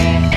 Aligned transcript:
Yeah. 0.00 0.27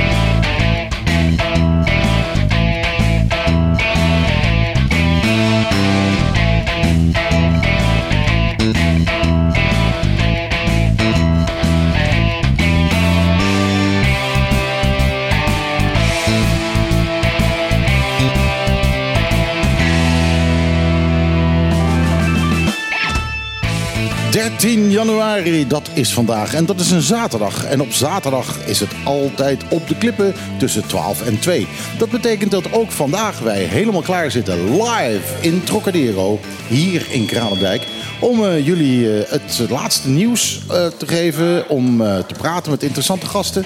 13 24.62 24.92
januari, 24.92 25.68
dat 25.68 25.90
is 25.94 26.14
vandaag. 26.14 26.54
En 26.54 26.66
dat 26.66 26.80
is 26.80 26.92
een 26.92 27.02
zaterdag. 27.02 27.66
En 27.66 27.82
op 27.82 27.92
zaterdag 27.92 28.66
is 28.66 28.80
het 28.80 28.90
altijd 29.04 29.64
op 29.70 29.88
de 29.88 29.98
klippen 29.98 30.34
tussen 30.58 30.88
12 30.88 31.26
en 31.28 31.40
2. 31.40 31.68
Dat 31.98 32.10
betekent 32.10 32.52
dat 32.52 32.74
ook 32.74 32.92
vandaag 32.92 33.40
wij 33.40 33.64
helemaal 33.64 34.02
klaar 34.02 34.32
zitten 34.32 34.72
live 34.72 35.34
in 35.40 35.64
Trocadero, 35.64 36.40
hier 36.68 37.06
in 37.10 37.26
Kralendijk. 37.26 37.82
Om 38.20 38.44
eh, 38.44 38.66
jullie 38.66 39.20
eh, 39.20 39.32
het 39.32 39.70
laatste 39.70 40.10
nieuws 40.10 40.62
eh, 40.70 40.88
te 40.88 41.08
geven, 41.08 41.70
om 41.70 41.98
te 41.98 42.36
praten 42.38 42.72
met 42.72 42.84
interessante 42.84 43.26
gasten. 43.26 43.66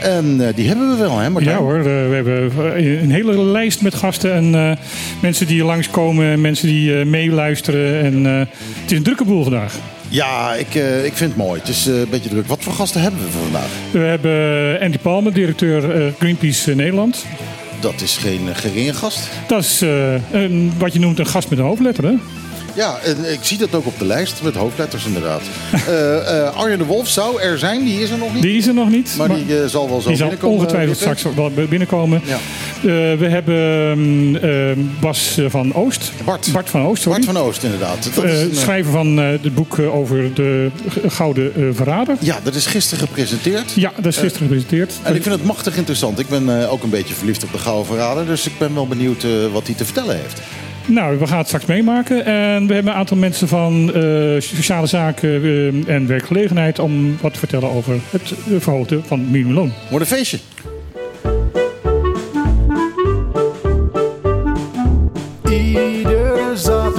En 0.00 0.52
die 0.54 0.68
hebben 0.68 0.90
we 0.90 0.96
wel, 0.96 1.18
hè 1.18 1.30
Martijn? 1.30 1.56
Ja 1.56 1.62
hoor, 1.62 1.82
we 1.82 2.14
hebben 2.14 2.58
een 3.02 3.10
hele 3.10 3.38
lijst 3.38 3.82
met 3.82 3.94
gasten 3.94 4.32
en 4.32 4.78
mensen 5.22 5.46
die 5.46 5.64
langskomen, 5.64 6.40
mensen 6.40 6.68
die 6.68 7.04
meeluisteren. 7.04 8.04
En 8.04 8.24
het 8.24 8.90
is 8.90 8.96
een 8.96 9.02
drukke 9.02 9.24
boel 9.24 9.42
vandaag. 9.42 9.74
Ja, 10.16 10.54
ik, 10.54 10.74
uh, 10.74 11.04
ik 11.04 11.12
vind 11.16 11.30
het 11.30 11.38
mooi. 11.38 11.60
Het 11.60 11.68
is 11.68 11.86
uh, 11.86 11.98
een 12.00 12.08
beetje 12.08 12.28
druk. 12.28 12.46
Wat 12.46 12.62
voor 12.62 12.72
gasten 12.72 13.00
hebben 13.00 13.20
we 13.24 13.30
vandaag? 13.30 13.68
We 13.90 13.98
hebben 13.98 14.80
Andy 14.80 14.98
Palmer, 14.98 15.32
directeur 15.32 16.06
uh, 16.06 16.12
Greenpeace 16.18 16.74
Nederland. 16.74 17.24
Dat 17.80 18.00
is 18.00 18.16
geen 18.16 18.48
geringe 18.52 18.94
gast. 18.94 19.28
Dat 19.48 19.62
is 19.62 19.80
een, 20.30 20.72
wat 20.78 20.92
je 20.92 20.98
noemt 20.98 21.18
een 21.18 21.26
gast 21.26 21.50
met 21.50 21.58
een 21.58 21.64
hoofdletter, 21.64 22.04
hè? 22.04 22.14
Ja, 22.76 22.98
en 23.04 23.32
ik 23.32 23.38
zie 23.42 23.58
dat 23.58 23.74
ook 23.74 23.86
op 23.86 23.98
de 23.98 24.04
lijst 24.04 24.42
met 24.42 24.54
hoofdletters 24.54 25.06
inderdaad. 25.06 25.42
uh, 25.88 26.56
Arjen 26.60 26.78
de 26.78 26.84
Wolf 26.84 27.08
zou 27.08 27.40
er 27.40 27.58
zijn, 27.58 27.84
die 27.84 28.00
is 28.00 28.10
er 28.10 28.18
nog 28.18 28.34
niet. 28.34 28.42
Die 28.42 28.56
is 28.56 28.66
er 28.66 28.74
nog 28.74 28.90
niet. 28.90 29.14
Maar, 29.18 29.28
die 29.28 29.46
uh, 29.46 29.64
zal 29.66 29.88
wel 29.88 30.00
zo 30.00 30.08
die 30.08 30.18
binnenkomen. 30.18 30.38
zal 30.40 30.50
ongetwijfeld 30.50 30.96
straks 30.96 31.22
wel 31.34 31.50
binnenkomen. 31.68 32.22
Ja. 32.24 32.38
Uh, 32.76 32.92
we 33.18 33.26
hebben 33.28 33.56
ehm, 34.42 34.78
Bas 35.00 35.38
van 35.46 35.74
Oost. 35.74 36.12
Bart. 36.24 36.48
Bart 36.52 36.70
van 36.70 36.82
Oost, 36.82 37.02
sorry. 37.02 37.18
Bart 37.24 37.36
van 37.36 37.46
Oost, 37.46 37.62
inderdaad. 37.62 38.10
Dat 38.14 38.24
is 38.24 38.60
schrijver 38.60 38.92
van 38.92 39.16
het 39.16 39.54
boek 39.54 39.78
over 39.78 40.34
de 40.34 40.70
Gouden 41.06 41.74
Verrader. 41.74 42.16
Ja, 42.20 42.38
dat 42.42 42.54
is 42.54 42.66
gisteren 42.66 43.06
gepresenteerd. 43.06 43.72
Ja, 43.72 43.92
dat 43.96 44.06
is 44.06 44.16
gisteren 44.16 44.46
gepresenteerd. 44.48 44.94
En 45.02 45.14
ik 45.14 45.22
vind 45.22 45.34
het 45.34 45.44
machtig 45.44 45.76
interessant. 45.76 46.18
Ik 46.18 46.28
ben 46.28 46.70
ook 46.70 46.82
een 46.82 46.90
beetje 46.90 47.14
verliefd 47.14 47.44
op 47.44 47.52
de 47.52 47.58
Gouden 47.58 47.86
Verrader. 47.86 48.26
Dus 48.26 48.46
ik 48.46 48.58
ben 48.58 48.74
wel 48.74 48.86
benieuwd 48.86 49.26
wat 49.52 49.66
hij 49.66 49.76
te 49.76 49.84
vertellen 49.84 50.16
heeft. 50.16 50.40
Nou, 50.86 51.18
we 51.18 51.26
gaan 51.26 51.38
het 51.38 51.46
straks 51.46 51.64
meemaken. 51.64 52.24
En 52.24 52.66
we 52.66 52.74
hebben 52.74 52.92
een 52.92 52.98
aantal 52.98 53.16
mensen 53.16 53.48
van 53.48 53.90
uh, 53.96 54.40
sociale 54.40 54.86
zaken 54.86 55.44
uh, 55.44 55.88
en 55.88 56.06
werkgelegenheid 56.06 56.78
om 56.78 57.16
wat 57.20 57.32
te 57.32 57.38
vertellen 57.38 57.70
over 57.70 57.94
het 58.10 58.32
verhogen 58.58 59.04
van 59.06 59.30
minimumloon. 59.30 59.72
Wordt 59.90 60.10
een 60.10 60.16
feestje. 60.16 60.38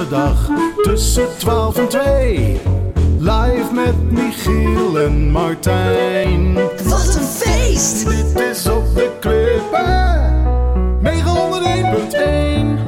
Zaterdag 0.09 0.49
tussen 0.81 1.37
12 1.37 1.77
en 1.77 1.87
2. 1.87 2.61
Live 3.19 3.73
met 3.73 4.11
Michiel 4.11 4.99
en 4.99 5.31
Martijn. 5.31 6.53
Wat 6.83 7.15
een 7.15 7.23
feest! 7.23 8.05
Dit 8.09 8.39
is 8.39 8.67
op 8.67 8.95
de 8.95 9.11
klippen. 9.19 10.35
901.1. 11.03 12.85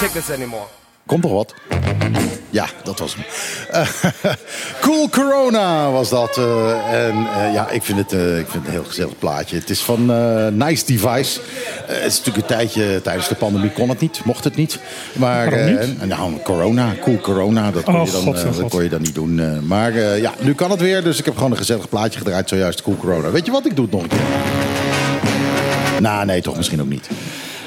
take 0.00 0.12
this 0.12 0.30
anymore. 0.30 0.83
Komt 1.06 1.22
toch 1.22 1.32
wat? 1.32 1.54
Ja, 2.50 2.66
dat 2.84 2.98
was 2.98 3.14
hem. 3.14 3.24
Uh, 3.74 3.88
cool 4.84 5.08
Corona 5.08 5.90
was 5.90 6.10
dat. 6.10 6.36
Uh, 6.38 7.06
en 7.06 7.14
uh, 7.14 7.52
ja, 7.54 7.70
ik 7.70 7.82
vind, 7.82 7.98
het, 7.98 8.12
ik 8.12 8.46
vind 8.48 8.52
het 8.52 8.66
een 8.66 8.70
heel 8.70 8.84
gezellig 8.84 9.18
plaatje. 9.18 9.56
Het 9.56 9.70
is 9.70 9.80
van 9.80 10.06
Nice 10.56 10.86
Device. 10.86 11.40
het 11.86 12.06
is 12.12 12.18
natuurlijk 12.18 12.36
een 12.36 12.56
tijdje 12.56 13.00
tijdens 13.02 13.28
de 13.28 13.34
pandemie 13.34 13.70
kon 13.70 13.88
het 13.88 14.00
niet, 14.00 14.20
mocht 14.24 14.44
het 14.44 14.56
niet. 14.56 14.78
Maar 15.12 15.70
niet? 15.70 16.06
nou, 16.08 16.38
corona, 16.42 16.94
cool 17.00 17.20
corona, 17.20 17.70
dat 17.70 17.82
kon, 17.82 17.94
oh, 17.94 18.06
je, 18.06 18.12
dan, 18.12 18.22
God, 18.22 18.56
dat 18.56 18.70
kon 18.70 18.82
je 18.82 18.88
dan 18.88 19.02
niet 19.02 19.14
doen. 19.14 19.66
maar 19.66 19.98
ja, 19.98 20.32
nu 20.40 20.54
kan 20.54 20.70
het 20.70 20.80
weer, 20.80 21.02
dus 21.02 21.18
ik 21.18 21.24
heb 21.24 21.34
gewoon 21.36 21.50
een 21.50 21.56
gezellig 21.56 21.88
plaatje 21.88 22.18
gedraaid, 22.18 22.48
zojuist 22.48 22.82
cool 22.82 22.96
corona. 22.96 23.30
Weet 23.30 23.46
je 23.46 23.52
wat, 23.52 23.66
ik 23.66 23.76
doe 23.76 23.84
het 23.84 23.94
nog 23.94 24.02
een 24.02 24.08
keer. 24.08 24.18
Nou, 26.00 26.26
nee, 26.26 26.42
toch 26.42 26.56
misschien 26.56 26.80
ook 26.80 26.88
niet. 26.88 27.08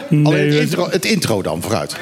Nee, 0.09 0.25
Alleen 0.25 0.47
het 0.47 0.55
intro, 0.55 0.89
het 0.89 1.05
intro 1.05 1.41
dan, 1.41 1.61
vooruit. 1.61 1.95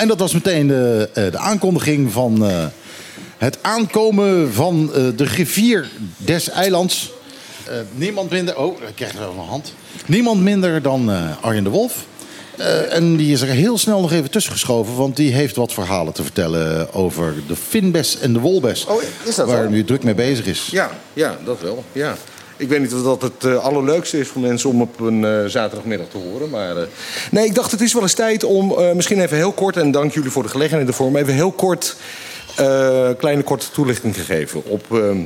En 0.00 0.08
dat 0.08 0.18
was 0.18 0.32
meteen 0.32 0.66
de, 0.66 1.08
de 1.12 1.38
aankondiging 1.38 2.12
van 2.12 2.44
uh, 2.44 2.64
het 3.38 3.58
aankomen 3.62 4.52
van 4.52 4.90
uh, 4.96 5.08
de 5.16 5.26
griffier 5.26 5.88
des 6.16 6.50
eilands. 6.50 7.12
Niemand 7.94 8.30
minder. 8.30 8.58
Oh, 8.58 8.82
ik 8.82 8.94
krijg 8.94 9.12
wel 9.12 9.32
mijn 9.32 9.48
hand. 9.48 9.74
Niemand 10.06 10.40
minder 10.40 10.82
dan 10.82 11.10
Arjen 11.40 11.64
de 11.64 11.70
Wolf. 11.70 12.04
en 12.90 13.16
die 13.16 13.32
is 13.32 13.40
er 13.40 13.48
heel 13.48 13.78
snel 13.78 14.00
nog 14.00 14.12
even 14.12 14.30
tussen 14.30 14.52
geschoven, 14.52 14.96
want 14.96 15.16
die 15.16 15.32
heeft 15.32 15.56
wat 15.56 15.72
verhalen 15.72 16.12
te 16.12 16.22
vertellen 16.22 16.92
over 16.94 17.34
de 17.46 17.56
Finbes 17.56 18.18
en 18.18 18.32
de 18.32 18.40
Wolbes. 18.40 18.86
Oh, 18.86 19.02
is 19.24 19.34
dat 19.34 19.46
waar 19.46 19.58
hij 19.58 19.68
nu 19.68 19.84
druk 19.84 20.02
mee 20.02 20.14
bezig 20.14 20.46
is. 20.46 20.68
Ja, 20.70 20.90
ja 21.12 21.38
dat 21.44 21.60
wel. 21.60 21.84
Ja. 21.92 22.16
Ik 22.60 22.68
weet 22.68 22.80
niet 22.80 22.94
of 22.94 23.02
dat 23.02 23.22
het 23.22 23.44
uh, 23.44 23.64
allerleukste 23.64 24.18
is 24.18 24.28
voor 24.28 24.40
mensen 24.40 24.70
om 24.70 24.80
op 24.80 25.00
een 25.00 25.22
uh, 25.22 25.44
zaterdagmiddag 25.46 26.06
te 26.08 26.18
horen. 26.18 26.50
Maar 26.50 26.76
uh... 26.76 26.82
nee, 27.30 27.44
ik 27.44 27.54
dacht 27.54 27.70
het 27.70 27.80
is 27.80 27.92
wel 27.92 28.02
eens 28.02 28.14
tijd 28.14 28.44
om 28.44 28.74
misschien 28.94 29.20
even 29.20 29.36
heel 29.36 29.52
kort... 29.52 29.76
en 29.76 29.90
dank 29.90 30.12
jullie 30.12 30.30
voor 30.30 30.42
de 30.42 30.48
gelegenheid 30.48 30.88
ervoor... 30.88 31.10
maar 31.10 31.20
even 31.20 31.34
heel 31.34 31.52
kort 31.52 31.96
kleine 33.18 33.42
korte 33.42 33.70
toelichting 33.70 34.14
te 34.14 34.20
geven 34.20 34.64
op 34.64 34.84
ehm, 34.90 35.18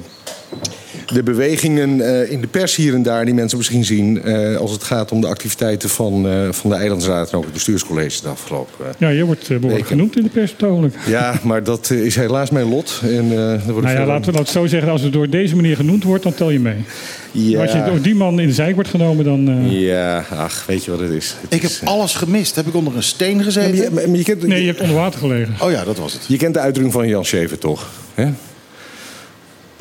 de 1.06 1.22
bewegingen 1.22 2.00
in 2.30 2.40
de 2.40 2.46
pers 2.46 2.76
hier 2.76 2.94
en 2.94 3.02
daar... 3.02 3.24
die 3.24 3.34
mensen 3.34 3.58
misschien 3.58 3.84
zien 3.84 4.24
als 4.58 4.70
het 4.70 4.82
gaat 4.82 5.12
om 5.12 5.20
de 5.20 5.26
activiteiten 5.26 5.88
van, 5.88 6.26
van 6.50 6.70
de 6.70 6.76
Eilandsraad... 6.76 7.30
en 7.30 7.38
ook 7.38 7.44
het 7.44 7.52
bestuurscollege 7.52 8.22
de 8.22 8.28
afgelopen 8.28 8.86
Ja, 8.98 9.08
je 9.08 9.24
wordt 9.24 9.48
behoorlijk 9.60 9.86
genoemd 9.86 10.16
in 10.16 10.22
de 10.22 10.28
pers 10.28 10.54
natuurlijk. 10.58 10.96
Ja, 11.06 11.40
maar 11.42 11.64
dat 11.64 11.90
is 11.90 12.16
helaas 12.16 12.50
mijn 12.50 12.68
lot. 12.68 13.00
En, 13.02 13.28
nou 13.28 13.88
ja, 13.88 14.06
laten 14.06 14.32
we 14.32 14.38
het 14.38 14.48
zo 14.48 14.66
zeggen. 14.66 14.90
Als 14.90 15.02
het 15.02 15.12
door 15.12 15.28
deze 15.28 15.56
manier 15.56 15.76
genoemd 15.76 16.04
wordt, 16.04 16.22
dan 16.22 16.34
tel 16.34 16.50
je 16.50 16.60
mee. 16.60 16.84
Ja. 17.36 17.62
Als 17.62 17.72
je 17.72 17.84
door 17.84 18.00
die 18.00 18.14
man 18.14 18.40
in 18.40 18.46
de 18.46 18.52
zijk 18.52 18.74
wordt 18.74 18.90
genomen, 18.90 19.24
dan... 19.24 19.48
Uh... 19.48 19.80
Ja, 19.80 20.24
ach, 20.30 20.66
weet 20.66 20.84
je 20.84 20.90
wat 20.90 21.00
het 21.00 21.10
is? 21.10 21.34
Het 21.40 21.54
ik 21.54 21.62
is, 21.62 21.80
heb 21.80 21.88
alles 21.88 22.14
gemist. 22.14 22.54
Heb 22.56 22.66
ik 22.66 22.74
onder 22.74 22.96
een 22.96 23.02
steen 23.02 23.42
gezeten? 23.42 23.76
Ja, 23.76 23.90
maar 23.90 24.02
je, 24.02 24.08
maar 24.08 24.16
je 24.16 24.24
kent, 24.24 24.46
nee, 24.46 24.60
je 24.60 24.66
hebt 24.66 24.80
onder 24.80 24.96
water 24.96 25.20
gelegen. 25.20 25.54
Oh 25.60 25.70
ja, 25.70 25.84
dat 25.84 25.98
was 25.98 26.12
het. 26.12 26.24
Je 26.28 26.36
kent 26.36 26.54
de 26.54 26.60
uitdrukking 26.60 26.92
van 26.92 27.08
Jan 27.08 27.24
Schever 27.24 27.58
toch? 27.58 27.90
Hè? 28.14 28.24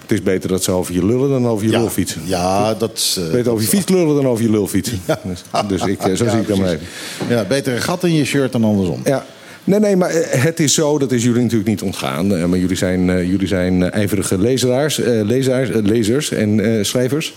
Het 0.01 0.11
is 0.11 0.23
beter 0.23 0.49
dat 0.49 0.63
ze 0.63 0.71
over 0.71 0.93
je 0.93 1.05
lullen 1.05 1.29
dan 1.29 1.47
over 1.47 1.65
je 1.65 1.71
ja. 1.71 1.77
lul 1.77 1.89
fietsen. 1.89 2.21
Ja, 2.25 2.73
dat 2.73 2.91
is... 2.93 3.17
Uh, 3.19 3.31
beter 3.31 3.51
over 3.51 3.63
je 3.63 3.69
fiets 3.69 3.89
lullen 3.89 4.15
dan 4.15 4.27
over 4.27 4.43
je 4.43 4.51
lul 4.51 4.67
fietsen. 4.67 4.99
Ja. 5.05 5.19
Dus, 5.23 5.41
dus 5.67 5.85
ik, 5.85 6.01
zo 6.01 6.09
ja, 6.25 6.31
zie 6.31 6.39
ik 6.39 6.47
dat 6.47 6.57
maar 6.57 6.69
even. 6.69 6.87
Ja, 7.29 7.43
beter 7.43 7.73
een 7.73 7.81
gat 7.81 8.03
in 8.03 8.13
je 8.13 8.25
shirt 8.25 8.51
dan 8.51 8.63
andersom. 8.63 9.01
Ja. 9.03 9.25
Nee, 9.63 9.79
nee, 9.79 9.95
maar 9.95 10.11
het 10.29 10.59
is 10.59 10.73
zo, 10.73 10.97
dat 10.97 11.11
is 11.11 11.23
jullie 11.23 11.41
natuurlijk 11.41 11.69
niet 11.69 11.81
ontgaan. 11.81 12.49
Maar 12.49 12.59
jullie 12.59 12.75
zijn, 12.75 13.27
jullie 13.27 13.47
zijn 13.47 13.91
ijverige 13.91 14.37
lezeraars, 14.37 14.97
lezaars, 15.03 15.69
lezers 15.71 16.31
en 16.31 16.79
schrijvers. 16.85 17.33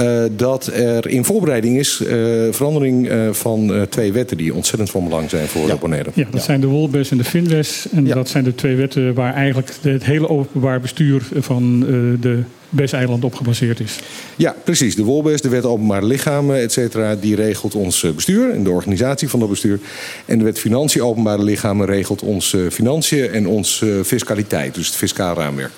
Uh, 0.00 0.22
dat 0.30 0.66
er 0.66 1.08
in 1.08 1.24
voorbereiding 1.24 1.78
is 1.78 2.00
uh, 2.02 2.08
verandering 2.50 3.10
uh, 3.10 3.32
van 3.32 3.86
twee 3.88 4.12
wetten 4.12 4.36
die 4.36 4.54
ontzettend 4.54 4.90
van 4.90 5.04
belang 5.04 5.30
zijn 5.30 5.46
voor 5.46 5.66
ja. 5.66 5.72
de 5.72 5.80
Bonaire. 5.80 6.10
Ja, 6.14 6.24
dat 6.24 6.32
ja. 6.32 6.40
zijn 6.40 6.60
de 6.60 6.66
Wolbes 6.66 7.10
en 7.10 7.16
de 7.16 7.24
Finwes. 7.24 7.86
En 7.92 8.06
ja. 8.06 8.14
dat 8.14 8.28
zijn 8.28 8.44
de 8.44 8.54
twee 8.54 8.76
wetten 8.76 9.14
waar 9.14 9.34
eigenlijk 9.34 9.70
het 9.80 10.04
hele 10.04 10.28
openbaar 10.28 10.80
bestuur 10.80 11.22
van 11.34 11.80
de 12.20 12.42
Bes-eiland 12.68 13.24
op 13.24 13.34
gebaseerd 13.34 13.80
is. 13.80 13.98
Ja, 14.36 14.54
precies. 14.64 14.96
De 14.96 15.02
Wolbes, 15.02 15.40
de 15.40 15.48
wet 15.48 15.64
openbare 15.64 16.06
lichamen, 16.06 16.60
et 16.60 16.72
cetera, 16.72 17.14
die 17.14 17.34
regelt 17.34 17.74
ons 17.74 18.06
bestuur 18.14 18.50
en 18.50 18.64
de 18.64 18.70
organisatie 18.70 19.28
van 19.28 19.40
dat 19.40 19.48
bestuur. 19.48 19.78
En 20.24 20.38
de 20.38 20.44
wet 20.44 20.58
financiën 20.58 21.02
openbare 21.02 21.42
lichamen 21.42 21.86
regelt 21.86 22.22
onze 22.22 22.68
financiën 22.70 23.30
en 23.30 23.46
onze 23.46 24.00
fiscaliteit, 24.04 24.74
dus 24.74 24.86
het 24.86 24.96
fiscaal 24.96 25.34
raamwerk. 25.34 25.72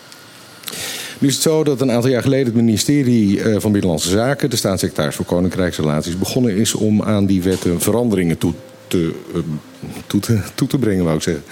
Nu 1.19 1.29
is 1.29 1.35
het 1.35 1.43
zo 1.43 1.65
dat 1.65 1.81
een 1.81 1.91
aantal 1.91 2.11
jaar 2.11 2.23
geleden 2.23 2.47
het 2.47 2.55
ministerie 2.55 3.41
van 3.43 3.73
Binnenlandse 3.73 4.09
Zaken, 4.09 4.50
de 4.50 4.56
staatssecretaris 4.56 5.15
voor 5.15 5.25
Koninkrijksrelaties, 5.25 6.19
begonnen 6.19 6.56
is 6.56 6.75
om 6.75 7.03
aan 7.03 7.26
die 7.26 7.43
wetten 7.43 7.81
veranderingen 7.81 8.38
toe 8.38 8.53
te 8.87 9.15
toe 10.06 10.20
te, 10.20 10.38
toe 10.55 10.69
te 10.69 10.79
brengen, 10.79 11.05
wou 11.05 11.17
ik 11.17 11.23
zeggen. 11.23 11.44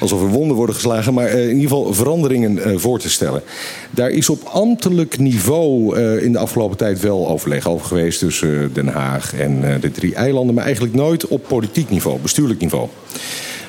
Alsof 0.00 0.20
er 0.20 0.28
wonden 0.28 0.56
worden 0.56 0.74
geslagen, 0.74 1.14
maar 1.14 1.26
eh, 1.26 1.42
in 1.42 1.56
ieder 1.56 1.62
geval 1.62 1.94
veranderingen 1.94 2.58
eh, 2.64 2.76
voor 2.76 2.98
te 2.98 3.10
stellen. 3.10 3.42
Daar 3.90 4.10
is 4.10 4.28
op 4.28 4.42
ambtelijk 4.44 5.18
niveau 5.18 5.96
eh, 5.96 6.22
in 6.22 6.32
de 6.32 6.38
afgelopen 6.38 6.76
tijd 6.76 7.00
wel 7.00 7.28
overleg 7.28 7.68
over 7.68 7.86
geweest 7.86 8.18
tussen 8.18 8.62
eh, 8.62 8.68
Den 8.72 8.88
Haag 8.88 9.34
en 9.34 9.72
eh, 9.72 9.80
de 9.80 9.90
drie 9.90 10.14
eilanden, 10.14 10.54
maar 10.54 10.64
eigenlijk 10.64 10.94
nooit 10.94 11.26
op 11.26 11.48
politiek 11.48 11.90
niveau, 11.90 12.18
bestuurlijk 12.18 12.60
niveau. 12.60 12.88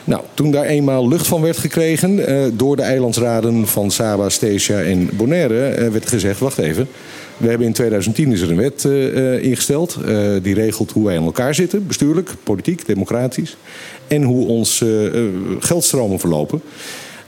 Nou, 0.03 0.23
toen 0.33 0.51
daar 0.51 0.65
eenmaal 0.65 1.07
lucht 1.07 1.27
van 1.27 1.41
werd 1.41 1.57
gekregen 1.57 2.27
eh, 2.27 2.43
door 2.53 2.75
de 2.75 2.81
eilandsraden 2.81 3.67
van 3.67 3.91
Saba, 3.91 4.29
Stesia 4.29 4.81
en 4.81 5.09
Bonaire, 5.13 5.67
eh, 5.67 5.87
werd 5.87 6.07
gezegd: 6.07 6.39
wacht 6.39 6.57
even. 6.57 6.87
We 7.37 7.47
hebben 7.47 7.67
in 7.67 7.73
2010 7.73 8.31
is 8.31 8.41
er 8.41 8.51
een 8.51 8.57
wet 8.57 8.85
eh, 8.85 9.43
ingesteld. 9.43 9.97
die 10.41 10.53
regelt 10.53 10.91
hoe 10.91 11.05
wij 11.05 11.17
aan 11.17 11.25
elkaar 11.25 11.55
zitten, 11.55 11.87
bestuurlijk, 11.87 12.29
politiek, 12.43 12.85
democratisch. 12.85 13.57
En 14.07 14.23
hoe 14.23 14.47
onze 14.47 15.11
geldstromen 15.59 16.19
verlopen. 16.19 16.61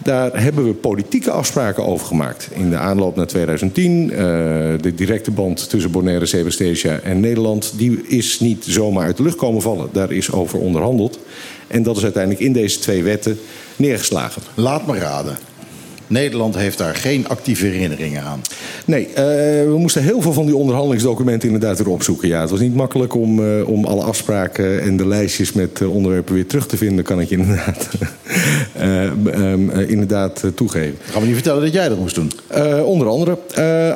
Daar 0.03 0.41
hebben 0.41 0.65
we 0.65 0.73
politieke 0.73 1.31
afspraken 1.31 1.85
over 1.85 2.07
gemaakt. 2.07 2.49
In 2.53 2.69
de 2.69 2.77
aanloop 2.77 3.15
naar 3.15 3.27
2010, 3.27 4.11
eh, 4.11 4.17
de 4.81 4.93
directe 4.95 5.31
band 5.31 5.69
tussen 5.69 5.91
Bonaire, 5.91 6.25
Sebestesia 6.25 6.99
en 6.99 7.19
Nederland, 7.19 7.73
die 7.77 8.07
is 8.07 8.39
niet 8.39 8.65
zomaar 8.67 9.05
uit 9.05 9.17
de 9.17 9.23
lucht 9.23 9.35
komen 9.35 9.61
vallen. 9.61 9.89
Daar 9.91 10.11
is 10.11 10.31
over 10.31 10.59
onderhandeld. 10.59 11.19
En 11.67 11.83
dat 11.83 11.97
is 11.97 12.03
uiteindelijk 12.03 12.43
in 12.43 12.53
deze 12.53 12.79
twee 12.79 13.03
wetten 13.03 13.39
neergeslagen. 13.75 14.41
Laat 14.53 14.87
me 14.87 14.97
raden. 14.97 15.37
Nederland 16.13 16.55
heeft 16.55 16.77
daar 16.77 16.95
geen 16.95 17.27
actieve 17.27 17.65
herinneringen 17.65 18.23
aan. 18.23 18.41
Nee, 18.85 19.07
eh, 19.07 19.13
we 19.63 19.75
moesten 19.77 20.03
heel 20.03 20.21
veel 20.21 20.33
van 20.33 20.45
die 20.45 20.55
onderhandelingsdocumenten 20.55 21.49
inderdaad 21.49 21.77
weer 21.77 21.89
opzoeken. 21.89 22.27
Ja, 22.27 22.41
het 22.41 22.49
was 22.49 22.59
niet 22.59 22.75
makkelijk 22.75 23.15
om, 23.15 23.45
eh, 23.45 23.67
om 23.67 23.85
alle 23.85 24.03
afspraken 24.03 24.81
en 24.81 24.97
de 24.97 25.07
lijstjes 25.07 25.53
met 25.53 25.81
eh, 25.81 25.93
onderwerpen 25.93 26.33
weer 26.33 26.47
terug 26.47 26.67
te 26.67 26.77
vinden, 26.77 27.03
kan 27.03 27.19
ik 27.19 27.29
je 27.29 27.37
inderdaad, 27.37 27.89
eh, 28.73 29.89
inderdaad 29.89 30.43
toegeven. 30.55 30.97
Gaan 31.01 31.21
we 31.21 31.25
niet 31.27 31.35
vertellen 31.35 31.61
dat 31.61 31.73
jij 31.73 31.89
dat 31.89 31.97
moest 31.97 32.15
doen? 32.15 32.31
Onder 32.85 33.07
andere. 33.07 33.37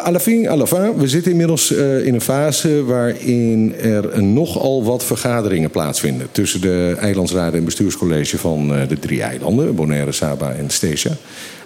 À 0.03 0.11
la 0.11 0.19
fin, 0.19 0.49
à 0.49 0.55
la 0.55 0.67
fin. 0.67 0.97
We 0.97 1.07
zitten 1.07 1.31
inmiddels 1.31 1.71
in 2.03 2.13
een 2.13 2.21
fase 2.21 2.83
waarin 2.83 3.75
er 3.81 4.23
nogal 4.23 4.83
wat 4.83 5.03
vergaderingen 5.03 5.69
plaatsvinden. 5.69 6.27
Tussen 6.31 6.61
de 6.61 6.95
eilandsraden 6.99 7.59
en 7.59 7.65
bestuurscollege 7.65 8.37
van 8.37 8.67
de 8.87 8.99
drie 8.99 9.21
eilanden. 9.21 9.75
Bonaire, 9.75 10.11
Saba 10.11 10.51
en 10.51 10.69
Stesia. 10.69 11.11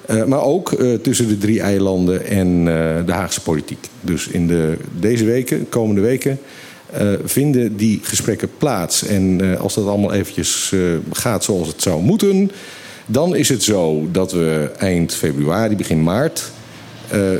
Eh, 0.05 0.23
maar 0.23 0.41
ook 0.41 0.71
eh, 0.71 0.93
tussen 0.93 1.27
de 1.27 1.37
drie 1.37 1.61
eilanden 1.61 2.25
en 2.25 2.57
eh, 2.57 3.05
de 3.05 3.11
Haagse 3.11 3.41
politiek. 3.41 3.87
Dus 4.01 4.27
in 4.27 4.47
de, 4.47 4.77
deze 4.99 5.25
weken, 5.25 5.69
komende 5.69 6.01
weken, 6.01 6.39
vinden 7.23 7.77
die 7.77 7.99
gesprekken 8.03 8.49
plaats. 8.57 9.05
En 9.05 9.41
als 9.59 9.73
dat 9.73 9.87
allemaal 9.87 10.13
eventjes 10.13 10.73
gaat 11.11 11.43
zoals 11.43 11.67
het 11.67 11.81
zou 11.81 12.01
moeten... 12.01 12.51
dan 13.05 13.35
is 13.35 13.49
het 13.49 13.63
zo 13.63 14.07
dat 14.11 14.31
we 14.31 14.71
eind 14.77 15.13
februari, 15.13 15.75
begin 15.75 16.03
maart... 16.03 16.51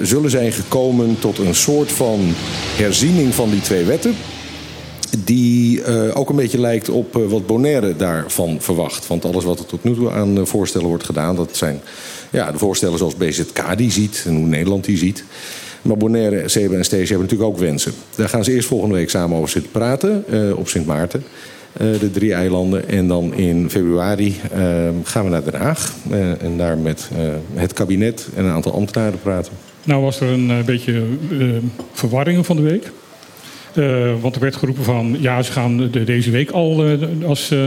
zullen 0.01 0.29
zijn 0.29 0.51
gekomen 0.51 1.19
tot 1.19 1.37
een 1.37 1.55
soort 1.55 1.91
van 1.91 2.19
herziening 2.77 3.33
van 3.33 3.49
die 3.49 3.61
twee 3.61 3.83
wetten 3.83 4.15
die 5.17 5.83
eh, 5.83 6.17
ook 6.17 6.29
een 6.29 6.35
beetje 6.35 6.59
lijkt 6.59 6.89
op 6.89 7.15
eh, 7.15 7.25
wat 7.25 7.47
Bonaire 7.47 7.95
daarvan 7.95 8.57
verwacht. 8.59 9.07
Want 9.07 9.25
alles 9.25 9.43
wat 9.43 9.59
er 9.59 9.65
tot 9.65 9.83
nu 9.83 9.93
toe 9.93 10.11
aan 10.11 10.37
eh, 10.37 10.45
voorstellen 10.45 10.87
wordt 10.87 11.03
gedaan... 11.03 11.35
dat 11.35 11.57
zijn 11.57 11.81
ja, 12.31 12.51
de 12.51 12.57
voorstellen 12.57 12.97
zoals 12.97 13.15
BZK 13.15 13.77
die 13.77 13.91
ziet 13.91 14.23
en 14.27 14.35
hoe 14.35 14.45
Nederland 14.45 14.85
die 14.85 14.97
ziet. 14.97 15.23
Maar 15.81 15.97
Bonaire, 15.97 16.49
Seba 16.49 16.75
en 16.75 16.85
Steesje 16.85 17.13
hebben 17.13 17.27
natuurlijk 17.27 17.49
ook 17.49 17.57
wensen. 17.57 17.93
Daar 18.15 18.29
gaan 18.29 18.43
ze 18.43 18.53
eerst 18.53 18.67
volgende 18.67 18.95
week 18.95 19.09
samen 19.09 19.37
over 19.37 19.49
zitten 19.49 19.71
praten 19.71 20.25
op 20.55 20.67
Sint 20.67 20.85
Maarten. 20.85 21.23
de 21.77 22.11
drie 22.11 22.33
eilanden. 22.33 22.89
En 22.89 23.07
dan 23.07 23.33
in 23.33 23.69
februari 23.69 24.35
gaan 25.03 25.23
we 25.23 25.29
naar 25.29 25.43
Den 25.43 25.59
Haag. 25.59 25.93
en 26.39 26.57
daar 26.57 26.77
met 26.77 27.09
het 27.53 27.73
kabinet 27.73 28.27
en 28.35 28.45
een 28.45 28.51
aantal 28.51 28.73
ambtenaren 28.73 29.19
praten. 29.21 29.53
Nou 29.83 30.01
was 30.01 30.19
er 30.19 30.27
een 30.27 30.65
beetje 30.65 31.03
verwarring 31.91 32.45
van 32.45 32.55
de 32.55 32.61
week. 32.61 32.91
Eh, 33.73 34.13
want 34.21 34.35
er 34.35 34.41
werd 34.41 34.55
geroepen 34.55 34.83
van 34.83 35.17
ja, 35.19 35.41
ze 35.41 35.51
gaan 35.51 35.89
de, 35.91 36.03
deze 36.03 36.31
week 36.31 36.51
al 36.51 36.85
eh, 36.85 37.27
als, 37.27 37.51
eh, 37.51 37.65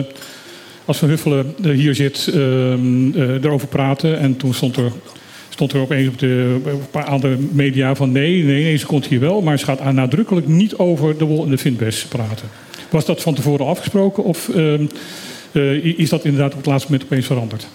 als 0.85 0.99
Van 0.99 1.09
Huffelen 1.09 1.55
hier 1.63 1.95
zit 1.95 2.29
ehm, 2.29 3.13
eh, 3.15 3.45
erover 3.45 3.69
praten. 3.69 4.19
En 4.19 4.37
toen 4.37 4.55
stond 4.55 4.77
er, 4.77 4.93
stond 5.49 5.73
er 5.73 5.81
opeens 5.81 6.09
op, 6.09 6.19
de, 6.19 6.59
paar 6.91 7.05
andere 7.05 7.37
media 7.53 7.95
van 7.95 8.13
nee, 8.13 8.43
nee, 8.43 8.63
nee, 8.63 8.77
ze 8.77 8.87
komt 8.87 9.07
hier 9.07 9.21
wel. 9.21 9.43
Maar 9.43 9.59
ze 9.59 9.65
gaat 9.65 9.93
nadrukkelijk 9.93 10.47
niet 10.47 10.77
over 10.77 11.19
de 11.19 11.25
wol 11.25 11.45
en 11.45 11.51
de 11.51 11.59
vindbes 11.59 12.05
praten. 12.05 12.49
Was 12.91 13.05
dat 13.05 13.23
van 13.23 13.35
tevoren 13.35 13.67
afgesproken 13.67 14.25
of 14.25 14.49
ehm, 14.49 14.87
eh, 15.53 15.99
is 15.99 16.09
dat 16.09 16.25
inderdaad 16.25 16.51
op 16.51 16.57
het 16.57 16.67
laatste 16.67 16.91
moment 16.91 17.11
opeens 17.11 17.27
veranderd? 17.27 17.67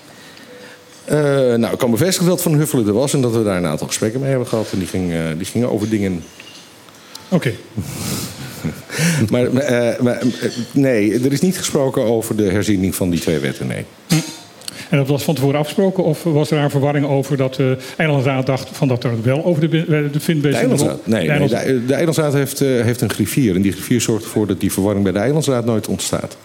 Nou, 1.59 1.73
ik 1.73 1.77
kan 1.77 1.91
bevestigen 1.91 2.29
dat 2.29 2.41
Van 2.41 2.53
Huffelen 2.53 2.87
er 2.87 2.93
was 2.93 3.13
en 3.13 3.21
dat 3.21 3.35
we 3.35 3.43
daar 3.43 3.57
een 3.57 3.65
aantal 3.65 3.87
gesprekken 3.87 4.19
mee 4.19 4.29
hebben 4.29 4.47
gehad. 4.47 4.71
En 4.71 4.79
die, 4.79 4.87
ging, 4.87 5.13
die 5.37 5.45
gingen 5.45 5.71
over 5.71 5.89
dingen. 5.89 6.23
Oké, 7.29 7.53
Maar, 9.29 9.53
maar, 9.53 9.63
eh, 9.63 9.99
maar, 9.99 10.17
eh, 10.17 10.49
nee, 10.71 11.13
er 11.13 11.31
is 11.31 11.41
niet 11.41 11.57
gesproken 11.57 12.03
over 12.03 12.35
de 12.35 12.43
herziening 12.43 12.95
van 12.95 13.09
die 13.09 13.19
twee 13.19 13.39
wetten, 13.39 13.67
nee. 13.67 13.85
En 14.89 14.97
dat 14.97 15.07
was 15.07 15.23
van 15.23 15.35
tevoren 15.35 15.59
afgesproken? 15.59 16.03
Of 16.03 16.23
was 16.23 16.51
er 16.51 16.57
daar 16.57 16.69
verwarring 16.69 17.05
over 17.05 17.37
dat 17.37 17.55
de 17.55 17.77
Eilandsraad 17.97 18.45
dacht 18.45 18.69
van 18.71 18.87
dat 18.87 19.03
er 19.03 19.21
wel 19.23 19.45
over 19.45 19.69
de, 19.69 19.85
de, 20.11 20.19
vindbase... 20.19 20.53
De 20.53 20.59
Eilandsraad, 20.59 21.07
nee, 21.07 21.21
De 21.21 21.27
nee, 21.27 21.29
Eilands- 21.29 21.65
de, 21.65 21.85
de 21.85 21.93
Eilandsraad 21.93 22.33
heeft, 22.33 22.61
eh, 22.61 22.67
heeft 22.67 23.01
een 23.01 23.09
griffier. 23.09 23.55
En 23.55 23.61
die 23.61 23.71
griffier 23.71 24.01
zorgt 24.01 24.23
ervoor 24.23 24.47
dat 24.47 24.59
die 24.59 24.71
verwarring 24.71 25.03
bij 25.03 25.13
de 25.13 25.19
Eilandsraad 25.19 25.65
nooit 25.65 25.87
ontstaat. 25.87 26.37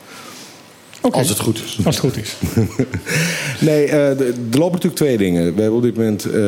Oké, 1.00 1.16
Als 1.16 1.28
het 1.28 1.38
goed 1.38 1.62
is. 1.64 1.78
Als 1.84 1.96
het 1.96 2.04
goed 2.04 2.16
is. 2.22 2.34
Nee, 3.58 3.86
eh, 3.86 4.08
er 4.08 4.34
lopen 4.50 4.72
natuurlijk 4.72 4.94
twee 4.96 5.16
dingen. 5.16 5.54
We 5.54 5.60
hebben 5.60 5.76
op 5.78 5.82
dit 5.82 5.96
moment 5.96 6.25
eh, 6.25 6.40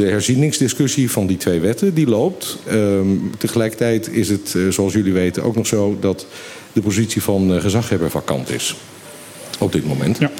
de 0.00 0.06
herzieningsdiscussie 0.10 1.10
van 1.10 1.26
die 1.26 1.36
twee 1.36 1.60
wetten. 1.60 1.94
Die 1.94 2.06
loopt. 2.08 2.58
Ehm, 2.66 3.06
tegelijkertijd 3.38 4.08
is 4.12 4.28
het, 4.28 4.54
eh, 4.56 4.62
zoals 4.68 4.92
jullie 4.92 5.12
weten, 5.12 5.42
ook 5.42 5.56
nog 5.56 5.66
zo... 5.66 5.96
dat 6.00 6.26
de 6.72 6.80
positie 6.80 7.22
van 7.22 7.54
eh, 7.54 7.60
gezaghebber 7.60 8.10
vakant 8.10 8.50
is. 8.50 8.74
Op 9.58 9.72
dit 9.72 9.86
moment. 9.86 10.18
Ja. 10.18 10.30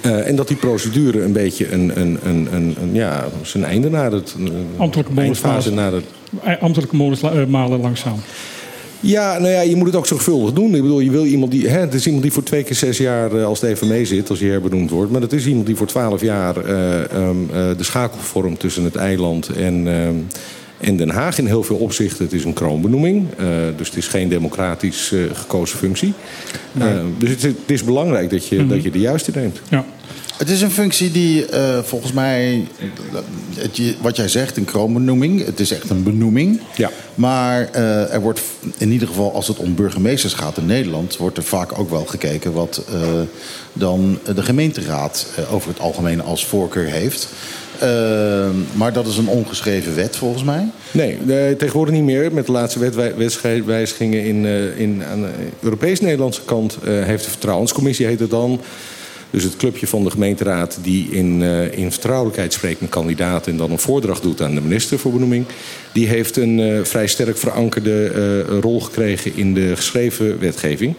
Eh, 0.00 0.26
en 0.28 0.36
dat 0.36 0.48
die 0.48 0.56
procedure 0.56 1.22
een 1.22 1.32
beetje 1.32 1.72
een, 1.72 2.00
een, 2.00 2.18
een, 2.24 2.48
een, 2.52 2.76
een- 2.82 2.94
ja, 2.94 3.28
zijn 3.42 3.64
einde 3.64 3.90
nadert. 3.90 4.34
Een 4.38 4.66
Ambtelijke 4.76 5.12
eindfase 5.20 5.70
molensfase. 5.70 5.70
nadert. 5.70 6.60
Ambtelijke 6.60 6.96
molens 6.96 7.20
malen 7.48 7.80
langzaam. 7.80 8.18
Ja, 9.04 9.38
nou 9.38 9.50
ja, 9.52 9.60
je 9.60 9.76
moet 9.76 9.86
het 9.86 9.96
ook 9.96 10.06
zorgvuldig 10.06 10.52
doen. 10.52 10.74
Ik 10.74 10.82
bedoel, 10.82 11.00
je 11.00 11.10
wil 11.10 11.24
iemand 11.24 11.50
die. 11.52 11.68
Hè, 11.68 11.80
het 11.80 11.94
is 11.94 12.04
iemand 12.06 12.22
die 12.22 12.32
voor 12.32 12.42
twee 12.42 12.62
keer 12.62 12.76
zes 12.76 12.96
jaar, 12.98 13.32
eh, 13.36 13.44
als 13.44 13.60
het 13.60 13.70
even 13.70 13.88
mee 13.88 14.04
zit, 14.04 14.30
als 14.30 14.40
hij 14.40 14.48
herbenoemd 14.48 14.90
wordt. 14.90 15.12
Maar 15.12 15.20
het 15.20 15.32
is 15.32 15.46
iemand 15.46 15.66
die 15.66 15.76
voor 15.76 15.86
twaalf 15.86 16.20
jaar 16.20 16.56
eh, 16.56 17.00
ehm, 17.12 17.36
eh, 17.52 17.76
de 17.76 17.82
schakel 17.84 18.18
vormt 18.20 18.60
tussen 18.60 18.84
het 18.84 18.96
eiland 18.96 19.48
en, 19.48 19.86
ehm, 19.88 20.14
en 20.80 20.96
Den 20.96 21.10
Haag. 21.10 21.38
In 21.38 21.46
heel 21.46 21.62
veel 21.62 21.76
opzichten. 21.76 22.24
Het 22.24 22.32
is 22.34 22.44
een 22.44 22.52
kroonbenoeming. 22.52 23.26
dus 23.76 23.88
het 23.88 23.96
is 23.96 24.06
geen 24.06 24.28
democratisch 24.28 25.12
gekozen 25.32 25.78
functie. 25.78 26.12
Dus 27.18 27.28
het, 27.30 27.38
is- 27.38 27.44
het 27.44 27.70
is 27.70 27.84
belangrijk 27.84 28.30
dat 28.30 28.46
je, 28.48 28.66
dat 28.66 28.82
je 28.82 28.90
de 28.90 28.98
juiste 29.00 29.30
neemt. 29.34 29.60
Ja. 29.68 29.84
Het 30.42 30.50
is 30.50 30.60
een 30.60 30.70
functie 30.70 31.10
die 31.10 31.46
eh, 31.46 31.78
volgens 31.82 32.12
mij, 32.12 32.66
het, 33.54 33.80
wat 34.00 34.16
jij 34.16 34.28
zegt, 34.28 34.56
een 34.56 34.64
kroonbenoeming. 34.64 35.44
Het 35.44 35.60
is 35.60 35.70
echt 35.70 35.90
een 35.90 36.02
benoeming. 36.02 36.60
Ja. 36.76 36.90
Maar 37.14 37.68
eh, 37.72 38.12
er 38.14 38.20
wordt 38.20 38.40
in 38.78 38.90
ieder 38.92 39.08
geval, 39.08 39.34
als 39.34 39.48
het 39.48 39.56
om 39.56 39.74
burgemeesters 39.74 40.34
gaat 40.34 40.56
in 40.56 40.66
Nederland, 40.66 41.16
wordt 41.16 41.36
er 41.36 41.42
vaak 41.42 41.78
ook 41.78 41.90
wel 41.90 42.04
gekeken 42.04 42.52
wat 42.52 42.84
eh, 42.92 43.00
dan 43.72 44.18
de 44.34 44.42
gemeenteraad 44.42 45.26
over 45.50 45.68
het 45.68 45.80
algemeen 45.80 46.22
als 46.22 46.46
voorkeur 46.46 46.86
heeft. 46.86 47.28
Maar 48.72 48.92
dat 48.92 49.06
is 49.06 49.16
een 49.16 49.28
ongeschreven 49.28 49.94
wet 49.94 50.16
volgens 50.16 50.44
mij. 50.44 50.68
Nee, 50.90 51.18
tegenwoordig 51.56 51.94
niet 51.94 52.04
meer. 52.04 52.32
Met 52.32 52.46
de 52.46 52.52
laatste 52.52 52.78
wetwij- 52.78 53.14
wetswijzigingen 53.16 54.24
in, 54.24 54.46
eh, 54.46 54.78
in, 54.78 55.02
aan 55.10 55.20
de 55.20 55.28
Europees-Nederlandse 55.60 56.42
kant 56.44 56.78
heeft 56.84 57.24
de 57.24 57.30
Vertrouwenscommissie, 57.30 58.06
heet 58.06 58.20
het 58.20 58.30
dan. 58.30 58.60
Dus 59.32 59.44
het 59.44 59.56
clubje 59.56 59.86
van 59.86 60.04
de 60.04 60.10
gemeenteraad 60.10 60.78
die 60.82 61.08
in, 61.10 61.42
eh, 61.42 61.78
in 61.78 61.90
vertrouwelijkheid 61.90 62.52
spreekt 62.52 62.80
met 62.80 62.90
kandidaten 62.90 63.52
en 63.52 63.58
dan 63.58 63.70
een 63.70 63.78
voordracht 63.78 64.22
doet 64.22 64.42
aan 64.42 64.54
de 64.54 64.60
minister 64.60 64.98
voor 64.98 65.12
benoeming. 65.12 65.46
Die 65.92 66.06
heeft 66.06 66.36
een 66.36 66.60
eh, 66.60 66.84
vrij 66.84 67.06
sterk 67.06 67.38
verankerde 67.38 68.06
eh, 68.06 68.58
rol 68.58 68.80
gekregen 68.80 69.36
in 69.36 69.54
de 69.54 69.76
geschreven 69.76 70.38
wetgeving. 70.38 70.94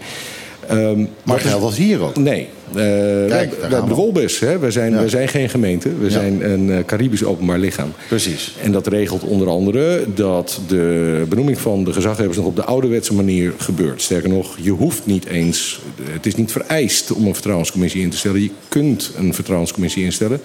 Ehm, 0.67 1.05
Maar 1.23 1.39
geldt 1.39 1.63
dat 1.63 1.73
hier 1.75 2.01
ook? 2.01 2.15
Nee. 2.15 2.47
Hebben 2.73 3.57
gaan 3.69 3.81
de 3.81 3.87
we. 3.87 3.93
Wolbes. 3.93 4.39
Hè? 4.39 4.59
Wij, 4.59 4.71
zijn, 4.71 4.91
Ja. 4.91 4.97
wij 4.97 5.09
zijn 5.09 5.27
geen 5.27 5.49
gemeente. 5.49 5.89
We 5.95 6.03
Ja. 6.05 6.09
zijn 6.11 6.51
een 6.51 6.71
eh, 6.71 6.85
Caribisch 6.85 7.23
openbaar 7.23 7.59
lichaam. 7.59 7.91
Precies. 8.07 8.55
En 8.61 8.71
dat 8.71 8.87
regelt 8.87 9.23
onder 9.23 9.47
andere 9.49 10.05
dat 10.15 10.59
de 10.67 11.23
benoeming 11.29 11.59
van 11.59 11.83
de 11.83 11.93
gezaghebbers 11.93 12.37
nog 12.37 12.45
op 12.47 12.55
de 12.55 12.63
ouderwetse 12.63 13.13
manier 13.13 13.53
gebeurt. 13.57 14.01
Sterker 14.01 14.29
nog, 14.29 14.55
je 14.61 14.71
hoeft 14.71 15.05
niet 15.05 15.25
eens, 15.25 15.79
het 16.11 16.25
is 16.25 16.35
niet 16.35 16.51
vereist 16.51 17.11
om 17.11 17.25
een 17.27 17.33
vertrouwenscommissie 17.33 18.01
in 18.01 18.09
te 18.09 18.17
stellen. 18.17 18.41
Je 18.41 18.51
kunt 18.67 19.11
een 19.17 19.33
vertrouwenscommissie 19.33 20.03
instellen. 20.03 20.41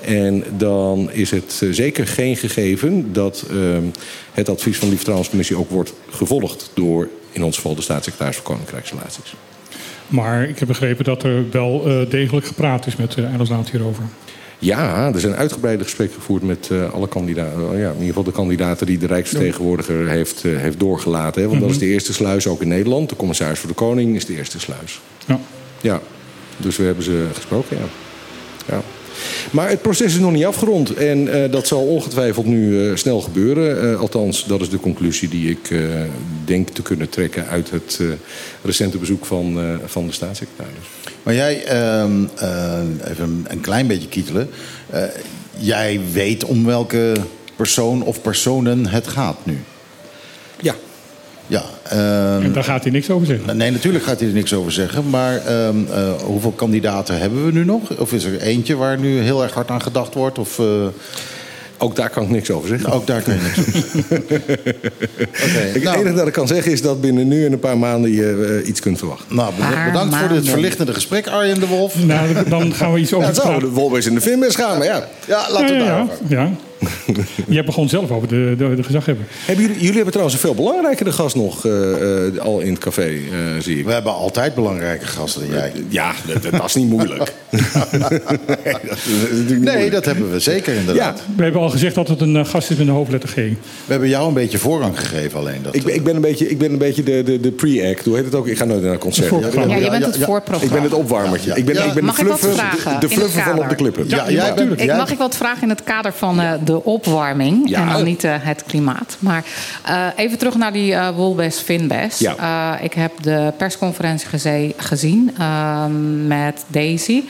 En 0.00 0.44
dan 0.56 1.10
is 1.12 1.30
het 1.30 1.60
eh, 1.62 1.68
zeker 1.70 2.06
geen 2.06 2.36
gegeven 2.36 3.12
dat 3.12 3.44
ehm, 3.50 3.82
het 4.32 4.48
advies 4.48 4.76
van 4.76 4.86
die 4.86 4.96
vertrouwenscommissie 4.96 5.56
ook 5.56 5.70
wordt 5.70 5.92
gevolgd 6.10 6.70
door 6.74 7.08
in 7.32 7.42
ons 7.44 7.56
geval 7.56 7.74
de 7.74 7.82
staatssecretaris 7.82 8.36
voor 8.36 8.44
Koninkrijksrelaties. 8.44 9.34
Maar 10.12 10.48
ik 10.48 10.58
heb 10.58 10.68
begrepen 10.68 11.04
dat 11.04 11.22
er 11.22 11.44
wel 11.50 11.86
eh, 11.86 12.10
degelijk 12.10 12.46
gepraat 12.46 12.86
is 12.86 12.96
met 12.96 13.16
uh, 13.16 13.24
Eilandsraad 13.24 13.70
hierover. 13.70 14.04
Ja, 14.58 15.12
er 15.14 15.20
zijn 15.20 15.34
uitgebreide 15.34 15.82
gesprekken 15.82 16.16
gevoerd 16.16 16.42
met 16.42 16.68
uh, 16.72 16.92
alle 16.92 17.08
kandidaten. 17.08 17.60
ja, 17.60 17.88
in 17.88 17.92
ieder 17.92 18.06
geval 18.06 18.22
de 18.22 18.32
kandidaten 18.32 18.86
die 18.86 18.98
de 18.98 19.06
Rijksvertegenwoordiger 19.06 20.08
heeft, 20.08 20.44
uh, 20.44 20.58
heeft 20.58 20.80
doorgelaten. 20.80 21.42
Hè? 21.42 21.48
Want 21.48 21.60
mm 21.60 21.66
-hmm. 21.66 21.72
dat 21.72 21.82
is 21.82 21.86
de 21.88 21.92
eerste 21.92 22.12
sluis 22.12 22.46
ook 22.46 22.62
in 22.62 22.68
Nederland. 22.68 23.08
De 23.08 23.16
commissaris 23.16 23.58
voor 23.58 23.68
de 23.68 23.74
Koning 23.74 24.16
is 24.16 24.26
de 24.26 24.36
eerste 24.36 24.60
sluis. 24.60 25.00
Ja. 25.26 25.40
Ja, 25.80 26.00
dus 26.56 26.76
we 26.76 26.84
hebben 26.84 27.04
ze 27.04 27.26
gesproken, 27.34 27.76
ja. 27.76 27.84
Maar 29.50 29.68
het 29.68 29.82
proces 29.82 30.12
is 30.12 30.18
nog 30.18 30.32
niet 30.32 30.44
afgerond. 30.44 30.94
En 30.94 31.26
uh, 31.26 31.50
dat 31.50 31.66
zal 31.66 31.86
ongetwijfeld 31.86 32.46
nu 32.46 32.70
uh, 32.70 32.96
snel 32.96 33.20
gebeuren. 33.20 33.84
Uh, 33.84 34.00
althans, 34.00 34.46
dat 34.46 34.60
is 34.60 34.70
de 34.70 34.80
conclusie 34.80 35.28
die 35.28 35.50
ik 35.50 35.74
denk 36.44 36.68
te 36.68 36.82
kunnen 36.82 37.08
trekken 37.08 37.46
uit 37.46 37.70
het 37.70 38.00
recente 38.62 38.98
bezoek 38.98 39.26
van, 39.26 39.78
van 39.86 40.06
de 40.06 40.12
staatssecretaris. 40.12 40.86
Maar 41.22 41.34
jij, 41.34 41.64
ehm, 41.64 42.24
even 43.10 43.44
een 43.48 43.60
klein 43.60 43.86
beetje 43.86 44.08
kietelen. 44.08 44.50
jij 45.58 46.00
weet 46.12 46.44
om 46.44 46.64
welke 46.64 47.12
persoon 47.56 48.02
of 48.02 48.22
personen 48.22 48.86
het 48.86 49.06
gaat 49.08 49.36
nu. 49.46 49.58
Ja, 50.60 50.74
ja, 51.52 51.64
um, 52.36 52.42
en 52.42 52.52
daar 52.52 52.64
gaat 52.64 52.82
hij 52.82 52.92
niks 52.92 53.10
over 53.10 53.26
zeggen? 53.26 53.56
Nee, 53.56 53.70
natuurlijk 53.70 54.04
gaat 54.04 54.18
hij 54.18 54.28
er 54.28 54.34
niks 54.34 54.54
over 54.54 54.72
zeggen. 54.72 55.10
Maar 55.10 55.66
um, 55.66 55.86
uh, 55.90 56.12
hoeveel 56.12 56.50
kandidaten 56.50 57.18
hebben 57.18 57.44
we 57.44 57.52
nu 57.52 57.64
nog? 57.64 57.98
Of 57.98 58.12
is 58.12 58.24
er 58.24 58.40
eentje 58.40 58.76
waar 58.76 58.98
nu 58.98 59.18
heel 59.18 59.42
erg 59.42 59.54
hard 59.54 59.70
aan 59.70 59.82
gedacht 59.82 60.14
wordt? 60.14 60.38
Of, 60.38 60.58
uh... 60.58 60.86
Ook 61.78 61.96
daar 61.96 62.10
kan 62.10 62.22
ik 62.22 62.28
niks 62.28 62.50
over 62.50 62.68
zeggen. 62.68 62.92
Ook 62.92 63.06
daar 63.06 63.22
kan 63.22 63.34
je 63.34 63.40
niks 63.40 63.58
over 63.58 63.82
zeggen. 63.98 64.42
okay, 65.46 65.70
het 65.72 65.82
nou, 65.82 65.98
enige 65.98 66.14
dat 66.14 66.26
ik 66.26 66.32
kan 66.32 66.46
zeggen 66.46 66.72
is 66.72 66.82
dat 66.82 67.00
binnen 67.00 67.28
nu 67.28 67.46
en 67.46 67.52
een 67.52 67.58
paar 67.58 67.78
maanden 67.78 68.12
je 68.12 68.58
uh, 68.62 68.68
iets 68.68 68.80
kunt 68.80 68.98
verwachten. 68.98 69.36
Nou, 69.36 69.52
bedankt 69.86 70.16
voor 70.16 70.28
dit 70.28 70.48
verlichtende 70.48 70.94
gesprek, 70.94 71.26
Arjen 71.26 71.60
de 71.60 71.66
Wolf. 71.66 72.04
Nou, 72.04 72.48
dan 72.48 72.74
gaan 72.74 72.92
we 72.92 73.00
iets 73.00 73.12
over 73.12 73.34
ja, 73.34 73.52
het 73.52 73.60
de 73.60 73.68
Wolbers 73.68 74.06
in 74.06 74.14
de 74.14 74.20
filmbus 74.20 74.54
gaan, 74.54 74.78
maar 74.78 74.86
ja. 74.86 75.08
Ja, 75.26 75.50
laten 75.50 75.66
we 75.66 75.82
ja, 75.82 75.84
daarover. 75.84 76.16
Ja, 76.28 76.50
Jij 77.48 77.64
begon 77.64 77.88
zelf 77.88 78.10
over 78.10 78.28
de, 78.28 78.54
de, 78.58 78.74
de 78.74 78.82
gezaghebber. 78.82 79.26
Hebben 79.44 79.64
jullie, 79.64 79.78
jullie 79.78 79.94
hebben 79.94 80.12
trouwens 80.12 80.34
een 80.34 80.42
veel 80.42 80.54
belangrijkere 80.54 81.12
gast 81.12 81.36
nog 81.36 81.64
uh, 81.66 81.72
uh, 82.32 82.38
al 82.40 82.60
in 82.60 82.70
het 82.72 82.78
café, 82.78 83.08
uh, 83.10 83.28
zie 83.58 83.78
ik. 83.78 83.84
We 83.84 83.92
hebben 83.92 84.14
altijd 84.14 84.54
belangrijke 84.54 85.06
gasten 85.06 85.40
dan 85.40 85.50
jij. 85.50 85.72
Ja, 85.88 86.12
dat, 86.26 86.52
dat 86.52 86.64
is 86.64 86.74
niet 86.74 86.88
moeilijk. 86.88 87.32
nee, 87.50 87.60
dat, 88.88 88.96
is 88.96 89.06
niet 89.38 89.48
nee, 89.48 89.58
moeilijk. 89.58 89.92
dat 89.92 90.04
hebben 90.04 90.30
we 90.30 90.40
zeker 90.40 90.74
inderdaad. 90.74 91.18
Ja. 91.18 91.34
We 91.36 91.42
hebben 91.42 91.60
al 91.60 91.68
gezegd 91.70 91.94
dat 91.94 92.08
het 92.08 92.20
een 92.20 92.46
gast 92.46 92.70
is 92.70 92.76
met 92.76 92.86
een 92.86 92.92
hoofdletter 92.92 93.28
G. 93.28 93.34
We 93.34 93.56
hebben 93.86 94.08
jou 94.08 94.28
een 94.28 94.34
beetje 94.34 94.58
voorrang 94.58 94.98
gegeven 94.98 95.38
alleen. 95.38 95.62
Dat, 95.62 95.74
Ik 95.74 95.84
ben, 95.84 95.94
ik 95.94 96.04
ben 96.04 96.14
een 96.14 96.20
beetje, 96.20 96.48
ik 96.48 96.58
ben 96.58 96.72
een 96.72 96.78
beetje 96.78 97.02
de, 97.02 97.22
de, 97.22 97.40
de 97.40 97.50
pre-act. 97.50 98.04
Hoe 98.04 98.16
heet 98.16 98.24
het 98.24 98.34
ook? 98.34 98.46
Ik 98.46 98.56
ga 98.56 98.64
nooit 98.64 98.82
naar 98.82 98.92
een 98.92 98.98
concert. 98.98 99.30
Ja, 99.30 99.36
je 99.36 99.90
bent 99.90 100.04
het 100.04 100.14
Ja, 100.14 100.20
ja, 100.20 100.26
voorprogramma. 100.26 100.76
Ik 100.76 100.82
ben 100.82 100.90
het 100.90 101.00
opwarmertje. 101.00 101.50
Ja, 101.50 101.56
Ik 101.56 101.64
ben, 101.64 101.74
ja. 101.74 101.84
ik 101.84 101.92
ben 101.92 102.04
Mag 102.04 102.16
de 102.16 102.22
ik 102.22 102.28
wat 102.28 102.38
fluffer, 102.38 102.60
vragen 102.60 103.00
de 103.00 103.06
in 103.08 103.16
fluffer 103.16 103.42
van 103.42 103.50
op 103.52 103.56
de 103.56 103.62
kader? 103.62 103.76
klippen. 103.76 104.08
Ja, 104.08 104.48
natuurlijk. 104.48 104.86
Mag 104.96 105.10
ik 105.10 105.18
wat 105.18 105.36
vragen 105.36 105.62
in 105.62 105.68
het 105.68 105.84
kader 105.84 106.12
van 106.12 106.40
eh, 106.40 106.52
de 106.72 106.84
opwarming 106.84 107.68
Ja. 107.68 107.80
en 107.80 107.88
dan 107.92 108.04
niet 108.04 108.24
eh, 108.24 108.34
het 108.38 108.64
klimaat. 108.66 109.16
Maar 109.18 109.44
eh, 109.84 110.06
even 110.16 110.38
terug 110.38 110.54
naar 110.56 110.72
die 110.72 110.94
eh 110.94 111.08
Wolbes 111.16 111.58
Finbes. 111.58 112.18
Ja. 112.18 112.78
Ik 112.78 112.92
heb 112.92 113.12
de 113.22 113.52
persconferentie 113.56 114.28
geze- 114.28 114.74
gezien 114.76 115.34
eh, 115.38 115.84
met 116.26 116.64
Daisy. 116.66 117.22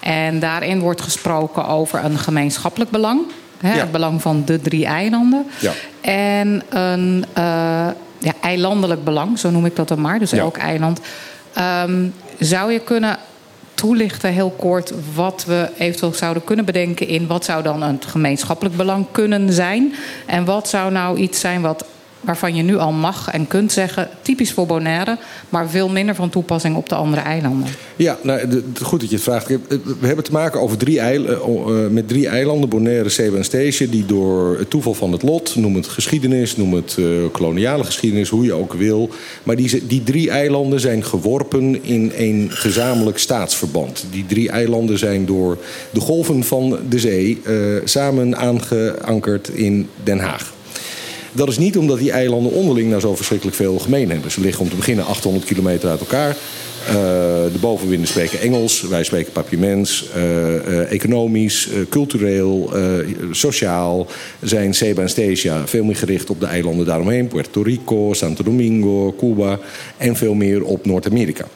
En 0.00 0.38
daarin 0.38 0.80
wordt 0.80 1.00
gesproken 1.00 1.66
over 1.66 2.04
een 2.04 2.18
gemeenschappelijk 2.18 2.90
belang. 2.90 3.20
Hè, 3.60 3.72
Ja. 3.74 3.80
Het 3.80 3.92
belang 3.92 4.22
van 4.22 4.42
de 4.44 4.60
drie 4.60 4.86
eilanden. 4.86 5.46
Ja. 5.58 5.72
En 6.00 6.62
een 6.68 7.24
ja, 8.18 8.32
eilandelijk 8.40 9.04
belang, 9.04 9.38
zo 9.38 9.50
noem 9.50 9.66
ik 9.66 9.76
dat 9.76 9.88
dan 9.88 10.00
maar. 10.00 10.18
Dus 10.18 10.32
elk 10.32 10.56
eiland. 10.56 11.00
Ehm, 11.52 12.06
zou 12.38 12.72
je 12.72 12.78
kunnen 12.80 13.18
toelichten, 13.76 14.32
heel 14.32 14.54
kort, 14.56 14.92
wat 15.14 15.44
we 15.44 15.70
eventueel 15.78 16.14
zouden 16.14 16.44
kunnen 16.44 16.64
bedenken 16.64 17.08
in 17.08 17.26
wat 17.26 17.44
zou 17.44 17.62
dan 17.62 17.82
een 17.82 17.98
gemeenschappelijk 18.06 18.76
belang 18.76 19.06
kunnen 19.10 19.52
zijn? 19.52 19.94
En 20.26 20.44
wat 20.44 20.68
zou 20.68 20.92
nou 20.92 21.18
iets 21.18 21.40
zijn 21.40 21.60
wat, 21.60 21.84
waarvan 22.26 22.54
je 22.54 22.62
nu 22.62 22.76
al 22.76 22.92
mag 22.92 23.30
en 23.30 23.48
kunt 23.48 23.72
zeggen, 23.72 24.08
typisch 24.22 24.52
voor 24.52 24.66
Bonaire, 24.66 25.18
maar 25.48 25.68
veel 25.68 25.88
minder 25.88 26.14
van 26.14 26.30
toepassing 26.30 26.76
op 26.76 26.88
de 26.88 26.94
andere 26.94 27.22
eilanden? 27.22 27.68
Ja, 27.96 28.18
nou, 28.22 28.62
goed 28.82 29.00
dat 29.00 29.08
je 29.08 29.14
het 29.14 29.24
vraagt. 29.24 29.48
Heb- 29.48 29.70
We 30.00 30.06
hebben 30.06 30.24
te 30.24 30.32
maken 30.32 30.60
over 30.60 30.76
drie 30.76 31.00
eh, 31.00 31.14
eh, 31.32 31.90
met 31.90 32.08
drie 32.08 32.28
eilanden, 32.28 32.68
Bonaire, 32.68 33.08
Seba 33.08 33.36
en 33.36 33.44
Station... 33.44 33.90
die 33.90 34.06
door 34.06 34.58
het 34.58 34.70
toeval 34.70 34.94
van 34.94 35.12
het 35.12 35.22
lot, 35.22 35.56
noem 35.56 35.74
het 35.74 35.86
geschiedenis... 35.86 36.56
noem 36.56 36.74
het 36.74 36.96
eh, 36.98 37.04
koloniale 37.32 37.84
geschiedenis, 37.84 38.28
hoe 38.28 38.44
je 38.44 38.52
ook 38.52 38.72
wil... 38.72 39.10
maar 39.42 39.56
die, 39.56 39.86
die 39.86 40.02
drie 40.02 40.30
eilanden 40.30 40.80
zijn 40.80 41.04
geworpen 41.04 41.84
in 41.84 42.12
een 42.16 42.48
gezamenlijk 42.52 43.18
staatsverband. 43.18 44.06
Die 44.10 44.26
drie 44.26 44.50
eilanden 44.50 44.98
zijn 44.98 45.26
door 45.26 45.58
de 45.90 46.00
golven 46.00 46.44
van 46.44 46.78
de 46.88 46.98
zee... 46.98 47.40
eh, 47.44 47.54
samen 47.84 48.36
aangeankerd 48.36 49.48
in 49.48 49.88
Den 50.04 50.18
Haag. 50.18 50.54
Dat 51.36 51.48
is 51.48 51.58
niet 51.58 51.78
omdat 51.78 51.98
die 51.98 52.10
eilanden 52.10 52.52
onderling 52.52 52.88
nou 52.88 53.00
zo 53.00 53.16
verschrikkelijk 53.16 53.56
veel 53.56 53.78
gemeen 53.78 54.10
hebben. 54.10 54.30
Ze 54.30 54.40
liggen 54.40 54.62
om 54.62 54.70
te 54.70 54.76
beginnen 54.76 55.06
800 55.06 55.44
kilometer 55.44 55.88
uit 55.88 56.00
elkaar. 56.00 56.36
Eh, 56.86 56.94
de 57.52 57.58
bovenwinden 57.60 58.08
spreken 58.08 58.40
Engels, 58.40 58.82
wij 58.82 59.04
spreken 59.04 59.32
Papiaments. 59.32 60.08
Eh, 60.14 60.56
eh, 60.56 60.92
economisch, 60.92 61.68
cultureel, 61.88 62.70
sociaal 63.30 64.06
zijn 64.42 64.74
Seba 64.74 65.02
en 65.02 65.08
Stasia 65.08 65.66
veel 65.66 65.84
meer 65.84 65.96
gericht 65.96 66.30
op 66.30 66.40
de 66.40 66.46
eilanden 66.46 66.86
daaromheen. 66.86 67.28
Puerto 67.28 67.62
Rico, 67.62 68.12
Santo 68.12 68.42
Domingo, 68.42 69.14
Cuba 69.18 69.58
en 69.96 70.16
veel 70.16 70.34
meer 70.34 70.64
op 70.64 70.86
Noord-Amerika. 70.86 71.46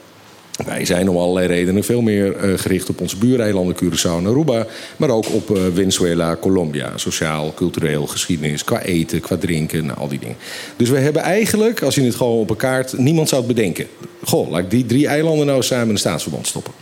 Wij 0.66 0.84
zijn 0.84 1.08
om 1.08 1.16
allerlei 1.16 1.46
redenen 1.46 1.84
veel 1.84 2.00
meer 2.00 2.36
eh, 2.36 2.58
gericht 2.58 2.88
op 2.88 3.00
onze 3.00 3.16
buureilanden 3.16 3.76
Curaçao 3.76 4.18
en 4.18 4.26
Aruba. 4.26 4.66
Maar 4.96 5.10
ook 5.10 5.34
op 5.34 5.56
eh, 5.56 5.62
Venezuela, 5.74 6.36
Colombia. 6.36 6.92
Sociaal, 6.96 7.54
cultureel, 7.54 8.06
geschiedenis, 8.06 8.64
qua 8.64 8.82
eten, 8.82 9.20
qua 9.20 9.36
drinken, 9.36 9.86
nou, 9.86 9.98
al 9.98 10.08
die 10.08 10.18
dingen. 10.18 10.36
Dus 10.76 10.88
we 10.88 10.98
hebben 10.98 11.22
eigenlijk, 11.22 11.82
als 11.82 11.94
je 11.94 12.02
het 12.02 12.14
gewoon 12.14 12.38
op 12.38 12.50
een 12.50 12.56
kaart... 12.56 12.98
Niemand 12.98 13.28
zou 13.28 13.42
het 13.46 13.54
bedenken. 13.54 13.86
Goh, 14.24 14.50
laat 14.50 14.60
ik 14.60 14.70
die 14.70 14.86
drie 14.86 15.06
eilanden 15.06 15.46
nou 15.46 15.62
samen 15.62 15.84
in 15.84 15.90
een 15.90 15.98
staatsverband 15.98 16.46
stoppen. 16.46 16.72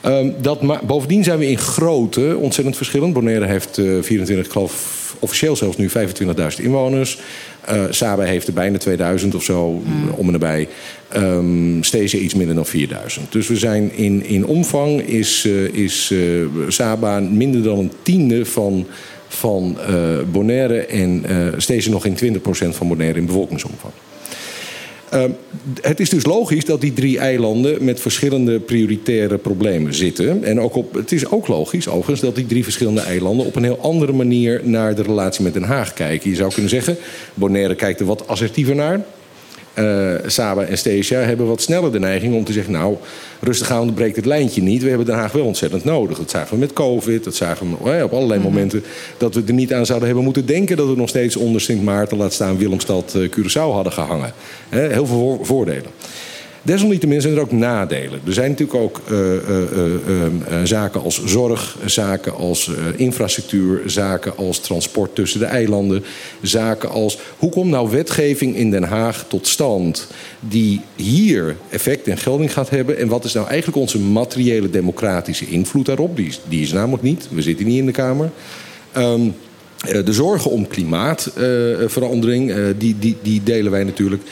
Ehm, 0.00 0.30
dat 0.40 0.86
bovendien 0.86 1.24
zijn 1.24 1.38
we 1.38 1.50
in 1.50 1.58
grootte 1.58 2.36
ontzettend 2.36 2.76
verschillend. 2.76 3.12
Bonaire 3.12 3.46
heeft 3.46 3.78
eh 3.78 3.84
24, 4.00 4.46
ik 4.46 4.52
geloof 4.52 5.02
officieel 5.18 5.56
zelfs 5.56 5.76
nu 5.76 5.90
25.000 5.90 6.64
inwoners. 6.64 7.18
Eh 7.60 7.82
Saba 7.90 8.22
heeft 8.22 8.46
er 8.46 8.52
bijna 8.52 8.78
2000 8.78 9.34
of 9.34 9.42
zo, 9.42 9.82
om 10.16 10.26
en 10.26 10.32
nabij. 10.32 10.68
Stesia 11.80 12.18
iets 12.18 12.34
minder 12.34 12.54
dan 12.54 12.66
4000. 12.66 13.32
Dus 13.32 13.48
we 13.48 13.56
zijn 13.56 13.92
in, 13.92 14.24
in 14.26 14.46
omvang 14.46 15.00
is, 15.00 15.44
eh, 15.46 15.64
is 15.64 16.10
eh, 16.12 16.18
Saba 16.68 17.20
minder 17.20 17.62
dan 17.62 17.78
een 17.78 17.92
tiende 18.02 18.44
van, 18.44 18.86
van 19.28 19.76
eh, 19.86 19.94
Bonaire. 20.32 20.78
En 20.86 21.24
Stesia 21.56 21.92
nog 21.92 22.02
geen 22.02 22.16
20% 22.16 22.38
van 22.68 22.88
Bonaire 22.88 23.18
in 23.18 23.26
bevolkingsomvang. 23.26 23.92
Ehm, 25.10 25.30
het 25.80 26.00
is 26.00 26.08
dus 26.08 26.24
logisch 26.24 26.64
dat 26.64 26.80
die 26.80 26.92
drie 26.92 27.18
eilanden 27.18 27.84
met 27.84 28.00
verschillende 28.00 28.60
prioritaire 28.60 29.38
problemen 29.38 29.94
zitten. 29.94 30.44
En 30.44 30.60
ook 30.60 30.74
op, 30.74 30.94
het 30.94 31.12
is 31.12 31.30
ook 31.30 31.48
logisch, 31.48 31.88
overigens, 31.88 32.20
dat 32.20 32.34
die 32.34 32.46
drie 32.46 32.62
verschillende 32.62 33.00
eilanden 33.00 33.46
op 33.46 33.56
een 33.56 33.64
heel 33.64 33.80
andere 33.80 34.12
manier 34.12 34.60
naar 34.64 34.94
de 34.94 35.02
relatie 35.02 35.44
met 35.44 35.52
Den 35.52 35.62
Haag 35.62 35.92
kijken. 35.92 36.30
Je 36.30 36.36
zou 36.36 36.52
kunnen 36.52 36.70
zeggen, 36.70 36.96
Bonaire 37.34 37.74
kijkt 37.74 38.00
er 38.00 38.06
wat 38.06 38.28
assertiever 38.28 38.74
naar. 38.74 39.04
Eh, 39.74 40.14
Saba 40.26 40.62
en 40.64 40.78
Stasia 40.78 41.18
hebben 41.20 41.46
wat 41.46 41.62
sneller 41.62 41.92
de 41.92 41.98
neiging 41.98 42.34
om 42.34 42.44
te 42.44 42.52
zeggen... 42.52 42.72
nou, 42.72 42.96
rustig 43.40 43.70
aan, 43.70 43.94
breekt 43.94 44.16
het 44.16 44.26
lijntje 44.26 44.62
niet. 44.62 44.82
We 44.82 44.88
hebben 44.88 45.06
Den 45.06 45.14
Haag 45.14 45.32
wel 45.32 45.44
ontzettend 45.44 45.84
nodig. 45.84 46.18
Dat 46.18 46.30
zagen 46.30 46.54
we 46.54 46.60
met 46.60 46.72
covid, 46.72 47.24
dat 47.24 47.34
zagen 47.34 47.76
we 47.82 47.90
eh, 47.90 48.04
op 48.04 48.12
allerlei 48.12 48.40
momenten... 48.40 48.84
dat 49.18 49.34
we 49.34 49.42
er 49.46 49.52
niet 49.52 49.72
aan 49.72 49.86
zouden 49.86 50.06
hebben 50.06 50.24
moeten 50.24 50.46
denken... 50.46 50.76
dat 50.76 50.88
we 50.88 50.96
nog 50.96 51.08
steeds 51.08 51.36
onder 51.36 51.60
Sint 51.60 51.82
Maarten, 51.82 52.16
laat 52.16 52.32
staan 52.32 52.58
Willemstad, 52.58 53.14
eh, 53.14 53.28
Curaçao 53.28 53.72
hadden 53.72 53.92
gehangen. 53.92 54.32
Heel 54.68 55.06
veel 55.06 55.06
voor- 55.06 55.46
voordelen. 55.46 55.90
Desalniettemin 56.64 57.20
zijn 57.20 57.34
er 57.34 57.40
ook 57.40 57.52
nadelen. 57.52 58.20
Er 58.26 58.32
zijn 58.32 58.50
natuurlijk 58.50 58.78
ook 58.78 59.00
eh, 59.08 59.36
eh, 59.36 59.64
eh, 60.24 60.32
zaken 60.64 61.02
als 61.02 61.24
zorg, 61.24 61.76
zaken 61.84 62.34
als 62.34 62.70
infrastructuur, 62.96 63.82
zaken 63.86 64.36
als 64.36 64.60
transport 64.60 65.14
tussen 65.14 65.40
de 65.40 65.46
eilanden, 65.46 66.04
zaken 66.42 66.90
als 66.90 67.18
hoe 67.38 67.50
komt 67.50 67.70
nou 67.70 67.90
wetgeving 67.90 68.56
in 68.56 68.70
Den 68.70 68.82
Haag 68.82 69.24
tot 69.28 69.46
stand 69.46 70.06
die 70.40 70.80
hier 70.96 71.56
effect 71.70 72.08
en 72.08 72.18
gelding 72.18 72.52
gaat 72.52 72.70
hebben 72.70 72.98
en 72.98 73.08
wat 73.08 73.24
is 73.24 73.32
nou 73.32 73.46
eigenlijk 73.48 73.78
onze 73.78 73.98
materiële 73.98 74.70
democratische 74.70 75.46
invloed 75.46 75.86
daarop? 75.86 76.16
Die 76.16 76.26
is, 76.26 76.40
die 76.48 76.62
is 76.62 76.72
namelijk 76.72 77.02
niet. 77.02 77.28
We 77.30 77.42
zitten 77.42 77.66
niet 77.66 77.78
in 77.78 77.86
de 77.86 77.92
Kamer. 77.92 78.30
Ehm, 78.92 79.28
eh, 79.88 80.04
de 80.04 80.12
zorgen 80.12 80.50
om 80.50 80.66
klimaatverandering, 80.66 82.54
die, 82.78 82.96
die, 82.98 83.16
die 83.22 83.42
delen 83.42 83.70
wij 83.70 83.84
natuurlijk. 83.84 84.22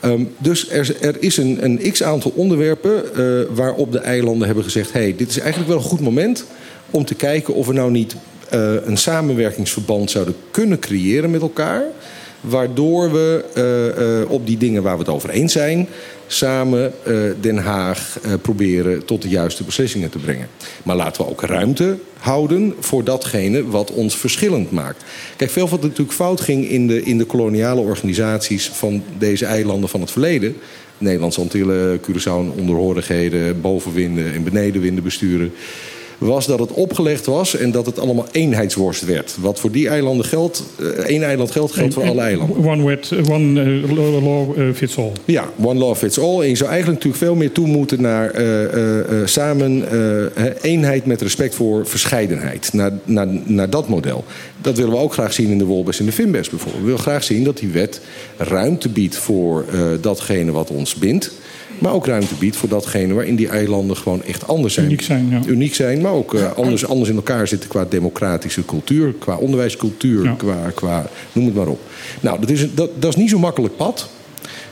Ehm, 0.00 0.24
dus 0.38 0.70
er, 0.70 0.96
er 1.00 1.16
is 1.18 1.36
een, 1.36 1.64
een 1.64 1.92
x-aantal 1.92 2.32
onderwerpen 2.34 3.14
eh, 3.14 3.56
waarop 3.56 3.92
de 3.92 3.98
eilanden 3.98 4.46
hebben 4.46 4.64
gezegd... 4.64 4.92
hey, 4.92 5.14
dit 5.16 5.28
is 5.28 5.38
eigenlijk 5.38 5.68
wel 5.68 5.78
een 5.78 5.88
goed 5.88 6.00
moment 6.00 6.44
om 6.90 7.04
te 7.04 7.14
kijken 7.14 7.54
of 7.54 7.66
we 7.66 7.72
nou 7.72 7.90
niet 7.90 8.16
eh, 8.48 8.74
een 8.84 8.96
samenwerkingsverband 8.96 10.10
zouden 10.10 10.34
kunnen 10.50 10.78
creëren 10.78 11.30
met 11.30 11.40
elkaar... 11.40 11.82
Waardoor 12.40 13.12
we 13.12 13.44
eh, 13.54 14.20
eh, 14.20 14.30
op 14.30 14.46
die 14.46 14.56
dingen 14.56 14.82
waar 14.82 14.94
we 14.94 15.02
het 15.02 15.12
over 15.12 15.30
eens 15.30 15.52
zijn, 15.52 15.88
samen 16.26 16.92
eh, 17.04 17.14
Den 17.40 17.58
Haag 17.58 18.18
proberen 18.42 19.04
tot 19.04 19.22
de 19.22 19.28
juiste 19.28 19.64
beslissingen 19.64 20.10
te 20.10 20.18
brengen. 20.18 20.48
Maar 20.82 20.96
laten 20.96 21.22
we 21.22 21.30
ook 21.30 21.42
ruimte 21.42 21.98
houden 22.18 22.74
voor 22.80 23.04
datgene 23.04 23.66
wat 23.66 23.90
ons 23.90 24.16
verschillend 24.16 24.70
maakt. 24.70 25.04
Kijk, 25.36 25.50
veel 25.50 25.68
wat 25.68 25.82
natuurlijk 25.82 26.12
fout 26.12 26.40
ging 26.40 26.68
in 26.68 26.86
de, 26.86 27.02
in 27.02 27.18
de 27.18 27.24
koloniale 27.24 27.80
organisaties 27.80 28.68
van 28.68 29.02
deze 29.18 29.44
eilanden 29.44 29.88
van 29.88 30.00
het 30.00 30.10
verleden. 30.10 30.56
Nederlandse 30.98 31.40
Antillen, 31.40 32.00
Curaçao 32.00 32.24
en 32.24 32.52
onderhorigheden, 32.58 33.60
bovenwinden 33.60 34.32
en 34.32 34.44
benedenwinden 34.44 35.04
besturen 35.04 35.52
was 36.20 36.46
dat 36.46 36.58
het 36.58 36.72
opgelegd 36.72 37.26
was 37.26 37.56
en 37.56 37.70
dat 37.70 37.86
het 37.86 37.98
allemaal 37.98 38.26
eenheidsworst 38.32 39.04
werd. 39.04 39.36
Wat 39.40 39.60
voor 39.60 39.70
die 39.70 39.88
eilanden 39.88 40.26
geldt, 40.26 40.64
eh, 40.78 40.86
één 40.86 41.22
eiland 41.22 41.50
geldt, 41.50 41.72
geldt 41.72 41.94
voor 41.94 42.08
alle 42.08 42.20
eilanden. 42.20 42.64
One, 42.64 42.84
wet, 42.84 43.12
one 43.30 43.60
eh, 43.60 44.22
law 44.22 44.58
eh, 44.60 44.74
fits 44.74 44.98
all. 44.98 45.12
Ja, 45.24 45.48
one 45.60 45.78
law 45.78 45.96
fits 45.96 46.18
all. 46.18 46.40
En 46.40 46.48
je 46.48 46.56
zou 46.56 46.70
eigenlijk 46.70 47.04
natuurlijk 47.04 47.24
veel 47.24 47.34
meer 47.34 47.52
toe 47.52 47.66
moeten 47.66 48.02
naar 48.02 48.30
eh, 48.30 48.64
eh, 48.64 49.20
eh, 49.20 49.26
samen 49.26 49.90
eh, 50.34 50.44
eenheid 50.60 51.06
met 51.06 51.22
respect 51.22 51.54
voor 51.54 51.86
verscheidenheid. 51.86 52.72
Naar, 52.72 52.92
naar, 53.04 53.26
naar 53.44 53.70
dat 53.70 53.88
model. 53.88 54.24
Dat 54.60 54.76
willen 54.76 54.92
we 54.92 54.98
ook 54.98 55.12
graag 55.12 55.32
zien 55.32 55.50
in 55.50 55.58
de 55.58 55.64
wolbes 55.64 55.98
en 55.98 56.06
de 56.06 56.12
finbes 56.12 56.48
bijvoorbeeld. 56.50 56.80
We 56.80 56.86
willen 56.88 57.02
graag 57.02 57.24
zien 57.24 57.44
dat 57.44 57.58
die 57.58 57.68
wet 57.68 58.00
ruimte 58.36 58.88
biedt 58.88 59.16
voor 59.16 59.64
eh, 59.72 59.80
datgene 60.00 60.52
wat 60.52 60.70
ons 60.70 60.94
bindt. 60.94 61.30
Maar 61.80 61.92
ook 61.92 62.06
ruimte 62.06 62.34
biedt 62.34 62.56
voor 62.56 62.68
datgene 62.68 63.14
waarin 63.14 63.36
die 63.36 63.48
eilanden 63.48 63.96
gewoon 63.96 64.22
echt 64.24 64.46
anders 64.48 64.74
zijn. 64.74 64.86
Uniek 64.86 65.02
zijn, 65.02 65.28
ja. 65.30 65.40
Uniek 65.46 65.74
zijn, 65.74 66.00
maar 66.00 66.12
ook 66.12 66.34
eh, 66.34 66.52
anders, 66.52 66.86
anders 66.86 67.10
in 67.10 67.16
elkaar 67.16 67.48
zitten 67.48 67.68
qua 67.68 67.84
democratische 67.88 68.64
cultuur, 68.64 69.12
qua 69.18 69.36
onderwijscultuur, 69.36 70.24
Ja. 70.24 70.32
qua, 70.38 70.56
qua 70.74 71.06
noem 71.32 71.44
het 71.44 71.54
maar 71.54 71.66
op. 71.68 71.80
Nou, 72.20 72.40
dat 72.40 72.50
is, 72.50 72.66
dat, 72.74 72.90
dat 72.98 73.10
is 73.10 73.16
niet 73.16 73.30
zo'n 73.30 73.40
makkelijk 73.40 73.76
pad. 73.76 74.08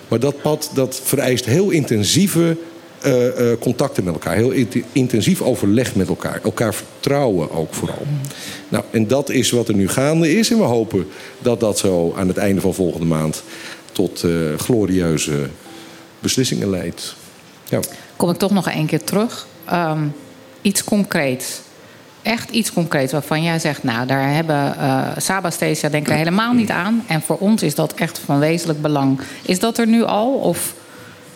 Maar 0.08 0.20
dat 0.20 0.42
pad 0.42 0.70
dat 0.74 1.00
vereist 1.04 1.44
heel 1.44 1.70
intensieve 1.70 2.56
eh, 3.02 3.50
eh, 3.52 3.58
contacten 3.58 4.04
met 4.04 4.12
elkaar. 4.12 4.34
Heel 4.34 4.50
int- 4.50 4.76
intensief 4.92 5.42
overleg 5.42 5.94
met 5.94 6.08
elkaar. 6.08 6.40
Elkaar 6.44 6.74
vertrouwen 6.74 7.50
ook 7.52 7.74
vooral. 7.74 8.02
Nou, 8.68 8.84
en 8.90 9.06
dat 9.06 9.30
is 9.30 9.50
wat 9.50 9.68
er 9.68 9.74
nu 9.74 9.88
gaande 9.88 10.36
is. 10.38 10.50
En 10.50 10.56
we 10.58 10.62
hopen 10.64 11.06
dat 11.38 11.60
dat 11.60 11.78
zo 11.78 12.14
aan 12.16 12.28
het 12.28 12.36
einde 12.36 12.60
van 12.60 12.74
volgende 12.74 13.06
maand 13.06 13.42
tot 13.92 14.22
eh, 14.22 14.30
glorieuze 14.56 15.32
beslissingen 16.18 16.70
leidt. 16.70 17.14
Ja. 17.68 17.80
Kom 18.16 18.30
ik 18.30 18.36
toch 18.36 18.50
nog 18.50 18.68
één 18.68 18.86
keer 18.86 19.04
terug. 19.04 19.46
Ehm, 19.64 20.06
iets 20.62 20.84
concreets. 20.84 21.60
Echt 22.22 22.50
iets 22.50 22.72
concreets 22.72 23.12
waarvan 23.12 23.42
jij 23.42 23.58
zegt, 23.58 23.82
nou, 23.82 24.06
daar 24.06 24.32
hebben 24.34 24.78
eh 24.78 25.08
Saba 25.16 25.50
Stasia 25.50 25.88
denken 25.88 26.12
we 26.12 26.18
helemaal 26.24 26.52
niet 26.52 26.70
aan. 26.70 27.04
En 27.06 27.22
voor 27.22 27.36
ons 27.38 27.62
is 27.62 27.74
dat 27.74 27.92
echt 27.92 28.18
van 28.18 28.38
wezenlijk 28.38 28.82
belang. 28.82 29.20
Is 29.42 29.58
dat 29.58 29.78
er 29.78 29.86
nu 29.86 30.02
al 30.02 30.32
of 30.32 30.74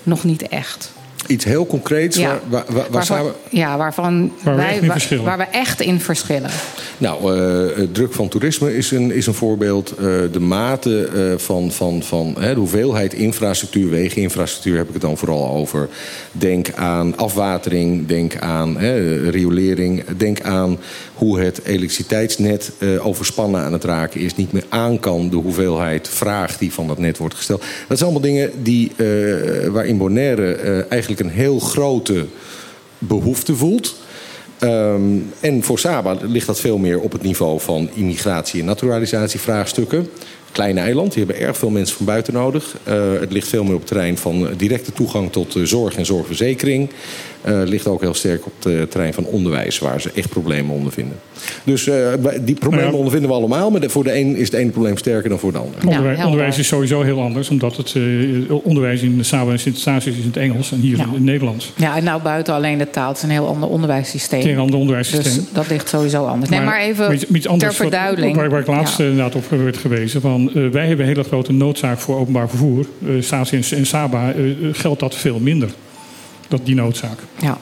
nog 0.02 0.24
niet 0.24 0.48
echt? 0.48 0.92
Iets 1.26 1.44
heel 1.44 1.66
concreets 1.66 2.16
waar, 2.18 2.28
waar, 2.28 2.40
waar, 2.48 2.64
waar 2.66 2.90
waarvan, 2.90 3.16
samen- 3.16 3.32
ja, 3.50 3.76
waarvan 3.76 4.32
Waar 4.42 4.54
we 4.56 4.60
wij, 4.62 4.68
echt 4.70 4.80
in 4.80 4.86
waar- 4.86 4.92
verschillen. 4.96 5.24
waar 5.24 5.38
we 5.38 5.44
echt 5.44 5.80
in 5.80 6.00
verschillen. 6.00 6.50
Nou, 6.98 7.38
eh, 7.40 7.82
druk 7.92 8.12
van 8.12 8.28
toerisme 8.28 8.76
is 8.76 8.90
een, 8.90 9.10
is 9.12 9.26
een 9.26 9.34
voorbeeld. 9.34 9.90
Eh, 9.90 10.04
de 10.32 10.40
mate 10.40 11.04
eh, 11.06 11.38
van, 11.38 11.70
van, 11.70 12.02
van 12.02 12.36
hè, 12.38 12.52
de 12.54 12.58
hoeveelheid 12.60 13.12
infrastructuur, 13.14 13.90
wegeninfrastructuur 13.90 14.76
heb 14.76 14.86
ik 14.86 14.92
het 14.92 15.02
dan 15.02 15.18
vooral 15.18 15.48
over. 15.48 15.88
Denk 16.32 16.72
aan 16.74 17.16
afwatering, 17.16 18.06
denk 18.06 18.36
aan 18.36 18.76
hè, 18.78 19.16
riolering, 19.30 20.04
denk 20.16 20.40
aan 20.40 20.78
hoe 21.22 21.40
het 21.40 21.64
elektriciteitsnet 21.64 22.72
eh, 22.78 23.06
overspannen 23.06 23.60
aan 23.60 23.72
het 23.72 23.84
raken 23.84 24.20
is, 24.20 24.36
niet 24.36 24.52
meer 24.52 24.64
aan 24.68 24.98
kan 25.00 25.28
de 25.28 25.36
hoeveelheid 25.36 26.08
vraag 26.08 26.58
die 26.58 26.72
van 26.72 26.86
dat 26.86 26.98
net 26.98 27.18
wordt 27.18 27.34
gesteld. 27.34 27.60
Dat 27.88 27.98
zijn 27.98 28.10
allemaal 28.10 28.30
dingen 28.30 28.50
die, 28.62 28.92
eh, 28.96 29.68
waarin 29.68 29.98
Bonaire 29.98 30.54
eh, 30.54 30.90
eigenlijk 30.90 31.20
een 31.20 31.30
heel 31.30 31.58
grote 31.58 32.26
behoefte 32.98 33.54
voelt. 33.56 33.94
Ehm, 34.58 35.02
en 35.40 35.62
voor 35.62 35.78
Saba 35.78 36.16
ligt 36.20 36.46
dat 36.46 36.60
veel 36.60 36.78
meer 36.78 37.00
op 37.00 37.12
het 37.12 37.22
niveau 37.22 37.60
van 37.60 37.88
immigratie- 37.94 38.60
en 38.60 38.66
naturalisatievraagstukken. 38.66 40.08
Kleine 40.52 40.80
eiland, 40.80 41.12
die 41.12 41.24
hebben 41.24 41.42
erg 41.42 41.56
veel 41.56 41.70
mensen 41.70 41.96
van 41.96 42.06
buiten 42.06 42.32
nodig. 42.32 42.76
Het 43.20 43.32
ligt 43.32 43.48
veel 43.48 43.64
meer 43.64 43.74
op 43.74 43.78
het 43.78 43.88
terrein 43.88 44.18
van 44.18 44.48
directe 44.56 44.92
toegang 44.92 45.32
tot 45.32 45.56
zorg 45.62 45.96
en 45.96 46.06
zorgverzekering. 46.06 46.90
Eh, 47.42 47.60
ligt 47.64 47.86
ook 47.86 48.00
heel 48.00 48.14
sterk 48.14 48.46
op 48.46 48.52
het 48.64 48.90
terrein 48.90 49.14
van 49.14 49.24
onderwijs, 49.24 49.78
waar 49.78 50.00
ze 50.00 50.10
echt 50.14 50.28
problemen 50.28 50.74
ondervinden. 50.74 51.16
Dus 51.64 51.86
eh, 51.88 51.94
die 52.40 52.54
problemen 52.54 52.90
ja. 52.90 52.96
ondervinden 52.96 53.28
we 53.30 53.36
allemaal, 53.36 53.70
maar 53.70 53.80
de- 53.80 53.88
voor 53.88 54.04
de 54.04 54.14
een 54.18 54.36
is 54.36 54.44
het 54.46 54.54
ene 54.54 54.70
probleem 54.70 54.96
sterker 54.96 55.28
dan 55.28 55.38
voor 55.38 55.52
de 55.52 55.58
ander. 55.58 56.24
Onderwijs, 56.24 56.58
is 56.58 56.66
sowieso 56.66 57.02
heel 57.02 57.20
anders, 57.20 57.48
omdat 57.48 57.76
het 57.76 57.92
eh, 57.96 58.02
onderwijs 58.64 59.02
in 59.02 59.24
Saba 59.24 59.50
en 59.50 59.58
Sint-Eustatius 59.58 60.14
is 60.14 60.20
in 60.20 60.26
het 60.26 60.36
Engels 60.36 60.72
en 60.72 60.78
hier 60.78 60.96
Ja. 60.96 61.04
in 61.04 61.12
het 61.12 61.22
Nederlands. 61.22 61.72
Ja, 61.76 61.96
en 61.96 62.04
nou 62.04 62.22
buiten 62.22 62.54
alleen 62.54 62.78
de 62.78 62.90
taal. 62.90 63.08
Het 63.08 63.16
is 63.16 63.22
een 63.22 63.30
heel 63.30 63.46
ander 63.46 63.68
onderwijssysteem. 63.68 64.38
Het 64.38 64.48
is 64.48 64.54
een 64.54 64.60
ander 64.60 64.78
onderwijssysteem. 64.78 65.34
Dus 65.34 65.52
dat 65.52 65.68
ligt 65.68 65.88
sowieso 65.88 66.24
anders. 66.24 66.50
Nee, 66.50 66.60
maar 66.60 66.80
even 66.80 67.14
iets- 67.14 67.26
ter 67.44 67.58
wat- 67.58 67.74
verduidering. 67.74 68.36
waar, 68.36 68.50
waar 68.50 68.60
ik 68.60 68.66
laatst 68.66 68.98
Ja. 68.98 69.04
inderdaad 69.04 69.34
op 69.34 69.44
werd 69.48 69.76
gewezen. 69.76 70.20
Van, 70.20 70.48
eh, 70.54 70.68
wij 70.68 70.86
hebben 70.86 71.06
een 71.06 71.12
hele 71.12 71.24
grote 71.24 71.52
noodzaak 71.52 71.98
voor 71.98 72.16
openbaar 72.18 72.48
vervoer. 72.48 72.86
Eh 73.06 73.10
Stasi 73.20 73.56
en, 73.56 73.78
en 73.78 73.86
Saba 73.86 74.32
geldt 74.72 75.00
dat 75.00 75.14
veel 75.14 75.38
minder. 75.38 75.68
Dat, 76.58 76.66
die 76.66 76.74
noodzaak. 76.74 77.18
Ja. 77.38 77.56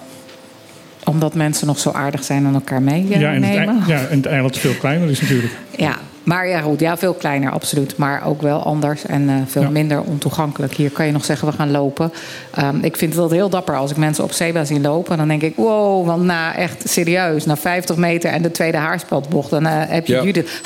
Omdat 1.04 1.34
mensen 1.34 1.66
nog 1.66 1.78
zo 1.78 1.90
aardig 1.90 2.24
zijn 2.24 2.46
en 2.46 2.54
elkaar 2.54 2.82
meenemen. 2.82 3.18
ja, 3.20 3.32
en 3.32 3.42
het, 3.42 3.56
ei- 3.56 3.78
ja, 3.86 3.98
en 4.06 4.16
het 4.16 4.26
eiland 4.26 4.58
veel 4.58 4.74
kleiner 4.74 5.10
is 5.10 5.20
natuurlijk. 5.20 5.52
Ja, 5.76 5.96
maar 6.22 6.48
ja, 6.48 6.60
goed. 6.60 6.80
Ja, 6.80 6.96
veel 6.96 7.14
kleiner, 7.14 7.50
absoluut. 7.50 7.96
Maar 7.96 8.26
ook 8.26 8.42
wel 8.42 8.62
anders 8.62 9.06
en 9.06 9.28
eh, 9.28 9.34
veel 9.46 9.62
Ja. 9.62 9.70
minder 9.70 10.02
ontoegankelijk. 10.02 10.72
Hier 10.74 10.90
kan 10.90 11.06
je 11.06 11.12
nog 11.12 11.24
zeggen, 11.24 11.48
we 11.48 11.54
gaan 11.54 11.70
lopen. 11.70 12.12
Ehm, 12.54 12.76
ik 12.82 12.96
vind 12.96 13.14
het 13.16 13.30
heel 13.30 13.48
dapper 13.48 13.76
als 13.76 13.90
ik 13.90 13.96
mensen 13.96 14.24
op 14.24 14.32
Seba 14.32 14.64
zie 14.64 14.80
lopen. 14.80 15.16
Dan 15.16 15.28
denk 15.28 15.42
ik, 15.42 15.56
wow, 15.56 16.06
want 16.06 16.22
na 16.24 16.54
echt 16.56 16.88
serieus, 16.88 17.44
na 17.44 17.56
50 17.56 17.96
meter 17.96 18.30
en 18.30 18.42
de 18.42 18.50
tweede 18.50 18.76
haarspeldbocht... 18.78 19.50
dan 19.50 19.66
eh, 19.66 19.72
heb 19.88 20.06
je 20.06 20.14
Ja. 20.14 20.22
Judith... 20.22 20.60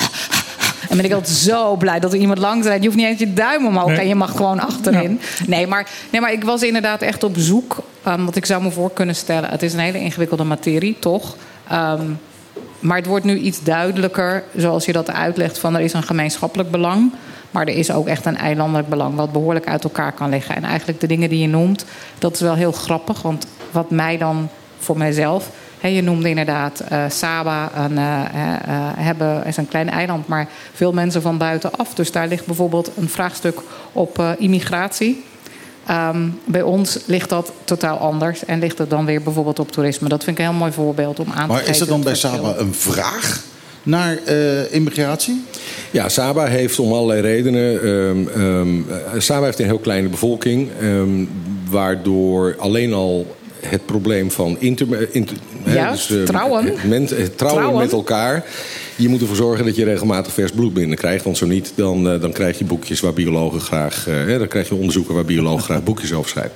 En 0.89 0.97
ben 0.97 1.05
ik 1.09 1.13
altijd 1.13 1.37
zo 1.37 1.77
blij 1.77 2.01
dat 2.01 2.13
er 2.13 2.19
iemand 2.19 2.39
langs 2.39 2.67
rijdt. 2.67 2.81
Je 2.83 2.87
hoeft 2.89 3.01
niet 3.01 3.09
eens 3.09 3.19
je 3.19 3.33
duim 3.33 3.67
omhoog 3.67 3.87
Nee. 3.89 3.97
en 3.99 4.09
je 4.09 4.15
mag 4.15 4.31
gewoon 4.31 4.61
achterin. 4.61 5.21
Nee, 5.47 5.67
maar, 5.67 5.89
nee, 6.13 6.21
maar 6.21 6.33
ik 6.33 6.45
was 6.45 6.63
inderdaad 6.63 7.03
echt 7.03 7.25
op 7.25 7.35
zoek. 7.39 7.77
Um, 8.09 8.25
wat 8.25 8.37
ik 8.37 8.47
zou 8.47 8.63
me 8.63 8.71
voor 8.71 8.93
kunnen 8.93 9.15
stellen. 9.15 9.51
Het 9.51 9.63
is 9.63 9.73
een 9.73 9.79
hele 9.79 9.99
ingewikkelde 9.99 10.45
materie, 10.45 10.97
toch? 10.99 11.37
Ehm, 11.69 12.11
maar 12.79 12.97
het 12.97 13.07
wordt 13.07 13.25
nu 13.25 13.39
iets 13.39 13.63
duidelijker, 13.63 14.45
zoals 14.57 14.85
je 14.85 14.93
dat 14.93 15.11
uitlegt, 15.11 15.59
van 15.59 15.75
er 15.75 15.81
is 15.81 15.93
een 15.93 16.03
gemeenschappelijk 16.03 16.71
belang. 16.71 17.13
Maar 17.51 17.67
er 17.67 17.77
is 17.77 17.91
ook 17.91 18.07
echt 18.07 18.27
een 18.27 18.37
eilandelijk 18.37 18.89
belang, 18.89 19.15
wat 19.15 19.33
behoorlijk 19.33 19.67
uit 19.67 19.85
elkaar 19.85 20.13
kan 20.13 20.31
liggen. 20.31 20.57
En 20.57 20.65
eigenlijk 20.65 21.01
de 21.01 21.07
dingen 21.07 21.29
die 21.29 21.41
je 21.41 21.49
noemt, 21.49 21.85
dat 22.19 22.35
is 22.35 22.41
wel 22.41 22.55
heel 22.55 22.73
grappig. 22.73 23.23
Want 23.23 23.47
wat 23.71 23.91
mij 23.91 24.19
dan 24.19 24.49
voor 24.79 24.99
mijzelf. 24.99 25.51
Je 25.81 26.03
noemde 26.03 26.29
inderdaad 26.29 26.81
eh, 26.81 27.05
Saba, 27.09 27.71
een, 27.77 27.99
eh, 27.99 28.25
eh, 28.25 28.59
hebben, 28.97 29.47
is 29.47 29.57
een 29.57 29.69
klein 29.69 29.91
eiland, 29.91 30.29
maar 30.29 30.49
veel 30.73 30.93
mensen 30.93 31.23
van 31.23 31.39
buitenaf. 31.39 31.95
Dus 31.95 32.13
daar 32.13 32.29
ligt 32.29 32.47
bijvoorbeeld 32.47 32.91
een 32.97 33.09
vraagstuk 33.09 33.61
op 33.93 34.35
immigratie. 34.39 35.25
Ehm, 35.87 36.29
bij 36.45 36.63
ons 36.63 36.99
ligt 37.07 37.29
dat 37.29 37.53
totaal 37.65 37.99
anders 37.99 38.45
en 38.45 38.59
ligt 38.59 38.79
het 38.79 38.91
dan 38.91 39.05
weer 39.05 39.23
bijvoorbeeld 39.23 39.59
op 39.59 39.73
toerisme. 39.73 40.09
Dat 40.09 40.25
vind 40.25 40.39
ik 40.39 40.45
een 40.45 40.51
heel 40.51 40.61
mooi 40.61 40.73
voorbeeld 40.73 41.21
om 41.21 41.27
aan 41.35 41.41
te 41.43 41.47
Maar 41.47 41.57
geven. 41.59 41.73
is 41.75 41.81
er 41.81 41.87
dan 41.87 42.03
bij. 42.03 42.15
Saba 42.15 42.55
een 42.57 42.75
vraag 42.75 43.43
naar 43.83 44.19
eh, 44.25 44.73
immigratie? 44.75 45.45
Ja, 45.91 46.09
Saba 46.09 46.45
heeft 46.47 46.79
om 46.79 46.93
allerlei 46.93 47.21
redenen. 47.21 47.83
ehm, 47.83 48.29
ehm, 48.43 48.91
eh, 48.91 49.21
Saba 49.21 49.45
heeft 49.45 49.59
een 49.59 49.65
heel 49.67 49.79
kleine 49.79 50.09
bevolking. 50.09 50.69
ehm, 50.81 51.25
waardoor 51.71 52.55
alleen 52.59 52.93
al 52.93 53.37
het 53.67 53.87
probleem 53.87 54.31
van 54.31 54.57
inter, 54.59 55.09
inter- 55.15 55.37
hè, 55.63 55.75
Juist, 55.75 56.11
eh, 56.11 56.23
trouwen. 56.23 56.65
Het, 56.65 56.85
men- 56.85 57.03
het 57.03 57.39
trouwen, 57.39 57.63
Trouwen. 57.63 57.83
met 57.83 57.93
elkaar. 57.93 58.45
Je 58.97 59.09
moet 59.09 59.21
ervoor 59.21 59.37
zorgen 59.37 59.65
dat 59.65 59.77
je 59.77 59.85
regelmatig 59.85 60.33
vers 60.33 60.53
bloed 60.53 60.75
binnenkrijgt. 60.75 61.25
Want 61.25 61.37
zo 61.37 61.47
niet, 61.47 61.73
dan, 61.75 62.11
eh, 62.11 62.21
dan 62.21 62.33
krijg 62.33 62.59
je 62.59 62.65
boekjes 62.65 63.01
waar 63.01 63.13
biologen 63.13 63.61
graag. 63.61 64.07
eh, 64.09 64.15
hè, 64.15 64.39
dan 64.39 64.49
krijg 64.49 64.69
je 64.69 64.75
onderzoeken 64.75 65.15
waar 65.15 65.25
biologen 65.25 65.63
graag 65.65 65.83
boekjes 65.85 66.13
over 66.13 66.31
schrijven. 66.31 66.55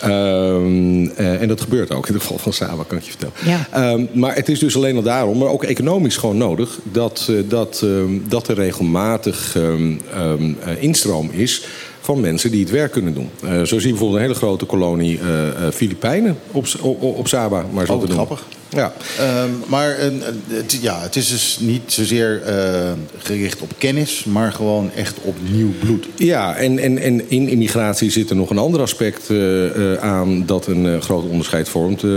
Ehm, 0.00 1.06
eh, 1.16 1.42
en 1.42 1.48
dat 1.48 1.60
gebeurt 1.60 1.94
ook 1.94 2.06
in 2.08 2.14
het 2.14 2.22
geval 2.22 2.38
van 2.38 2.52
Saba, 2.52 2.82
kan 2.86 2.98
ik 2.98 3.04
je 3.04 3.10
vertellen. 3.10 3.34
Ja. 3.44 3.66
Ehm, 3.70 4.04
maar 4.12 4.34
het 4.34 4.48
is 4.48 4.58
dus 4.58 4.76
alleen 4.76 4.96
al 4.96 5.02
daarom, 5.02 5.38
maar 5.38 5.48
ook 5.48 5.64
economisch 5.64 6.16
gewoon 6.16 6.36
nodig, 6.36 6.78
dat, 6.92 7.26
eh, 7.30 7.36
dat, 7.48 7.80
ehm, 7.84 8.18
dat 8.28 8.48
er 8.48 8.54
regelmatig 8.54 9.56
ehm, 9.56 9.92
ehm, 10.14 10.52
eh, 10.64 10.82
instroom 10.82 11.30
is 11.32 11.64
van 12.00 12.20
mensen 12.20 12.50
die 12.50 12.60
het 12.60 12.70
werk 12.70 12.92
kunnen 12.92 13.14
doen. 13.14 13.30
Eh, 13.42 13.50
zo 13.58 13.64
zie 13.64 13.80
je 13.80 13.88
bijvoorbeeld 13.88 14.14
een 14.14 14.26
hele 14.26 14.34
grote 14.34 14.64
kolonie 14.64 15.18
eh, 15.18 15.48
eh, 15.48 15.72
Filipijnen 15.72 16.38
op, 16.52 16.66
op, 16.80 17.02
op 17.02 17.28
Saba. 17.28 17.64
Maar 17.72 17.86
zo 17.86 17.92
Oh, 17.92 18.00
te 18.00 18.06
noemen. 18.06 18.26
grappig. 18.26 18.46
Ja. 18.70 18.92
Ehm, 19.18 19.50
maar 19.66 19.98
een- 20.00 20.22
het, 20.48 20.78
ja, 20.80 21.00
het 21.00 21.16
is 21.16 21.28
dus 21.28 21.58
niet 21.60 21.82
zozeer 21.86 22.42
eh, 22.42 22.92
gericht 23.18 23.60
op 23.60 23.72
kennis, 23.78 24.24
maar 24.24 24.52
gewoon 24.52 24.90
echt 24.96 25.14
op 25.22 25.36
nieuw 25.50 25.72
bloed. 25.78 26.06
Ja, 26.16 26.56
en, 26.56 26.78
en, 26.78 26.98
en 26.98 27.30
in 27.30 27.48
immigratie 27.48 28.10
zit 28.10 28.30
er 28.30 28.36
nog 28.36 28.50
een 28.50 28.58
ander 28.58 28.80
aspect 28.80 29.30
eh, 29.30 29.92
eh, 29.92 29.98
aan 30.02 30.46
dat 30.46 30.66
een 30.66 30.86
eh, 30.86 31.00
groot 31.00 31.24
onderscheid 31.24 31.68
vormt. 31.68 32.02
Eh, 32.02 32.10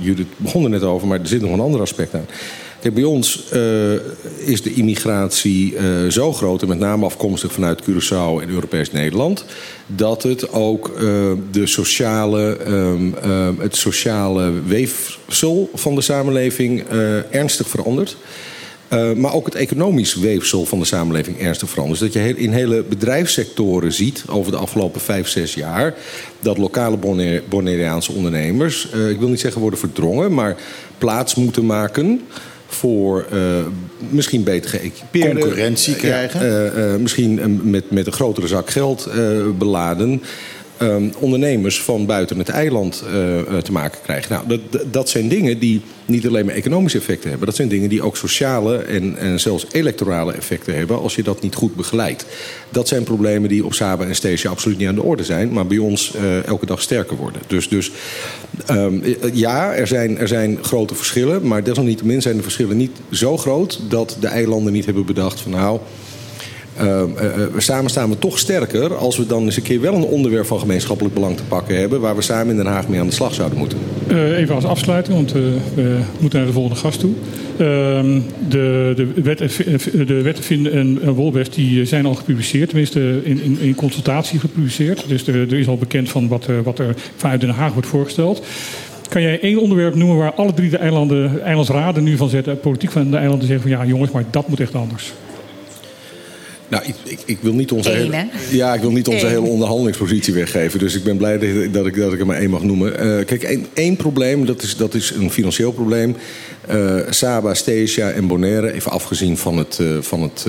Judith 0.00 0.26
begon 0.36 0.64
er 0.64 0.70
net 0.70 0.82
over, 0.82 1.06
maar 1.08 1.20
er 1.20 1.26
zit 1.26 1.40
nog 1.40 1.52
een 1.52 1.60
ander 1.60 1.80
aspect 1.80 2.14
aan. 2.14 2.26
Bij 2.92 3.04
ons 3.04 3.44
uh, 3.52 3.92
is 4.36 4.62
de 4.62 4.74
immigratie 4.74 5.74
uh, 5.74 6.10
zo 6.10 6.32
groot, 6.32 6.62
en 6.62 6.68
met 6.68 6.78
name 6.78 7.04
afkomstig 7.04 7.52
vanuit 7.52 7.82
Curaçao 7.82 8.42
en 8.42 8.48
Europees 8.48 8.92
Nederland, 8.92 9.44
dat 9.86 10.22
het 10.22 10.52
ook 10.52 10.88
uh, 10.88 11.32
de 11.50 11.66
sociale, 11.66 12.58
um, 12.68 13.14
het 13.58 13.76
sociale 13.76 14.52
weefsel 14.66 15.70
van 15.74 15.94
de 15.94 16.00
samenleving 16.00 16.84
ernstig 17.30 17.68
verandert. 17.68 18.16
Maar 19.16 19.34
ook 19.34 19.46
het 19.46 19.54
economisch 19.54 20.14
weefsel 20.14 20.64
van 20.64 20.78
de 20.78 20.84
samenleving 20.84 21.40
ernstig 21.40 21.68
verandert. 21.68 22.00
Dus 22.00 22.12
dat 22.12 22.22
je 22.22 22.36
in 22.38 22.52
hele 22.52 22.82
bedrijfssectoren 22.88 23.92
ziet 23.92 24.24
over 24.28 24.52
de 24.52 24.58
afgelopen 24.58 25.00
vijf, 25.00 25.28
zes 25.28 25.54
jaar... 25.54 25.94
dat 26.40 26.58
lokale 26.58 26.98
Bonaireaanse 27.48 28.12
ondernemers, 28.12 28.88
ik 29.10 29.18
wil 29.18 29.28
niet 29.28 29.40
zeggen 29.40 29.60
worden 29.60 29.78
verdrongen... 29.78 30.34
maar 30.34 30.56
plaats 30.98 31.34
moeten 31.34 31.66
maken 31.66 32.20
voor 32.74 33.26
uh, 33.32 33.40
misschien 34.08 34.44
beter 34.44 34.70
geëquipeerde... 34.70 35.40
Concurrentie 35.40 35.96
krijgen. 35.96 37.02
misschien 37.02 37.60
met, 37.70 37.90
met 37.90 38.06
een 38.06 38.12
grotere 38.12 38.46
zak 38.46 38.70
geld 38.70 39.10
beladen... 39.58 40.22
Um, 40.82 41.12
ondernemers 41.18 41.80
van 41.82 42.06
buiten 42.06 42.38
het 42.38 42.48
eiland 42.48 43.04
uh, 43.06 43.58
te 43.58 43.72
maken 43.72 44.00
krijgen. 44.02 44.32
Nou, 44.32 44.46
dat, 44.46 44.92
dat 44.92 45.08
zijn 45.08 45.28
dingen 45.28 45.58
die 45.58 45.80
niet 46.06 46.26
alleen 46.26 46.46
maar 46.46 46.54
economische 46.54 46.98
effecten 46.98 47.28
hebben. 47.28 47.46
Dat 47.46 47.56
zijn 47.56 47.68
dingen 47.68 47.88
die 47.88 48.02
ook 48.02 48.16
sociale 48.16 48.76
en, 48.76 49.16
en 49.18 49.40
zelfs 49.40 49.66
electorale 49.72 50.32
effecten 50.32 50.76
hebben 50.76 51.00
als 51.00 51.14
je 51.14 51.22
dat 51.22 51.42
niet 51.42 51.54
goed 51.54 51.76
begeleidt. 51.76 52.26
Dat 52.70 52.88
zijn 52.88 53.02
problemen 53.02 53.48
die 53.48 53.64
op 53.64 53.74
Saba 53.74 54.04
en 54.04 54.14
Stesia 54.14 54.50
absoluut 54.50 54.78
niet 54.78 54.88
aan 54.88 54.94
de 54.94 55.02
orde 55.02 55.24
zijn, 55.24 55.52
maar 55.52 55.66
bij 55.66 55.78
ons 55.78 56.14
uh, 56.16 56.46
elke 56.46 56.66
dag 56.66 56.82
sterker 56.82 57.16
worden. 57.16 57.42
Dus, 57.46 57.68
dus 57.68 57.90
um, 58.70 59.02
ja, 59.32 59.74
er 59.74 59.86
zijn, 59.86 60.18
er 60.18 60.28
zijn 60.28 60.58
grote 60.62 60.94
verschillen, 60.94 61.46
maar 61.46 61.64
desalniettemin 61.64 62.22
zijn 62.22 62.36
de 62.36 62.42
verschillen 62.42 62.76
niet 62.76 62.96
zo 63.10 63.36
groot 63.36 63.80
dat 63.88 64.16
de 64.20 64.28
eilanden 64.28 64.72
niet 64.72 64.84
hebben 64.84 65.06
bedacht 65.06 65.40
van 65.40 65.50
nou. 65.50 65.80
Uh, 66.82 67.02
samen 67.56 67.90
staan 67.90 68.10
we 68.10 68.18
toch 68.18 68.38
sterker 68.38 68.96
als 68.96 69.16
we 69.16 69.26
dan 69.26 69.44
eens 69.44 69.56
een 69.56 69.62
keer 69.62 69.80
wel 69.80 69.94
een 69.94 70.02
onderwerp 70.02 70.46
van 70.46 70.58
gemeenschappelijk 70.58 71.14
belang 71.14 71.36
te 71.36 71.42
pakken 71.42 71.78
hebben. 71.78 72.00
waar 72.00 72.16
we 72.16 72.22
samen 72.22 72.50
in 72.50 72.56
Den 72.56 72.72
Haag 72.72 72.88
mee 72.88 73.00
aan 73.00 73.06
de 73.06 73.12
slag 73.12 73.34
zouden 73.34 73.58
moeten. 73.58 73.78
Even 74.36 74.54
als 74.54 74.64
afsluiting, 74.64 75.16
want 75.16 75.32
we 75.32 76.00
moeten 76.18 76.38
naar 76.38 76.48
de 76.48 76.54
volgende 76.54 76.78
gast 76.78 77.00
toe. 77.00 77.12
Ehm, 77.58 78.20
de, 78.48 78.92
de, 78.96 79.22
wet, 79.22 79.38
de 80.06 80.22
wetten 80.22 80.72
en, 80.72 80.98
en 81.02 81.12
Wolbest 81.12 81.54
die 81.54 81.84
zijn 81.84 82.06
al 82.06 82.14
gepubliceerd, 82.14 82.68
tenminste 82.68 83.20
in, 83.24 83.58
in, 83.60 83.74
consultatie 83.74 84.40
gepubliceerd. 84.40 85.08
Dus 85.08 85.26
er, 85.26 85.34
er, 85.34 85.58
is 85.58 85.68
al 85.68 85.78
bekend 85.78 86.08
van 86.08 86.28
wat, 86.28 86.46
wat 86.64 86.78
er 86.78 86.94
vanuit 87.16 87.40
Den 87.40 87.50
Haag 87.50 87.72
wordt 87.72 87.88
voorgesteld. 87.88 88.42
Kan 89.08 89.22
jij 89.22 89.40
één 89.40 89.60
onderwerp 89.60 89.94
noemen 89.94 90.16
waar 90.16 90.32
alle 90.32 90.54
drie 90.54 90.70
de 90.70 90.76
eilanden, 90.76 91.42
eilandsraden 91.42 92.04
nu 92.04 92.16
van 92.16 92.28
zetten, 92.28 92.60
politiek 92.60 92.90
van 92.90 93.10
de 93.10 93.16
eilanden 93.16 93.46
zeggen 93.46 93.70
van 93.70 93.78
ja 93.78 93.86
jongens, 93.86 94.10
maar 94.10 94.24
dat 94.30 94.48
moet 94.48 94.60
echt 94.60 94.74
anders? 94.74 95.12
Nou, 96.68 96.84
ik, 96.86 96.94
ik, 97.04 97.18
ik, 97.24 97.38
wil 97.40 97.52
niet 97.52 97.72
onze, 97.72 97.90
Eén, 97.90 98.12
hele, 98.12 98.28
ja, 98.50 98.74
ik 98.74 98.80
wil 98.80 98.90
niet 98.90 99.08
onze 99.08 99.26
hele 99.26 99.40
onderhandelingspositie 99.40 100.34
weggeven. 100.34 100.78
Dus 100.78 100.94
ik 100.94 101.04
ben 101.04 101.16
blij 101.16 101.38
dat 101.72 101.86
ik, 101.86 101.96
dat 101.96 102.12
ik 102.12 102.20
er 102.20 102.26
maar 102.26 102.38
één 102.38 102.50
mag 102.50 102.62
noemen. 102.62 103.06
Uh, 103.06 103.24
kijk, 103.24 103.42
één, 103.42 103.66
één, 103.72 103.96
probleem, 103.96 104.46
dat 104.46 104.62
is, 104.62 104.76
dat 104.76 104.94
is 104.94 105.10
een 105.10 105.30
financieel 105.30 105.72
probleem. 105.72 106.16
Uh, 106.70 107.00
Saba, 107.10 107.54
Stesia 107.54 108.10
en 108.10 108.26
Bonaire, 108.26 108.72
even 108.72 108.90
afgezien 108.90 109.36
van 109.36 109.58
het, 109.58 109.78
uh, 109.80 109.96
van 110.00 110.22
het, 110.22 110.46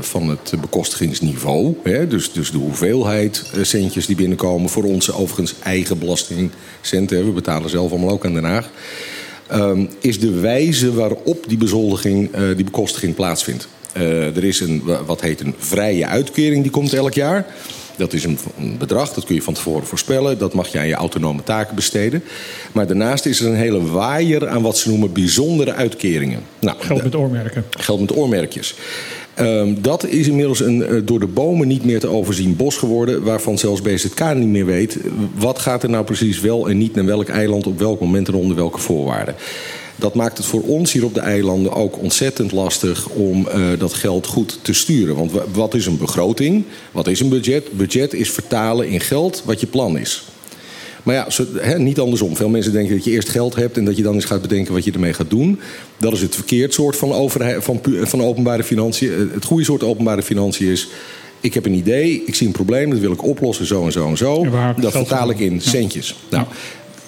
van 0.00 0.28
het 0.28 0.52
bekostigingsniveau. 0.60 1.76
Hè, 1.82 2.06
dus, 2.06 2.32
dus 2.32 2.50
de 2.50 2.58
hoeveelheid 2.58 3.44
centjes 3.62 4.06
die 4.06 4.16
binnenkomen 4.16 4.70
voor 4.70 4.84
onze 4.84 5.14
overigens 5.14 5.54
eigen 5.62 5.98
belastingcenten. 5.98 7.24
We 7.24 7.30
betalen 7.30 7.70
zelf 7.70 7.90
allemaal 7.90 8.10
ook 8.10 8.24
aan 8.24 8.34
Den 8.34 8.44
Haag. 8.44 8.70
Um, 9.52 9.88
is 10.00 10.20
de 10.20 10.30
wijze 10.30 10.94
waarop 10.94 11.44
die 11.48 11.58
bezoldiging, 11.58 12.30
die 12.54 12.64
bekostiging 12.64 13.14
plaatsvindt. 13.14 13.68
Uh, 13.96 14.36
er 14.36 14.44
is 14.44 14.60
een, 14.60 14.82
wat 15.06 15.20
heet 15.20 15.40
een 15.40 15.54
vrije 15.58 16.06
uitkering, 16.06 16.62
die 16.62 16.70
komt 16.70 16.92
elk 16.92 17.14
jaar. 17.14 17.46
Dat 17.96 18.12
is 18.12 18.24
een, 18.24 18.38
een, 18.58 18.78
bedrag, 18.78 19.12
dat 19.12 19.24
kun 19.24 19.34
je 19.34 19.42
van 19.42 19.54
tevoren 19.54 19.86
voorspellen. 19.86 20.38
Dat 20.38 20.54
mag 20.54 20.68
je 20.68 20.78
aan 20.78 20.86
je 20.86 20.94
autonome 20.94 21.42
taken 21.42 21.74
besteden. 21.74 22.22
Maar 22.72 22.86
daarnaast 22.86 23.26
is 23.26 23.40
er 23.40 23.46
een 23.46 23.56
hele 23.56 23.86
waaier 23.86 24.48
aan 24.48 24.62
wat 24.62 24.78
ze 24.78 24.88
noemen 24.88 25.12
bijzondere 25.12 25.72
uitkeringen. 25.72 26.40
Nou, 26.60 26.76
geld 26.80 27.02
met 27.02 27.14
oormerken. 27.14 27.64
Geld 27.70 28.00
met 28.00 28.16
oormerkjes. 28.16 28.74
Um, 29.40 29.82
dat 29.82 30.06
is 30.06 30.28
inmiddels 30.28 30.60
een 30.60 30.78
uh, 30.78 31.00
door 31.04 31.20
de 31.20 31.26
bomen 31.26 31.68
niet 31.68 31.84
meer 31.84 32.00
te 32.00 32.08
overzien 32.08 32.56
bos 32.56 32.76
geworden... 32.76 33.22
waarvan 33.22 33.58
zelfs 33.58 33.82
BZK 33.82 34.34
niet 34.34 34.48
meer 34.48 34.66
weet... 34.66 34.98
wat 35.34 35.58
gaat 35.58 35.82
er 35.82 35.90
nou 35.90 36.04
precies 36.04 36.40
wel 36.40 36.68
en 36.68 36.78
niet 36.78 36.94
naar 36.94 37.04
welk 37.04 37.28
eiland... 37.28 37.66
op 37.66 37.78
welk 37.78 38.00
moment 38.00 38.28
en 38.28 38.34
onder 38.34 38.56
welke 38.56 38.78
voorwaarden. 38.78 39.34
Dat 39.96 40.14
maakt 40.14 40.36
het 40.36 40.46
voor 40.46 40.62
ons 40.62 40.92
hier 40.92 41.04
op 41.04 41.14
de 41.14 41.20
eilanden 41.20 41.72
ook 41.72 41.98
ontzettend 41.98 42.52
lastig 42.52 43.08
om 43.08 43.48
uh, 43.54 43.66
dat 43.78 43.94
geld 43.94 44.26
goed 44.26 44.58
te 44.62 44.72
sturen. 44.72 45.16
Want 45.16 45.32
wat 45.52 45.74
is 45.74 45.86
een 45.86 45.98
begroting? 45.98 46.64
Wat 46.92 47.06
is 47.06 47.20
een 47.20 47.28
budget? 47.28 47.72
Budget 47.72 48.12
is 48.12 48.30
vertalen 48.30 48.88
in 48.88 49.00
geld 49.00 49.42
wat 49.44 49.60
je 49.60 49.66
plan 49.66 49.98
is. 49.98 50.24
Maar 51.04 51.14
ja, 51.14 51.30
zo, 51.30 51.44
he, 51.56 51.78
niet 51.78 51.98
andersom. 51.98 52.36
Veel 52.36 52.48
mensen 52.48 52.72
denken 52.72 52.94
dat 52.94 53.04
je 53.04 53.10
eerst 53.10 53.28
geld 53.28 53.54
hebt 53.54 53.76
en 53.76 53.84
dat 53.84 53.96
je 53.96 54.02
dan 54.02 54.14
eens 54.14 54.24
gaat 54.24 54.42
bedenken 54.42 54.72
wat 54.72 54.84
je 54.84 54.92
ermee 54.92 55.12
gaat 55.12 55.30
doen. 55.30 55.60
Dat 55.96 56.12
is 56.12 56.20
het 56.20 56.34
verkeerd 56.34 56.74
soort 56.74 56.96
van, 56.96 57.12
overheid, 57.12 57.64
van, 57.64 57.80
van 58.02 58.22
openbare 58.22 58.64
financiën. 58.64 59.12
Eh, 59.12 59.34
het 59.34 59.44
goede 59.44 59.64
soort 59.64 59.82
openbare 59.82 60.22
financiën 60.22 60.66
is. 60.66 60.88
Ik 61.40 61.54
heb 61.54 61.64
een 61.64 61.74
idee, 61.74 62.22
ik 62.26 62.34
zie 62.34 62.46
een 62.46 62.52
probleem, 62.52 62.90
dat 62.90 62.98
wil 62.98 63.12
ik 63.12 63.24
oplossen, 63.24 63.66
zo 63.66 63.84
en 63.84 63.92
zo 63.92 64.08
en 64.08 64.16
zo. 64.16 64.46
dat 64.80 64.92
vertaal 64.92 65.30
ik 65.30 65.38
in 65.38 65.60
centjes. 65.60 66.16
Nou, 66.30 66.46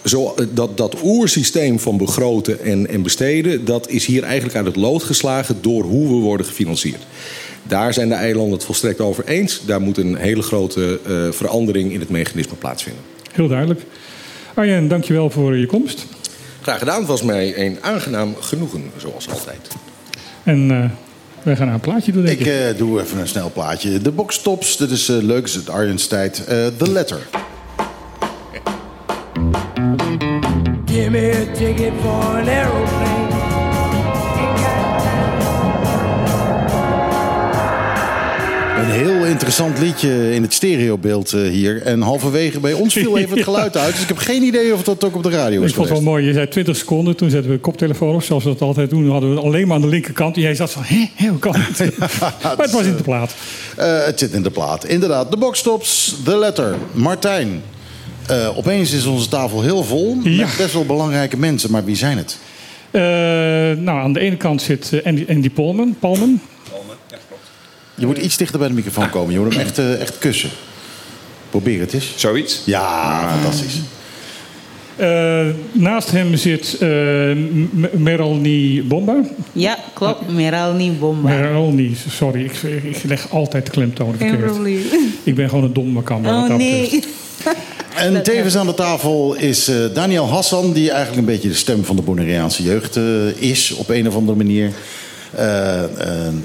zo, 0.09 0.35
eh, 0.37 0.47
dat, 0.53 0.77
dat 0.77 0.97
oersysteem 1.03 1.81
van 1.81 1.97
begroten 1.97 2.61
en, 2.61 2.89
en 2.89 3.03
besteden, 3.03 3.65
dat 3.65 3.89
is 3.89 4.07
hier 4.07 4.23
eigenlijk 4.23 4.57
uit 4.57 4.67
het 4.67 4.77
lood 4.77 5.03
geslagen 5.03 5.57
door 5.61 5.83
hoe 5.83 6.09
we 6.09 6.15
worden 6.15 6.47
gefinancierd. 6.47 7.07
Daar 7.63 7.95
zijn 7.95 8.09
de 8.09 8.15
eilanden 8.15 8.53
het 8.53 8.65
volstrekt 8.65 9.01
over 9.01 9.25
eens. 9.25 9.61
Daar 9.67 9.81
moet 9.81 9.99
een 9.99 10.17
hele 10.17 10.43
grote 10.43 11.01
uh, 11.07 11.33
verandering 11.33 11.93
in 11.93 12.01
het 12.01 12.09
mechanisme 12.09 12.57
plaatsvinden. 12.57 13.03
Heel 13.33 13.49
duidelijk. 13.49 13.81
Arjen, 14.55 14.89
dankjewel 14.89 15.31
voor 15.31 15.57
je 15.57 15.67
komst. 15.67 16.07
Graag 16.61 16.79
gedaan. 16.79 16.99
Het 16.99 17.09
was 17.09 17.23
mij 17.23 17.67
een 17.67 17.79
aangenaam 17.81 18.35
genoegen, 18.41 18.91
zoals 18.97 19.29
altijd. 19.29 19.69
En 20.43 20.71
uh, 20.71 20.85
wij 21.43 21.57
gaan 21.57 21.67
naar 21.67 21.75
een 21.75 21.81
plaatje 21.81 22.13
doen, 22.13 22.25
denk 22.25 22.39
ik. 22.39 22.47
Ik 22.47 22.53
uh, 22.53 22.79
doe 22.79 23.01
even 23.01 23.19
een 23.19 23.29
snel 23.29 23.51
plaatje. 23.53 23.99
De 23.99 24.11
boxtops, 24.11 24.77
dit 24.77 24.91
is 24.91 25.09
uh, 25.09 25.23
leuk, 25.23 25.45
is 25.45 25.55
het 25.55 25.71
Arjen's 25.71 26.07
tijd. 26.07 26.43
The 26.77 26.91
Letter. 26.91 27.19
Give 30.97 31.11
me 31.11 31.31
a 31.31 31.55
ticket 31.55 31.93
for 32.01 32.11
an 32.11 32.49
aeroplane. 32.49 33.35
Een 38.77 38.91
heel 38.91 39.25
interessant 39.25 39.79
liedje 39.79 40.35
in 40.35 40.43
het 40.43 40.53
stereobeeld 40.55 41.33
uh, 41.33 41.51
hier. 41.51 41.83
En 41.83 42.01
halverwege 42.01 42.61
bij 42.61 42.73
ons 42.73 42.93
viel 42.93 43.19
even 43.19 43.37
het 43.37 43.45
geluid 43.51 43.77
uit. 43.77 43.93
Dus 43.93 44.03
ik 44.03 44.09
heb 44.09 44.17
geen 44.17 44.43
idee 44.43 44.75
of 44.75 44.83
dat 44.83 45.05
ook 45.05 45.17
op 45.17 45.23
de 45.23 45.31
radio 45.31 45.63
is. 45.63 45.69
Ik 45.69 45.75
vond 45.75 45.89
het 45.89 45.99
wel 45.99 46.07
mooi. 46.07 46.27
Je 46.27 46.33
zei 46.33 46.49
20 46.49 46.77
seconden. 46.77 47.17
Toen 47.17 47.31
zetten 47.31 47.49
we 47.49 47.57
een 47.57 47.63
koptelefoon 47.63 48.15
op. 48.15 48.23
Zoals 48.23 48.45
we 48.45 48.51
dat 48.51 48.61
altijd 48.61 48.91
doen. 48.91 49.03
Dan 49.03 49.13
hadden 49.13 49.35
we 49.35 49.41
alleen 49.41 49.67
maar 49.67 49.77
aan 49.77 49.83
de 49.83 49.89
linkerkant. 49.89 50.37
En 50.37 50.43
jij 50.43 50.55
zat 50.55 50.71
van, 50.71 50.83
hé, 50.85 51.29
hoe 51.29 51.39
kan 51.39 51.55
het? 51.59 51.99
maar 51.99 52.57
het 52.57 52.71
was 52.71 52.85
in 52.85 52.97
de 52.97 53.03
plaat. 53.03 53.35
Uh, 53.79 54.05
het 54.05 54.19
zit 54.19 54.33
in 54.33 54.43
de 54.43 54.51
plaat. 54.51 54.85
Inderdaad. 54.85 55.31
De 55.31 55.37
boxtops, 55.37 56.15
de 56.25 56.37
letter. 56.39 56.75
Martijn. 56.93 57.63
Uh, 58.31 58.59
opeens 58.59 58.93
is 58.93 59.07
onze 59.07 59.29
tafel 59.29 59.63
heel 59.63 59.85
vol 59.85 60.19
ja. 60.23 60.47
met 60.47 60.57
best 60.57 60.73
wel 60.73 60.87
belangrijke 60.87 61.37
mensen. 61.37 61.71
Maar 61.71 61.85
wie 61.85 61.97
zijn 61.97 62.17
het? 62.17 62.39
Uh, 62.91 63.03
nou, 63.83 64.01
aan 64.01 64.13
de 64.13 64.21
ene 64.21 64.37
kant 64.37 64.63
zit 64.63 64.91
uh, 64.93 65.05
Andy, 65.05 65.25
Andy 65.29 65.51
Palmen. 65.51 65.97
Palmen. 65.99 66.43
Palmen, 66.71 66.97
ja, 67.11 67.17
klopt. 67.29 67.43
Je 67.95 68.07
moet 68.07 68.19
iets 68.19 68.37
dichter 68.37 68.59
bij 68.59 68.69
de 68.69 68.75
microfoon 68.75 69.11
komen. 69.11 69.33
Je 69.33 69.41
moet 69.41 69.53
hem 69.53 69.63
echt, 69.63 69.79
echt 69.79 70.19
kussen. 70.19 70.51
Probeer 71.51 71.81
het 71.81 71.93
eens. 71.93 72.13
Zoiets? 72.17 72.63
Ja, 72.65 72.81
ah. 72.81 73.33
fantastisch. 73.33 73.81
Uh, 75.01 75.47
naast 75.73 76.11
hem 76.11 76.37
zit 76.37 76.77
uh, 76.81 77.37
Meralni 77.93 78.83
Bomba. 78.83 79.21
Ja, 79.53 79.79
klopt. 79.95 80.33
Meralni 80.33 80.93
Bomba. 80.93 81.29
Meralni, 81.29 81.97
sorry. 82.09 82.45
Ik, 82.45 82.63
ik 82.83 83.03
leg 83.03 83.31
altijd 83.31 83.71
klemtonen 83.71 84.19
verkeerd. 84.19 84.81
Ik 85.23 85.35
ben 85.35 85.49
gewoon 85.49 85.65
een 85.65 85.73
domme 85.73 86.03
kammer. 86.03 86.33
Oh, 86.33 86.57
nee. 86.57 87.03
En 87.97 88.23
tevens 88.23 88.57
aan 88.57 88.67
de 88.67 88.75
tafel 88.75 89.35
is 89.35 89.69
uh, 89.69 89.77
Daniel 89.95 90.29
Hassan, 90.29 90.73
die 90.73 90.91
eigenlijk 90.91 91.19
een 91.19 91.33
beetje 91.35 91.49
de 91.49 91.55
stem 91.55 91.85
van 91.85 91.97
de 91.97 92.03
Bonaireaanse 92.03 92.63
jeugd 92.63 92.97
uh, 92.97 93.05
is 93.43 93.73
op 93.73 93.89
een 93.89 94.09
of 94.09 94.15
andere 94.15 94.37
manier. 94.37 94.73
Uh, 95.35 95.83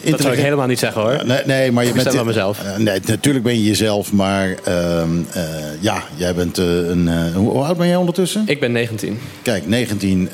dat 0.10 0.22
zou 0.22 0.34
ik 0.34 0.40
helemaal 0.40 0.68
niet 0.68 0.80
zeggen 0.80 1.02
hoor. 1.02 1.26
nee, 1.26 1.42
nee, 1.46 1.72
maar 1.72 1.84
je 1.84 1.90
ik 1.90 2.04
bent. 2.04 2.26
mezelf. 2.26 2.60
nee, 2.78 3.00
natuurlijk 3.06 3.44
ben 3.46 3.54
je 3.54 3.64
jezelf, 3.64 4.12
maar 4.12 4.56
ehm, 4.64 5.10
ja, 5.80 6.04
jij 6.16 6.34
bent 6.34 6.58
een. 6.58 7.34
hoe 7.34 7.64
oud 7.64 7.78
ben 7.78 7.88
jij 7.88 7.96
ondertussen? 7.96 8.44
Ik 8.46 8.60
ben 8.60 8.72
19. 8.72 9.20
Kijk, 9.42 9.68
19. 9.68 10.30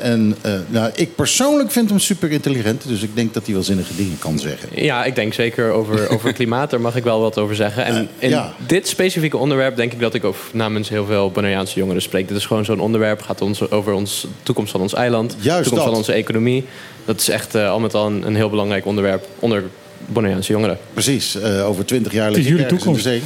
en 0.00 0.36
nou, 0.68 0.90
ik 0.94 1.14
persoonlijk 1.14 1.70
vind 1.70 1.88
hem 1.88 1.98
super 1.98 2.30
intelligent, 2.30 2.88
dus 2.88 3.02
ik 3.02 3.10
denk 3.14 3.34
dat 3.34 3.44
hij 3.44 3.54
wel 3.54 3.62
zinnige 3.62 3.96
dingen 3.96 4.18
kan 4.18 4.38
zeggen. 4.38 4.68
Ja, 4.74 5.04
ik 5.04 5.14
denk 5.14 5.34
zeker 5.34 5.70
over, 5.70 6.08
over 6.08 6.32
klimaat, 6.42 6.70
daar 6.70 6.80
mag 6.80 6.96
ik 6.96 7.04
wel 7.04 7.20
wat 7.20 7.38
over 7.38 7.54
zeggen. 7.54 7.84
En 7.84 8.08
in 8.18 8.28
ja. 8.28 8.52
dit 8.66 8.88
specifieke 8.88 9.36
onderwerp 9.36 9.76
denk 9.76 9.92
ik 9.92 10.00
dat 10.00 10.14
ik 10.14 10.24
over, 10.24 10.44
namens 10.52 10.88
heel 10.88 11.04
veel 11.04 11.30
Bonaireaanse 11.30 11.78
jongeren 11.78 12.02
spreek. 12.02 12.28
Dit 12.28 12.36
is 12.36 12.46
gewoon 12.46 12.64
zo'n 12.64 12.80
onderwerp, 12.80 13.22
gaat 13.22 13.40
ons 13.40 13.70
over 13.70 13.92
ons 13.92 14.26
toekomst 14.42 14.72
van 14.72 14.80
ons 14.80 14.94
eiland, 14.94 15.36
Juist 15.40 15.62
toekomst 15.62 15.74
dat. 15.74 15.84
van 15.84 15.94
onze 15.94 16.12
economie. 16.12 16.64
Dat 17.04 17.20
is 17.20 17.28
echt 17.28 17.54
al 17.54 17.80
met 17.80 17.94
al 17.94 18.06
een, 18.06 18.26
een 18.26 18.36
heel 18.36 18.50
belangrijk 18.50 18.86
onderwerp 18.86 19.26
onder 19.38 19.62
Bonaireaanse 20.06 20.52
jongeren. 20.52 20.78
Precies, 20.92 21.36
uh, 21.36 21.68
over 21.68 21.84
twintig 21.84 22.12
jaar 22.12 22.28
het 22.28 22.36
is 22.36 22.48
jullie 22.48 22.66
toekomst. 22.66 23.06
In 23.06 23.12
de 23.12 23.20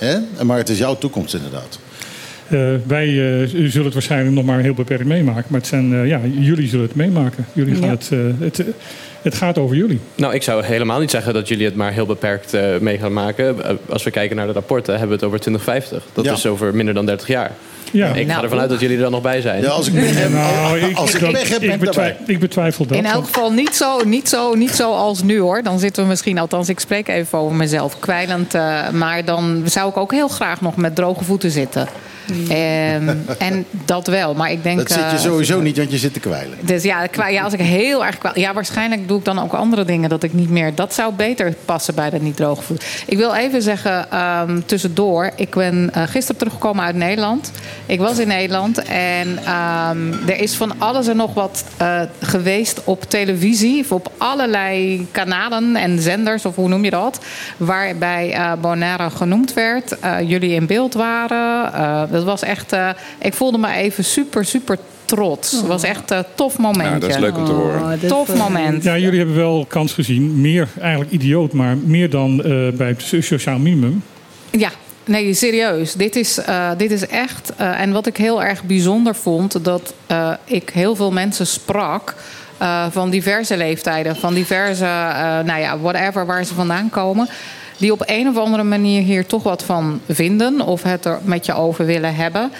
zee. 0.00 0.20
Uh, 0.38 0.42
maar 0.42 0.58
het 0.58 0.68
is 0.68 0.78
jouw 0.78 0.98
toekomst 0.98 1.34
inderdaad. 1.34 1.78
Uh, 2.50 2.74
wij 2.86 3.06
zullen 3.48 3.84
het 3.84 3.92
waarschijnlijk 3.92 4.34
nog 4.34 4.44
maar 4.44 4.60
heel 4.60 4.74
beperkt 4.74 5.04
meemaken. 5.04 5.44
Maar 5.48 5.60
het 5.60 5.68
zijn, 5.68 6.06
ja, 6.06 6.20
jullie 6.38 6.68
zullen 6.68 6.86
het 6.86 6.94
meemaken. 6.94 7.46
Jullie 7.52 7.74
gaan 7.74 7.88
het, 7.88 8.10
het, 8.38 8.64
het 9.22 9.34
gaat 9.34 9.58
over 9.58 9.76
jullie. 9.76 10.00
Nou, 10.14 10.34
ik 10.34 10.42
zou 10.42 10.64
helemaal 10.64 11.00
niet 11.00 11.10
zeggen 11.10 11.34
dat 11.34 11.48
jullie 11.48 11.64
het 11.64 11.74
maar 11.74 11.92
heel 11.92 12.06
beperkt 12.06 12.52
mee 12.80 12.98
gaan 12.98 13.12
maken. 13.12 13.56
als 13.88 14.02
we 14.02 14.10
kijken 14.10 14.36
naar 14.36 14.46
de 14.46 14.52
rapporten, 14.52 14.92
hebben 14.92 15.08
we 15.08 15.14
het 15.14 15.24
over 15.24 15.40
2050. 15.40 16.04
Dat 16.12 16.24
ja. 16.24 16.32
is 16.32 16.46
over 16.46 16.74
minder 16.74 16.94
dan 16.94 17.06
30 17.06 17.28
jaar. 17.28 17.52
Ja. 17.92 18.06
Ik 18.06 18.26
ga 18.26 18.32
nou, 18.32 18.42
ervan 18.42 18.58
uit 18.58 18.70
dat 18.70 18.80
jullie 18.80 18.96
er 18.96 19.02
dan 19.02 19.10
nog 19.10 19.22
bij 19.22 19.40
zijn. 19.40 19.62
Ja, 19.62 19.68
als 19.68 19.86
ik 19.88 19.94
pech 19.94 20.18
heb, 20.18 20.30
nou, 20.30 20.78
ik, 20.78 20.96
als 20.96 21.14
ik, 21.14 21.20
ik, 21.20 21.46
heb, 21.46 21.62
ik, 21.62 21.78
betwijfel, 21.78 22.24
ik 22.26 22.38
betwijfel 22.38 22.86
dat. 22.86 22.96
In 22.96 23.06
elk 23.06 23.24
geval 23.24 23.52
niet 23.52 23.76
zo, 23.76 24.04
niet, 24.04 24.28
zo, 24.28 24.54
niet 24.54 24.74
zo 24.74 24.92
als 24.92 25.22
nu 25.22 25.38
hoor. 25.38 25.62
Dan 25.62 25.78
zitten 25.78 26.02
we 26.02 26.08
misschien, 26.08 26.38
althans 26.38 26.68
ik 26.68 26.80
spreek 26.80 27.08
even 27.08 27.38
over 27.38 27.56
mezelf, 27.56 27.98
kwijlend. 27.98 28.54
Uh, 28.54 28.90
maar 28.90 29.24
dan 29.24 29.62
zou 29.64 29.88
ik 29.88 29.96
ook 29.96 30.12
heel 30.12 30.28
graag 30.28 30.60
nog 30.60 30.76
met 30.76 30.94
droge 30.94 31.24
voeten 31.24 31.50
zitten. 31.50 31.88
Um, 32.30 33.24
en 33.38 33.64
dat 33.84 34.06
wel, 34.06 34.34
maar 34.34 34.50
ik 34.50 34.62
denk... 34.62 34.78
Dat 34.78 34.90
zit 34.90 35.10
je 35.10 35.18
sowieso 35.18 35.60
niet, 35.60 35.76
want 35.76 35.90
je 35.90 35.98
zit 35.98 36.12
te 36.12 36.20
kwijlen. 36.20 36.58
Dus 36.60 36.82
ja, 36.82 37.08
ja 37.28 37.42
als 37.42 37.52
ik 37.52 37.60
heel 37.60 38.06
erg 38.06 38.18
kwijl... 38.18 38.38
Ja, 38.38 38.54
waarschijnlijk 38.54 39.08
doe 39.08 39.18
ik 39.18 39.24
dan 39.24 39.38
ook 39.38 39.52
andere 39.52 39.84
dingen 39.84 40.08
dat 40.08 40.22
ik 40.22 40.32
niet 40.32 40.50
meer... 40.50 40.74
Dat 40.74 40.94
zou 40.94 41.12
beter 41.14 41.54
passen 41.64 41.94
bij 41.94 42.10
dat 42.10 42.20
niet 42.20 42.36
droge 42.36 42.62
voet. 42.62 42.84
Ik 43.06 43.16
wil 43.16 43.34
even 43.34 43.62
zeggen, 43.62 44.18
um, 44.48 44.66
tussendoor... 44.66 45.30
Ik 45.36 45.54
ben 45.54 45.90
uh, 45.96 46.02
gisteren 46.02 46.36
teruggekomen 46.36 46.84
uit 46.84 46.94
Nederland. 46.94 47.52
Ik 47.86 48.00
was 48.00 48.18
in 48.18 48.28
Nederland 48.28 48.82
en 48.82 49.28
um, 49.28 50.12
er 50.28 50.40
is 50.40 50.54
van 50.54 50.72
alles 50.78 51.06
en 51.06 51.16
nog 51.16 51.34
wat 51.34 51.64
uh, 51.82 52.00
geweest 52.20 52.84
op 52.84 53.02
televisie... 53.02 53.80
of 53.80 53.92
op 53.92 54.12
allerlei 54.18 55.06
kanalen 55.10 55.76
en 55.76 56.00
zenders, 56.00 56.44
of 56.44 56.54
hoe 56.54 56.68
noem 56.68 56.84
je 56.84 56.90
dat... 56.90 57.20
waarbij 57.56 58.38
Bonaire 58.60 59.10
genoemd 59.10 59.52
werd. 59.52 59.96
jullie 60.26 60.54
in 60.54 60.66
beeld 60.66 60.94
waren 60.94 62.08
dat 62.16 62.24
was 62.24 62.42
echt. 62.42 62.72
Uh, 62.72 62.90
ik 63.18 63.34
voelde 63.34 63.58
me 63.58 63.72
even 63.72 64.04
super, 64.04 64.44
super 64.44 64.78
trots. 65.04 65.52
Het 65.52 65.66
was 65.66 65.82
echt 65.82 66.10
een 66.10 66.24
tof 66.34 66.58
moment. 66.58 66.92
Ja, 66.92 66.98
dat 66.98 67.10
is 67.10 67.16
leuk 67.16 67.36
om 67.36 67.44
te 67.44 67.52
horen. 67.52 67.80
Oh, 67.82 68.08
tof 68.08 68.34
moment. 68.34 68.82
Ja, 68.82 68.98
jullie 68.98 69.18
hebben 69.18 69.36
wel 69.36 69.64
kans 69.68 69.92
gezien. 69.92 70.40
Meer, 70.40 70.68
eigenlijk 70.80 71.10
idioot, 71.10 71.52
maar 71.52 71.76
meer 71.76 72.10
dan 72.10 72.42
uh, 72.46 72.72
bij 72.72 72.88
het 72.88 73.02
sociaal 73.02 73.58
minimum. 73.58 74.02
Ja, 74.50 74.70
Nee, 75.06 75.34
serieus. 75.34 75.92
Dit 75.92 76.16
is, 76.16 76.38
uh, 76.38 76.70
dit 76.76 76.90
is 76.90 77.06
echt. 77.06 77.52
Uh, 77.60 77.80
en 77.80 77.92
wat 77.92 78.06
ik 78.06 78.16
heel 78.16 78.42
erg 78.42 78.64
bijzonder 78.64 79.14
vond, 79.14 79.64
dat 79.64 79.94
uh, 80.10 80.32
ik 80.44 80.70
heel 80.70 80.96
veel 80.96 81.12
mensen 81.12 81.46
sprak. 81.46 82.14
van 82.90 83.10
diverse 83.10 83.56
leeftijden, 83.56 84.16
van 84.16 84.34
diverse, 84.34 84.84
nou 85.44 85.60
ja, 85.60 85.78
whatever 85.78 86.26
waar 86.26 86.44
ze 86.44 86.54
vandaan 86.54 86.90
komen 86.90 87.28
die 87.76 87.92
op 87.92 88.02
een 88.06 88.28
of 88.28 88.36
andere 88.36 88.62
manier 88.62 89.02
hier 89.02 89.26
toch 89.26 89.42
wat 89.42 89.62
van 89.62 90.00
vinden 90.08 90.60
of 90.60 90.82
het 90.82 91.04
er 91.04 91.18
met 91.22 91.46
je 91.46 91.54
over 91.54 91.86
willen 91.86 92.14
hebben. 92.14 92.52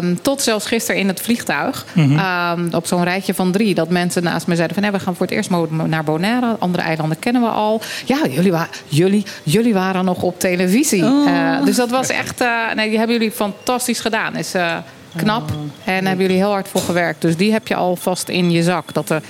Um, 0.00 0.22
tot 0.22 0.42
zelfs 0.42 0.66
gisteren 0.66 1.00
in 1.00 1.08
het 1.08 1.20
vliegtuig. 1.20 1.86
Mm 1.92 2.16
-hmm. 2.16 2.58
um, 2.58 2.74
op 2.74 2.86
zo'n 2.86 3.04
rijtje 3.04 3.34
van 3.34 3.52
drie. 3.52 3.74
Dat 3.74 3.88
mensen 3.88 4.22
naast 4.22 4.46
me 4.46 4.56
zeiden 4.56 4.82
van... 4.82 4.92
We 4.92 4.98
gaan 4.98 5.16
voor 5.16 5.26
het 5.26 5.34
eerst 5.34 5.50
naar 5.86 6.04
Bonaire. 6.04 6.56
Andere 6.58 6.82
eilanden 6.82 7.18
kennen 7.18 7.42
we 7.42 7.48
al. 7.48 7.80
Ja, 8.04 8.18
jullie, 8.30 8.52
wa 8.52 8.68
jullie, 8.88 9.24
jullie 9.42 9.74
waren 9.74 10.04
nog 10.04 10.22
op 10.22 10.38
televisie. 10.40 11.04
Oh. 11.04 11.28
Uh, 11.28 11.64
dus 11.64 11.76
dat 11.76 11.90
was 11.90 12.08
echt... 12.08 12.40
Uh, 12.40 12.72
nee, 12.74 12.88
die 12.88 12.98
hebben 12.98 13.16
jullie 13.16 13.32
fantastisch 13.32 14.00
gedaan. 14.00 14.36
Is 14.36 14.54
uh, 14.54 14.76
knap. 15.16 15.50
Oh. 15.50 15.56
En 15.94 16.06
hebben 16.06 16.26
jullie 16.26 16.40
heel 16.40 16.50
hard 16.50 16.68
voor 16.68 16.80
gewerkt. 16.80 17.20
Dus 17.20 17.36
die 17.36 17.52
heb 17.52 17.68
je 17.68 17.74
al 17.74 17.96
vast 17.96 18.28
in 18.28 18.50
je 18.50 18.62
zak. 18.62 18.94
Dat 18.94 19.10
er 19.10 19.22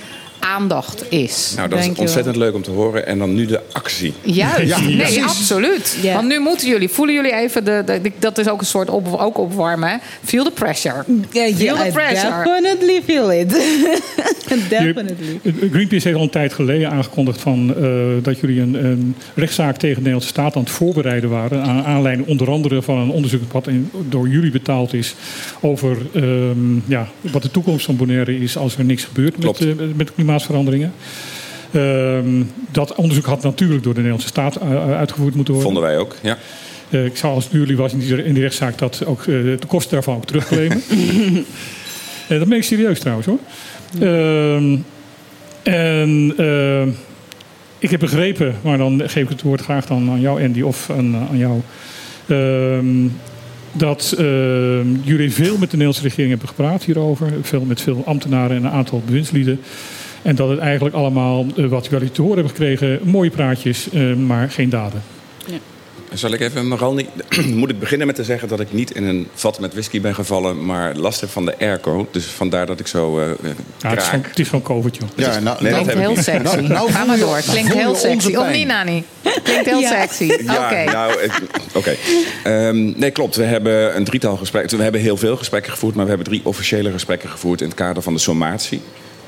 aandacht 0.43 1.11
is. 1.11 1.53
Nou, 1.55 1.69
dat 1.69 1.79
is 1.79 1.89
ontzettend 1.95 2.35
leuk 2.35 2.53
om 2.53 2.61
te 2.61 2.71
horen. 2.71 3.07
En 3.07 3.17
dan 3.17 3.33
nu 3.33 3.45
de 3.45 3.61
actie. 3.71 4.13
Juist, 4.21 4.67
ja, 4.67 4.79
nee, 4.79 5.23
absoluut. 5.23 5.97
Want 6.13 6.27
nu 6.27 6.39
moeten 6.39 6.67
jullie, 6.67 6.89
voelen 6.89 7.15
jullie 7.15 7.33
even, 7.33 7.65
de, 7.65 7.83
de, 7.85 8.11
dat 8.19 8.37
is 8.37 8.47
ook 8.47 8.59
een 8.59 8.65
soort 8.65 8.89
op, 8.89 9.15
ook 9.17 9.37
opwarmen. 9.37 10.01
Feel 10.23 10.43
the 10.43 10.51
pressure. 10.51 11.03
Yeah, 11.31 11.55
feel 11.55 11.75
the 11.75 11.89
pressure. 11.93 12.43
Definitely 12.43 13.01
feel 13.05 13.31
it. 13.31 13.49
definitely. 14.69 15.39
Greenpeace 15.71 16.07
heeft 16.07 16.15
al 16.15 16.23
een 16.23 16.29
tijd 16.29 16.53
geleden 16.53 16.89
aangekondigd 16.89 17.41
van, 17.41 17.73
uh, 17.77 18.23
dat 18.23 18.39
jullie 18.39 18.61
een, 18.61 18.85
een, 18.85 19.15
rechtszaak 19.35 19.77
tegen 19.77 19.95
de 19.95 20.01
Nederlandse 20.01 20.29
staat 20.29 20.55
aan 20.55 20.61
het 20.61 20.71
voorbereiden 20.71 21.29
waren. 21.29 21.61
Aan 21.61 21.83
aanleiding 21.83 22.27
onder 22.27 22.49
andere 22.49 22.81
van 22.81 22.97
een 22.97 23.09
onderzoek 23.09 23.51
wat 23.51 23.67
in, 23.67 23.89
door 24.09 24.27
jullie 24.27 24.51
betaald 24.51 24.93
is. 24.93 25.15
Over 25.61 25.97
um, 26.15 26.83
ja, 26.87 27.07
wat 27.21 27.41
de 27.41 27.51
toekomst 27.51 27.85
van 27.85 27.95
Bonaire 27.95 28.39
is 28.39 28.57
als 28.57 28.77
er 28.77 28.85
niks 28.85 29.03
gebeurt 29.03 29.43
met, 29.43 29.61
uh, 29.61 29.73
met 29.95 30.13
klimaat 30.13 30.32
klimaatveranderingen. 30.33 30.93
Uh, 31.71 32.41
dat 32.71 32.95
onderzoek 32.95 33.25
had 33.25 33.43
natuurlijk 33.43 33.83
door 33.83 33.93
de 33.93 33.99
Nederlandse 33.99 34.27
staat 34.27 34.61
uh, 34.61 34.97
uitgevoerd 34.97 35.35
moeten 35.35 35.53
worden. 35.53 35.71
Vonden 35.71 35.89
wij 35.89 35.99
ook, 35.99 36.15
ja. 36.21 36.37
Uh, 36.89 37.05
ik 37.05 37.17
zou 37.17 37.33
als 37.33 37.43
het 37.43 37.53
jullie 37.53 37.77
was 37.77 37.93
in 37.93 37.99
die, 37.99 38.23
in 38.23 38.33
die 38.33 38.43
rechtszaak 38.43 38.77
dat 38.77 39.05
ook 39.05 39.23
de 39.25 39.59
kosten 39.67 39.91
daarvan 39.91 40.15
ook 40.15 40.25
terugclaimen. 40.25 40.83
dat 42.39 42.47
meen 42.47 42.57
ik 42.57 42.63
serieus 42.63 42.99
trouwens 42.99 43.27
hoor. 43.27 43.39
Ehm, 43.99 44.77
en 45.63 46.33
ehm, 46.37 46.89
ik 47.77 47.89
heb 47.89 47.99
begrepen, 47.99 48.55
maar 48.61 48.77
dan 48.77 49.01
geef 49.05 49.23
ik 49.23 49.29
het 49.29 49.41
woord 49.41 49.61
graag 49.61 49.85
dan 49.85 50.09
aan 50.09 50.21
jou 50.21 50.43
Andy 50.43 50.61
of 50.61 50.89
aan, 50.89 51.15
aan 51.15 51.37
jou 51.37 51.61
dat 53.73 54.15
uh, 54.19 54.25
jullie 55.03 55.33
veel 55.33 55.57
met 55.57 55.71
de 55.71 55.77
Nederlandse 55.77 56.03
regering 56.03 56.29
hebben 56.29 56.47
gepraat 56.47 56.83
hierover. 56.83 57.27
Veel 57.41 57.61
met 57.61 57.81
veel 57.81 58.03
ambtenaren 58.05 58.57
en 58.57 58.63
een 58.63 58.71
aantal 58.71 59.01
bewindslieden. 59.05 59.59
En 60.23 60.35
dat 60.35 60.49
het 60.49 60.59
eigenlijk 60.59 60.95
allemaal, 60.95 61.45
uh, 61.55 61.67
wat 61.67 61.87
jullie 61.89 62.11
te 62.11 62.21
horen 62.21 62.37
hebben 62.37 62.55
gekregen, 62.55 62.99
mooie 63.03 63.29
praatjes, 63.29 63.87
uh, 63.93 64.15
maar 64.15 64.49
geen 64.49 64.69
daden. 64.69 65.03
Ja. 65.45 65.57
Zal 66.13 66.31
ik 66.31 66.39
even, 66.39 66.67
Maral, 66.67 66.93
moet 67.53 67.69
ik 67.69 67.79
beginnen 67.79 68.07
met 68.07 68.15
te 68.15 68.23
zeggen 68.23 68.47
dat 68.47 68.59
ik 68.59 68.73
niet 68.73 68.91
in 68.91 69.03
een 69.03 69.27
vat 69.33 69.59
met 69.59 69.71
whisky 69.71 70.01
ben 70.01 70.15
gevallen, 70.15 70.65
maar 70.65 70.95
last 70.95 71.21
heb 71.21 71.29
van 71.29 71.45
de 71.45 71.59
airco. 71.59 72.07
Dus 72.11 72.25
vandaar 72.25 72.65
dat 72.65 72.79
ik 72.79 72.87
zo 72.87 73.19
uh, 73.19 73.25
ja, 73.79 73.89
het, 73.89 73.99
is 73.99 74.05
gewoon, 74.05 74.25
het 74.27 74.39
is 74.39 74.47
gewoon 74.47 74.63
COVID, 74.63 74.95
joh. 74.95 75.09
Ja, 75.15 75.39
nou, 75.39 75.63
nee, 75.63 75.71
klinkt 75.71 75.93
heel 75.93 76.15
sexy. 76.31 76.55
Nou, 76.55 76.61
nou 76.61 76.91
Ga 76.91 77.05
maar 77.05 77.17
door. 77.17 77.41
Klinkt 77.41 77.73
heel 77.73 77.95
sexy. 77.95 78.35
Of 78.35 78.51
niet, 78.51 78.67
Nani? 78.67 79.03
Klinkt 79.43 79.65
heel 79.65 79.81
sexy. 79.81 80.23
Ja, 80.43 80.55
okay. 80.55 80.85
nou, 80.85 81.13
oké. 81.73 81.95
Okay. 82.43 82.67
Um, 82.67 82.93
nee, 82.97 83.11
klopt. 83.11 83.35
We 83.35 83.43
hebben 83.43 83.95
een 83.95 84.03
drietal 84.03 84.37
gesprekken. 84.37 84.77
We 84.77 84.83
hebben 84.83 85.01
heel 85.01 85.17
veel 85.17 85.37
gesprekken 85.37 85.71
gevoerd, 85.71 85.95
maar 85.95 86.03
we 86.03 86.09
hebben 86.09 86.27
drie 86.27 86.41
officiële 86.43 86.91
gesprekken 86.91 87.29
gevoerd 87.29 87.61
in 87.61 87.67
het 87.67 87.75
kader 87.75 88.03
van 88.03 88.13
de 88.13 88.19
sommatie. 88.19 88.81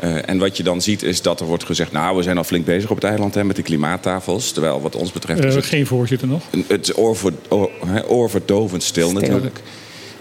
Uh, 0.03 0.29
en 0.29 0.37
wat 0.37 0.57
je 0.57 0.63
dan 0.63 0.81
ziet 0.81 1.03
is 1.03 1.21
dat 1.21 1.39
er 1.39 1.45
wordt 1.45 1.63
gezegd... 1.63 1.91
nou, 1.91 2.17
we 2.17 2.23
zijn 2.23 2.37
al 2.37 2.43
flink 2.43 2.65
bezig 2.65 2.89
op 2.89 2.95
het 2.95 3.05
eiland 3.05 3.35
hè, 3.35 3.43
met 3.43 3.55
die 3.55 3.65
klimaattafels. 3.65 4.51
Terwijl 4.51 4.81
wat 4.81 4.95
ons 4.95 5.11
betreft... 5.11 5.45
Uh, 5.45 5.53
het, 5.53 5.65
geen 5.65 5.85
voorzitter 5.85 6.27
nog? 6.27 6.43
Het 6.67 6.81
is 6.89 6.97
oorver, 6.97 7.33
oor, 7.49 7.71
oorverdovend 8.07 8.83
stil, 8.83 9.09
stil. 9.09 9.19
natuurlijk. 9.19 9.61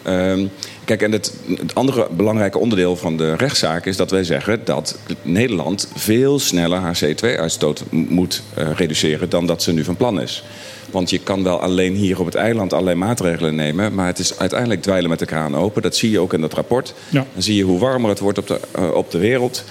Um, 0.07 0.51
kijk, 0.85 1.03
en 1.03 1.13
het, 1.13 1.33
het, 1.59 1.75
andere 1.75 2.09
belangrijke 2.11 2.59
onderdeel 2.59 2.97
van 2.97 3.17
de 3.17 3.35
rechtszaak 3.37 3.87
is 3.87 3.97
dat 3.97 4.11
wij 4.11 4.25
zeggen 4.25 4.61
dat 4.65 4.99
Nederland 5.23 5.89
veel 5.95 6.39
sneller 6.39 6.79
haar 6.79 7.01
CO2-uitstoot 7.05 7.85
moet 7.91 8.43
uh, 8.59 8.69
reduceren 8.77 9.29
dan 9.31 9.47
dat 9.47 9.63
ze 9.63 9.73
nu 9.73 9.85
van 9.85 9.97
plan 9.97 10.21
is. 10.21 10.45
Want 10.95 11.11
je 11.11 11.19
kan 11.19 11.43
wel 11.43 11.61
alleen 11.61 11.95
hier 11.95 12.21
op 12.21 12.27
het 12.27 12.35
eiland 12.35 12.73
allerlei 12.73 12.97
maatregelen 12.97 13.55
nemen. 13.55 13.95
Maar 13.95 14.07
het 14.07 14.19
is 14.19 14.39
uiteindelijk 14.39 14.83
dweilen 14.83 15.11
met 15.11 15.19
de 15.19 15.27
kraan 15.27 15.57
open. 15.57 15.83
Dat 15.83 15.97
zie 15.97 16.11
je 16.11 16.21
ook 16.21 16.33
in 16.33 16.41
dat 16.41 16.53
rapport. 16.53 16.95
Ja. 17.09 17.27
Dan 17.33 17.43
zie 17.43 17.57
je 17.57 17.63
hoe 17.63 17.79
warmer 17.79 18.11
het 18.11 18.19
wordt 18.19 18.39
op 18.39 18.47
de, 18.47 18.61
uh, 18.79 18.95
op 18.95 19.11
de 19.11 19.19
wereld. 19.19 19.65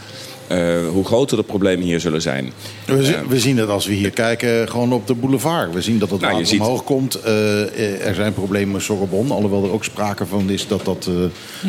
Uh, 0.52 0.90
hoe 0.90 1.06
groter 1.06 1.38
de 1.38 1.44
problemen 1.44 1.86
hier 1.86 2.00
zullen 2.00 2.22
zijn. 2.22 2.52
We, 2.86 3.04
zien, 3.04 3.14
uh, 3.14 3.28
we 3.28 3.40
zien 3.40 3.58
het 3.58 3.70
als 3.70 3.86
we 3.86 3.94
hier 3.94 4.10
kijken 4.10 4.70
gewoon 4.70 4.94
op 4.94 5.08
de 5.08 5.14
boulevard. 5.14 5.74
We 5.74 5.82
zien 5.82 6.00
dat 6.00 6.10
het 6.10 6.20
nou, 6.20 6.32
water 6.32 6.48
ziet... 6.48 6.60
omhoog 6.60 6.84
komt. 6.84 7.20
Uh, 7.26 8.08
er 8.08 8.16
zijn 8.16 8.34
problemen 8.34 8.72
met 8.72 8.82
Sorbonne. 8.82 9.34
Alhoewel 9.34 9.64
er 9.64 9.72
ook 9.72 9.84
sprake 9.84 10.26
van 10.26 10.50
is 10.50 10.68
dat 10.68 10.86
dat 10.86 11.10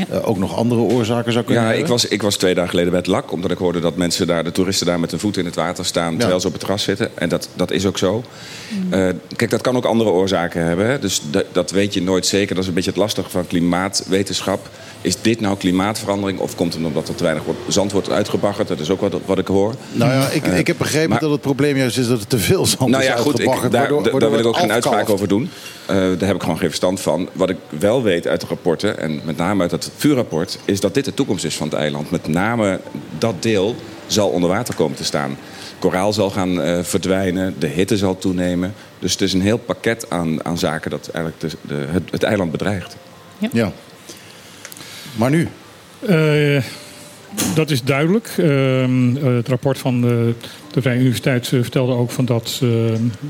ja. 0.09 0.19
ook 0.19 0.39
nog 0.39 0.57
andere 0.57 0.81
oorzaken 0.81 1.33
zou 1.33 1.45
kunnen 1.45 1.63
ja, 1.63 1.69
hebben. 1.69 1.87
Ik 1.87 1.93
was, 1.93 2.09
ik 2.09 2.23
was 2.23 2.37
twee 2.37 2.55
dagen 2.55 2.71
geleden 2.71 2.91
bij 2.91 3.01
het 3.01 3.09
LAK. 3.09 3.33
Omdat 3.33 3.51
ik 3.51 3.59
hoorde 3.59 3.81
dat 3.81 3.97
mensen 3.97 4.27
daar, 4.27 4.45
de 4.45 4.53
toeristen 4.53 4.87
daar 4.87 5.01
met 5.01 5.11
hun 5.11 5.21
voeten 5.21 5.41
in 5.41 5.47
het 5.47 5.57
water 5.57 5.85
staan. 5.85 6.13
Ja. 6.13 6.19
Terwijl 6.19 6.41
ze 6.41 6.47
op 6.47 6.53
het 6.53 6.63
terras 6.63 6.83
zitten. 6.83 7.19
En 7.19 7.29
dat, 7.29 7.49
dat 7.55 7.71
is 7.71 7.87
ook 7.87 7.99
zo. 7.99 8.25
Mm. 8.71 9.21
kijk, 9.37 9.51
dat 9.51 9.61
kan 9.61 9.77
ook 9.77 9.85
andere 9.85 10.11
oorzaken 10.11 10.65
hebben. 10.67 10.87
Hè? 10.87 10.99
Dus 10.99 11.23
dat 11.53 11.71
weet 11.71 11.95
je 11.95 12.03
nooit 12.03 12.27
zeker. 12.27 12.55
Dat 12.55 12.63
is 12.63 12.69
een 12.69 12.75
beetje 12.75 12.91
het 12.91 12.99
lastige 12.99 13.31
van 13.31 13.47
klimaatwetenschap. 13.47 14.69
Is 15.01 15.21
dit 15.21 15.41
nou 15.41 15.57
klimaatverandering? 15.57 16.39
Of 16.39 16.55
komt 16.55 16.75
het 16.75 16.85
omdat 16.85 17.09
er 17.09 17.15
te 17.15 17.23
weinig 17.23 17.43
zand 17.69 17.93
wordt 17.93 18.11
uitgebaggerd? 18.11 18.64
Dat 18.69 18.81
is 18.81 18.91
ook 18.91 19.01
wat, 19.01 19.15
wat 19.27 19.39
ik 19.39 19.47
hoor. 19.47 19.75
Nou 19.93 20.13
ja, 20.13 20.29
ik, 20.29 20.47
uh, 20.47 20.59
ik 20.59 20.67
heb 20.67 20.79
begrepen 20.79 21.11
maar, 21.11 21.21
dat 21.21 21.31
het 21.31 21.41
probleem 21.41 21.77
juist 21.77 21.99
is 21.99 22.09
dat 22.09 22.21
het 22.21 22.29
te 22.29 22.39
veel 22.39 22.67
zand 22.67 22.91
nou 22.91 23.03
is 23.03 23.09
ja, 23.09 23.17
goed, 23.17 23.39
ik, 23.39 23.47
daar, 23.47 23.71
waardoor, 23.71 24.03
waardoor 24.03 24.21
daar 24.21 24.31
wil 24.31 24.39
ik 24.39 24.47
ook 24.47 24.57
geen 24.57 24.73
uitspraak 24.73 25.09
over 25.11 25.29
doen. 25.29 25.43
Uh, 25.43 25.97
daar 25.97 26.27
heb 26.27 26.35
ik 26.35 26.43
gewoon 26.43 26.59
geen 26.59 26.69
verstand 26.69 27.01
van. 27.01 27.29
Wat 27.33 27.51
ik 27.51 27.57
wel 27.79 28.03
weet 28.03 28.27
uit 28.27 28.41
de 28.41 28.47
rapporten, 28.47 28.99
en 28.99 29.21
met 29.25 29.37
name 29.37 29.63
uit 29.63 29.71
het 29.71 29.91
vuurrapport... 29.97 30.59
is 30.65 30.81
dat 30.81 30.95
dit 30.95 31.05
de 31.05 31.15
toekomst 31.15 31.45
is 31.45 31.57
van 31.57 31.69
het 31.69 31.77
eiland. 31.77 32.11
Met 32.11 32.29
name 32.29 32.81
dat 33.19 33.43
deel 33.43 33.75
zal 34.07 34.29
onder 34.29 34.51
water 34.51 34.75
komen 34.75 34.97
te 34.97 35.05
staan. 35.05 35.37
Koraal 35.79 36.13
zal 36.13 36.31
gaan 36.31 36.67
uh, 36.67 36.79
verdwijnen, 36.83 37.55
de 37.59 37.67
hitte 37.67 37.97
zal 37.97 38.19
toenemen. 38.19 38.75
Dus 38.99 39.13
het 39.13 39.21
is 39.21 39.33
een 39.33 39.43
heel 39.43 39.59
pakket 39.59 40.11
aan, 40.11 40.45
aan 40.45 40.59
zaken 40.59 40.91
dat 40.91 41.09
eigenlijk 41.13 41.41
de, 41.41 41.75
de, 41.75 41.87
het, 41.91 42.03
het 42.11 42.23
eiland 42.23 42.51
bedreigt. 42.51 42.97
Ja. 43.39 43.49
ja. 43.53 43.73
Maar 45.17 45.31
nu? 45.31 45.49
Uh, 46.09 46.63
dat 47.55 47.71
is 47.71 47.83
duidelijk. 47.83 48.35
Ehm, 48.39 49.15
het 49.15 49.49
rapport 49.49 49.79
van 49.79 50.01
de, 50.01 50.35
de 50.73 50.83
Vrije 50.83 50.99
Universiteit 50.99 51.47
vertelde 51.47 51.93
ook 51.93 52.11
van 52.11 52.25
dat 52.25 52.63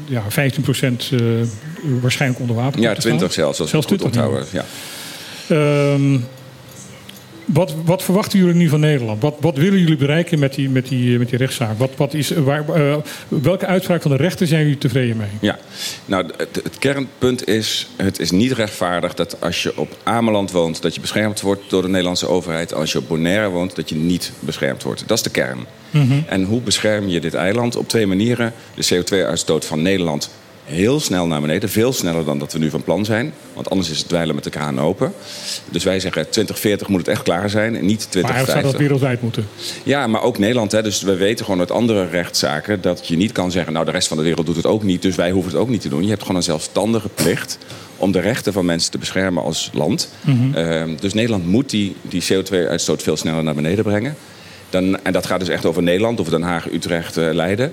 ja, 0.07 0.23
15% 0.23 1.15
waarschijnlijk 2.01 2.41
onder 2.41 2.57
water 2.57 2.81
Ja, 2.81 2.95
20 2.95 3.33
zelfs, 3.33 3.61
als 3.61 3.71
zelfs 3.71 3.87
20 3.87 4.07
onthouden. 4.07 4.47
Ja. 4.53 4.65
Ehm, 5.49 6.19
wat, 7.45 7.75
wat, 7.85 8.03
verwachten 8.03 8.39
jullie 8.39 8.55
nu 8.55 8.69
van 8.69 8.81
Nederland? 8.81 9.23
Wat, 9.23 9.35
wat 9.41 9.57
willen 9.57 9.79
jullie 9.79 9.97
bereiken 9.97 10.39
met 10.39 10.55
die, 10.55 10.69
met 10.69 10.89
die, 10.89 11.19
met 11.19 11.29
die 11.29 11.39
rechtszaak? 11.39 11.79
Wat, 11.79 11.91
wat 11.97 12.15
is, 12.15 12.31
waar, 12.31 12.65
uh, 12.77 12.97
welke 13.29 13.67
uitspraak 13.67 14.03
van 14.03 14.11
de 14.11 14.17
rechter 14.17 14.47
zijn 14.47 14.63
jullie 14.63 14.79
tevreden 14.79 15.17
mee? 15.17 15.29
Ja, 15.41 15.59
nou, 16.05 16.27
het, 16.37 16.61
het, 16.63 16.79
kernpunt 16.79 17.49
is: 17.49 17.89
het 17.97 18.19
is 18.19 18.31
niet 18.31 18.53
rechtvaardig 18.53 19.15
dat 19.15 19.41
als 19.41 19.63
je 19.63 19.77
op 19.77 19.97
Ameland 20.03 20.51
woont, 20.51 20.83
dat 20.83 20.95
je 20.95 21.01
beschermd 21.01 21.41
wordt 21.41 21.71
door 21.71 21.83
de 21.83 21.89
Nederlandse 21.89 22.29
overheid. 22.29 22.75
Als 22.75 22.93
je 22.93 22.99
op 22.99 23.09
Bonaire 23.09 23.49
woont, 23.49 23.77
dat 23.77 23.89
je 23.89 23.95
niet 23.95 24.33
beschermd 24.41 24.83
wordt. 24.83 25.09
Dat 25.09 25.17
is 25.17 25.23
de 25.23 25.31
kern. 25.31 25.67
Mm 25.91 26.09
-hmm. 26.09 26.25
En 26.27 26.45
hoe 26.45 26.61
bescherm 26.61 27.09
je 27.09 27.21
dit 27.21 27.35
eiland? 27.35 27.77
Op 27.77 27.89
twee 27.89 28.07
manieren. 28.07 28.53
De 28.75 28.95
CO2-uitstoot 28.95 29.65
van 29.65 29.83
Nederland 29.83 30.31
heel 30.65 31.01
snel 31.01 31.27
naar 31.27 31.41
beneden. 31.41 31.69
Veel 31.69 31.93
sneller 31.93 32.25
dan 32.25 32.39
dat 32.39 32.53
we 32.53 32.59
nu 32.59 32.71
van 32.71 32.83
plan 32.83 33.05
zijn. 33.05 33.35
Want 33.53 33.71
anders 33.71 33.91
is 33.91 33.99
het 33.99 34.09
dweilen 34.09 34.35
met 34.35 34.45
de 34.45 34.51
kraan 34.51 34.81
open. 34.81 35.13
Dus 35.71 35.85
wij 35.85 36.01
zeggen 36.01 36.23
2040 36.23 36.89
moet 36.89 36.99
het 36.99 37.09
echt 37.09 37.23
klaar 37.23 37.51
zijn. 37.51 37.77
En 37.77 37.87
niet 37.87 38.07
2050. 38.11 38.55
Maar 38.55 38.63
zou 38.63 38.73
dat 38.73 38.81
wereldwijd 38.81 39.23
moeten? 39.23 39.47
Ja, 39.83 40.07
maar 40.07 40.23
ook 40.23 40.39
Nederland. 40.39 40.73
Hè. 40.73 40.83
Dus 40.83 41.03
we 41.03 41.17
weten 41.17 41.45
gewoon 41.45 41.61
uit 41.61 41.71
andere 41.71 42.09
rechtszaken... 42.09 42.81
dat 42.81 43.09
je 43.09 43.17
niet 43.17 43.33
kan 43.33 43.51
zeggen, 43.51 43.73
nou 43.73 43.85
de 43.85 43.91
rest 43.91 44.09
van 44.09 44.17
de 44.17 44.23
wereld 44.23 44.47
doet 44.47 44.57
het 44.57 44.67
ook 44.67 44.83
niet... 44.83 45.03
dus 45.03 45.17
wij 45.17 45.31
hoeven 45.31 45.53
het 45.53 45.61
ook 45.61 45.69
niet 45.69 45.81
te 45.81 45.89
doen. 45.89 46.03
Je 46.03 46.09
hebt 46.09 46.21
gewoon 46.21 46.37
een 46.37 46.43
zelfstandige 46.43 47.09
plicht 47.09 47.59
om 47.97 48.13
de 48.13 48.21
rechten 48.21 48.53
van 48.53 48.65
mensen 48.65 48.91
te 48.91 48.99
beschermen 48.99 49.43
als 49.43 49.71
land. 49.73 50.09
Mm 50.21 50.53
dus 51.01 51.13
Nederland 51.13 51.47
moet 51.47 51.71
die, 51.71 51.97
die 52.03 52.23
CO2-uitstoot 52.23 53.03
veel 53.03 53.17
sneller 53.17 53.43
naar 53.43 53.55
beneden 53.55 53.85
brengen. 53.85 54.17
Dan, 54.71 55.05
en 55.05 55.13
dat 55.13 55.27
gaat 55.27 55.41
dus 55.41 55.49
echt 55.49 55.67
over 55.67 55.83
Nederland, 55.83 56.21
over 56.21 56.33
Den 56.33 56.43
Haag, 56.43 56.73
Utrecht, 56.73 57.19
uh, 57.19 57.33
Leiden. 57.33 57.73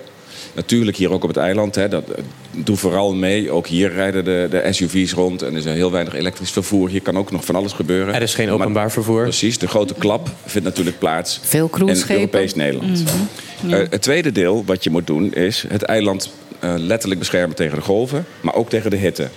Natuurlijk 0.53 0.97
hier 0.97 1.11
ook 1.11 1.23
op 1.23 1.29
het 1.29 1.37
eiland. 1.37 1.75
Hè, 1.75 1.87
dat, 1.87 2.09
eh, 2.09 2.23
doe 2.51 2.77
vooral 2.77 3.13
mee. 3.13 3.51
Ook 3.51 3.67
hier 3.67 3.91
rijden 3.91 4.25
de, 4.25 4.47
de 4.49 4.67
SUV's 4.73 5.13
rond. 5.13 5.41
En 5.41 5.51
er 5.51 5.57
is 5.57 5.65
heel 5.65 5.91
weinig 5.91 6.15
elektrisch 6.15 6.51
vervoer. 6.51 6.89
Hier 6.89 7.01
kan 7.01 7.17
ook 7.17 7.31
nog 7.31 7.45
van 7.45 7.55
alles 7.55 7.73
gebeuren. 7.73 8.13
Er 8.13 8.21
is 8.21 8.33
geen 8.33 8.49
openbaar 8.49 8.91
vervoer. 8.91 9.23
Precies. 9.23 9.57
De 9.57 9.67
grote 9.67 9.93
klap 9.93 10.29
vindt 10.45 10.67
natuurlijk 10.67 10.99
plaats 10.99 11.39
Veel 11.43 11.69
in 11.85 12.03
Europees 12.07 12.55
Nederland. 12.55 13.03
Mhm. 13.03 13.73
Eh, 13.73 13.79
het 13.89 14.01
tweede 14.01 14.31
deel 14.31 14.63
wat 14.65 14.83
je 14.83 14.89
moet 14.89 15.07
doen 15.07 15.33
is 15.33 15.65
het 15.67 15.81
eiland 15.81 16.31
uh, 16.63 16.73
letterlijk 16.77 17.19
beschermen 17.19 17.55
tegen 17.55 17.77
de 17.77 17.83
golven. 17.83 18.25
Maar 18.41 18.55
ook 18.55 18.69
tegen 18.69 18.89
de 18.89 18.97
hitte. 18.97 19.27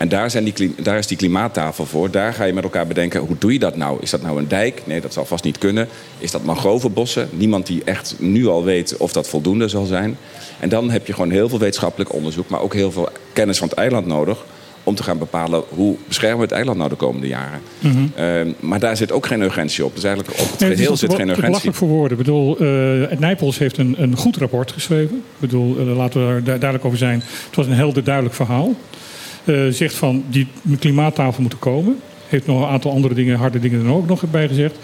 En 0.00 0.08
daar, 0.08 0.30
zijn 0.30 0.44
die, 0.44 0.74
daar 0.82 0.98
is 0.98 1.06
die 1.06 1.16
klimaattafel 1.16 1.86
voor. 1.86 2.10
Daar 2.10 2.32
ga 2.32 2.44
je 2.44 2.52
met 2.52 2.64
elkaar 2.64 2.86
bedenken, 2.86 3.20
hoe 3.20 3.36
doe 3.38 3.52
je 3.52 3.58
dat 3.58 3.76
nou? 3.76 3.98
Is 4.00 4.10
dat 4.10 4.22
nou 4.22 4.38
een 4.38 4.48
dijk? 4.48 4.82
Nee, 4.84 5.00
dat 5.00 5.12
zal 5.12 5.24
vast 5.24 5.44
niet 5.44 5.58
kunnen. 5.58 5.88
Is 6.18 6.30
dat 6.30 6.44
mangrovenbossen? 6.44 7.28
Niemand 7.32 7.66
die 7.66 7.84
echt 7.84 8.14
nu 8.18 8.46
al 8.46 8.64
weet 8.64 8.96
of 8.96 9.12
dat 9.12 9.28
voldoende 9.28 9.68
zal 9.68 9.84
zijn. 9.84 10.16
En 10.60 10.68
dan 10.68 10.90
heb 10.90 11.06
je 11.06 11.12
gewoon 11.12 11.30
heel 11.30 11.48
veel 11.48 11.58
wetenschappelijk 11.58 12.12
onderzoek... 12.12 12.48
maar 12.48 12.60
ook 12.60 12.74
heel 12.74 12.92
veel 12.92 13.08
kennis 13.32 13.58
van 13.58 13.68
het 13.68 13.76
eiland 13.76 14.06
nodig 14.06 14.44
om 14.84 14.94
te 14.94 15.02
gaan 15.02 15.18
bepalen 15.18 15.62
hoe 15.68 15.96
beschermen 16.06 16.38
we 16.38 16.44
het 16.44 16.52
eiland 16.52 16.78
nou 16.78 16.90
de 16.90 16.96
komende 16.96 17.26
jaren. 17.26 17.60
Mm 17.78 18.12
maar 18.60 18.80
daar 18.80 18.96
zit 18.96 19.12
ook 19.12 19.26
geen 19.26 19.40
urgentie 19.40 19.84
op. 19.84 19.94
Dus 19.94 20.04
eigenlijk 20.04 20.40
op 20.40 20.50
het 20.50 20.64
geheel 20.64 20.96
zit 20.96 21.14
geen 21.14 21.28
urgentie. 21.28 21.72
voor 21.72 21.88
woorden. 21.88 22.18
Ik 22.18 22.24
bedoel, 22.24 22.62
uh, 22.62 23.18
Nijpels 23.18 23.58
heeft 23.58 23.78
een, 23.78 23.94
een 23.98 24.16
goed 24.16 24.36
rapport 24.36 24.72
geschreven. 24.72 25.16
Ik 25.16 25.22
bedoel, 25.38 25.76
uh, 25.78 25.96
laten 25.96 26.20
we 26.20 26.42
daar 26.42 26.58
duidelijk 26.58 26.84
over 26.84 26.98
zijn. 26.98 27.22
Het 27.46 27.56
was 27.56 27.66
een 27.66 27.72
helder 27.72 28.04
duidelijk 28.04 28.34
verhaal. 28.34 28.74
Uh, 29.50 29.72
zegt 29.72 29.94
van 29.94 30.24
die 30.28 30.46
klimaattafel 30.78 31.40
moeten 31.40 31.58
komen. 31.58 31.96
Heeft 32.28 32.46
nog 32.46 32.62
een 32.62 32.68
aantal 32.68 32.92
andere 32.92 33.14
dingen, 33.14 33.36
harde 33.36 33.58
dingen 33.58 33.86
er 33.86 33.92
ook 33.92 34.06
nog 34.06 34.22
bij 34.30 34.48
gezegd. 34.48 34.76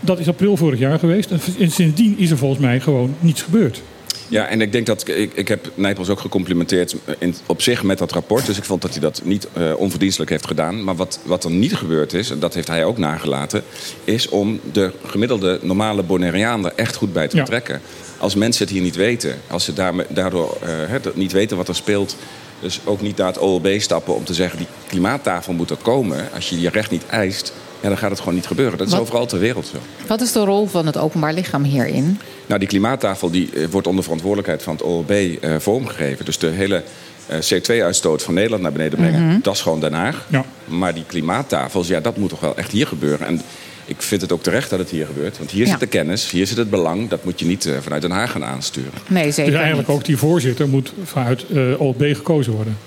Dat 0.00 0.18
is 0.18 0.28
april 0.28 0.56
vorig 0.56 0.78
jaar 0.78 0.98
geweest. 0.98 1.30
En 1.30 1.70
sindsdien 1.70 2.18
is 2.18 2.30
er 2.30 2.38
volgens 2.38 2.60
mij 2.60 2.80
gewoon 2.80 3.14
niets 3.20 3.42
gebeurd. 3.42 3.82
Ja, 4.28 4.46
en 4.46 4.60
ik 4.60 4.72
denk 4.72 4.86
dat 4.86 5.08
ik, 5.08 5.32
ik 5.34 5.48
heb 5.48 5.70
Nijpels 5.74 6.08
ook 6.08 6.20
gecomplimenteerd 6.20 6.96
in, 7.18 7.34
op 7.46 7.62
zich 7.62 7.82
met 7.82 7.98
dat 7.98 8.12
rapport. 8.12 8.46
Dus 8.46 8.56
ik 8.56 8.64
vond 8.64 8.82
dat 8.82 8.90
hij 8.90 9.00
dat 9.00 9.20
niet 9.24 9.48
uh, 9.58 9.72
onverdienstelijk 9.76 10.30
heeft 10.30 10.46
gedaan. 10.46 10.84
Maar 10.84 10.96
wat, 10.96 11.20
wat 11.24 11.44
er 11.44 11.50
niet 11.50 11.76
gebeurd 11.76 12.12
is, 12.12 12.30
en 12.30 12.38
dat 12.38 12.54
heeft 12.54 12.68
hij 12.68 12.84
ook 12.84 12.98
nagelaten, 12.98 13.62
is 14.04 14.28
om 14.28 14.60
de 14.72 14.92
gemiddelde 15.06 15.58
normale 15.62 16.02
Bonaireaan 16.02 16.64
er 16.64 16.72
echt 16.76 16.96
goed 16.96 17.12
bij 17.12 17.28
te 17.28 17.36
betrekken. 17.36 17.80
Als 18.18 18.34
mensen 18.34 18.64
het 18.64 18.72
hier 18.72 18.82
niet 18.82 18.96
weten, 18.96 19.34
als 19.46 19.64
ze 19.64 19.72
daardoor 20.08 20.58
uh, 20.64 21.14
niet 21.14 21.32
weten 21.32 21.56
wat 21.56 21.68
er 21.68 21.74
speelt 21.74 22.16
dus 22.60 22.80
ook 22.84 23.00
niet 23.00 23.16
naar 23.16 23.26
het 23.26 23.38
OLB 23.38 23.80
stappen 23.80 24.14
om 24.14 24.24
te 24.24 24.34
zeggen... 24.34 24.58
die 24.58 24.66
klimaattafel 24.88 25.52
moet 25.52 25.70
er 25.70 25.76
komen. 25.76 26.28
Als 26.34 26.48
je 26.48 26.60
je 26.60 26.68
recht 26.68 26.90
niet 26.90 27.06
eist, 27.06 27.52
ja, 27.80 27.88
dan 27.88 27.98
gaat 27.98 28.10
het 28.10 28.18
gewoon 28.18 28.34
niet 28.34 28.46
gebeuren. 28.46 28.78
Dat 28.78 28.86
is 28.86 28.94
overal 28.94 29.26
ter 29.26 29.38
wereld 29.38 29.66
zo. 29.66 29.78
Wat 30.06 30.20
is 30.20 30.32
de 30.32 30.44
rol 30.44 30.66
van 30.66 30.86
het 30.86 30.96
openbaar 30.96 31.32
lichaam 31.32 31.62
hierin? 31.62 32.18
Nou, 32.46 32.60
die 32.60 32.68
klimaattafel 32.68 33.30
die, 33.30 33.50
eh, 33.54 33.66
wordt 33.70 33.86
onder 33.86 34.04
verantwoordelijkheid 34.04 34.62
van 34.62 34.72
het 34.72 34.82
OLB 34.82 35.10
eh, 35.10 35.54
vormgegeven. 35.58 36.24
Dus 36.24 36.38
de 36.38 36.46
hele 36.46 36.82
uh, 37.30 37.36
CO2-uitstoot 37.36 38.22
van 38.22 38.34
Nederland 38.34 38.62
naar 38.62 38.72
beneden 38.72 38.98
brengen, 38.98 39.26
mhm. 39.26 39.40
dat 39.42 39.54
is 39.54 39.60
gewoon 39.60 39.80
Den 39.80 39.92
Haag. 39.92 40.26
Ja. 40.28 40.44
Maar 40.64 40.94
die 40.94 41.04
klimaattafels, 41.06 41.88
ja, 41.88 42.00
dat 42.00 42.16
moet 42.16 42.28
toch 42.28 42.40
wel 42.40 42.56
echt 42.56 42.72
hier 42.72 42.86
gebeuren. 42.86 43.26
En 43.26 43.40
ik 43.84 44.02
vind 44.02 44.20
het 44.20 44.32
ook 44.32 44.42
terecht 44.42 44.70
dat 44.70 44.78
het 44.78 44.90
hier 44.90 45.06
gebeurt. 45.06 45.38
Want 45.38 45.50
hier 45.50 45.66
zit 45.66 45.80
de 45.80 45.86
kennis, 45.86 46.30
hier 46.30 46.46
zit 46.46 46.56
het 46.56 46.70
belang. 46.70 47.08
Dat 47.08 47.24
moet 47.24 47.40
je 47.40 47.46
niet 47.46 47.64
uh, 47.64 47.76
vanuit 47.80 48.02
Den 48.02 48.10
Haag 48.10 48.30
gaan 48.30 48.44
aansturen. 48.44 48.92
Nee, 49.06 49.30
zeker 49.30 49.50
Dus 49.50 49.60
eigenlijk 49.60 49.88
ook 49.88 50.04
die 50.04 50.16
voorzitter 50.16 50.68
moet 50.68 50.92
vanuit 51.04 51.44
uh, 51.50 51.80
OLB 51.80 52.02
gekozen 52.02 52.52
worden. 52.52 52.78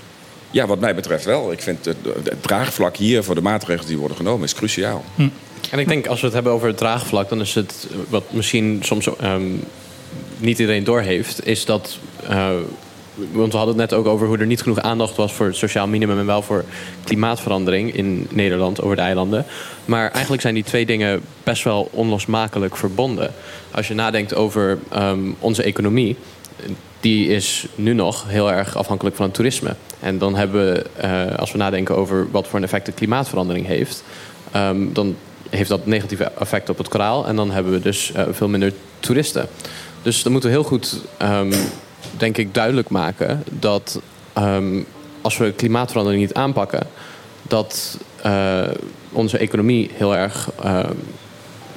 Ja, 0.51 0.67
wat 0.67 0.79
mij 0.79 0.95
betreft 0.95 1.25
wel. 1.25 1.51
Ik 1.51 1.61
vind 1.61 1.85
het, 1.85 1.97
het, 2.23 2.43
draagvlak 2.43 2.97
hier 2.97 3.23
voor 3.23 3.35
de 3.35 3.41
maatregelen 3.41 3.87
die 3.87 3.97
worden 3.97 4.17
genomen 4.17 4.43
is 4.43 4.53
cruciaal. 4.53 5.03
Hm. 5.15 5.27
En 5.71 5.79
ik 5.79 5.87
denk 5.87 6.07
als 6.07 6.19
we 6.19 6.25
het 6.25 6.35
hebben 6.35 6.51
over 6.51 6.67
het 6.67 6.77
draagvlak, 6.77 7.29
dan 7.29 7.41
is 7.41 7.55
het 7.55 7.87
wat 8.09 8.23
misschien 8.29 8.79
soms 8.83 9.07
um, 9.23 9.63
niet 10.37 10.59
iedereen 10.59 10.83
doorheeft, 10.83 11.45
is 11.45 11.65
dat. 11.65 11.97
Uh, 12.29 12.49
want 13.31 13.51
we 13.51 13.57
hadden 13.57 13.79
het 13.79 13.89
net 13.89 13.99
ook 13.99 14.05
over 14.05 14.27
hoe 14.27 14.37
er 14.37 14.45
niet 14.45 14.61
genoeg 14.61 14.79
aandacht 14.79 15.15
was 15.15 15.33
voor 15.33 15.45
het 15.45 15.55
sociaal 15.55 15.87
minimum 15.87 16.19
en 16.19 16.25
wel 16.25 16.41
voor 16.41 16.63
klimaatverandering 17.03 17.95
in 17.95 18.27
Nederland 18.29 18.81
over 18.81 18.95
de 18.95 19.01
eilanden. 19.01 19.45
Maar 19.85 20.11
eigenlijk 20.11 20.41
zijn 20.41 20.53
die 20.53 20.63
twee 20.63 20.85
dingen 20.85 21.21
best 21.43 21.63
wel 21.63 21.89
onlosmakelijk 21.91 22.77
verbonden. 22.77 23.33
Als 23.71 23.87
je 23.87 23.93
nadenkt 23.93 24.35
over 24.35 24.79
um, 24.97 25.35
onze 25.39 25.63
economie, 25.63 26.15
die 26.99 27.27
is 27.27 27.65
nu 27.75 27.93
nog 27.93 28.25
heel 28.27 28.51
erg 28.51 28.77
afhankelijk 28.77 29.15
van 29.15 29.25
het 29.25 29.33
toerisme. 29.33 29.75
En 29.99 30.17
dan 30.17 30.35
hebben 30.35 30.73
we, 30.73 30.85
uh, 31.03 31.37
als 31.37 31.51
we 31.51 31.57
nadenken 31.57 31.95
over 31.95 32.27
wat 32.31 32.47
voor 32.47 32.57
een 32.59 32.65
effect 32.65 32.85
de 32.85 32.91
klimaatverandering 32.91 33.65
heeft, 33.65 34.03
um, 34.55 34.93
dan 34.93 35.15
heeft 35.49 35.69
dat 35.69 35.85
negatieve 35.85 36.31
effect 36.39 36.69
op 36.69 36.77
het 36.77 36.87
koraal. 36.87 37.27
En 37.27 37.35
dan 37.35 37.51
hebben 37.51 37.71
we 37.71 37.79
dus 37.79 38.11
uh, 38.15 38.23
veel 38.31 38.47
minder 38.47 38.73
toeristen. 38.99 39.47
Dus 40.01 40.23
dan 40.23 40.31
moeten 40.31 40.49
we 40.49 40.55
heel 40.55 40.65
goed 40.65 41.01
um, 41.21 41.51
denk 42.17 42.37
ik, 42.37 42.53
duidelijk 42.53 42.89
maken 42.89 43.43
dat 43.49 44.01
um, 44.37 44.85
als 45.21 45.37
we 45.37 45.51
klimaatverandering 45.51 46.21
niet 46.21 46.33
aanpakken, 46.33 46.87
dat 47.41 47.97
uh, 48.25 48.61
onze 49.11 49.37
economie 49.37 49.89
heel 49.93 50.15
erg, 50.15 50.49
uh, 50.65 50.79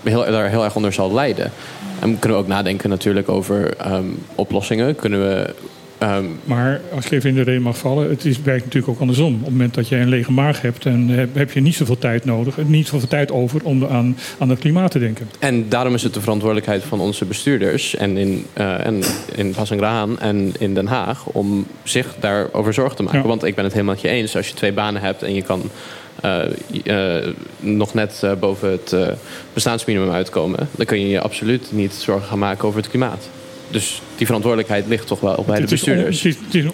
heel, 0.02 0.24
daar 0.24 0.48
heel 0.48 0.64
erg 0.64 0.76
onder 0.76 0.92
zal 0.92 1.12
lijden. 1.12 1.52
En 2.00 2.18
kunnen 2.18 2.38
we 2.38 2.44
ook 2.44 2.50
nadenken 2.50 2.88
natuurlijk 2.90 3.28
over 3.28 3.74
um, 3.92 4.18
oplossingen. 4.34 4.96
Kunnen 4.96 5.28
we 5.28 5.54
Um, 6.02 6.38
maar 6.44 6.80
als 6.94 7.04
ik 7.04 7.10
even 7.10 7.28
in 7.28 7.34
de 7.34 7.42
reden 7.42 7.62
mag 7.62 7.78
vallen, 7.78 8.08
het 8.08 8.24
is, 8.24 8.42
werkt 8.42 8.64
natuurlijk 8.64 8.92
ook 8.92 9.00
andersom. 9.00 9.34
Op 9.34 9.40
het 9.40 9.50
moment 9.50 9.74
dat 9.74 9.88
je 9.88 9.96
een 9.96 10.08
lege 10.08 10.32
maag 10.32 10.60
hebt, 10.60 10.86
en 10.86 11.08
heb, 11.08 11.34
heb 11.34 11.52
je 11.52 11.60
niet 11.60 11.74
zoveel 11.74 11.98
tijd 11.98 12.24
nodig, 12.24 12.56
niet 12.66 12.86
zoveel 12.86 13.08
tijd 13.08 13.32
over 13.32 13.60
om 13.64 13.84
aan, 13.86 14.16
aan 14.38 14.48
het 14.48 14.58
klimaat 14.58 14.90
te 14.90 14.98
denken. 14.98 15.28
En 15.38 15.68
daarom 15.68 15.94
is 15.94 16.02
het 16.02 16.14
de 16.14 16.20
verantwoordelijkheid 16.20 16.82
van 16.82 17.00
onze 17.00 17.24
bestuurders 17.24 17.94
en 17.94 18.16
in, 18.16 18.46
uh, 18.58 18.86
en 18.86 19.02
in 19.34 19.54
en 20.18 20.52
in 20.58 20.74
Den 20.74 20.86
Haag 20.86 21.26
om 21.26 21.66
zich 21.82 22.14
daarover 22.20 22.74
zorgen 22.74 22.96
te 22.96 23.02
maken. 23.02 23.26
Want 23.26 23.44
ik 23.44 23.54
ben 23.54 23.64
het 23.64 23.72
helemaal 23.72 23.94
met 23.94 24.02
je 24.02 24.08
eens, 24.08 24.36
als 24.36 24.48
je 24.48 24.54
twee 24.54 24.72
banen 24.72 25.02
hebt 25.02 25.22
en 25.22 25.34
je 25.34 25.42
kan 25.42 25.62
uh, 26.24 26.42
uh, 26.84 27.26
nog 27.58 27.94
net 27.94 28.26
boven 28.40 28.70
het 28.70 28.96
bestaansminimum 29.52 30.10
uitkomen, 30.10 30.68
dan 30.70 30.86
kun 30.86 31.00
je 31.00 31.08
je 31.08 31.20
absoluut 31.20 31.72
niet 31.72 31.92
zorgen 31.92 32.28
gaan 32.28 32.38
maken 32.38 32.68
over 32.68 32.80
het 32.80 32.90
klimaat. 32.90 33.28
Dus 33.70 34.02
die 34.16 34.26
verantwoordelijkheid 34.26 34.86
ligt 34.86 35.06
toch 35.06 35.20
wel 35.20 35.44
bij 35.46 35.60
de 35.60 35.66
bestuurders. 35.66 36.22
Het 36.22 36.34
is, 36.34 36.40
het 36.44 36.54
is 36.54 36.64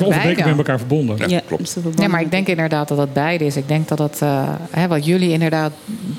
onverbrekelijk 0.00 0.44
met 0.44 0.56
elkaar 0.56 0.78
verbonden. 0.78 1.28
Ja, 1.28 1.40
klopt. 1.46 1.76
Nee, 1.96 2.08
maar 2.08 2.20
ik 2.20 2.30
denk 2.30 2.46
inderdaad 2.46 2.88
dat 2.88 2.96
dat 2.96 3.12
beide 3.12 3.44
is. 3.44 3.56
Ik 3.56 3.68
denk 3.68 3.88
dat 3.88 3.98
het, 3.98 4.20
uh, 4.22 4.48
hè, 4.70 4.88
wat 4.88 5.04
jullie 5.04 5.30
inderdaad 5.30 5.72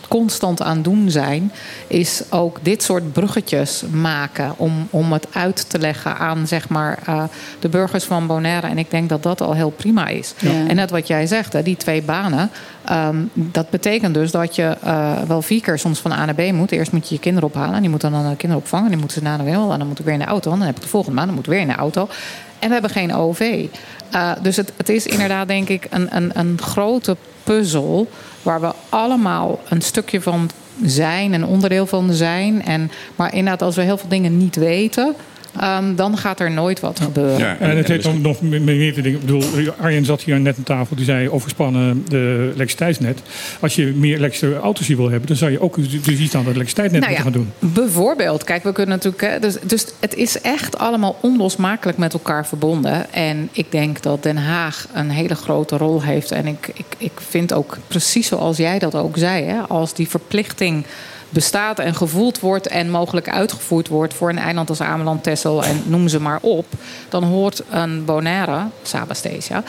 constant 0.07 0.61
aan 0.61 0.81
doen 0.81 1.09
zijn... 1.09 1.51
is 1.87 2.23
ook 2.29 2.59
dit 2.61 2.83
soort 2.83 3.13
bruggetjes 3.13 3.83
maken... 3.91 4.53
om, 4.57 4.87
om 4.89 5.13
het 5.13 5.27
uit 5.31 5.69
te 5.69 5.79
leggen 5.79 6.17
aan 6.17 6.47
zeg 6.47 6.69
maar, 6.69 6.99
uh, 7.09 7.23
de 7.59 7.69
burgers 7.69 8.03
van 8.03 8.27
Bonaire. 8.27 8.67
En 8.67 8.77
ik 8.77 8.91
denk 8.91 9.09
dat 9.09 9.23
dat 9.23 9.41
al 9.41 9.53
heel 9.53 9.71
prima 9.71 10.07
is. 10.07 10.33
Ja. 10.39 10.67
En 10.67 10.75
net 10.75 10.89
wat 10.89 11.07
jij 11.07 11.27
zegt, 11.27 11.53
hè, 11.53 11.63
die 11.63 11.77
twee 11.77 12.01
banen... 12.01 12.49
Um, 12.93 13.29
dat 13.33 13.69
betekent 13.69 14.13
dus 14.13 14.31
dat 14.31 14.55
je 14.55 14.77
uh, 14.85 15.21
wel 15.21 15.41
vier 15.41 15.61
keer 15.61 15.79
soms 15.79 15.99
van 15.99 16.11
A 16.11 16.25
naar 16.25 16.35
B 16.35 16.51
moet. 16.51 16.71
Eerst 16.71 16.91
moet 16.91 17.09
je 17.09 17.15
je 17.15 17.21
kinderen 17.21 17.49
ophalen. 17.49 17.75
En 17.75 17.81
die 17.81 17.89
moeten 17.89 18.11
dan 18.11 18.29
de 18.29 18.35
kinderen 18.35 18.63
opvangen. 18.63 18.89
Die 18.89 18.97
moeten 18.97 19.17
ze 19.17 19.23
naar 19.23 19.37
de 19.37 19.43
wil. 19.43 19.71
En 19.71 19.79
dan 19.79 19.87
moet 19.87 19.99
ik 19.99 20.05
weer 20.05 20.13
in 20.13 20.19
de 20.19 20.25
auto. 20.25 20.51
En 20.51 20.57
dan 20.57 20.67
heb 20.67 20.75
ik 20.75 20.81
de 20.81 20.87
volgende 20.87 21.15
maand. 21.15 21.27
Dan 21.27 21.35
moet 21.35 21.45
ik 21.45 21.51
weer 21.51 21.61
in 21.61 21.67
de 21.67 21.75
auto. 21.75 22.07
En 22.59 22.67
we 22.67 22.73
hebben 22.73 22.91
geen 22.91 23.13
OV. 23.13 23.65
Uh, 24.13 24.31
dus 24.41 24.55
het, 24.55 24.73
het, 24.77 24.89
is 24.89 25.05
inderdaad, 25.05 25.47
denk 25.47 25.69
ik, 25.69 25.87
een, 25.89 26.15
een, 26.15 26.31
een 26.33 26.59
grote 26.61 27.17
puzzel. 27.43 28.09
Waar 28.41 28.61
we 28.61 28.73
allemaal 28.89 29.59
een 29.69 29.81
stukje 29.81 30.21
van 30.21 30.49
zijn, 30.85 31.33
een 31.33 31.45
onderdeel 31.45 31.85
van 31.85 32.13
zijn. 32.13 32.65
En, 32.65 32.91
maar 33.15 33.33
inderdaad, 33.33 33.61
als 33.61 33.75
we 33.75 33.81
heel 33.81 33.97
veel 33.97 34.09
dingen 34.09 34.37
niet 34.37 34.55
weten 34.55 35.15
Um, 35.61 35.95
dan 35.95 36.17
gaat 36.17 36.39
er 36.39 36.51
nooit 36.51 36.79
wat 36.79 36.99
gebeuren. 36.99 37.37
Ja, 37.37 37.57
en, 37.59 37.77
het 37.77 37.87
heeft 37.87 38.21
nog 38.21 38.41
meer 38.41 38.93
te 38.93 39.01
dingen. 39.01 39.19
Ik 39.19 39.25
bedoel, 39.25 39.43
Arjen 39.79 40.05
zat 40.05 40.21
hier 40.21 40.39
net 40.39 40.57
aan 40.57 40.63
tafel, 40.63 40.95
die 40.95 41.05
zei 41.05 41.29
overspannen 41.29 42.05
de 42.07 42.51
elektriciteitsnet. 42.53 43.21
Als 43.59 43.75
je 43.75 43.85
meer 43.85 44.17
elektrische 44.17 44.57
auto's 44.57 44.87
hier 44.87 44.97
wil 44.97 45.09
hebben, 45.09 45.27
dan 45.27 45.37
zou 45.37 45.51
je 45.51 45.61
ook 45.61 45.75
dus 45.75 46.19
iets 46.19 46.35
aan 46.35 46.45
het 46.45 46.55
elektriciteitsnet 46.55 47.01
nou 47.01 47.13
moeten 47.13 47.31
gaan 47.31 47.43
doen. 47.59 47.73
Bijvoorbeeld, 47.73 48.43
kijk, 48.43 48.63
we 48.63 48.71
kunnen 48.71 48.99
natuurlijk. 49.03 49.41
Dus, 49.41 49.57
dus 49.63 49.85
het 49.99 50.15
is 50.15 50.41
echt 50.41 50.77
allemaal 50.77 51.17
onlosmakelijk 51.21 51.97
met 51.97 52.13
elkaar 52.13 52.47
verbonden. 52.47 53.13
En 53.13 53.49
ik 53.51 53.71
denk 53.71 54.01
dat 54.01 54.23
Den 54.23 54.37
Haag 54.37 54.87
een 54.93 55.09
hele 55.09 55.35
grote 55.35 55.77
rol 55.77 56.03
heeft. 56.03 56.31
En 56.31 56.47
ik, 56.47 56.71
ik, 56.73 56.85
ik 56.97 57.11
vind 57.29 57.53
ook 57.53 57.77
precies 57.87 58.27
zoals 58.27 58.57
jij 58.57 58.79
dat 58.79 58.95
ook 58.95 59.17
zei, 59.17 59.43
hè, 59.45 59.59
als 59.59 59.93
die 59.93 60.09
verplichting 60.09 60.85
bestaat 61.33 61.79
en 61.79 61.95
gevoeld 61.95 62.39
wordt 62.39 62.67
en 62.67 62.89
mogelijk 62.89 63.29
uitgevoerd 63.29 63.87
wordt 63.87 64.13
voor 64.13 64.29
een 64.29 64.37
eiland 64.37 64.69
als 64.69 64.81
Ameland, 64.81 65.23
Texel 65.23 65.63
en 65.63 65.83
noem 65.85 66.07
ze 66.07 66.19
maar 66.19 66.39
op, 66.41 66.65
dan 67.09 67.23
hoort 67.23 67.63
een 67.69 68.05
Bonaire, 68.05 68.59
Sabastesia, 68.81 69.63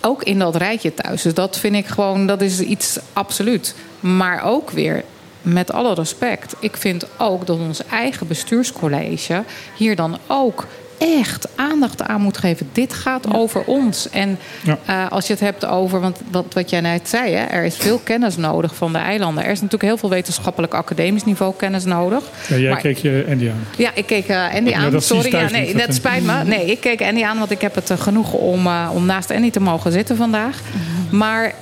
ook 0.00 0.22
in 0.22 0.38
dat 0.38 0.56
rijtje 0.56 0.94
thuis. 0.94 1.22
Dus 1.22 1.34
dat 1.34 1.58
vind 1.58 1.74
ik 1.74 1.86
gewoon, 1.86 2.26
dat 2.26 2.40
is 2.40 2.60
iets 2.60 2.98
absoluut. 3.12 3.74
Maar 4.00 4.44
ook 4.44 4.70
weer, 4.70 5.04
met 5.42 5.72
alle 5.72 5.94
respect, 5.94 6.54
ik 6.58 6.76
vind 6.76 7.06
ook 7.18 7.46
dat 7.46 7.58
ons 7.58 7.86
eigen 7.86 8.26
bestuurscollege 8.26 9.44
hier 9.76 9.96
dan 9.96 10.18
ook 10.26 10.66
echt 11.00 11.48
aandacht 11.54 12.02
aan 12.02 12.20
moet 12.20 12.38
geven. 12.38 12.68
Dit 12.72 12.92
gaat 12.92 13.34
over 13.34 13.64
ons. 13.64 14.10
En 14.10 14.38
uh, 14.66 15.10
als 15.10 15.26
je 15.26 15.32
het 15.32 15.42
hebt 15.42 15.66
over, 15.66 16.00
want 16.00 16.18
wat, 16.30 16.44
wat 16.52 16.70
jij 16.70 16.80
net 16.80 17.08
zei, 17.08 17.34
hè, 17.34 17.44
er 17.44 17.64
is 17.64 17.76
veel 17.76 17.98
kennis 17.98 18.36
nodig 18.36 18.74
van 18.74 18.92
de 18.92 18.98
eilanden. 18.98 19.44
Er 19.44 19.50
is 19.50 19.60
natuurlijk 19.60 19.90
heel 19.90 19.96
veel 19.96 20.10
wetenschappelijk 20.10 20.74
academisch 20.74 21.24
niveau 21.24 21.54
kennis 21.56 21.84
nodig. 21.84 22.24
Ja, 22.48 22.56
jij 22.56 22.76
keek 22.76 22.98
je 22.98 23.26
Andy 23.30 23.48
aan. 23.48 23.64
Ja, 23.76 23.90
ik 23.94 24.06
keek 24.06 24.28
uh, 24.28 24.54
Andy 24.54 24.72
aan. 24.72 25.02
Sorry, 25.02 25.36
ja, 25.36 25.50
nee, 25.50 25.74
dat 25.74 25.94
spijt 25.94 26.24
me. 26.24 26.44
Nee, 26.50 26.66
ik 26.66 26.80
keek 26.80 27.02
Andy 27.02 27.24
aan, 27.24 27.38
want 27.38 27.50
ik 27.50 27.60
heb 27.60 27.74
het 27.74 27.90
uh, 27.90 27.98
genoeg 27.98 28.32
om, 28.32 28.68
om 28.92 29.06
naast 29.06 29.30
Andy 29.30 29.50
te 29.50 29.60
mogen 29.60 29.92
zitten 29.92 30.16
vandaag. 30.16 30.60
Mhm. 30.60 31.16
Maar 31.16 31.54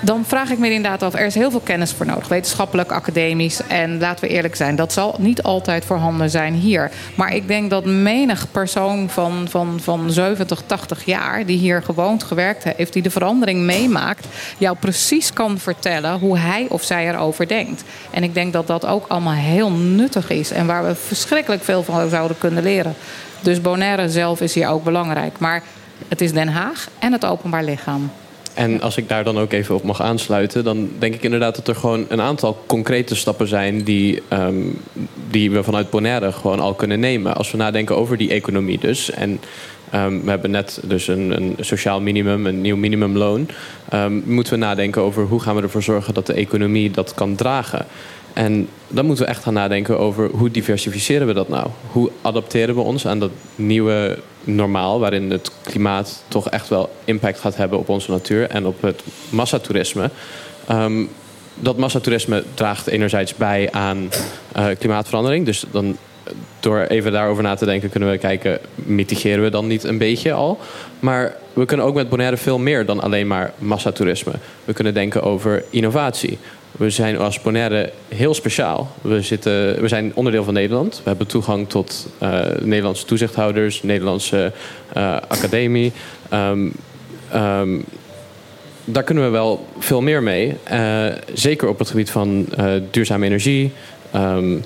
dan 0.00 0.24
vraag 0.24 0.50
ik 0.50 0.58
me 0.58 0.70
inderdaad 0.70 1.02
af, 1.02 1.14
er 1.14 1.26
is 1.26 1.34
heel 1.34 1.50
veel 1.50 1.60
kennis 1.60 1.92
voor 1.92 2.06
nodig, 2.06 2.28
wetenschappelijk, 2.28 2.92
academisch. 2.92 3.60
En 3.66 3.98
laten 3.98 4.28
we 4.28 4.34
eerlijk 4.34 4.56
zijn, 4.56 4.76
dat 4.76 4.92
zal 4.92 5.14
niet 5.18 5.42
altijd 5.42 5.84
voorhanden 5.84 6.30
zijn 6.30 6.54
hier. 6.54 6.90
Maar 7.14 7.34
ik 7.34 7.48
denk 7.48 7.70
dat 7.70 7.84
menig 7.84 8.46
persoon 8.50 9.10
van, 9.10 9.46
van, 9.50 9.80
van 9.82 10.10
70, 10.10 10.62
80 10.66 11.04
jaar, 11.04 11.46
die 11.46 11.58
hier 11.58 11.82
gewoond, 11.82 12.22
gewerkt 12.22 12.64
heeft, 12.64 12.92
die 12.92 13.02
de 13.02 13.10
verandering 13.10 13.60
meemaakt, 13.60 14.26
jou 14.58 14.76
precies 14.76 15.32
kan 15.32 15.58
vertellen 15.58 16.18
hoe 16.18 16.38
hij 16.38 16.66
of 16.68 16.82
zij 16.82 17.08
erover 17.08 17.48
denkt. 17.48 17.84
En 18.10 18.22
ik 18.22 18.34
denk 18.34 18.52
dat 18.52 18.66
dat 18.66 18.86
ook 18.86 19.06
allemaal 19.08 19.32
heel 19.32 19.70
nuttig 19.70 20.30
is 20.30 20.50
en 20.50 20.66
waar 20.66 20.86
we 20.86 20.94
verschrikkelijk 20.94 21.64
veel 21.64 21.82
van 21.82 22.08
zouden 22.08 22.38
kunnen 22.38 22.62
leren. 22.62 22.94
Dus 23.40 23.60
Bonaire 23.60 24.08
zelf 24.08 24.40
is 24.40 24.54
hier 24.54 24.68
ook 24.68 24.84
belangrijk. 24.84 25.38
Maar 25.38 25.62
het 26.08 26.20
is 26.20 26.32
Den 26.32 26.48
Haag 26.48 26.88
en 26.98 27.12
het 27.12 27.24
openbaar 27.24 27.64
lichaam. 27.64 28.10
En 28.54 28.80
als 28.80 28.96
ik 28.96 29.08
daar 29.08 29.24
dan 29.24 29.38
ook 29.38 29.52
even 29.52 29.74
op 29.74 29.82
mag 29.82 30.02
aansluiten, 30.02 30.64
dan 30.64 30.88
denk 30.98 31.14
ik 31.14 31.22
inderdaad 31.22 31.54
dat 31.56 31.68
er 31.68 31.74
gewoon 31.74 32.06
een 32.08 32.20
aantal 32.20 32.62
concrete 32.66 33.14
stappen 33.14 33.48
zijn 33.48 33.82
die, 33.82 34.22
um, 34.32 34.80
die 35.30 35.50
we 35.50 35.62
vanuit 35.62 35.90
Bonaire 35.90 36.32
gewoon 36.32 36.60
al 36.60 36.74
kunnen 36.74 37.00
nemen. 37.00 37.36
Als 37.36 37.50
we 37.50 37.56
nadenken 37.56 37.96
over 37.96 38.16
die 38.16 38.30
economie 38.30 38.78
dus. 38.78 39.10
En 39.10 39.40
um, 39.94 40.24
we 40.24 40.30
hebben 40.30 40.50
net 40.50 40.80
dus 40.82 41.08
een, 41.08 41.30
een, 41.36 41.56
sociaal 41.60 42.00
minimum, 42.00 42.46
een 42.46 42.60
nieuw 42.60 42.76
minimumloon. 42.76 43.48
Um, 43.94 44.22
moeten 44.26 44.52
we 44.52 44.58
nadenken 44.58 45.02
over 45.02 45.24
hoe 45.24 45.40
gaan 45.40 45.56
we 45.56 45.62
ervoor 45.62 45.82
zorgen 45.82 46.14
dat 46.14 46.26
de 46.26 46.32
economie 46.32 46.90
dat 46.90 47.14
kan 47.14 47.34
dragen. 47.34 47.86
En 48.32 48.68
dan 48.88 49.06
moeten 49.06 49.24
we 49.24 49.30
echt 49.30 49.42
gaan 49.42 49.54
nadenken 49.54 49.98
over 49.98 50.30
hoe 50.30 50.50
diversificeren 50.50 51.26
we 51.26 51.32
dat 51.32 51.48
nou? 51.48 51.66
Hoe 51.90 52.10
adapteren 52.22 52.74
we 52.74 52.80
ons 52.80 53.06
aan 53.06 53.18
dat 53.18 53.30
nieuwe 53.54 54.18
normaal, 54.44 55.00
waarin 55.00 55.30
het 55.30 55.50
klimaat 55.62 56.22
toch 56.28 56.48
echt 56.50 56.68
wel 56.68 56.90
impact 57.04 57.40
gaat 57.40 57.56
hebben 57.56 57.78
op 57.78 57.88
onze 57.88 58.10
natuur 58.10 58.50
en 58.50 58.66
op 58.66 58.82
het 58.82 59.02
massatoerisme. 59.30 60.10
Um, 60.70 61.08
dat 61.54 61.76
massatoerisme 61.76 62.42
draagt 62.54 62.86
enerzijds 62.86 63.34
bij 63.34 63.68
aan 63.72 64.08
uh, 64.56 64.66
klimaatverandering. 64.78 65.46
Dus 65.46 65.64
dan, 65.70 65.96
door 66.60 66.80
even 66.80 67.12
daarover 67.12 67.42
na 67.42 67.54
te 67.54 67.64
denken, 67.64 67.90
kunnen 67.90 68.10
we 68.10 68.18
kijken, 68.18 68.58
mitigeren 68.74 69.44
we 69.44 69.50
dan 69.50 69.66
niet 69.66 69.84
een 69.84 69.98
beetje 69.98 70.32
al? 70.32 70.58
Maar 71.00 71.36
we 71.52 71.64
kunnen 71.64 71.86
ook 71.86 71.94
met 71.94 72.08
Bonaire 72.08 72.36
veel 72.36 72.58
meer 72.58 72.86
dan 72.86 73.00
alleen 73.00 73.26
maar 73.26 73.52
massatoerisme. 73.58 74.32
We 74.64 74.72
kunnen 74.72 74.94
denken 74.94 75.22
over 75.22 75.64
innovatie. 75.70 76.38
We 76.78 76.90
zijn 76.90 77.18
als 77.18 77.40
Bonaire 77.40 77.92
heel 78.08 78.34
speciaal. 78.34 78.90
We, 79.02 79.22
zitten, 79.22 79.80
we 79.80 79.88
zijn 79.88 80.12
onderdeel 80.14 80.44
van 80.44 80.54
Nederland. 80.54 80.96
We 80.96 81.08
hebben 81.08 81.26
toegang 81.26 81.68
tot 81.68 82.08
uh, 82.22 82.44
Nederlandse 82.60 83.04
toezichthouders, 83.04 83.82
Nederlandse 83.82 84.52
uh, 84.96 85.16
academie. 85.28 85.92
Um, 86.32 86.72
um, 87.34 87.84
daar 88.84 89.02
kunnen 89.02 89.24
we 89.24 89.30
wel 89.30 89.66
veel 89.78 90.00
meer 90.00 90.22
mee. 90.22 90.56
Uh, 90.72 91.06
zeker 91.34 91.68
op 91.68 91.78
het 91.78 91.90
gebied 91.90 92.10
van 92.10 92.46
duurzame 92.90 93.26
energie. 93.26 93.72
Um, 94.14 94.62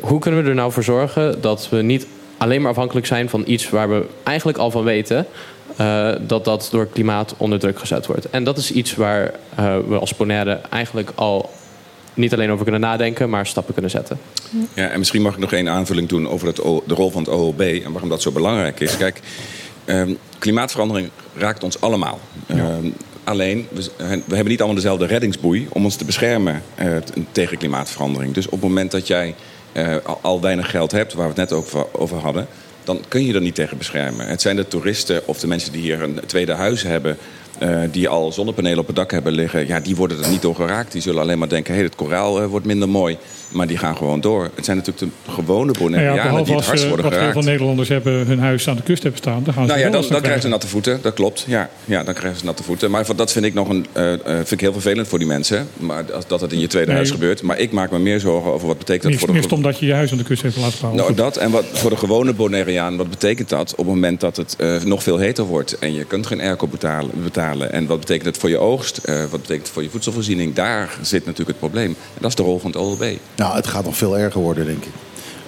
hoe 0.00 0.18
kunnen 0.18 0.42
we 0.42 0.48
er 0.48 0.54
nou 0.54 0.72
voor 0.72 0.84
zorgen 0.84 1.40
dat 1.40 1.68
we 1.70 1.82
niet 1.82 2.06
alleen 2.36 2.60
maar 2.60 2.70
afhankelijk 2.70 3.06
zijn 3.06 3.28
van 3.28 3.42
iets 3.46 3.70
waar 3.70 3.88
we 3.88 4.06
eigenlijk 4.22 4.58
al 4.58 4.70
van 4.70 4.84
weten, 4.84 5.26
uh, 5.80 6.12
dat 6.20 6.44
dat 6.44 6.68
door 6.70 6.86
klimaat 6.86 7.34
onder 7.36 7.58
druk 7.58 7.78
gezet 7.78 8.06
wordt. 8.06 8.30
En 8.30 8.44
dat 8.44 8.58
is 8.58 8.72
iets 8.72 8.94
waar 8.94 9.34
uh, 9.58 9.76
we 9.88 9.98
als 9.98 10.16
Bonaire 10.16 10.60
eigenlijk 10.70 11.12
al 11.14 11.50
niet 12.14 12.32
alleen 12.32 12.50
over 12.50 12.62
kunnen 12.62 12.80
nadenken, 12.80 13.30
maar 13.30 13.46
stappen 13.46 13.72
kunnen 13.72 13.90
zetten. 13.90 14.18
Ja, 14.74 14.88
en 14.88 14.98
misschien 14.98 15.22
mag 15.22 15.32
ik 15.32 15.38
nog 15.38 15.52
één 15.52 15.68
aanvulling 15.68 16.08
doen 16.08 16.28
over 16.28 16.46
het, 16.46 16.56
de 16.56 16.94
rol 16.94 17.10
van 17.10 17.22
het 17.22 17.32
OLB 17.32 17.60
en 17.60 17.92
waarom 17.92 18.08
dat 18.08 18.22
zo 18.22 18.30
belangrijk 18.30 18.80
is. 18.80 18.96
Kijk, 18.96 19.20
um, 19.86 20.18
klimaatverandering 20.38 21.10
raakt 21.36 21.64
ons 21.64 21.80
allemaal. 21.80 22.20
Ja. 22.46 22.54
Um, 22.54 22.94
alleen, 23.24 23.66
we, 23.70 23.90
we, 23.96 24.34
hebben 24.34 24.46
niet 24.46 24.58
allemaal 24.58 24.76
dezelfde 24.76 25.06
reddingsboei 25.06 25.66
om 25.70 25.84
ons 25.84 25.96
te 25.96 26.04
beschermen 26.04 26.62
uh, 26.80 26.96
tegen 27.32 27.58
klimaatverandering. 27.58 28.34
Dus 28.34 28.46
op 28.46 28.52
het 28.52 28.62
moment 28.62 28.90
dat 28.90 29.06
jij 29.06 29.34
al, 30.04 30.18
al 30.22 30.40
weinig 30.40 30.70
geld 30.70 30.92
hebt, 30.92 31.12
waar 31.12 31.34
we 31.34 31.40
het 31.40 31.50
net 31.50 31.58
ook 31.58 31.88
over 31.92 32.18
hadden, 32.18 32.46
dan 32.84 33.00
kun 33.08 33.24
je 33.24 33.34
er 33.34 33.40
niet 33.40 33.54
tegen 33.54 33.78
beschermen. 33.78 34.26
Het 34.26 34.42
zijn 34.42 34.56
de 34.56 34.68
toeristen 34.68 35.22
of 35.26 35.40
de 35.40 35.46
mensen 35.46 35.72
die 35.72 35.80
hier 35.80 36.02
een 36.02 36.20
tweede 36.26 36.52
huis 36.52 36.82
hebben... 36.82 37.16
Uh, 37.62 37.80
die 37.90 38.08
al 38.08 38.32
zonnepanelen 38.32 38.78
op 38.78 38.86
het 38.86 38.96
dak 38.96 39.10
hebben 39.10 39.32
liggen... 39.32 39.66
Ja, 39.66 39.80
die 39.80 39.96
worden 39.96 40.22
er 40.22 40.30
niet 40.30 40.42
door 40.42 40.54
geraakt. 40.54 40.92
Die 40.92 41.02
zullen 41.02 41.22
alleen 41.22 41.38
maar 41.38 41.48
denken, 41.48 41.74
hey, 41.74 41.82
het 41.82 41.94
koraal 41.94 42.42
uh, 42.42 42.46
wordt 42.46 42.66
minder 42.66 42.88
mooi. 42.88 43.18
Maar 43.52 43.66
die 43.66 43.76
gaan 43.76 43.96
gewoon 43.96 44.20
door. 44.20 44.50
Het 44.54 44.64
zijn 44.64 44.76
natuurlijk 44.76 45.12
de 45.24 45.30
gewone 45.30 45.72
Bonaireanen 45.72 46.24
nou 46.24 46.38
ja, 46.38 46.44
die 46.44 46.54
het 46.54 46.64
hardst 46.64 46.86
worden 46.86 47.04
wat 47.04 47.14
geraakt. 47.14 47.32
veel 47.32 47.42
van 47.42 47.50
Nederlanders 47.50 47.88
hebben 47.88 48.26
hun 48.26 48.38
huis 48.38 48.68
aan 48.68 48.76
de 48.76 48.82
kust 48.82 49.02
hebben 49.02 49.20
staan. 49.20 49.42
Dan 49.44 49.54
gaan 49.54 49.66
ze 49.66 49.68
nou 49.68 49.84
ja, 49.84 49.90
dan, 49.90 50.04
dan 50.08 50.20
krijgen 50.20 50.42
ze 50.42 50.48
natte 50.48 50.68
voeten. 50.68 50.98
Dat 51.02 51.14
klopt. 51.14 51.44
Ja, 51.48 51.70
ja, 51.84 52.04
dan 52.04 52.14
krijgen 52.14 52.38
ze 52.38 52.44
natte 52.44 52.62
voeten. 52.62 52.90
Maar 52.90 53.16
dat 53.16 53.32
vind 53.32 53.44
ik 53.44 53.54
nog 53.54 53.68
een, 53.68 53.86
uh, 53.96 54.12
vind 54.24 54.50
ik 54.50 54.60
heel 54.60 54.72
vervelend 54.72 55.08
voor 55.08 55.18
die 55.18 55.28
mensen. 55.28 55.68
Maar 55.76 56.12
als, 56.12 56.26
dat 56.26 56.40
het 56.40 56.52
in 56.52 56.58
je 56.58 56.66
tweede 56.66 56.88
nee, 56.88 56.96
huis 56.96 57.10
gebeurt. 57.10 57.42
Maar 57.42 57.58
ik 57.58 57.72
maak 57.72 57.90
me 57.90 57.98
meer 57.98 58.20
zorgen 58.20 58.52
over 58.52 58.66
wat 58.66 58.78
betekent 58.78 59.10
dat 59.12 59.18
voor 59.18 59.28
de... 59.28 59.34
Meer 59.34 59.42
stom 59.42 59.62
dat 59.62 59.78
je 59.78 59.86
je 59.86 59.94
huis 59.94 60.12
aan 60.12 60.18
de 60.18 60.24
kust 60.24 60.42
heeft 60.42 60.56
laten 60.56 60.78
houden. 60.78 61.00
Nou, 61.00 61.14
dat. 61.14 61.36
En 61.36 61.50
wat, 61.50 61.64
voor 61.72 61.90
de 61.90 61.96
gewone 61.96 62.32
Bonaireaan, 62.32 62.96
wat 62.96 63.10
betekent 63.10 63.48
dat 63.48 63.70
op 63.70 63.76
het 63.76 63.86
moment 63.86 64.20
dat 64.20 64.36
het 64.36 64.56
uh, 64.58 64.82
nog 64.82 65.02
veel 65.02 65.18
heter 65.18 65.44
wordt. 65.44 65.78
En 65.78 65.94
je 65.94 66.04
kunt 66.04 66.26
geen 66.26 66.40
airco 66.40 66.66
betalen, 66.66 67.10
betalen. 67.22 67.72
En 67.72 67.86
wat 67.86 68.00
betekent 68.00 68.26
het 68.26 68.38
voor 68.38 68.48
je 68.48 68.58
oogst? 68.58 69.00
Uh, 69.04 69.20
wat 69.20 69.40
betekent 69.40 69.62
het 69.62 69.68
voor 69.68 69.82
je 69.82 69.90
voedselvoorziening? 69.90 70.54
Daar 70.54 70.98
zit 71.00 71.20
natuurlijk 71.26 71.48
het 71.48 71.58
probleem. 71.58 71.88
En 71.88 72.20
dat 72.20 72.30
is 72.30 72.36
de 72.36 72.42
rol 72.42 72.58
van 72.58 72.70
het 72.70 72.80
OLB. 72.80 73.04
Nou, 73.42 73.54
het 73.54 73.66
gaat 73.66 73.84
nog 73.84 73.96
veel 73.96 74.18
erger 74.18 74.40
worden, 74.40 74.66
denk 74.66 74.84
ik. 74.84 74.92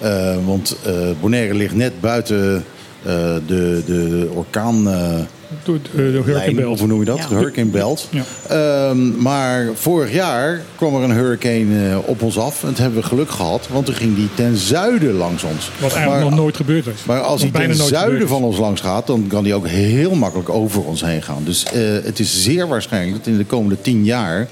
Uh, 0.03 0.35
want 0.45 0.77
uh, 0.87 0.93
Bonaire 1.21 1.53
ligt 1.53 1.75
net 1.75 2.01
buiten 2.01 2.55
uh, 2.55 3.13
de, 3.47 3.83
de 3.85 4.29
orkaan. 4.33 4.83
de, 4.83 5.25
de, 5.63 5.79
de 5.91 6.21
Hurricane 6.25 6.53
Belt. 6.53 6.79
Hoe 6.79 6.87
noem 6.87 6.99
je 6.99 7.05
dat? 7.05 7.17
Ja. 7.17 7.27
De 7.27 7.35
Hurricane 7.35 7.69
Belt. 7.69 8.09
Ja. 8.09 8.23
Uh, 8.51 8.97
maar 9.17 9.67
vorig 9.73 10.13
jaar 10.13 10.61
kwam 10.75 10.95
er 10.95 11.03
een 11.03 11.11
hurricane 11.11 12.01
op 12.05 12.21
ons 12.21 12.37
af. 12.37 12.61
En 12.63 12.69
dat 12.69 12.77
hebben 12.77 13.01
we 13.01 13.07
geluk 13.07 13.29
gehad, 13.29 13.67
want 13.71 13.85
toen 13.85 13.95
ging 13.95 14.15
die 14.15 14.29
ten 14.33 14.57
zuiden 14.57 15.13
langs 15.13 15.43
ons. 15.43 15.71
Wat 15.79 15.93
eigenlijk 15.93 16.21
maar, 16.21 16.29
nog 16.29 16.39
nooit 16.39 16.55
gebeurd 16.55 16.87
is. 16.87 17.03
Maar 17.05 17.19
als 17.19 17.41
hij 17.41 17.51
ten 17.51 17.75
zuiden 17.75 18.27
van 18.27 18.43
ons 18.43 18.57
langs 18.57 18.81
gaat, 18.81 19.07
dan 19.07 19.25
kan 19.27 19.43
hij 19.43 19.53
ook 19.53 19.67
heel 19.67 20.15
makkelijk 20.15 20.49
over 20.49 20.83
ons 20.83 21.01
heen 21.01 21.21
gaan. 21.21 21.43
Dus 21.43 21.65
het 22.03 22.19
is 22.19 22.43
zeer 22.43 22.67
waarschijnlijk 22.67 23.17
dat 23.17 23.27
in 23.27 23.37
de 23.37 23.45
komende 23.45 23.81
tien 23.81 24.03
jaar 24.03 24.47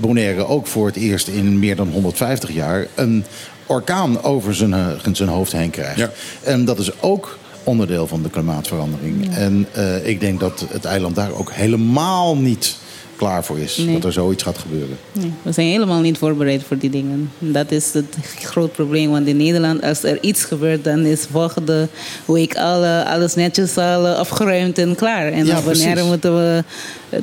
Bonaire 0.00 0.46
ook 0.46 0.66
voor 0.66 0.86
het 0.86 0.96
eerst 0.96 1.28
in 1.28 1.58
meer 1.58 1.76
dan 1.76 1.88
150 1.88 2.52
jaar 2.52 2.86
een 2.94 3.24
orkaan 3.66 4.22
over 4.22 4.54
zijn, 4.54 4.74
zijn 5.12 5.28
hoofd 5.28 5.52
heen 5.52 5.70
krijgt. 5.70 5.98
Ja. 5.98 6.10
En 6.42 6.64
dat 6.64 6.78
is 6.78 7.00
ook 7.00 7.38
onderdeel 7.64 8.06
van 8.06 8.22
de 8.22 8.30
klimaatverandering. 8.30 9.26
Ja. 9.30 9.36
En 9.36 9.66
uh, 9.76 10.06
ik 10.06 10.20
denk 10.20 10.40
dat 10.40 10.66
het 10.68 10.84
eiland 10.84 11.14
daar 11.14 11.32
ook 11.32 11.52
helemaal 11.52 12.36
niet 12.36 12.76
klaar 13.16 13.44
voor 13.44 13.58
is. 13.58 13.76
Nee. 13.76 13.94
Dat 13.94 14.04
er 14.04 14.12
zoiets 14.12 14.42
gaat 14.42 14.58
gebeuren. 14.58 14.96
Nee, 15.12 15.32
we 15.42 15.52
zijn 15.52 15.66
helemaal 15.66 16.00
niet 16.00 16.18
voorbereid 16.18 16.62
voor 16.62 16.78
die 16.78 16.90
dingen. 16.90 17.30
Dat 17.38 17.70
is 17.70 17.92
het 17.92 18.16
groot 18.38 18.72
probleem. 18.72 19.10
Want 19.10 19.26
in 19.26 19.36
Nederland, 19.36 19.82
als 19.82 20.02
er 20.02 20.22
iets 20.22 20.44
gebeurt, 20.44 20.84
dan 20.84 21.04
is 21.04 21.26
volgende 21.30 21.88
week 22.24 22.56
alle, 22.56 23.04
alles 23.04 23.34
netjes 23.34 23.76
al 23.76 24.06
eh, 24.06 24.16
afgeruimd 24.16 24.78
en 24.78 24.94
klaar. 24.94 25.26
En 25.32 25.46
Ja, 25.46 25.54
dan 25.54 25.64
wanneer 25.64 25.90
precies. 25.92 26.08
moeten 26.08 26.36
we, 26.36 26.56
eh, 26.56 26.62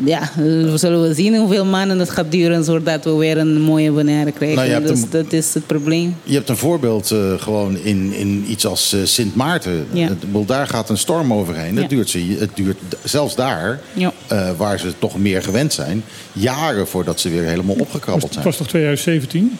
ja, 0.05 0.29
we 0.36 0.73
zullen 0.75 1.01
we 1.07 1.13
zien 1.13 1.36
hoeveel 1.38 1.65
maanden 1.65 1.99
het 1.99 2.09
gaat 2.09 2.32
duren 2.32 2.63
zodat 2.63 3.03
we 3.03 3.15
weer 3.15 3.38
een 3.38 3.61
mooie 3.61 3.91
Bonaire 3.91 4.32
krijgen. 4.32 4.69
Nou, 4.69 4.82
dus 4.88 5.01
een- 5.01 5.07
dat 5.09 5.34
is 5.34 5.53
het 5.53 5.67
probleem. 5.67 6.15
Je 6.23 6.34
hebt 6.34 6.49
een 6.49 6.57
voorbeeld 6.57 7.11
eh, 7.11 7.34
gewoon 7.38 7.77
in, 7.77 8.13
in 8.13 8.45
iets 8.47 8.65
als 8.65 8.93
eh, 8.93 8.99
Sint 9.03 9.36
Maarten. 9.36 9.86
Ja. 9.91 10.07
Het- 10.07 10.47
daar 10.47 10.67
gaat 10.67 10.89
een 10.89 10.97
storm 10.97 11.34
overheen. 11.34 11.73
Het, 11.75 11.82
Ja. 11.84 11.88
duurt, 11.88 12.09
ze- 12.09 12.36
het 12.39 12.49
duurt 12.53 12.77
zelfs 13.03 13.36
daar, 13.36 13.79
Ja. 13.93 14.13
eh, 14.27 14.49
waar 14.57 14.79
ze 14.79 14.93
toch 14.99 15.17
meer 15.17 15.43
gewend 15.43 15.73
zijn, 15.73 16.03
jaren 16.34 16.88
voordat 16.88 17.19
ze 17.19 17.29
weer 17.29 17.43
helemaal 17.43 17.75
opgekrabbeld 17.79 18.23
Het 18.23 18.34
zijn. 18.34 18.45
was 18.45 18.57
toch 18.57 18.67
2017? 18.67 19.57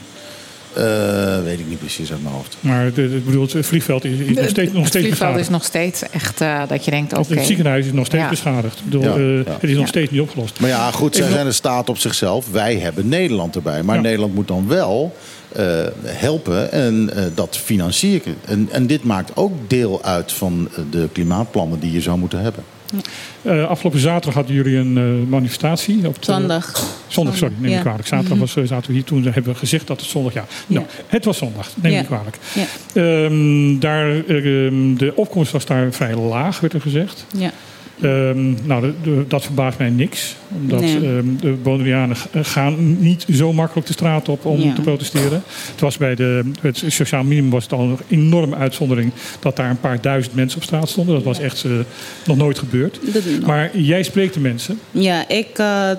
Eh, 0.74 1.44
weet 1.44 1.60
ik 1.60 1.68
niet 1.68 1.80
precies 1.80 2.12
uit 2.12 2.22
mijn 2.24 2.34
hoofd. 2.36 2.58
Maar 2.60 2.94
de, 2.94 3.22
bedoel, 3.26 3.48
het 3.54 3.66
vliegveld 3.66 4.04
is, 4.06 4.20
is 4.20 4.36
nog 4.36 4.50
steeds, 4.50 4.72
nog 4.72 4.84
het 4.84 4.92
vliegveld 4.92 5.10
beschadigd. 5.10 5.40
is 5.40 5.50
nog 5.50 5.64
steeds 5.64 6.04
echt 6.10 6.42
eh, 6.42 6.62
dat 6.68 6.86
je 6.86 6.92
denkt, 6.92 7.14
oké. 7.18 7.34
Het 7.34 7.46
ziekenhuis 7.46 7.86
is 7.86 7.92
nog 7.92 8.06
steeds 8.06 8.24
Ja. 8.24 8.30
beschadigd. 8.30 8.78
Ik 8.78 8.84
bedoel, 8.84 9.02
Ja, 9.04 9.16
eh, 9.16 9.46
ja. 9.46 9.52
Het 9.54 9.64
is 9.64 9.70
nog 9.72 9.80
Ja. 9.82 9.86
steeds 9.88 10.12
niet 10.12 10.22
opgelost. 10.22 10.60
Maar 10.60 10.70
ja, 10.70 10.92
goed, 10.92 11.16
zij 11.16 11.30
zijn 11.30 11.46
een 11.46 11.54
staat 11.54 11.90
op 11.90 11.98
zichzelf. 11.98 12.52
Wij 12.52 12.76
hebben 12.76 13.08
Nederland 13.08 13.56
erbij. 13.56 13.84
Maar 13.84 13.96
Ja. 13.96 14.02
Nederland 14.02 14.34
moet 14.36 14.48
dan 14.48 14.68
wel 14.68 15.16
eh, 15.52 15.66
helpen 16.06 16.72
en 16.72 17.10
eh, 17.16 17.24
dat 17.36 17.58
financieren. 17.58 18.36
En, 18.46 18.68
en 18.72 18.88
dit 18.88 19.04
maakt 19.04 19.32
ook 19.36 19.52
deel 19.68 20.04
uit 20.04 20.32
van 20.32 20.70
de 20.92 21.10
klimaatplannen 21.12 21.80
die 21.80 21.92
je 21.92 22.02
zou 22.02 22.18
moeten 22.18 22.40
hebben. 22.42 22.64
Eh, 23.42 23.68
afgelopen 23.68 24.00
zaterdag 24.00 24.34
hadden 24.34 24.56
jullie 24.56 24.78
een 24.78 24.98
eh, 24.98 25.30
manifestatie. 25.30 26.08
Op 26.08 26.18
Zondag. 26.20 26.84
zondag, 27.08 27.38
sorry, 27.38 27.54
neem 27.58 27.70
me 27.70 27.76
Ja. 27.76 27.82
kwalijk. 27.82 28.08
Zaterdag 28.08 28.38
was, 28.38 28.56
eh, 28.56 28.64
zaten 28.64 28.88
we 28.88 28.94
hier. 28.94 29.04
Toen 29.04 29.24
hebben 29.24 29.44
we 29.54 29.56
gezegd 29.56 29.88
dat 29.88 30.00
het 30.00 30.10
zondag... 30.10 30.34
Ja, 30.34 30.46
nou, 30.68 30.86
het 31.08 31.26
was 31.26 31.38
zondag. 31.38 31.70
Neem 31.82 31.92
me 31.92 31.98
Ja. 31.98 32.04
kwalijk. 32.04 32.38
Ja. 32.54 32.66
Ehm, 32.94 33.80
daar, 33.80 34.26
eh, 34.26 34.66
ehm, 34.66 34.96
de 34.96 35.12
opkomst 35.16 35.52
was 35.52 35.66
daar 35.66 35.92
vrij 35.94 36.16
laag, 36.16 36.60
werd 36.60 36.74
er 36.74 36.82
gezegd. 36.82 37.26
Ja. 37.38 37.52
Ehm, 38.02 38.54
nou, 38.68 38.82
de- 38.82 38.94
de- 39.04 39.26
dat 39.28 39.44
verbaast 39.44 39.78
mij 39.78 39.90
niks. 39.90 40.36
Omdat 40.62 40.80
Nee. 40.80 40.96
ehm, 40.96 41.26
de 41.42 41.52
Bonaireanen 41.64 42.16
g- 42.16 42.28
gaan 42.42 43.00
niet 43.02 43.26
zo 43.34 43.54
makkelijk 43.54 43.88
de 43.88 43.94
straat 43.94 44.30
op 44.30 44.46
om 44.46 44.60
Ja. 44.62 44.74
te 44.74 44.82
protesteren. 44.82 45.44
Het 45.72 45.80
was 45.80 45.98
bij 45.98 46.16
de, 46.16 46.42
het 46.62 46.84
sociaal 46.88 47.24
minimum 47.24 47.50
was 47.52 47.64
het 47.64 47.74
al 47.74 47.80
een 47.80 47.98
enorme 48.08 48.56
uitzondering 48.56 49.12
dat 49.40 49.56
daar 49.56 49.70
een 49.70 49.80
paar 49.80 50.02
duizend 50.02 50.36
mensen 50.36 50.58
op 50.58 50.64
straat 50.64 50.90
stonden. 50.90 51.16
Dat 51.16 51.24
was 51.24 51.40
echt 51.40 51.64
eh, 51.64 51.72
nog 52.26 52.38
nooit 52.38 52.60
gebeurd. 52.60 53.00
Maar 53.46 53.78
jij 53.78 54.04
spreekt 54.04 54.34
de 54.34 54.40
mensen. 54.40 54.80
Ja, 54.92 55.28
ik, 55.28 55.48
eh, 55.58 55.90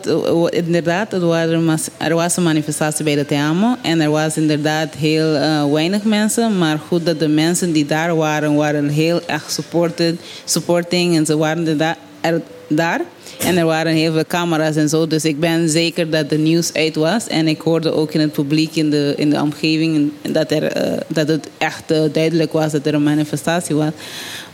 inderdaad, 0.51 1.13
er, 1.13 2.15
was 2.15 2.37
een 2.37 2.43
manifestatie 2.43 3.05
bij 3.05 3.15
de 3.15 3.27
Teamo. 3.27 3.77
En 3.83 4.01
er 4.01 4.11
was 4.11 4.37
inderdaad 4.37 4.95
heel 4.95 5.35
eh, 5.35 5.73
weinig 5.73 6.05
mensen. 6.05 6.59
Maar 6.59 6.79
goed 6.89 7.07
dat 7.07 7.19
de 7.19 7.29
mensen 7.29 7.73
die 7.73 7.87
daar 7.87 8.17
waren, 8.17 8.55
waren 8.55 8.89
heel 8.89 9.21
erg 9.27 9.51
supported, 9.51 10.21
supporting. 10.45 11.17
En 11.17 11.27
ze 11.27 11.37
waren 11.37 11.67
er, 11.67 11.77
da- 11.77 11.91
er 12.23 12.43
daar. 12.68 13.01
En 13.39 13.57
er 13.57 13.64
waren 13.64 13.93
heel 13.93 14.12
veel 14.12 14.27
camera's 14.27 14.77
en 14.77 14.89
zo. 14.89 15.07
Dus 15.07 15.25
ik 15.25 15.41
ben 15.41 15.68
zeker 15.68 16.11
dat 16.11 16.31
de 16.31 16.39
nieuws 16.39 16.73
uit 16.73 16.95
was. 16.95 17.27
En 17.27 17.49
ik 17.49 17.61
hoorde 17.61 17.93
ook 17.93 18.12
in 18.12 18.20
het 18.20 18.33
publiek, 18.33 18.77
in 18.77 18.91
de, 18.91 19.14
in 19.16 19.31
de 19.31 19.41
omgeving, 19.41 20.12
dat, 20.31 20.51
er, 20.51 20.64
eh, 20.64 21.01
dat 21.07 21.29
het 21.29 21.49
echt 21.59 21.91
eh, 21.91 22.03
duidelijk 22.12 22.53
was 22.53 22.73
dat 22.73 22.87
er 22.87 22.95
een 22.95 23.03
manifestatie 23.03 23.75
was. 23.75 23.91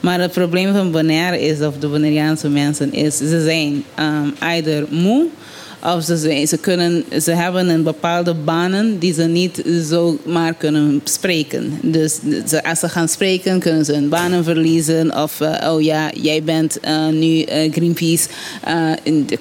Maar 0.00 0.20
het 0.20 0.32
probleem 0.32 0.72
van 0.72 0.90
Bonaire 0.90 1.40
is, 1.40 1.60
of 1.60 1.78
de 1.78 1.88
Bonaireaanse 1.88 2.48
mensen, 2.48 2.92
is 2.92 3.16
ze 3.16 3.42
zijn 3.42 3.84
um, 3.98 4.34
either 4.40 4.86
moe 4.90 5.26
of 5.82 6.04
ze, 6.04 6.44
ze, 6.46 6.58
kunnen, 6.60 7.04
ze 7.20 7.30
hebben 7.30 7.68
een 7.68 7.82
bepaalde 7.82 8.34
banen 8.34 8.98
die 8.98 9.12
ze 9.12 9.22
niet 9.22 9.62
zomaar 9.82 10.54
kunnen 10.54 11.00
spreken. 11.04 11.78
Dus 11.82 12.18
ze, 12.46 12.64
als 12.64 12.78
ze 12.78 12.88
gaan 12.88 13.08
spreken, 13.08 13.58
kunnen 13.58 13.84
ze 13.84 13.92
hun 13.92 14.08
banen 14.08 14.44
verliezen. 14.44 15.22
Of, 15.22 15.40
eh, 15.40 15.72
oh 15.72 15.82
ja, 15.82 16.10
jij 16.14 16.42
bent 16.42 16.80
eh, 16.80 17.08
nu 17.08 17.42
eh, 17.42 17.72
Greenpeace, 17.72 18.28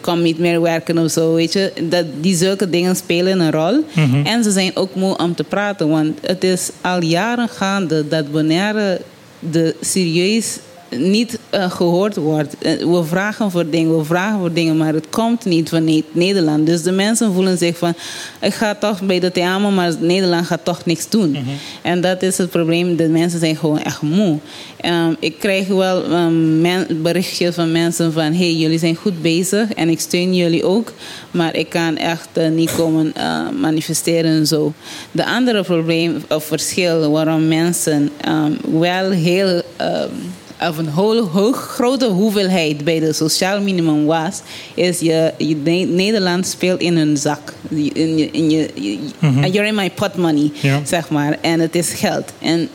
kan 0.01 0.21
niet 0.21 0.39
meer 0.39 0.61
werken 0.61 0.97
of 0.97 1.11
zo, 1.11 1.33
weet 1.33 1.53
je. 1.53 1.71
Dat, 1.89 2.05
die 2.21 2.35
zulke 2.35 2.69
dingen 2.69 2.95
spelen 2.95 3.39
een 3.39 3.51
rol. 3.51 3.83
En 4.23 4.43
ze 4.43 4.51
zijn 4.51 4.75
ook 4.75 4.95
moe 4.95 5.17
om 5.17 5.35
te 5.35 5.43
praten, 5.43 5.89
want 5.89 6.17
het 6.21 6.43
is 6.43 6.69
al 6.81 7.01
jaren 7.01 7.49
gaande 7.49 8.07
dat 8.07 8.31
Bonaire 8.31 9.01
de 9.39 9.75
serieus 9.81 10.57
niet 10.89 11.39
eh, 11.49 11.71
gehoord 11.71 12.15
wordt. 12.15 12.55
Eh, 12.59 12.77
we 12.77 13.03
vragen 13.03 13.51
voor 13.51 13.69
dingen, 13.69 13.97
we 13.97 14.03
vragen 14.03 14.39
voor 14.39 14.53
dingen, 14.53 14.77
maar 14.77 14.93
het 14.93 15.09
komt 15.09 15.45
niet 15.45 15.69
van 15.69 15.83
Ne- 15.83 16.03
Nederland. 16.11 16.65
Dus 16.65 16.81
de 16.83 16.91
mensen 16.91 17.33
voelen 17.33 17.57
zich 17.57 17.77
van, 17.77 17.93
ik 18.41 18.53
ga 18.53 18.75
toch 18.75 19.01
bij 19.01 19.19
de 19.19 19.31
theater, 19.31 19.71
maar 19.71 19.93
Nederland 19.99 20.45
gaat 20.45 20.65
toch 20.65 20.85
niks 20.85 21.09
doen. 21.09 21.37
En 21.81 22.01
dat 22.01 22.21
is 22.21 22.37
het 22.37 22.49
probleem, 22.49 22.95
de 22.95 23.07
mensen 23.07 23.39
zijn 23.39 23.55
gewoon 23.55 23.81
echt 23.81 24.01
moe. 24.01 24.37
Ehm, 24.77 25.13
ik 25.19 25.39
krijg 25.39 25.67
wel 25.67 26.11
um, 26.11 26.61
berichtjes 27.01 27.55
van 27.55 27.71
mensen 27.71 28.13
van, 28.13 28.33
hey, 28.33 28.53
jullie 28.53 28.79
zijn 28.79 28.95
goed 28.95 29.21
bezig 29.21 29.73
en 29.73 29.89
ik 29.89 29.99
steun 29.99 30.35
jullie 30.35 30.63
ook, 30.63 30.93
maar 31.31 31.55
ik 31.55 31.69
kan 31.69 31.97
echt 31.97 32.29
eh, 32.33 32.49
niet 32.49 32.75
komen 32.75 33.13
manifesteren 33.59 34.31
en 34.31 34.47
zo. 34.47 34.73
De 35.11 35.25
andere 35.25 35.63
probleem 35.63 36.23
of 36.29 36.45
verschil 36.45 37.11
waarom 37.11 37.47
mensen 37.47 38.09
ehm, 38.21 38.51
wel 38.79 39.11
heel 39.11 39.61
of 40.61 40.77
een 40.77 40.93
heel 40.95 41.27
hoog, 41.27 41.57
grote 41.57 42.05
hoeveelheid 42.05 42.83
bij 42.83 42.99
de 42.99 43.13
sociaal 43.13 43.61
minimum 43.61 44.05
was, 44.05 44.39
is 44.73 44.99
je, 44.99 45.33
je 45.37 45.55
Ne- 45.55 45.85
Nederland 45.89 46.47
speelt 46.47 46.79
in 46.81 46.97
hun 46.97 47.17
zak. 47.17 47.53
In 47.69 48.17
je, 48.17 48.29
in 48.31 48.49
je, 48.49 48.69
je- 48.73 48.97
You're 49.51 49.67
in 49.67 49.75
my 49.75 49.89
pot 49.91 50.15
money, 50.15 50.51
Ja. 50.61 50.81
zeg 50.85 51.09
maar. 51.09 51.37
En 51.41 51.59
het 51.59 51.75
is 51.75 51.89
geld. 51.93 52.31
En 52.39 52.69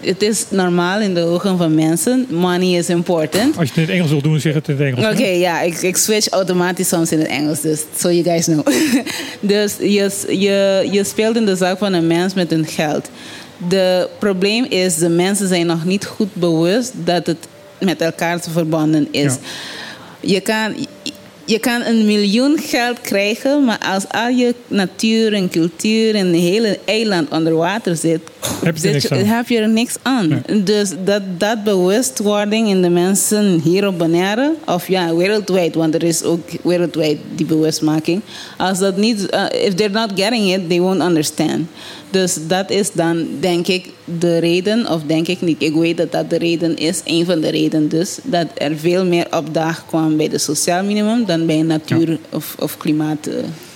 het 0.00 0.22
is 0.22 0.44
normaal 0.48 1.00
in 1.00 1.14
de 1.14 1.20
ogen 1.24 1.58
van 1.58 1.74
mensen. 1.74 2.26
Money 2.30 2.78
is 2.78 2.88
important. 2.88 3.56
Als 3.58 3.68
je 3.68 3.74
het 3.74 3.76
in 3.76 3.82
het 3.82 3.90
Engels 3.90 4.10
wil 4.10 4.22
doen, 4.22 4.40
zeg 4.40 4.54
het 4.54 4.68
in 4.68 4.76
het 4.76 4.86
Engels. 4.96 5.12
Oké, 5.12 5.22
hè? 5.22 5.30
ja, 5.30 5.60
ik, 5.60 5.82
ik 5.82 5.96
switch 5.96 6.28
automatisch 6.28 6.88
soms 6.88 7.12
in 7.12 7.18
het 7.18 7.28
Engels, 7.28 7.60
dus 7.60 7.80
so 7.96 8.10
you 8.10 8.22
guys 8.24 8.44
know. 8.44 8.66
dus 9.40 9.74
je, 9.80 10.10
je, 10.38 10.88
je 10.90 11.04
speelt 11.04 11.36
in 11.36 11.44
de 11.46 11.56
zak 11.56 11.78
van 11.78 11.92
een 11.92 12.06
mens 12.06 12.34
met 12.34 12.50
hun 12.50 12.66
geld. 12.66 13.10
De 13.68 14.08
probleem 14.18 14.64
is, 14.64 14.96
de 14.96 15.08
mensen 15.08 15.48
zijn 15.48 15.66
nog 15.66 15.84
niet 15.84 16.04
goed 16.06 16.34
bewust 16.34 16.92
dat 17.04 17.26
het 17.26 17.46
met 17.80 18.00
elkaar 18.00 18.40
te 18.40 18.50
verbonden 18.50 19.08
is. 19.10 19.34
Je 20.20 20.40
kan... 20.40 20.74
Je 21.44 21.58
kan 21.58 21.82
een 21.82 22.06
miljoen 22.06 22.58
geld 22.58 23.00
krijgen, 23.00 23.64
maar 23.64 23.78
als 23.92 24.08
al 24.08 24.28
je 24.28 24.54
natuur 24.68 25.32
en 25.32 25.48
cultuur 25.48 26.14
en 26.14 26.26
het 26.26 26.36
hele 26.36 26.78
eiland 26.84 27.30
onder 27.30 27.54
water 27.54 27.96
zit, 27.96 28.20
Heb 28.64 28.76
je 28.76 28.88
er 28.88 29.00
zit 29.00 29.10
niks 29.10 29.10
aan. 29.10 29.34
heb 29.36 29.48
je 29.48 29.58
er 29.58 29.68
niks 29.68 29.94
aan. 30.02 30.42
Dus 30.64 30.90
dat, 31.04 31.22
dat 31.38 31.64
bewustwording 31.64 32.68
in 32.68 32.82
de 32.82 32.88
mensen 32.88 33.60
hier 33.64 33.86
op 33.86 33.98
Bonaire, 33.98 34.54
of 34.66 34.88
ja, 34.88 35.14
wereldwijd, 35.14 35.74
want 35.74 35.94
er 35.94 36.02
is 36.02 36.22
ook 36.22 36.48
wereldwijd 36.62 37.18
die 37.34 37.46
bewustmaking. 37.46 38.20
Als 38.56 38.78
dat 38.78 38.96
niet, 38.96 39.26
uh, 39.34 39.44
if 39.64 39.74
they're 39.74 39.92
not 39.92 40.10
getting 40.14 40.54
it, 40.54 40.68
they 40.68 40.80
won't 40.80 41.00
understand. 41.02 41.60
Dus 42.12 42.38
dat 42.46 42.70
is 42.70 42.92
dan, 42.92 43.26
denk 43.40 43.66
ik, 43.66 43.88
de 44.18 44.38
reden, 44.38 44.88
of 44.88 45.02
denk 45.06 45.28
ik 45.28 45.40
niet, 45.40 45.62
ik 45.62 45.74
weet 45.74 45.96
dat 45.96 46.12
dat 46.12 46.30
de 46.30 46.38
reden 46.38 46.76
is, 46.76 47.00
een 47.04 47.24
van 47.24 47.40
de 47.40 47.50
redenen 47.50 47.88
dus, 47.88 48.18
dat 48.22 48.46
er 48.54 48.76
veel 48.76 49.04
meer 49.04 49.26
opdaag 49.30 49.84
kwam 49.86 50.16
bij 50.16 50.28
de 50.28 50.38
sociaal 50.38 50.84
minimum 50.84 51.24
dan 51.24 51.46
bij 51.46 51.62
natuur- 51.62 52.18
of, 52.30 52.54
of 52.58 52.76
klimaat. 52.76 53.26
eh, 53.26 53.34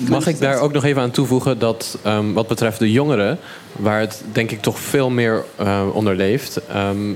Mag 0.09 0.27
ik 0.27 0.39
daar 0.41 0.61
ook 0.61 0.73
nog 0.73 0.85
even 0.85 1.03
aan 1.03 1.11
toevoegen 1.11 1.59
dat 1.59 1.99
ehm, 2.03 2.33
wat 2.33 2.47
betreft 2.49 2.79
de 2.79 2.93
jongeren, 2.93 3.39
waar 3.77 4.01
het 4.01 4.23
denk 4.33 4.51
ik 4.51 4.61
toch 4.63 4.79
veel 4.81 5.11
meer 5.11 5.45
eh, 5.57 5.83
onder 5.93 6.17
leeft, 6.17 6.61
ehm, 6.69 7.13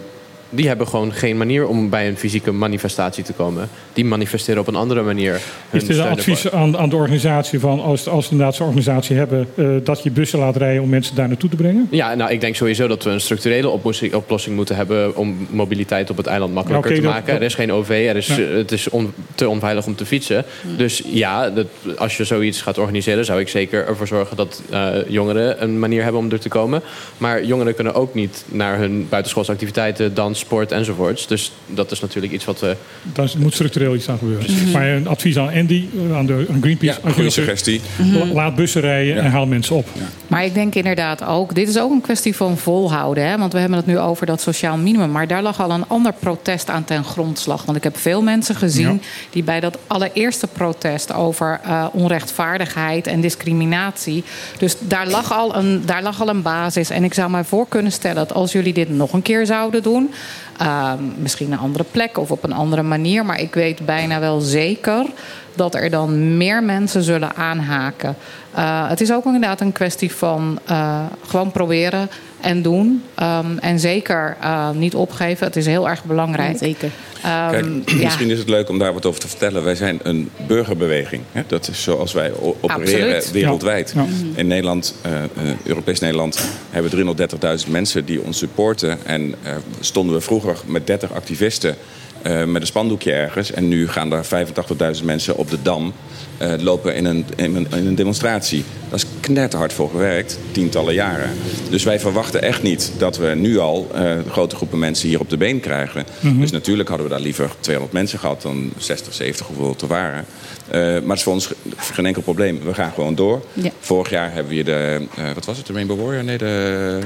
die 0.51 0.69
hebben 0.69 0.89
gewoon 0.89 1.13
geen 1.13 1.37
manier 1.37 1.67
om 1.67 1.89
bij 1.91 2.09
een 2.09 2.17
fysieke 2.17 2.53
manifestatie 2.53 3.25
te 3.25 3.33
komen. 3.33 3.69
Die 3.93 4.05
manifesteren 4.05 4.61
op 4.61 4.67
een 4.67 4.75
andere 4.75 5.03
manier. 5.03 5.41
Is 5.71 5.85
dit 5.85 5.97
een 5.97 6.03
advies 6.09 6.51
aan, 6.51 6.77
aan 6.79 6.89
de 6.89 6.97
organisatie 6.97 7.61
van 7.61 7.81
als, 7.81 8.09
als 8.09 8.25
we 8.25 8.31
inderdaad 8.31 8.55
zo'n 8.57 8.67
organisatie 8.67 9.17
hebben, 9.17 9.49
eh, 9.55 9.67
dat 9.85 10.03
je 10.03 10.11
bussen 10.11 10.39
laat 10.39 10.57
rijden 10.57 10.83
om 10.83 10.89
mensen 10.89 11.15
daar 11.15 11.29
naartoe 11.29 11.51
te 11.51 11.57
brengen? 11.57 11.87
Ja, 11.91 12.15
nou, 12.15 12.31
ik 12.31 12.41
denk 12.41 12.55
sowieso 12.57 12.87
dat 12.89 13.05
we 13.05 13.11
een 13.11 13.21
structurele 13.21 13.69
oplossing, 13.69 14.15
oplossing 14.15 14.57
moeten 14.57 14.77
hebben 14.77 15.17
om 15.17 15.47
mobiliteit 15.51 16.11
op 16.11 16.17
het 16.17 16.27
eiland 16.27 16.55
makkelijker 16.55 16.95
te 16.95 17.01
maken. 17.03 17.27
dat- 17.27 17.37
Er 17.37 17.43
is 17.43 17.55
geen 17.55 17.73
OV, 17.73 17.89
er 18.09 18.17
is, 18.17 18.27
Ja. 18.27 18.37
het 18.41 18.73
is 18.73 18.89
on- 18.89 19.13
te 19.35 19.49
onveilig 19.49 19.87
om 19.87 19.95
te 19.95 20.07
fietsen. 20.07 20.45
Dus 20.77 21.03
ja, 21.07 21.51
dat, 21.51 21.67
als 21.99 22.17
je 22.17 22.25
zoiets 22.25 22.63
gaat 22.63 22.79
organiseren, 22.79 23.25
zou 23.25 23.41
ik 23.41 23.49
zeker 23.49 23.87
ervoor 23.87 24.07
zorgen 24.07 24.37
dat 24.37 24.63
eh, 24.71 24.89
jongeren 25.09 25.63
een 25.63 25.79
manier 25.79 26.03
hebben 26.03 26.21
om 26.21 26.31
er 26.31 26.41
te 26.41 26.49
komen. 26.49 26.83
Maar 27.19 27.45
jongeren 27.45 27.75
kunnen 27.75 27.95
ook 27.95 28.15
niet 28.15 28.45
naar 28.49 28.79
hun 28.79 29.07
buitenschoolse 29.09 29.53
activiteiten, 29.53 30.15
dans, 30.15 30.40
sport 30.41 30.73
enzovoorts. 30.73 31.27
Dus 31.27 31.53
dat 31.67 31.91
is 31.91 32.01
natuurlijk 32.01 32.33
iets 32.33 32.45
wat 32.45 32.61
we... 32.61 32.77
Daar 33.03 33.31
moet 33.39 33.53
structureel 33.55 33.95
iets 33.95 34.09
aan 34.09 34.19
gebeuren. 34.19 34.47
Maar 34.73 34.89
een 34.89 35.09
advies 35.09 35.39
aan 35.39 35.49
Andy, 35.53 35.85
aan, 36.15 36.27
de, 36.27 36.47
aan 36.51 36.61
Greenpeace. 36.61 36.99
Ja, 37.03 37.09
je 37.09 37.15
goede 37.15 37.31
suggestie. 37.31 37.81
La- 38.13 38.27
Laat 38.27 38.55
bussen 38.55 38.81
rijden 38.81 39.17
en 39.23 39.31
haal 39.31 39.47
mensen 39.47 39.77
op. 39.77 39.89
Maar 40.27 40.45
ik 40.45 40.55
denk 40.55 40.75
inderdaad 40.75 41.25
ook, 41.25 41.55
dit 41.55 41.69
is 41.69 41.79
ook 41.79 41.91
een 41.91 42.01
kwestie 42.01 42.37
van 42.37 42.59
volhouden. 42.59 43.25
Hè? 43.29 43.39
Want 43.39 43.53
we 43.53 43.59
hebben 43.59 43.77
het 43.79 43.87
nu 43.87 43.99
over 43.99 44.27
dat 44.27 44.41
sociaal 44.41 44.77
minimum. 44.77 45.11
Maar 45.11 45.27
daar 45.27 45.43
lag 45.43 45.61
al 45.61 45.71
een 45.71 45.89
ander 45.89 46.13
protest 46.19 46.71
aan 46.71 46.85
ten 46.85 47.05
grondslag. 47.05 47.65
Want 47.65 47.77
ik 47.77 47.85
heb 47.85 47.97
veel 47.99 48.23
mensen 48.23 48.55
gezien 48.55 48.93
Ja. 48.93 48.99
die 49.31 49.43
bij 49.43 49.61
dat 49.61 49.79
allereerste 49.87 50.47
protest 50.47 51.13
over 51.13 51.61
eh, 51.65 51.87
onrechtvaardigheid 51.93 53.07
en 53.07 53.21
discriminatie. 53.21 54.25
Dus 54.59 54.77
daar 54.81 55.09
lag, 55.09 55.33
al 55.33 55.57
een, 55.57 55.83
daar 55.87 56.03
lag 56.03 56.21
al 56.21 56.29
een 56.29 56.43
basis. 56.43 56.91
En 56.91 57.05
ik 57.05 57.15
zou 57.15 57.31
mij 57.31 57.45
voor 57.45 57.67
kunnen 57.69 57.93
stellen 57.93 58.17
dat 58.17 58.33
als 58.35 58.53
jullie 58.53 58.73
dit 58.73 58.89
nog 58.89 59.13
een 59.13 59.23
keer 59.23 59.47
zouden 59.47 59.83
doen. 59.83 60.11
Eh, 60.59 60.93
misschien 61.17 61.53
een 61.53 61.59
andere 61.59 61.85
plek 61.91 62.19
of 62.19 62.31
op 62.31 62.45
een 62.45 62.53
andere 62.53 62.83
manier. 62.83 63.25
Maar 63.25 63.41
ik 63.41 63.55
weet 63.55 63.87
bijna 63.87 64.21
wel 64.21 64.41
zeker 64.41 65.07
dat 65.55 65.75
er 65.75 65.91
dan 65.91 66.37
meer 66.37 66.63
mensen 66.63 67.03
zullen 67.03 67.37
aanhaken. 67.37 68.17
Eh, 68.55 68.89
het 68.89 69.01
is 69.01 69.13
ook 69.13 69.25
inderdaad 69.25 69.61
een 69.61 69.73
kwestie 69.73 70.13
van 70.13 70.59
eh, 70.67 71.05
gewoon 71.27 71.51
proberen 71.51 72.11
en 72.41 72.63
doen. 72.63 73.03
Ehm, 73.15 73.59
en 73.59 73.79
zeker 73.81 74.37
eh, 74.41 74.71
niet 74.71 74.95
opgeven. 74.95 75.47
Het 75.47 75.57
is 75.57 75.67
heel 75.67 75.89
erg 75.89 76.05
belangrijk. 76.05 76.59
zeker. 76.59 76.91
Ehm, 77.23 77.51
Kijk, 77.51 77.91
ja. 77.91 78.05
misschien 78.05 78.31
is 78.31 78.39
het 78.39 78.49
leuk 78.49 78.69
om 78.69 78.79
daar 78.79 78.93
wat 78.93 79.07
over 79.07 79.21
te 79.21 79.29
vertellen. 79.29 79.65
Wij 79.65 79.75
zijn 79.75 80.01
een 80.03 80.31
burgerbeweging. 80.47 81.23
Hè? 81.33 81.43
Dat 81.47 81.69
is 81.69 81.83
zoals 81.83 82.13
wij 82.13 82.33
opereren 82.41 83.15
Absoluut. 83.15 83.31
wereldwijd. 83.31 83.93
Ja. 83.97 84.05
In 84.35 84.47
Nederland, 84.47 84.95
eh, 85.03 85.23
eh, 85.23 85.29
Europees 85.65 85.99
Nederland, 86.01 86.49
hebben 86.71 86.91
we 86.91 86.97
330.000 86.97 87.71
mensen 87.71 88.05
die 88.05 88.23
ons 88.23 88.39
supporten. 88.39 88.99
En 89.07 89.35
eh, 89.43 89.53
stonden 89.81 90.15
we 90.15 90.21
vroeger 90.21 90.57
met 90.67 90.87
30 90.87 91.13
activisten 91.13 91.77
eh, 92.23 92.45
met 92.45 92.61
een 92.61 92.67
spandoekje 92.67 93.13
ergens. 93.13 93.53
En 93.53 93.69
nu 93.69 93.89
gaan 93.89 94.11
daar 94.11 94.25
85.000 94.25 95.05
mensen 95.05 95.37
op 95.37 95.51
de 95.51 95.63
Dam 95.63 95.93
eh, 96.41 96.53
lopen 96.59 96.95
in 96.95 97.05
een, 97.05 97.25
in, 97.37 97.55
een, 97.57 97.67
in 97.77 97.87
een 97.87 97.95
demonstratie. 97.95 98.65
Dat 98.91 98.99
is 98.99 99.07
knetterhard 99.21 99.73
voor 99.73 99.91
gewerkt, 99.91 100.39
tientallen 100.53 100.95
jaren. 100.95 101.31
Dus 101.71 101.85
wij 101.85 102.01
verwachten 102.01 102.43
echt 102.43 102.63
niet 102.63 102.93
dat 102.99 103.17
we 103.17 103.27
nu 103.35 103.59
al 103.59 103.89
eh, 103.95 104.13
grote 104.31 104.57
groepen 104.57 104.79
mensen 104.79 105.09
hier 105.09 105.21
op 105.21 105.31
de 105.31 105.37
been 105.37 105.61
krijgen. 105.61 106.05
Dus 106.21 106.51
natuurlijk 106.51 106.89
hadden 106.89 107.07
we 107.07 107.13
daar 107.13 107.23
liever 107.23 107.51
200 107.61 107.95
mensen 107.97 108.19
gehad 108.19 108.43
dan 108.43 108.71
60, 108.79 109.15
70, 109.15 109.47
hoeveel 109.47 109.69
het 109.69 109.83
er 109.83 109.89
waren. 109.89 110.25
Eh, 110.69 110.81
maar 110.81 110.93
het 111.03 111.13
is 111.17 111.23
voor 111.23 111.33
ons 111.33 111.47
ge- 111.47 111.55
geen 111.77 112.07
enkel 112.07 112.23
probleem. 112.23 112.61
We 112.65 112.75
gaan 112.75 112.93
gewoon 112.93 113.15
door. 113.15 113.43
Ja. 113.53 113.71
Vorig 113.81 114.11
jaar 114.11 114.33
hebben 114.33 114.49
we 114.49 114.55
hier 114.55 114.65
de, 114.65 115.07
wat 115.35 115.45
was 115.45 115.57
het, 115.57 115.67
de 115.67 115.73
Rainbow 115.73 116.01
Warrior? 116.01 116.25
Nee, 116.25 116.39
de 116.39 116.99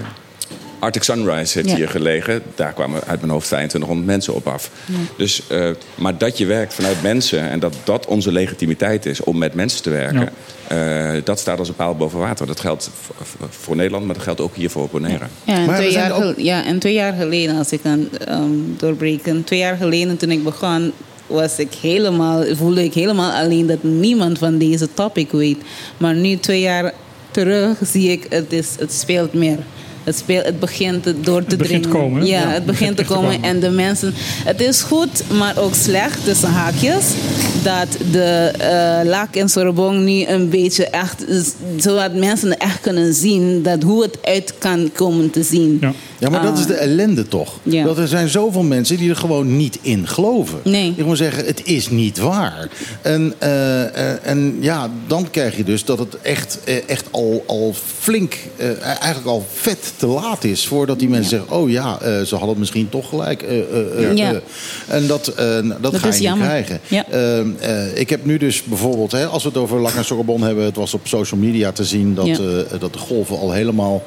Arctic 0.84 1.02
Sunrise 1.02 1.58
heeft 1.58 1.70
Ja. 1.70 1.76
hier 1.76 1.88
gelegen. 1.88 2.42
Daar 2.54 2.72
kwamen 2.72 3.00
uit 3.06 3.20
mijn 3.20 3.32
hoofd 3.32 3.46
2500 3.46 4.06
mensen 4.06 4.34
op 4.34 4.46
af. 4.46 4.70
Dus, 5.16 5.42
eh, 5.48 5.70
maar 5.94 6.18
dat 6.18 6.38
je 6.38 6.46
werkt 6.46 6.74
vanuit 6.74 7.02
mensen 7.02 7.50
en 7.50 7.58
dat 7.60 7.74
dat 7.84 8.06
onze 8.06 8.32
legitimiteit 8.32 9.06
is 9.06 9.20
om 9.20 9.38
met 9.38 9.54
mensen 9.54 9.82
te 9.82 9.90
werken, 9.90 10.28
eh, 10.68 11.10
dat 11.24 11.38
staat 11.38 11.58
als 11.58 11.68
een 11.68 11.74
paal 11.74 11.96
boven 11.96 12.18
water. 12.18 12.46
Dat 12.46 12.60
geldt 12.60 12.90
voor 13.50 13.76
Nederland, 13.76 14.04
maar 14.04 14.14
dat 14.14 14.22
geldt 14.24 14.40
ook 14.40 14.54
hier 14.56 14.70
voor 14.70 14.88
Bonaire. 14.90 15.24
Ja, 15.44 15.54
en, 15.54 15.64
Maar 15.64 15.76
twee 15.76 15.92
jaar, 15.92 16.24
ook- 16.24 16.38
ja, 16.38 16.64
en 16.64 16.78
twee 16.78 16.94
jaar 16.94 17.12
geleden, 17.12 17.56
als 17.58 17.72
ik 17.72 17.80
kan 17.82 18.08
ehm, 18.26 18.48
doorbreken. 18.76 19.44
Twee 19.44 19.58
jaar 19.58 19.76
geleden 19.76 20.16
toen 20.16 20.30
ik 20.30 20.44
begon, 20.44 20.92
was 21.26 21.58
ik 21.58 21.72
helemaal, 21.80 22.44
voelde 22.56 22.84
ik 22.84 22.94
helemaal 22.94 23.32
alleen 23.32 23.66
dat 23.66 23.82
niemand 23.82 24.38
van 24.38 24.58
deze 24.58 24.88
topic 24.94 25.30
weet. 25.32 25.58
Maar 25.96 26.14
nu, 26.14 26.36
twee 26.38 26.60
jaar 26.60 26.92
terug, 27.30 27.78
zie 27.92 28.10
ik 28.10 28.26
het, 28.28 28.52
is, 28.52 28.68
het 28.78 28.92
speelt 28.92 29.32
meer. 29.32 29.58
Het, 30.04 30.16
speelt, 30.16 30.44
het 30.44 30.60
begint 30.60 31.04
door 31.04 31.44
te 31.44 31.48
Het 31.48 31.58
begint 31.58 31.82
te 31.82 31.88
dringen. 31.88 32.08
komen? 32.08 32.26
Ja, 32.26 32.40
Ja, 32.40 32.48
het 32.48 32.66
begint 32.66 32.96
te 32.96 33.04
komen. 33.04 33.42
En 33.42 33.60
de 33.60 33.70
mensen... 33.70 34.14
Het 34.44 34.60
is 34.60 34.82
goed, 34.82 35.22
maar 35.38 35.58
ook 35.58 35.74
slecht, 35.74 36.24
tussen 36.24 36.48
haakjes... 36.48 37.04
dat 37.62 37.88
de 38.10 38.52
eh 38.58 39.08
Lac 39.08 39.34
en 39.36 39.48
Sorbonne 39.48 40.00
nu 40.00 40.26
een 40.26 40.48
beetje 40.48 40.86
echt... 40.86 41.24
zodat 41.76 42.14
mensen 42.14 42.58
echt 42.58 42.80
kunnen 42.80 43.14
zien 43.14 43.62
dat 43.62 43.82
hoe 43.82 44.02
het 44.02 44.18
uit 44.22 44.54
kan 44.58 44.90
komen 44.92 45.30
te 45.30 45.42
zien. 45.42 45.78
Ja. 45.80 45.92
Ja, 46.24 46.30
maar 46.30 46.42
dat 46.42 46.52
Ah. 46.52 46.58
is 46.58 46.66
de 46.66 46.74
ellende 46.74 47.28
toch? 47.28 47.58
Ja. 47.62 47.84
Dat 47.84 47.98
er 47.98 48.08
zijn 48.08 48.28
zoveel 48.28 48.62
mensen 48.62 48.96
die 48.96 49.10
er 49.10 49.16
gewoon 49.16 49.56
niet 49.56 49.78
in 49.82 50.08
geloven. 50.08 50.58
Nee. 50.64 50.94
Ik 50.96 51.04
moet 51.04 51.16
zeggen, 51.16 51.44
het 51.44 51.60
is 51.66 51.88
niet 51.90 52.18
waar. 52.18 52.68
En, 53.02 53.34
eh, 53.38 53.82
eh, 54.12 54.16
en 54.22 54.56
ja, 54.60 54.90
dan 55.06 55.30
krijg 55.30 55.56
je 55.56 55.64
dus 55.64 55.84
dat 55.84 55.98
het 55.98 56.20
echt, 56.22 56.58
eh, 56.64 56.76
echt 56.88 57.06
al, 57.10 57.44
al 57.46 57.74
flink, 57.98 58.36
eigenlijk 58.82 59.26
al 59.26 59.46
vet 59.52 59.92
te 59.96 60.06
laat 60.06 60.44
is... 60.44 60.66
voordat 60.66 60.98
die 60.98 61.08
mensen 61.08 61.30
zeggen, 61.38 61.56
oh 61.56 61.70
ja, 61.70 61.98
ze 62.24 62.36
hadden 62.36 62.58
misschien 62.58 62.88
toch 62.88 63.08
gelijk. 63.08 63.44
Ja. 64.14 64.40
En 64.88 65.06
dat, 65.06 65.24
dat, 65.36 65.82
Dat 65.82 65.96
ga 65.96 66.08
is 66.08 66.14
je 66.14 66.20
niet 66.20 66.28
jammer. 66.28 66.46
krijgen. 66.46 66.80
Ja. 66.88 67.04
Ehm, 67.10 67.48
eh, 67.60 67.96
ik 67.96 68.10
heb 68.10 68.24
nu 68.24 68.38
dus 68.38 68.62
bijvoorbeeld, 68.62 69.12
hè, 69.12 69.26
als 69.26 69.42
we 69.42 69.48
het 69.48 69.58
over 69.58 69.80
Lac 69.80 69.94
en 69.94 70.04
Sorbonne 70.04 70.46
hebben... 70.46 70.64
het 70.64 70.76
was 70.76 70.94
op 70.94 71.00
social 71.06 71.40
media 71.40 71.72
te 71.72 71.84
zien 71.84 72.14
dat, 72.14 72.40
dat 72.78 72.92
de 72.92 72.98
golven 72.98 73.38
al 73.38 73.52
helemaal 73.52 74.02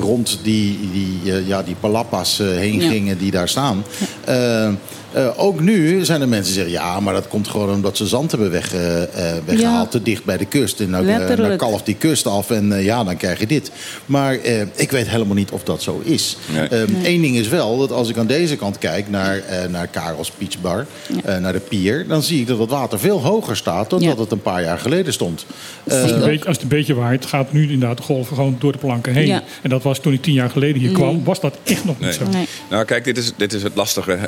rond 0.00 0.38
die, 0.42 0.78
die, 0.92 1.41
ja, 1.46 1.62
die 1.62 1.76
palapas 1.80 2.40
eh, 2.40 2.46
heen 2.46 2.80
Ja. 2.80 2.90
gingen 2.90 3.18
die 3.18 3.30
daar 3.30 3.48
staan. 3.48 3.84
Eh, 4.24 4.68
eh, 5.14 5.28
ook 5.36 5.60
nu 5.60 6.04
zijn 6.04 6.20
er 6.20 6.28
mensen 6.28 6.54
die 6.54 6.62
zeggen... 6.62 6.82
ja, 6.84 7.00
maar 7.00 7.14
dat 7.14 7.28
komt 7.28 7.48
gewoon 7.48 7.70
omdat 7.70 7.96
ze 7.96 8.06
zand 8.06 8.30
hebben 8.30 8.50
weg, 8.50 8.74
eh, 8.74 9.02
eh, 9.02 9.42
weggehaald... 9.44 9.84
Ja. 9.92 9.98
te 9.98 10.02
dicht 10.02 10.24
bij 10.24 10.36
de 10.36 10.44
kust. 10.44 10.80
En 10.80 10.90
nou, 10.90 11.02
eh, 11.04 11.08
nou 11.10 11.20
Letterlijk. 11.26 11.58
kalft 11.58 11.86
die 11.86 11.94
kust 11.94 12.26
af 12.26 12.50
en 12.50 12.82
ja, 12.82 13.04
dan 13.04 13.16
krijg 13.16 13.38
je 13.40 13.46
dit. 13.46 13.70
Maar 14.06 14.34
eh, 14.38 14.60
ik 14.74 14.90
weet 14.90 15.08
helemaal 15.08 15.34
niet 15.34 15.50
of 15.50 15.62
dat 15.62 15.82
zo 15.82 16.00
is. 16.04 16.36
Nee. 16.52 16.68
Ehm, 16.68 16.92
Eén 17.02 17.20
ding 17.20 17.36
is 17.36 17.48
wel, 17.48 17.78
dat 17.78 17.92
als 17.92 18.08
ik 18.08 18.16
aan 18.16 18.26
deze 18.26 18.56
kant 18.56 18.78
kijk... 18.78 19.08
naar, 19.10 19.38
eh, 19.38 19.68
naar 19.68 19.86
Karels 19.86 20.32
Beach 20.38 20.60
Bar, 20.60 20.86
eh, 21.24 21.36
naar 21.36 21.52
de 21.52 21.60
pier... 21.60 22.06
dan 22.08 22.22
zie 22.22 22.40
ik 22.40 22.46
dat 22.46 22.58
het 22.58 22.70
water 22.70 22.98
veel 22.98 23.20
hoger 23.20 23.56
staat... 23.56 23.90
dan 23.90 24.00
Ja. 24.00 24.08
dat 24.08 24.18
het 24.18 24.30
een 24.30 24.42
paar 24.42 24.62
jaar 24.62 24.78
geleden 24.78 25.12
stond. 25.12 25.44
Als 25.84 25.94
het, 25.94 26.10
Eh, 26.10 26.16
een 26.16 26.22
beetje, 26.24 26.44
als 26.46 26.54
het 26.56 26.62
een 26.62 26.68
beetje 26.68 26.94
waait, 26.94 27.26
gaat 27.26 27.52
nu 27.52 27.62
inderdaad 27.62 27.96
de 27.96 28.02
golven 28.02 28.36
gewoon 28.36 28.56
door 28.58 28.72
de 28.72 28.78
planken 28.78 29.12
heen. 29.12 29.26
Ja. 29.26 29.42
En 29.62 29.70
dat 29.70 29.82
was 29.82 29.98
toen 29.98 30.12
ik 30.12 30.22
tien 30.22 30.34
jaar 30.34 30.50
geleden 30.50 30.80
hier 30.80 30.92
kwam, 30.92 31.24
was 31.24 31.40
dat 31.40 31.56
echt 31.62 31.84
nog 31.84 31.98
niet 32.00 32.08
Nee. 32.08 32.12
zo. 32.12 32.24
Nee. 32.32 32.46
Nou, 32.70 32.84
kijk, 32.84 33.04
dit 33.04 33.18
is, 33.18 33.32
dit 33.36 33.52
is 33.52 33.62
het 33.62 33.74
lastige. 33.74 34.18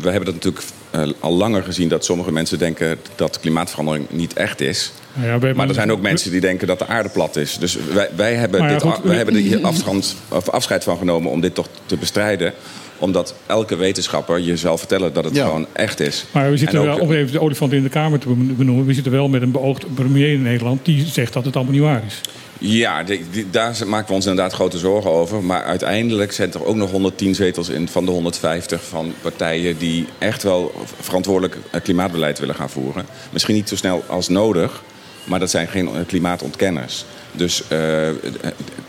We, 0.00 0.10
hebben 0.10 0.24
dat 0.24 0.34
natuurlijk 0.34 0.64
eh, 0.90 1.02
al 1.20 1.32
langer 1.32 1.62
gezien 1.62 1.88
dat 1.88 2.04
sommige 2.04 2.32
mensen 2.32 2.58
denken 2.58 2.98
dat 3.14 3.40
klimaatverandering 3.40 4.06
niet 4.10 4.32
echt 4.32 4.60
is. 4.60 4.92
Nou 5.12 5.46
ja, 5.46 5.54
Maar 5.54 5.68
er 5.68 5.74
zijn 5.74 5.92
ook 5.92 6.00
mensen 6.00 6.30
die 6.30 6.40
denken 6.40 6.66
dat 6.66 6.78
de 6.78 6.86
aarde 6.86 7.08
plat 7.08 7.36
is. 7.36 7.58
Dus 7.58 7.76
wij, 7.92 8.08
wij 8.16 8.34
hebben, 8.34 8.60
Nou 8.60 8.72
ja, 8.72 8.78
dit, 8.78 8.88
goed, 8.92 9.02
wij 9.02 9.10
we- 9.10 9.16
hebben 9.16 9.52
er 9.52 9.64
afstand, 9.66 10.16
of 10.28 10.48
afscheid 10.48 10.84
van 10.84 10.98
genomen 10.98 11.30
om 11.30 11.40
dit 11.40 11.54
toch 11.54 11.68
te 11.86 11.96
bestrijden. 11.96 12.52
Omdat 12.98 13.34
elke 13.46 13.76
wetenschapper 13.76 14.38
je 14.38 14.56
zal 14.56 14.78
vertellen 14.78 15.12
dat 15.12 15.24
het 15.24 15.34
Ja. 15.34 15.44
gewoon 15.44 15.66
echt 15.72 16.00
is. 16.00 16.24
Maar 16.30 16.50
we 16.50 16.56
zitten 16.56 16.78
En 16.78 16.84
wel, 16.84 16.94
ook- 16.94 17.00
om 17.00 17.12
even 17.12 17.32
de 17.32 17.40
olifant 17.40 17.72
in 17.72 17.82
de 17.82 17.88
kamer 17.88 18.18
te 18.18 18.28
benoemen, 18.28 18.86
we 18.86 18.94
zitten 18.94 19.12
wel 19.12 19.28
met 19.28 19.42
een 19.42 19.50
beoogd 19.50 19.94
premier 19.94 20.32
in 20.32 20.42
Nederland 20.42 20.84
die 20.84 21.06
zegt 21.06 21.32
dat 21.32 21.44
het 21.44 21.54
allemaal 21.56 21.72
niet 21.74 21.82
waar 21.82 22.02
is. 22.06 22.20
Ja, 22.58 23.02
die- 23.02 23.24
die- 23.30 23.46
daar 23.50 23.76
maken 23.86 24.08
we 24.08 24.14
ons 24.14 24.26
inderdaad 24.26 24.52
grote 24.52 24.78
zorgen 24.78 25.10
over. 25.10 25.42
Maar 25.42 25.62
uiteindelijk 25.62 26.32
zijn 26.32 26.52
er 26.52 26.64
ook 26.64 26.76
nog 26.76 26.90
110 26.90 27.34
zetels 27.34 27.68
in 27.68 27.88
van 27.88 28.04
de 28.04 28.10
150 28.10 28.82
van 28.84 29.12
partijen 29.22 29.78
die 29.78 30.06
echt 30.18 30.42
wel 30.42 30.72
verantwoordelijk 31.00 31.56
eh, 31.70 31.80
klimaatbeleid 31.82 32.38
willen 32.38 32.54
gaan 32.54 32.70
voeren. 32.70 33.06
Misschien 33.32 33.54
niet 33.54 33.68
zo 33.68 33.76
snel 33.76 34.04
als 34.06 34.28
nodig, 34.28 34.82
maar 35.24 35.38
dat 35.38 35.50
zijn 35.50 35.68
geen 35.68 35.86
eh, 35.86 35.94
klimaatontkenners. 36.06 37.04
Dus 37.32 37.62
eh, 37.68 37.78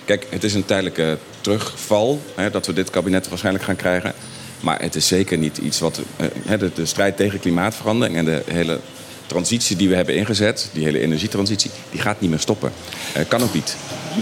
kijk, 0.06 0.28
het 0.30 0.44
is 0.44 0.54
een 0.54 0.66
tijdelijke 0.66 1.18
terugval 1.48 2.22
hè, 2.36 2.50
dat 2.50 2.66
we 2.66 2.74
dit 2.74 2.90
kabinet 2.90 3.30
waarschijnlijk 3.30 3.66
gaan 3.66 3.76
krijgen. 3.76 4.14
Maar 4.60 4.82
het 4.82 4.96
is 4.96 5.08
zeker 5.08 5.38
niet 5.38 5.58
iets 5.58 5.80
wat. 5.80 6.02
eh, 6.18 6.26
hè, 6.46 6.58
de, 6.58 6.72
de 6.76 6.86
strijd 6.86 7.18
tegen 7.18 7.40
klimaatverandering 7.40 8.18
en 8.18 8.26
de 8.26 8.42
hele 8.52 8.80
transitie 9.26 9.76
die 9.76 9.90
we 9.90 9.96
hebben 9.96 10.16
ingezet, 10.16 10.70
die 10.74 10.84
hele 10.84 11.00
energietransitie, 11.00 11.72
die 11.92 12.02
gaat 12.02 12.22
niet 12.22 12.30
meer 12.30 12.40
stoppen. 12.40 12.72
Eh, 13.14 13.22
kan 13.28 13.42
ook 13.42 13.54
niet. 13.54 13.76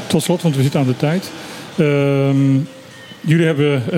Tot 0.07 0.23
slot, 0.23 0.41
want 0.41 0.55
we 0.55 0.61
zitten 0.61 0.79
aan 0.79 0.85
de 0.87 0.97
tijd. 0.97 1.29
Ehm, 1.77 2.55
jullie 3.21 3.45
hebben 3.45 3.75
eh, 3.85 3.91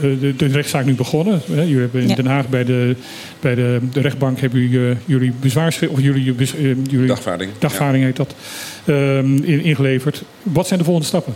de, 0.00 0.18
de, 0.20 0.36
de 0.36 0.46
rechtszaak 0.46 0.84
nu 0.84 0.94
begonnen. 0.94 1.40
Hè? 1.52 1.60
Jullie 1.62 1.78
hebben 1.80 2.02
in 2.02 2.08
Ja. 2.08 2.14
Den 2.14 2.26
Haag 2.26 2.48
bij 2.48 2.64
de, 2.64 2.96
bij 3.40 3.54
de, 3.54 3.78
de 3.92 4.00
rechtbank 4.00 4.40
hebben 4.40 4.60
jullie, 4.60 4.90
eh, 4.90 4.96
jullie 5.04 5.32
bezwaarschrift 5.40 5.92
of 5.92 6.00
jullie, 6.00 6.34
jullie 6.88 7.06
Dagvaarding. 7.06 7.50
dagvaarding 7.58 8.04
heet 8.04 8.16
dat, 8.16 8.34
ehm, 8.84 9.36
in, 9.36 9.60
ingeleverd. 9.62 10.22
Wat 10.42 10.66
zijn 10.66 10.78
de 10.78 10.84
volgende 10.84 11.08
stappen? 11.08 11.34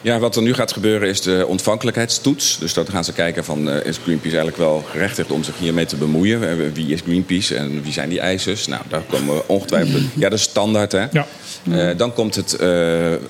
Ja, 0.00 0.18
wat 0.18 0.36
er 0.36 0.42
nu 0.42 0.54
gaat 0.54 0.72
gebeuren 0.72 1.08
is 1.08 1.20
de 1.20 1.44
ontvankelijkheidstoets. 1.46 2.58
Dus 2.58 2.74
dan 2.74 2.86
gaan 2.86 3.04
ze 3.04 3.12
kijken 3.12 3.44
van 3.44 3.70
eh, 3.70 3.86
is 3.86 3.96
Greenpeace 3.96 4.36
eigenlijk 4.36 4.56
wel 4.56 4.84
gerechtigd 4.90 5.30
om 5.30 5.44
zich 5.44 5.58
hiermee 5.58 5.86
te 5.86 5.96
bemoeien. 5.96 6.48
Eh, 6.48 6.72
Wie 6.74 6.92
is 6.92 7.00
Greenpeace 7.00 7.56
en 7.56 7.82
wie 7.82 7.92
zijn 7.92 8.08
die 8.08 8.20
eisers? 8.20 8.66
Nou, 8.66 8.82
daar 8.88 9.02
komen 9.08 9.34
we 9.34 9.42
ongetwijfeld. 9.46 10.02
Ja, 10.14 10.28
dat 10.28 10.38
is 10.38 10.44
standaard 10.44 10.92
hè. 10.92 11.06
Ja. 11.12 11.26
Eh, 11.70 11.96
dan 11.96 12.12
komt 12.12 12.34
het 12.34 12.56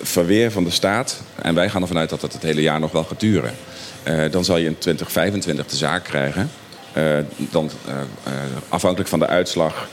verweer 0.02 0.50
van 0.50 0.64
de 0.64 0.70
staat. 0.70 1.20
En 1.42 1.54
wij 1.54 1.70
gaan 1.70 1.82
ervan 1.82 1.98
uit 1.98 2.10
dat 2.10 2.20
dat 2.20 2.32
het 2.32 2.42
hele 2.42 2.62
jaar 2.62 2.80
nog 2.80 2.92
wel 2.92 3.04
gaat 3.04 3.20
duren. 3.20 3.54
Dan 4.30 4.44
zal 4.44 4.56
je 4.56 4.66
in 4.66 4.78
2025 4.78 5.66
de 5.66 5.76
zaak 5.76 6.04
krijgen. 6.04 6.50
Dan, 7.50 7.70
afhankelijk 8.68 9.08
van 9.08 9.18
de 9.18 9.26
uitslag, 9.26 9.88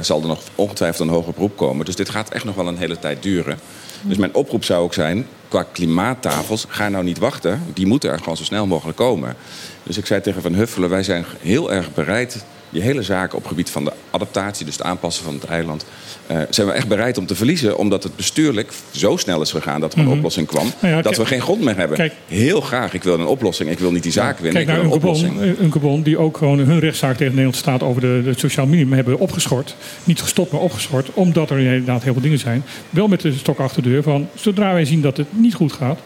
zal 0.00 0.20
er 0.20 0.26
nog 0.26 0.40
ongetwijfeld 0.54 1.08
een 1.08 1.14
hoger 1.14 1.32
beroep 1.32 1.56
komen. 1.56 1.84
Dus 1.84 1.96
dit 1.96 2.08
gaat 2.08 2.28
echt 2.28 2.44
nog 2.44 2.54
wel 2.54 2.68
een 2.68 2.78
hele 2.78 2.98
tijd 2.98 3.22
duren. 3.22 3.58
Dus 4.02 4.16
mijn 4.16 4.34
oproep 4.34 4.64
zou 4.64 4.82
ook 4.82 4.94
zijn, 4.94 5.26
qua 5.50 5.62
klimaattafels, 5.72 6.64
ga 6.68 6.88
nou 6.88 7.04
niet 7.04 7.18
wachten. 7.18 7.62
Die 7.74 7.86
moeten 7.86 8.10
er 8.10 8.18
gewoon 8.18 8.36
zo 8.36 8.44
snel 8.44 8.66
mogelijk 8.66 8.98
komen. 8.98 9.36
Dus 9.82 9.96
ik 9.96 10.06
zei 10.06 10.20
tegen 10.20 10.42
Van 10.42 10.54
Huffelen, 10.54 10.90
wij 10.90 11.02
zijn 11.02 11.24
heel 11.40 11.72
erg 11.72 11.94
bereid 11.94 12.44
die 12.70 12.82
hele 12.82 13.02
zaak 13.02 13.34
op 13.34 13.46
gebied 13.46 13.70
van 13.70 13.84
de 13.84 13.92
adaptatie, 14.10 14.64
dus 14.64 14.76
het 14.76 14.86
aanpassen 14.86 15.24
van 15.24 15.34
het 15.34 15.44
eiland, 15.44 15.84
eh, 16.30 16.40
zijn 16.50 16.66
we 16.66 16.72
echt 16.72 16.88
bereid 16.88 17.18
om 17.18 17.26
te 17.26 17.34
verliezen, 17.34 17.78
omdat 17.78 18.02
het 18.02 18.16
bestuurlijk 18.16 18.72
zo 18.90 19.16
snel 19.16 19.40
is 19.42 19.50
gegaan 19.50 19.80
dat 19.80 19.92
er 19.92 19.98
een 19.98 20.04
Mhm. 20.04 20.16
oplossing 20.16 20.46
kwam, 20.46 20.66
Nou 20.80 20.94
ja, 20.94 21.02
dat 21.02 21.16
we 21.16 21.26
geen 21.26 21.40
grond 21.40 21.60
meer 21.62 21.76
hebben. 21.76 21.96
kijk- 21.96 22.12
Heel 22.26 22.60
graag, 22.60 22.94
ik 22.94 23.02
wil 23.02 23.14
een 23.14 23.26
oplossing. 23.26 23.70
Ik 23.70 23.78
wil 23.78 23.92
niet 23.92 24.02
die 24.02 24.12
zaak 24.12 24.38
winnen, 24.38 24.64
Kijk 24.64 24.76
naar 24.76 24.84
een 24.86 24.90
oplossing. 24.92 25.32
Unkebon, 25.40 25.64
Unkebon, 25.64 26.02
die 26.02 26.18
ook 26.18 26.36
gewoon 26.36 26.58
hun 26.58 26.78
rechtszaak 26.78 27.10
tegen 27.16 27.24
de 27.24 27.28
Nederlandse 27.40 27.60
staat 27.60 27.82
over 27.82 28.00
de, 28.00 28.20
de 28.24 28.28
het 28.28 28.38
sociaal 28.38 28.66
minimum 28.66 28.92
hebben 28.92 29.18
opgeschort. 29.18 29.76
Niet 30.04 30.20
gestopt, 30.20 30.52
maar 30.52 30.60
opgeschort. 30.60 31.08
Omdat 31.14 31.50
er 31.50 31.58
inderdaad 31.58 32.02
heel 32.02 32.12
veel 32.12 32.22
dingen 32.22 32.38
zijn. 32.38 32.62
Wel 32.90 33.08
met 33.08 33.20
de 33.20 33.32
stok 33.32 33.58
achter 33.58 33.82
de 33.82 33.88
deur 33.88 34.02
van, 34.02 34.28
zodra 34.34 34.72
wij 34.72 34.84
zien 34.84 35.00
dat 35.00 35.16
het 35.16 35.26
niet 35.30 35.54
goed 35.54 35.72
gaat, 35.72 35.98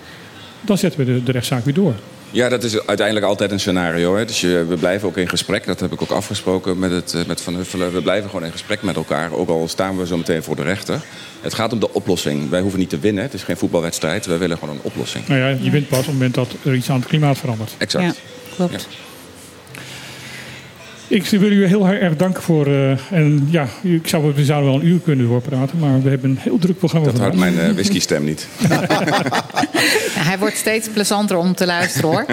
dan 0.61 0.79
zetten 0.79 1.01
we 1.01 1.07
de, 1.07 1.23
de 1.23 1.33
rechtszaak 1.33 1.65
weer 1.65 1.75
door. 1.75 1.95
Ja, 2.35 2.49
dat 2.49 2.65
is 2.65 2.87
uiteindelijk 2.87 3.27
altijd 3.27 3.51
een 3.51 3.61
scenario. 3.61 4.17
Hè. 4.17 4.25
Dus 4.25 4.41
je, 4.41 4.65
we 4.69 4.77
blijven 4.77 5.09
ook 5.09 5.17
in 5.17 5.29
gesprek. 5.29 5.67
Dat 5.67 5.81
heb 5.81 5.93
ik 5.93 6.03
ook 6.03 6.11
afgesproken 6.11 6.79
met, 6.79 6.91
het, 6.91 7.15
eh, 7.15 7.25
met 7.25 7.41
Van 7.41 7.55
Huffelen. 7.55 7.93
We 7.93 8.03
blijven 8.03 8.31
gewoon 8.31 8.45
in 8.45 8.53
gesprek 8.53 8.83
met 8.83 8.97
elkaar. 8.97 9.33
Ook 9.33 9.49
al 9.49 9.69
staan 9.69 9.99
we 9.99 10.07
zo 10.07 10.17
meteen 10.17 10.43
voor 10.43 10.57
de 10.57 10.63
rechter. 10.63 11.01
Het 11.41 11.55
gaat 11.55 11.73
om 11.73 11.79
de 11.79 11.93
oplossing. 11.93 12.51
Wij 12.51 12.61
hoeven 12.61 12.79
niet 12.79 12.89
te 12.89 12.99
winnen. 12.99 13.23
Het 13.23 13.35
is 13.35 13.43
geen 13.43 13.57
voetbalwedstrijd. 13.57 14.27
Wij 14.27 14.39
willen 14.39 14.59
gewoon 14.59 14.75
een 14.75 14.83
oplossing. 14.83 15.29
Nou 15.29 15.41
ja, 15.41 15.49
je 15.61 15.71
wint 15.71 15.89
pas 15.89 15.99
op 15.99 16.05
het 16.05 16.15
moment 16.15 16.35
dat 16.35 16.49
er 16.65 16.75
iets 16.75 16.91
aan 16.91 16.99
het 16.99 17.09
klimaat 17.09 17.39
verandert. 17.39 17.75
Exact. 17.79 18.05
Ja, 18.05 18.13
klopt. 18.55 18.89
Ik 21.09 21.27
wil 21.27 21.51
u 21.51 21.67
heel 21.67 21.89
erg 21.89 22.17
danken 22.17 22.43
voor. 22.43 22.67
eh, 22.67 22.91
en 23.11 23.49
ja, 23.51 23.69
ik 23.83 24.09
zou, 24.09 24.33
we 24.35 24.45
zouden 24.45 24.71
wel 24.71 24.81
een 24.81 24.87
uur 24.87 25.01
kunnen 25.01 25.27
doorpraten, 25.29 25.79
maar 25.79 26.03
we 26.03 26.09
hebben 26.09 26.31
een 26.31 26.37
heel 26.41 26.59
druk 26.59 26.79
programma 26.79 27.11
Dat 27.11 27.19
houdt 27.21 27.37
mijn 27.37 27.59
eh, 27.59 27.71
whisky-stem 27.71 28.25
niet. 28.25 28.47
Hij 30.29 30.39
wordt 30.39 30.57
steeds 30.57 30.89
plezanter 30.89 31.37
om 31.37 31.55
te 31.55 31.67
luisteren 31.67 32.11
hoor. 32.11 32.25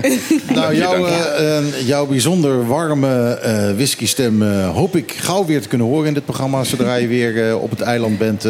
Nou, 0.54 0.76
jouw, 0.84 1.06
eh, 1.06 1.58
jouw 1.86 2.06
bijzonder 2.06 2.68
warme 2.68 3.10
eh 3.34 3.72
whiskystem 3.76 4.42
hoop 4.64 4.96
ik 4.96 5.12
gauw 5.12 5.46
weer 5.46 5.62
te 5.62 5.68
kunnen 5.68 5.88
horen 5.88 6.08
in 6.08 6.14
dit 6.14 6.26
programma. 6.26 6.64
Zodra 6.64 6.96
je 6.96 7.08
weer 7.08 7.48
eh, 7.50 7.62
op 7.62 7.70
het 7.70 7.82
eiland 7.82 8.18
bent, 8.18 8.48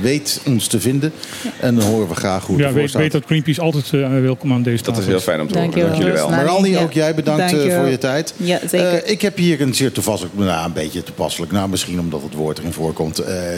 weet 0.00 0.40
ons 0.46 0.66
te 0.66 0.80
vinden. 0.80 1.12
En 1.60 1.74
dan 1.74 1.84
horen 1.84 2.08
we 2.08 2.14
graag 2.14 2.46
hoe 2.46 2.50
het 2.50 2.58
Ja, 2.58 2.64
ervoor 2.64 2.80
weet, 2.80 2.90
staat. 2.90 3.02
weet 3.02 3.12
dat 3.12 3.24
Greenpeace 3.24 3.60
altijd 3.60 3.90
welkom 4.22 4.52
aan 4.52 4.62
deze 4.62 4.76
Dat 4.82 4.94
tafel 4.94 5.02
is 5.02 5.08
heel 5.08 5.20
fijn 5.20 5.40
om 5.40 5.48
te 5.48 5.58
horen. 5.58 5.70
Dankjewel. 5.70 5.98
Dank 5.98 6.02
jullie 6.02 6.20
wel. 6.20 6.30
Maralni, 6.30 6.70
ja. 6.70 6.80
ook 6.80 6.92
jij 6.92 7.14
bedankt 7.14 7.50
voor 7.50 7.88
je 7.88 7.98
tijd. 7.98 8.34
Ja, 8.36 8.58
zeker. 8.66 9.02
Eh, 9.04 9.10
ik 9.10 9.22
heb 9.22 9.36
hier 9.36 9.47
een 9.56 9.74
zeer 9.74 9.92
toepasselijk, 9.92 10.36
nou 10.36 10.64
een 10.66 10.72
beetje 10.72 11.02
toepasselijk, 11.02 11.52
nou 11.52 11.68
misschien 11.68 12.00
omdat 12.00 12.22
het 12.22 12.34
woord 12.34 12.58
erin 12.58 12.72
voorkomt. 12.72 13.18
eh, 13.18 13.56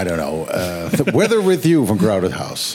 I 0.00 0.04
don't 0.04 0.20
know. 0.20 0.48
Eh, 0.50 1.14
Weather 1.18 1.44
With 1.46 1.62
You 1.62 1.86
van 1.86 1.96
Crowded 1.96 2.32
House. 2.32 2.74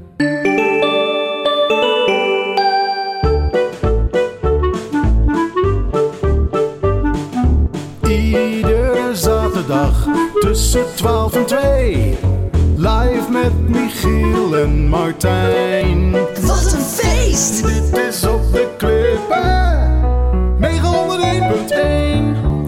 Tussen 10.39 10.85
12 10.95 11.35
en 11.35 11.45
2. 11.45 12.17
Live 12.75 13.25
met 13.29 13.69
Michiel 13.69 14.57
en 14.57 14.87
Martijn. 14.87 16.11
Wat 16.41 16.73
een 16.73 16.81
feest! 16.81 17.63
Dit 17.63 17.97
is 18.09 18.23
op 18.23 18.53
de 18.53 18.67
klippen. 18.77 19.69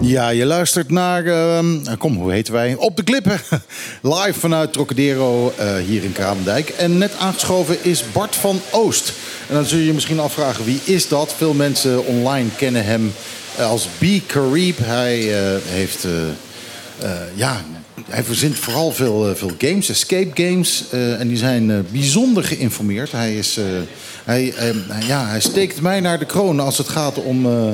Ja, 0.00 0.28
je 0.28 0.44
luistert 0.44 0.90
naar, 0.90 1.26
ehm, 1.26 1.96
kom, 1.98 2.16
hoe 2.16 2.32
heten 2.32 2.52
wij? 2.52 2.74
Op 2.78 2.96
de 2.96 3.02
klippen. 3.02 3.40
Live 4.14 4.38
vanuit 4.38 4.72
Trocadero 4.72 5.52
eh, 5.56 5.76
hier 5.76 6.04
in 6.04 6.12
Kralendijk. 6.12 6.68
En 6.68 6.98
net 6.98 7.12
aangeschoven 7.18 7.84
is 7.84 8.04
Bart 8.12 8.36
van 8.36 8.60
Oost. 8.70 9.12
En 9.48 9.54
dan 9.54 9.64
zul 9.64 9.78
je 9.78 9.86
je 9.86 9.92
misschien 9.92 10.20
afvragen, 10.20 10.64
wie 10.64 10.80
is 10.84 11.08
dat? 11.08 11.34
Veel 11.36 11.54
mensen 11.54 12.06
online 12.06 12.48
kennen 12.56 12.84
hem 12.84 13.12
eh, 13.56 13.70
als 13.70 13.88
B. 13.98 14.04
Carib. 14.26 14.78
Hij 14.78 15.18
eh, 15.18 15.60
heeft, 15.64 16.06
ja, 17.34 17.60
hij 18.08 18.24
verzint 18.24 18.58
vooral 18.58 18.92
veel, 18.92 19.28
eh, 19.28 19.34
veel 19.34 19.50
games, 19.58 19.88
escape 19.88 20.42
games. 20.42 20.84
eh, 20.90 21.20
en 21.20 21.28
die 21.28 21.36
zijn 21.36 21.70
eh, 21.70 21.76
bijzonder 21.90 22.44
geïnformeerd. 22.44 23.12
Hij, 23.12 23.36
is, 23.36 23.56
eh, 23.56 23.64
hij, 24.24 24.52
eh, 24.56 24.74
ja, 25.08 25.26
hij 25.26 25.40
steekt 25.40 25.80
mij 25.80 26.00
naar 26.00 26.18
de 26.18 26.24
kroon 26.24 26.60
als 26.60 26.78
het 26.78 26.88
gaat 26.88 27.22
om... 27.22 27.46
eh, 27.46 27.68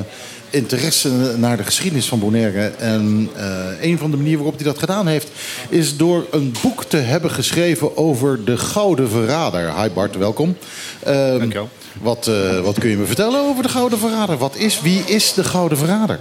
interesse 0.49 1.09
naar 1.37 1.57
de 1.57 1.63
geschiedenis 1.63 2.05
van 2.07 2.19
Bonaire. 2.19 2.71
En 2.77 3.29
eh, 3.35 3.65
een 3.89 3.97
van 3.97 4.11
de 4.11 4.17
manieren 4.17 4.39
waarop 4.39 4.55
hij 4.59 4.65
dat 4.67 4.79
gedaan 4.79 5.07
heeft... 5.07 5.27
is 5.69 5.97
door 5.97 6.25
een 6.31 6.53
boek 6.61 6.83
te 6.85 6.97
hebben 6.97 7.31
geschreven 7.31 7.97
over 7.97 8.45
de 8.45 8.57
Gouden 8.57 9.09
Verrader. 9.09 9.81
Hi 9.81 9.89
Bart, 9.89 10.17
welkom. 10.17 10.57
Ehm, 11.03 11.37
Dankjewel. 11.37 11.69
Wat, 12.01 12.27
eh, 12.27 12.59
wat 12.59 12.79
kun 12.79 12.89
je 12.89 12.97
me 12.97 13.05
vertellen 13.05 13.41
over 13.41 13.63
de 13.63 13.69
Gouden 13.69 13.99
Verrader? 13.99 14.37
Wat 14.37 14.55
is, 14.55 14.81
wie 14.81 14.99
is 15.05 15.33
de 15.33 15.43
Gouden 15.43 15.77
Verrader? 15.77 16.19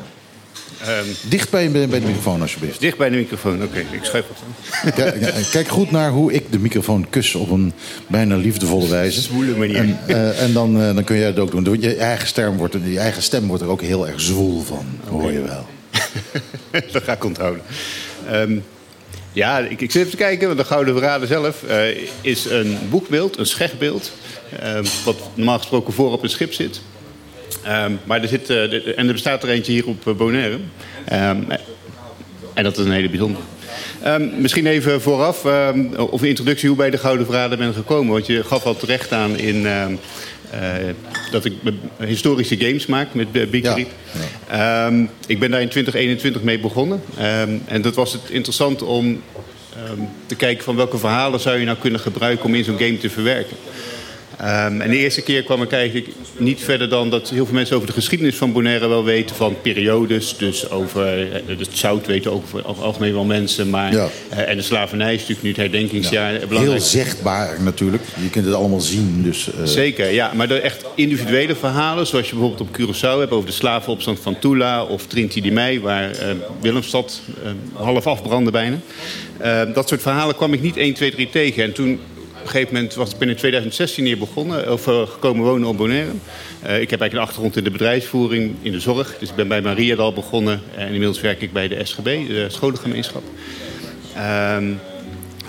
Ehm, 0.85 1.05
Dicht 1.29 1.51
bij, 1.51 1.71
bij 1.71 1.87
de 1.89 2.07
microfoon, 2.07 2.41
alsjeblieft. 2.41 2.81
dicht 2.81 2.97
bij 2.99 3.09
de 3.11 3.17
microfoon, 3.17 3.63
oké. 3.63 3.79
Ik 3.79 4.05
schuif 4.05 4.25
aan. 4.83 4.93
Kijk, 4.93 5.45
kijk 5.51 5.69
goed 5.69 5.91
naar 5.91 6.11
hoe 6.11 6.33
ik 6.33 6.53
de 6.53 6.59
microfoon 6.59 7.07
kus 7.11 7.35
op 7.35 7.51
een 7.51 7.73
bijna 8.07 8.37
liefdevolle 8.37 8.89
wijze. 8.89 9.21
Zwoele 9.21 9.57
manier. 9.57 9.77
En, 9.77 9.99
eh, 10.07 10.43
en 10.43 10.53
dan, 10.53 10.81
eh, 10.81 10.95
dan 10.95 11.05
kun 11.05 11.17
jij 11.17 11.27
het 11.27 11.39
ook 11.39 11.65
doen. 11.65 11.81
Je 11.81 11.95
eigen, 11.95 12.29
stem 12.29 12.57
wordt, 12.57 12.75
er- 12.75 12.89
je 12.89 12.99
eigen 12.99 13.23
stem 13.23 13.47
wordt 13.47 13.63
er 13.63 13.69
ook 13.69 13.81
heel 13.83 14.09
erg 14.09 14.21
zwoel 14.21 14.63
van. 14.63 14.87
Hoor 15.09 15.33
je 15.33 15.43
wel. 15.43 15.67
dat 16.93 17.03
ga 17.03 17.13
ik 17.13 17.25
onthouden. 17.25 17.63
Ehm, 18.31 18.57
ja, 19.33 19.59
ik, 19.59 19.81
ik 19.81 19.91
zit 19.91 20.01
even 20.01 20.11
te 20.11 20.17
kijken, 20.17 20.47
want 20.47 20.59
de 20.59 20.65
Gouden 20.65 20.95
Verrader 20.95 21.27
zelf 21.29 21.63
eh, 21.63 21.97
is 22.21 22.45
een 22.45 22.79
boekbeeld, 22.91 23.39
een 23.39 23.47
schegbeeld. 23.47 24.13
ehm, 24.61 24.85
wat 25.05 25.17
normaal 25.35 25.59
gesproken 25.59 25.93
voor 25.93 26.13
op 26.13 26.23
een 26.23 26.31
schip 26.31 26.53
zit. 26.53 26.81
Ehm, 27.63 27.93
maar 28.05 28.23
er 28.23 28.29
zit, 28.29 28.41
eh, 28.41 28.47
de- 28.71 28.95
en 28.97 29.07
er 29.07 29.13
bestaat 29.13 29.43
er 29.43 29.49
eentje 29.49 29.73
hier 29.73 29.87
op 29.87 30.07
eh, 30.09 30.15
Bonaire. 30.15 30.59
Ehm, 31.05 31.37
en 32.55 32.65
dat 32.65 32.79
is 32.79 32.85
een 32.85 32.93
hele 32.93 33.09
bijzondere. 33.09 33.45
Ehm, 34.03 34.29
misschien 34.41 34.67
even 34.67 35.01
vooraf, 35.01 35.45
of 35.97 36.21
een 36.23 36.29
introductie 36.29 36.69
hoe 36.69 36.77
bij 36.79 36.91
de 36.91 36.99
Gouden 36.99 37.27
Verrader 37.27 37.59
ben 37.59 37.75
gekomen. 37.75 38.13
Want 38.13 38.27
je 38.27 38.45
gaf 38.45 38.65
al 38.65 38.77
terecht 38.77 39.13
aan 39.13 39.37
in, 39.39 39.67
eh, 39.67 39.85
dat 41.31 41.45
ik 41.45 41.53
historische 42.05 42.57
games 42.57 42.87
maak 42.87 43.15
met 43.15 43.33
Big. 43.33 43.63
Ehm, 44.49 45.05
ik 45.27 45.39
ben 45.39 45.51
daar 45.51 45.61
in 45.61 45.69
2021 45.69 46.43
mee 46.43 46.59
begonnen. 46.59 47.03
En 47.67 47.83
dat 47.83 47.95
was 47.95 48.13
het 48.13 48.23
interessant 48.31 48.83
om 48.83 49.23
te 50.27 50.35
kijken 50.37 50.65
van 50.65 50.77
welke 50.77 50.99
verhalen 50.99 51.41
zou 51.41 51.59
je 51.59 51.65
nou 51.65 51.79
kunnen 51.79 52.01
gebruiken 52.01 52.45
om 52.45 52.55
in 52.55 52.65
zo'n 52.65 52.79
game 52.79 52.99
te 52.99 53.11
verwerken. 53.11 53.57
Ehm, 54.41 54.81
en 54.81 54.91
de 54.91 54.97
eerste 54.97 55.23
keer 55.23 55.43
kwam 55.43 55.63
ik 55.63 55.73
eigenlijk 55.73 56.09
niet 56.37 56.61
verder 56.61 56.89
dan 56.89 57.11
dat 57.11 57.31
heel 57.31 57.45
veel 57.45 57.55
mensen 57.55 57.77
over 57.77 57.89
de 57.89 57.93
geschiedenis 57.95 58.37
van 58.37 58.53
Bonaire 58.53 58.89
wel 58.89 59.05
weten. 59.05 59.37
Van 59.37 59.57
periodes, 59.63 60.37
dus 60.37 60.71
over 60.71 61.33
eh, 61.33 61.59
het 61.59 61.69
zout 61.73 62.07
weten 62.07 62.33
ook 62.33 62.43
over 62.45 62.59
het 62.59 62.79
algemeen 62.79 63.13
wel 63.13 63.25
mensen. 63.25 63.71
Maar, 63.71 63.93
Ja. 63.93 64.09
eh, 64.29 64.49
en 64.49 64.57
de 64.57 64.63
slavernij 64.63 65.15
is 65.15 65.21
natuurlijk 65.21 65.43
nu 65.43 65.49
het 65.49 65.59
herdenkingsjaar. 65.59 66.31
Heel 66.31 66.47
belangrijk. 66.47 66.83
zichtbaar 66.83 67.63
natuurlijk. 67.63 68.03
Je 68.23 68.31
kunt 68.31 68.45
het 68.45 68.55
allemaal 68.55 68.81
zien. 68.81 69.23
Dus, 69.23 69.53
eh, 69.53 69.65
Zeker, 69.65 70.11
ja. 70.11 70.33
Maar 70.35 70.49
de 70.49 70.61
echt 70.61 70.85
individuele 70.95 71.55
verhalen, 71.57 72.07
zoals 72.07 72.29
je 72.31 72.35
bijvoorbeeld 72.35 72.69
op 72.69 72.77
Curaçao 72.81 73.19
hebt... 73.19 73.31
over 73.33 73.47
de 73.47 73.55
slavenopstand 73.55 74.19
van 74.21 74.39
Tula 74.39 74.85
of 74.85 75.07
Trinity 75.07 75.41
de 75.41 75.51
Mei... 75.51 75.81
waar 75.81 76.11
Willemstad 76.61 77.21
half 77.73 78.07
afbrandde 78.07 78.51
bijna. 78.51 78.79
Eh, 79.39 79.61
dat 79.75 79.89
soort 79.89 80.03
verhalen 80.03 80.37
kwam 80.37 80.53
ik 80.53 80.63
niet 80.63 80.77
1, 80.77 80.95
2, 80.95 81.11
3 81.11 81.29
tegen. 81.31 81.63
En 81.65 81.73
toen, 81.73 82.01
op 82.41 82.47
een 82.47 82.53
gegeven 82.53 82.75
moment, 82.75 82.95
was 82.95 83.11
ik 83.11 83.19
ben 83.19 83.29
in 83.29 83.37
2016 83.37 84.05
hier 84.05 84.19
begonnen... 84.19 84.73
of 84.73 84.87
eh, 84.87 85.07
gekomen 85.07 85.45
wonen 85.45 85.69
op 85.69 85.77
Bonaire. 85.77 86.11
Eh, 86.63 86.81
ik 86.81 86.91
heb 86.91 87.01
eigenlijk 87.01 87.13
een 87.13 87.19
achtergrond 87.19 87.57
in 87.57 87.65
de 87.65 87.71
bedrijfsvoering, 87.71 88.55
in 88.63 88.73
de 88.73 88.81
zorg. 88.81 89.17
Dus 89.19 89.29
ik 89.29 89.35
ben 89.35 89.49
bij 89.49 89.61
Maria 89.61 89.97
al 89.97 90.13
begonnen. 90.13 90.61
En 90.77 90.87
inmiddels 90.87 91.21
werk 91.21 91.41
ik 91.41 91.53
bij 91.53 91.69
de 91.69 91.85
SGB, 91.85 92.05
de 92.05 92.47
scholengemeenschap. 92.49 93.23
Ehm, 94.15 94.73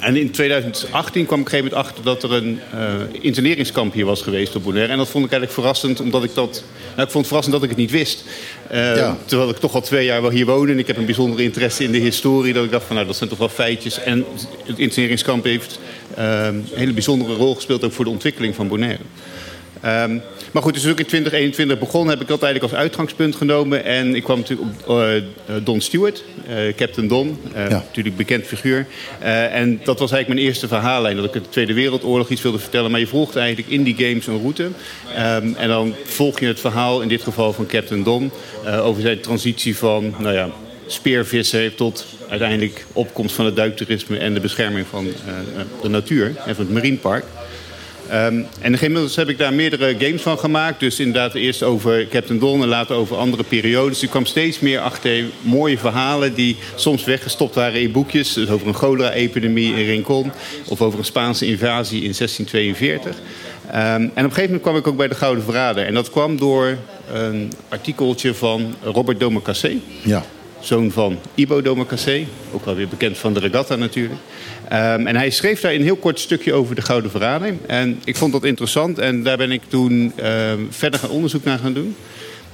en 0.01 0.15
in 0.15 0.31
2018 0.31 1.25
kwam 1.25 1.39
ik 1.39 1.45
op 1.45 1.53
een 1.53 1.59
gegeven 1.59 1.77
moment 1.77 1.87
achter 1.87 2.03
dat 2.03 2.23
er 2.23 2.33
een 2.33 2.59
eh, 2.73 2.95
interneringskamp 3.21 3.93
hier 3.93 4.05
was 4.05 4.21
geweest 4.21 4.55
op 4.55 4.63
Bonaire. 4.63 4.91
En 4.91 4.97
dat 4.97 5.09
vond 5.09 5.25
ik 5.25 5.31
eigenlijk 5.31 5.61
verrassend, 5.61 5.99
omdat 5.99 6.23
ik 6.23 6.33
dat... 6.33 6.63
Nou, 6.95 7.07
ik 7.07 7.11
vond 7.11 7.13
het 7.13 7.27
verrassend 7.27 7.53
dat 7.53 7.63
ik 7.63 7.69
het 7.69 7.77
niet 7.77 7.91
wist. 7.91 8.23
Eh, 8.67 8.95
Ja. 8.95 9.17
Terwijl 9.25 9.49
ik 9.49 9.57
toch 9.57 9.73
al 9.73 9.81
twee 9.81 10.05
jaar 10.05 10.21
wel 10.21 10.31
hier 10.31 10.45
woon 10.45 10.69
en 10.69 10.79
ik 10.79 10.87
heb 10.87 10.97
een 10.97 11.05
bijzondere 11.05 11.43
interesse 11.43 11.83
in 11.83 11.91
de 11.91 11.97
historie. 11.97 12.53
Dat 12.53 12.63
ik 12.63 12.71
dacht 12.71 12.85
van, 12.85 12.95
nou, 12.95 13.07
dat 13.07 13.15
zijn 13.15 13.29
toch 13.29 13.39
wel 13.39 13.49
feitjes. 13.49 13.99
En 13.99 14.25
het 14.65 14.79
interneringskamp 14.79 15.43
heeft 15.43 15.71
eh, 15.73 15.90
een 16.15 16.65
hele 16.73 16.93
bijzondere 16.93 17.33
rol 17.33 17.55
gespeeld 17.55 17.83
ook 17.83 17.91
voor 17.91 18.05
de 18.05 18.11
ontwikkeling 18.11 18.55
van 18.55 18.67
Bonaire. 18.67 19.03
Ehm, 19.81 20.17
maar 20.51 20.63
goed, 20.63 20.73
dus 20.73 20.81
toen 20.81 20.91
ik 20.91 20.99
in 20.99 21.05
2021 21.05 21.79
begon, 21.79 22.07
heb 22.07 22.21
ik 22.21 22.27
dat 22.27 22.43
eigenlijk 22.43 22.73
als 22.73 22.81
uitgangspunt 22.81 23.35
genomen. 23.35 23.83
En 23.83 24.15
ik 24.15 24.23
kwam 24.23 24.37
natuurlijk 24.37 24.69
op 24.85 24.99
eh, 24.99 25.55
Don 25.63 25.81
Stewart, 25.81 26.23
eh, 26.47 26.55
Captain 26.75 27.07
Don, 27.07 27.37
eh, 27.53 27.67
natuurlijk 27.67 28.15
bekend 28.15 28.45
figuur. 28.45 28.85
En 29.19 29.79
dat 29.83 29.99
was 29.99 30.11
eigenlijk 30.11 30.27
mijn 30.27 30.47
eerste 30.47 30.67
verhaallijn, 30.67 31.15
dat 31.15 31.25
ik 31.25 31.33
de 31.33 31.49
Tweede 31.49 31.73
Wereldoorlog 31.73 32.29
iets 32.29 32.41
wilde 32.41 32.59
vertellen. 32.59 32.91
Maar 32.91 32.99
je 32.99 33.07
volgt 33.07 33.35
eigenlijk 33.35 33.69
in 33.69 33.83
die 33.83 33.95
games 33.97 34.27
een 34.27 34.41
route. 34.41 34.69
Ehm, 35.15 35.53
en 35.57 35.67
dan 35.67 35.93
volg 36.03 36.39
je 36.39 36.45
het 36.45 36.59
verhaal, 36.59 37.01
in 37.01 37.07
dit 37.07 37.21
geval 37.21 37.53
van 37.53 37.65
Captain 37.65 38.03
Don, 38.03 38.31
over 38.81 39.01
zijn 39.01 39.19
transitie 39.19 39.77
van, 39.77 40.13
nou 40.17 40.33
ja, 40.33 40.49
speervissen 40.87 41.75
tot 41.75 42.05
uiteindelijk 42.31 42.85
opkomst 42.93 43.35
van 43.35 43.45
het 43.45 43.55
duiktoerisme 43.55 44.17
en 44.17 44.33
de 44.33 44.39
bescherming 44.39 44.87
van 44.87 45.05
eh, 45.05 45.11
eh, 45.11 45.65
de 45.81 45.89
natuur 45.89 46.25
en 46.45 46.55
van 46.55 46.65
het 46.65 46.73
marinepark. 46.73 47.25
Ehm, 48.09 48.41
en 48.61 48.81
inmiddels 48.81 49.15
heb 49.15 49.29
ik 49.29 49.37
daar 49.37 49.53
meerdere 49.53 49.95
games 49.99 50.21
van 50.21 50.39
gemaakt. 50.39 50.79
Dus 50.79 50.99
inderdaad 50.99 51.33
eerst 51.33 51.63
over 51.63 52.07
Captain 52.07 52.39
Don 52.39 52.61
en 52.61 52.67
later 52.67 52.95
over 52.95 53.17
andere 53.17 53.43
periodes. 53.43 54.03
Ik 54.03 54.09
kwam 54.09 54.25
steeds 54.25 54.59
meer 54.59 54.79
achter 54.79 55.23
mooie 55.41 55.77
verhalen 55.77 56.33
die 56.33 56.57
soms 56.75 57.03
weggestopt 57.03 57.55
waren 57.55 57.81
in 57.81 57.91
boekjes. 57.91 58.33
Dus 58.33 58.49
over 58.49 58.67
een 58.67 58.73
cholera-epidemie 58.73 59.75
in 59.75 59.85
Rincon. 59.85 60.31
Of 60.67 60.81
over 60.81 60.99
een 60.99 61.05
Spaanse 61.05 61.45
invasie 61.45 62.03
in 62.03 62.13
1642. 62.13 63.15
Ehm, 63.71 63.83
en 63.83 64.05
op 64.05 64.15
een 64.15 64.21
gegeven 64.21 64.43
moment 64.43 64.61
kwam 64.61 64.75
ik 64.77 64.87
ook 64.87 64.97
bij 64.97 65.07
de 65.07 65.15
Gouden 65.15 65.43
Verrader. 65.43 65.85
En 65.85 65.93
dat 65.93 66.09
kwam 66.09 66.37
door 66.37 66.77
een 67.13 67.51
artikeltje 67.69 68.33
van 68.33 68.75
Robert 68.83 69.19
Domercassé. 69.19 69.77
Ja. 70.03 70.25
Zoon 70.61 70.91
van 70.91 71.19
Ibo 71.35 71.61
Domercassé. 71.61 72.25
Ook 72.53 72.65
wel 72.65 72.75
weer 72.75 72.87
bekend 72.87 73.17
van 73.17 73.33
de 73.33 73.39
regatta 73.39 73.75
natuurlijk. 73.75 74.19
Ehm, 74.69 75.07
en 75.07 75.15
hij 75.15 75.29
schreef 75.29 75.61
daar 75.61 75.73
een 75.73 75.83
heel 75.83 75.95
kort 75.95 76.19
stukje 76.19 76.53
over 76.53 76.75
de 76.75 76.81
Gouden 76.81 77.11
Verrader. 77.11 77.55
En 77.67 78.01
ik 78.03 78.15
vond 78.15 78.33
dat 78.33 78.43
interessant. 78.43 78.99
En 78.99 79.23
daar 79.23 79.37
ben 79.37 79.51
ik 79.51 79.61
toen 79.67 80.13
ehm, 80.15 80.59
verder 80.69 80.99
gaan 80.99 81.09
onderzoek 81.09 81.43
naar 81.43 81.59
gaan 81.59 81.73
doen. 81.73 81.95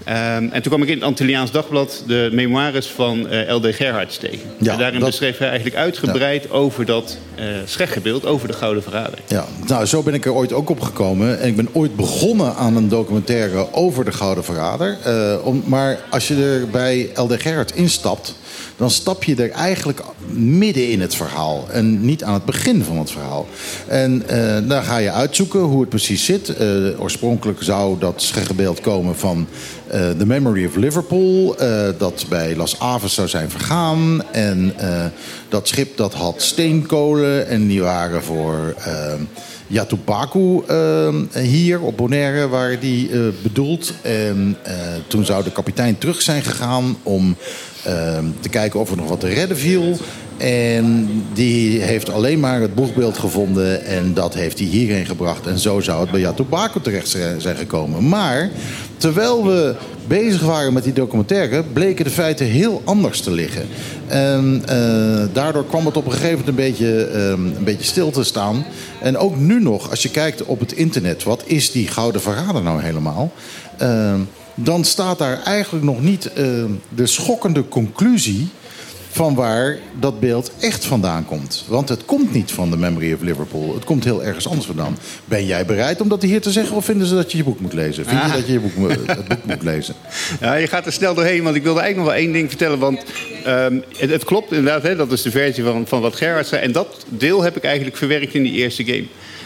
Ehm, 0.07 0.43
en 0.43 0.61
toen 0.61 0.61
kwam 0.61 0.81
ik 0.81 0.87
in 0.87 0.93
het 0.95 1.03
Antilliaans 1.03 1.51
Dagblad 1.51 2.03
de 2.07 2.29
memoires 2.31 2.87
van 2.87 3.27
eh, 3.27 3.55
L.D. 3.55 3.75
Gerhards 3.75 4.17
tegen. 4.17 4.39
Ja, 4.59 4.71
en 4.71 4.77
daarin 4.79 4.99
dat- 4.99 5.09
beschreef 5.09 5.37
hij 5.37 5.47
eigenlijk 5.47 5.77
uitgebreid 5.77 6.51
over 6.51 6.85
dat 6.85 7.17
scheggebeeld, 7.65 8.25
over 8.25 8.47
de 8.47 8.53
Gouden 8.53 8.83
Verrader. 8.83 9.19
Ja, 9.27 9.45
nou, 9.65 9.85
zo 9.85 10.03
ben 10.03 10.13
ik 10.13 10.25
er 10.25 10.33
ooit 10.33 10.53
ook 10.53 10.69
op 10.69 10.81
gekomen. 10.81 11.39
En 11.39 11.47
ik 11.47 11.55
ben 11.55 11.69
ooit 11.71 11.95
begonnen 11.95 12.55
aan 12.55 12.75
een 12.75 12.89
documentaire 12.89 13.73
over 13.73 14.05
de 14.05 14.11
Gouden 14.11 14.43
Verrader. 14.43 14.97
Eh, 15.03 15.35
om, 15.43 15.63
maar 15.65 15.99
als 16.09 16.27
je 16.27 16.35
er 16.35 16.67
bij 16.69 17.09
LD 17.15 17.41
Gerrit 17.41 17.75
instapt, 17.75 18.35
dan 18.77 18.89
stap 18.91 19.23
je 19.23 19.35
er 19.35 19.51
eigenlijk 19.51 20.01
midden 20.33 20.89
in 20.89 21.01
het 21.01 21.15
verhaal. 21.15 21.67
En 21.71 22.05
niet 22.05 22.23
aan 22.23 22.33
het 22.33 22.45
begin 22.45 22.83
van 22.83 22.97
het 22.97 23.11
verhaal. 23.11 23.47
En 23.87 24.23
eh, 24.27 24.57
dan 24.69 24.83
ga 24.83 24.97
je 24.97 25.11
uitzoeken 25.11 25.59
hoe 25.59 25.79
het 25.79 25.89
precies 25.89 26.25
zit. 26.25 26.53
Oorspronkelijk 26.99 27.63
zou 27.63 27.99
dat 27.99 28.21
scheggebeeld 28.21 28.81
komen 28.81 29.15
van 29.15 29.47
The 29.89 30.25
Memory 30.25 30.65
of 30.65 30.75
Liverpool. 30.75 31.55
eh, 31.57 31.87
dat 31.97 32.25
bij 32.29 32.55
Las 32.55 32.79
Aves 32.79 33.13
zou 33.13 33.27
zijn 33.27 33.49
vergaan. 33.49 34.23
En 34.31 34.73
eh, 34.77 35.05
dat 35.49 35.67
schip 35.67 35.97
dat 35.97 36.13
had 36.13 36.41
steenkolen. 36.41 37.47
En 37.47 37.67
die 37.67 37.81
waren 37.81 38.23
voor... 38.23 38.75
Yatubaku 39.67 40.63
eh, 40.67 41.09
hier 41.41 41.81
op 41.81 41.97
Bonaire 41.97 42.47
waren 42.47 42.79
die 42.79 43.11
eh, 43.11 43.19
bedoeld. 43.41 43.93
En 44.01 44.57
eh, 44.63 44.73
toen 45.07 45.25
zou 45.25 45.43
de 45.43 45.51
kapitein 45.51 45.97
terug 45.97 46.21
zijn 46.21 46.43
gegaan 46.43 46.97
om 47.03 47.35
eh, 47.83 48.17
te 48.39 48.49
kijken 48.49 48.79
of 48.79 48.91
er 48.91 48.97
nog 48.97 49.09
wat 49.09 49.19
te 49.19 49.27
redden 49.27 49.57
viel. 49.57 49.97
En 50.37 51.09
die 51.33 51.81
heeft 51.81 52.11
alleen 52.11 52.39
maar 52.39 52.61
het 52.61 52.75
boegbeeld 52.75 53.17
gevonden 53.17 53.85
en 53.85 54.13
dat 54.13 54.33
heeft 54.33 54.59
hij 54.59 54.67
hierheen 54.67 55.05
gebracht. 55.05 55.47
En 55.47 55.59
zo 55.59 55.79
zou 55.79 56.01
het 56.01 56.11
bij 56.11 56.19
Yatubaku 56.19 56.81
terecht 56.81 57.17
zijn 57.37 57.57
gekomen. 57.57 58.07
Maar 58.07 58.49
terwijl 58.97 59.45
we 59.45 59.75
bezig 60.07 60.41
waren 60.41 60.73
met 60.73 60.83
die 60.83 60.93
documentaire, 60.93 61.63
bleken 61.73 62.05
de 62.05 62.11
feiten 62.11 62.45
heel 62.45 62.81
anders 62.85 63.21
te 63.21 63.31
liggen. 63.31 63.67
En 64.07 64.61
eh, 64.65 65.25
daardoor 65.33 65.65
kwam 65.65 65.85
het 65.85 65.97
op 65.97 66.05
een 66.05 66.11
gegeven 66.11 66.29
moment 66.29 66.47
een 66.47 66.55
beetje, 66.55 67.05
ehm, 67.05 67.45
een 67.45 67.63
beetje 67.63 67.85
stil 67.85 68.11
te 68.11 68.23
staan. 68.23 68.65
En 69.01 69.17
ook 69.17 69.35
nu 69.35 69.61
nog, 69.61 69.89
als 69.89 70.01
je 70.01 70.09
kijkt 70.09 70.43
op 70.43 70.59
het 70.59 70.71
internet, 70.71 71.23
wat 71.23 71.43
is 71.45 71.71
die 71.71 71.87
Gouden 71.87 72.21
Verrader 72.21 72.63
nou 72.63 72.81
helemaal? 72.81 73.31
Ehm, 73.77 74.19
dan 74.55 74.83
staat 74.83 75.17
daar 75.17 75.43
eigenlijk 75.43 75.85
nog 75.85 76.01
niet 76.01 76.33
ehm, 76.33 76.71
de 76.95 77.07
schokkende 77.07 77.67
conclusie 77.67 78.49
van 79.17 79.35
waar 79.35 79.77
dat 79.99 80.19
beeld 80.19 80.51
echt 80.59 80.85
vandaan 80.85 81.25
komt. 81.25 81.63
Want 81.67 81.89
het 81.89 82.05
komt 82.05 82.33
niet 82.33 82.51
van 82.51 82.69
de 82.69 82.77
Memory 82.77 83.13
of 83.13 83.21
Liverpool. 83.21 83.73
Het 83.73 83.83
komt 83.83 84.03
heel 84.03 84.23
ergens 84.23 84.47
anders 84.47 84.65
vandaan. 84.65 84.97
Ben 85.25 85.45
jij 85.45 85.65
bereid 85.65 86.01
om 86.01 86.09
dat 86.09 86.21
hier 86.21 86.41
te 86.41 86.51
zeggen... 86.51 86.75
of 86.75 86.85
vinden 86.85 87.07
ze 87.07 87.15
dat 87.15 87.31
je 87.31 87.37
je 87.37 87.43
boek 87.43 87.59
moet 87.59 87.73
lezen? 87.73 88.05
Vind 88.05 88.21
je 88.21 88.27
Ah. 88.27 88.33
dat 88.33 88.45
je 88.47 88.53
je 88.53 88.59
boek, 88.59 88.89
het 88.89 89.27
boek 89.27 89.45
moet 89.45 89.63
lezen? 89.63 89.95
Ja, 90.41 90.53
je 90.55 90.67
gaat 90.67 90.85
er 90.85 90.91
snel 90.91 91.13
doorheen, 91.13 91.43
want 91.43 91.55
ik 91.55 91.63
wilde 91.63 91.79
eigenlijk 91.79 92.09
nog 92.09 92.17
wel 92.17 92.25
één 92.25 92.33
ding 92.39 92.49
vertellen. 92.49 92.79
Want 92.79 93.03
ehm, 93.43 93.79
het, 93.97 94.09
het 94.09 94.23
klopt 94.23 94.51
inderdaad, 94.51 94.83
hè, 94.83 94.95
dat 94.95 95.11
is 95.11 95.21
de 95.21 95.31
versie 95.31 95.63
van, 95.63 95.87
van 95.87 96.01
wat 96.01 96.15
Gerard 96.15 96.47
zei. 96.47 96.61
En 96.61 96.71
dat 96.71 97.05
deel 97.09 97.43
heb 97.43 97.55
ik 97.57 97.63
eigenlijk 97.63 97.97
verwerkt 97.97 98.33
in 98.33 98.43
die 98.43 98.53
eerste 98.53 98.85
game. 98.85 99.05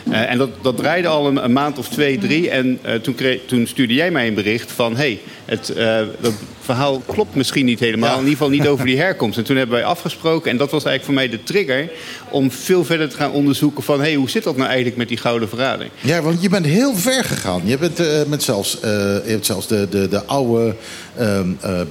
Eh, 0.10 0.32
en 0.32 0.38
dat, 0.38 0.50
dat 0.62 0.78
draaide 0.78 1.08
al 1.08 1.28
een, 1.28 1.44
een 1.44 1.54
maand 1.54 1.78
of 1.78 1.88
twee, 1.90 2.18
drie. 2.18 2.50
En 2.50 2.80
eh, 2.82 2.96
toen, 2.96 3.16
kreeg, 3.16 3.40
toen 3.46 3.68
stuurde 3.68 3.94
jij 3.94 4.12
mij 4.12 4.28
een 4.28 4.34
bericht 4.34 4.72
van... 4.72 4.92
hé, 4.92 4.98
hey, 4.98 5.20
het, 5.46 5.70
eh, 5.70 6.00
dat 6.20 6.34
verhaal 6.62 7.00
klopt 7.00 7.36
misschien 7.36 7.66
niet 7.66 7.80
helemaal. 7.80 8.14
In 8.14 8.18
ieder 8.18 8.32
geval 8.32 8.50
niet 8.50 8.68
over 8.68 8.86
die 8.86 8.98
herkomst. 9.06 9.38
En 9.38 9.44
toen 9.44 9.56
hebben 9.56 9.76
wij 9.76 9.86
afgesproken. 9.86 10.52
En 10.52 10.58
dat 10.58 10.72
was 10.72 10.84
eigenlijk 10.86 11.06
voor 11.06 11.14
mij 11.14 11.30
de 11.30 11.44
trigger... 11.44 11.92
om 12.30 12.52
veel 12.52 12.86
verder 12.86 13.10
te 13.10 13.16
gaan 13.16 13.32
onderzoeken 13.32 13.84
van... 13.84 14.00
hé, 14.00 14.06
hey, 14.06 14.16
hoe 14.16 14.30
zit 14.30 14.44
dat 14.44 14.56
nou 14.56 14.68
eigenlijk 14.68 14.98
met 14.98 15.08
die 15.08 15.18
Gouden 15.18 15.50
Verrading? 15.50 15.92
Ja, 16.02 16.22
want 16.22 16.42
je 16.42 16.50
bent 16.50 16.66
heel 16.66 16.96
ver 16.96 17.24
gegaan. 17.24 17.62
Je, 17.66 17.78
bent, 17.78 18.28
met 18.28 18.44
zelfs, 18.44 18.78
je 18.82 19.24
hebt 19.26 19.46
zelfs 19.46 19.68
de, 19.68 19.88
de, 19.90 20.08
de 20.08 20.26
oude 20.26 20.76
ehm, 21.18 21.50
eh, 21.62 21.82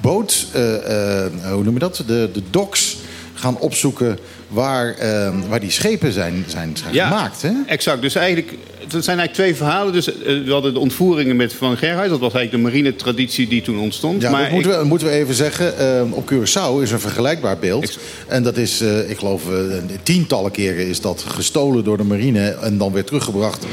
boot, 0.00 0.46
hoe 1.42 1.64
noem 1.64 1.74
je 1.74 1.78
dat? 1.78 2.04
De, 2.06 2.30
de 2.32 2.42
docks 2.50 2.96
gaan 3.34 3.58
opzoeken 3.58 4.18
waar, 4.52 4.94
eh, 4.94 5.32
waar 5.48 5.60
die 5.60 5.70
schepen 5.70 6.12
zijn, 6.12 6.44
zijn, 6.46 6.76
zijn 6.76 6.94
gemaakt. 6.94 7.42
Hè? 7.42 7.52
exact. 7.66 8.02
Dus 8.02 8.14
eigenlijk, 8.14 8.54
het 8.82 9.04
zijn 9.04 9.18
eigenlijk 9.18 9.32
twee 9.32 9.54
verhalen. 9.54 9.92
Dus, 9.92 10.06
eh, 10.06 10.44
we 10.44 10.52
hadden 10.52 10.74
de 10.74 10.78
ontvoeringen 10.78 11.36
met 11.36 11.52
Van 11.52 11.76
Gerheid. 11.76 12.10
Dat 12.10 12.20
was 12.20 12.32
eigenlijk 12.32 12.64
de 12.64 12.70
marine 12.70 12.96
traditie 12.96 13.48
die 13.48 13.62
toen 13.62 13.78
ontstond. 13.78 14.22
Ja, 14.22 14.30
maar 14.30 14.42
dat 14.42 14.52
moeten, 14.52 14.78
we, 14.78 14.84
moeten 14.84 15.06
we 15.06 15.12
even 15.12 15.34
zeggen. 15.34 15.78
eh, 15.78 16.02
op 16.10 16.32
Curaçao 16.32 16.82
is 16.82 16.90
een 16.90 17.00
vergelijkbaar 17.00 17.58
beeld. 17.58 17.98
En 18.26 18.42
dat 18.42 18.56
is, 18.56 18.80
eh, 18.80 19.10
ik 19.10 19.18
geloof, 19.18 19.42
tientallen 20.02 20.50
keren 20.50 20.86
is 20.86 21.00
dat 21.00 21.24
gestolen 21.28 21.84
door 21.84 21.96
de 21.96 22.04
marine... 22.04 22.50
en 22.50 22.78
dan 22.78 22.92
weer 22.92 23.04
teruggebracht 23.04 23.66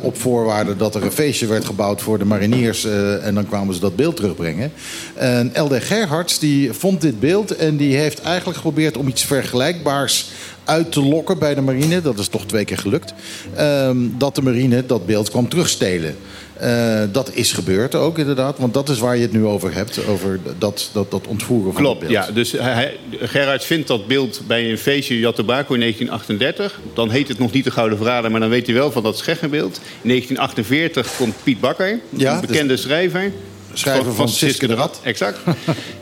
op 0.00 0.20
voorwaarde 0.20 0.76
dat 0.76 0.94
er 0.94 1.02
een 1.02 1.12
feestje 1.12 1.46
werd 1.46 1.64
gebouwd 1.64 2.02
voor 2.02 2.18
de 2.18 2.24
mariniers... 2.24 2.84
en 3.22 3.34
dan 3.34 3.46
kwamen 3.46 3.74
ze 3.74 3.80
dat 3.80 3.96
beeld 3.96 4.16
terugbrengen. 4.16 4.72
En 5.14 5.52
LD 5.54 5.84
Gerhards 5.84 6.38
die 6.38 6.72
vond 6.72 7.00
dit 7.00 7.20
beeld 7.20 7.56
en 7.56 7.76
die 7.76 7.96
heeft 7.96 8.20
eigenlijk 8.20 8.56
geprobeerd... 8.56 8.96
om 8.96 9.08
iets 9.08 9.24
vergelijkbaars 9.24 10.26
uit 10.70 10.92
te 10.92 11.02
lokken 11.02 11.38
bij 11.38 11.54
de 11.54 11.60
marine. 11.60 12.00
Dat 12.00 12.18
is 12.18 12.28
toch 12.28 12.46
twee 12.46 12.64
keer 12.64 12.78
gelukt. 12.78 13.14
Ehm, 13.54 13.96
dat 14.18 14.34
de 14.34 14.42
marine 14.42 14.86
dat 14.86 15.06
beeld 15.06 15.30
kwam 15.30 15.48
terugstelen. 15.48 16.16
Eh, 16.56 17.02
dat 17.12 17.30
is 17.34 17.52
gebeurd 17.52 17.94
ook 17.94 18.18
inderdaad, 18.18 18.58
want 18.58 18.74
dat 18.74 18.88
is 18.88 18.98
waar 18.98 19.16
je 19.16 19.22
het 19.22 19.32
nu 19.32 19.44
over 19.44 19.74
hebt. 19.74 20.06
Over 20.06 20.40
dat, 20.58 20.90
dat, 20.92 21.10
dat 21.10 21.26
ontvoeren 21.26 21.72
van 21.72 21.82
Klopt, 21.82 22.00
beeld. 22.00 22.12
ja. 22.12 22.30
Dus 22.30 22.52
hij, 22.52 22.72
hij- 22.72 22.96
Gerard 23.20 23.64
vindt 23.64 23.88
dat 23.88 24.06
beeld 24.06 24.40
bij 24.46 24.70
een 24.70 24.78
feestje 24.78 25.14
in 25.14 25.20
Jatobaco 25.20 25.74
in 25.74 25.80
1938. 25.80 26.80
Dan 26.94 27.10
heet 27.10 27.28
het 27.28 27.38
nog 27.38 27.52
niet 27.52 27.64
de 27.64 27.70
Gouden 27.70 27.98
Verrader, 27.98 28.30
maar 28.30 28.40
dan 28.40 28.48
weet 28.48 28.66
hij 28.66 28.74
wel 28.74 28.92
van 28.92 29.02
dat 29.02 29.18
Scheggenbeeld. 29.18 29.80
In 30.02 30.08
1948 30.08 31.16
komt 31.16 31.34
Piet 31.42 31.60
Bakker, 31.60 31.98
Ja, 32.10 32.34
een 32.34 32.40
bekende 32.40 32.66
dus- 32.66 32.82
schrijver. 32.82 33.32
Schrijver 33.72 34.14
van 34.14 34.28
Siske 34.28 34.66
de 34.66 34.74
Rat. 34.74 35.00
Exact. 35.04 35.38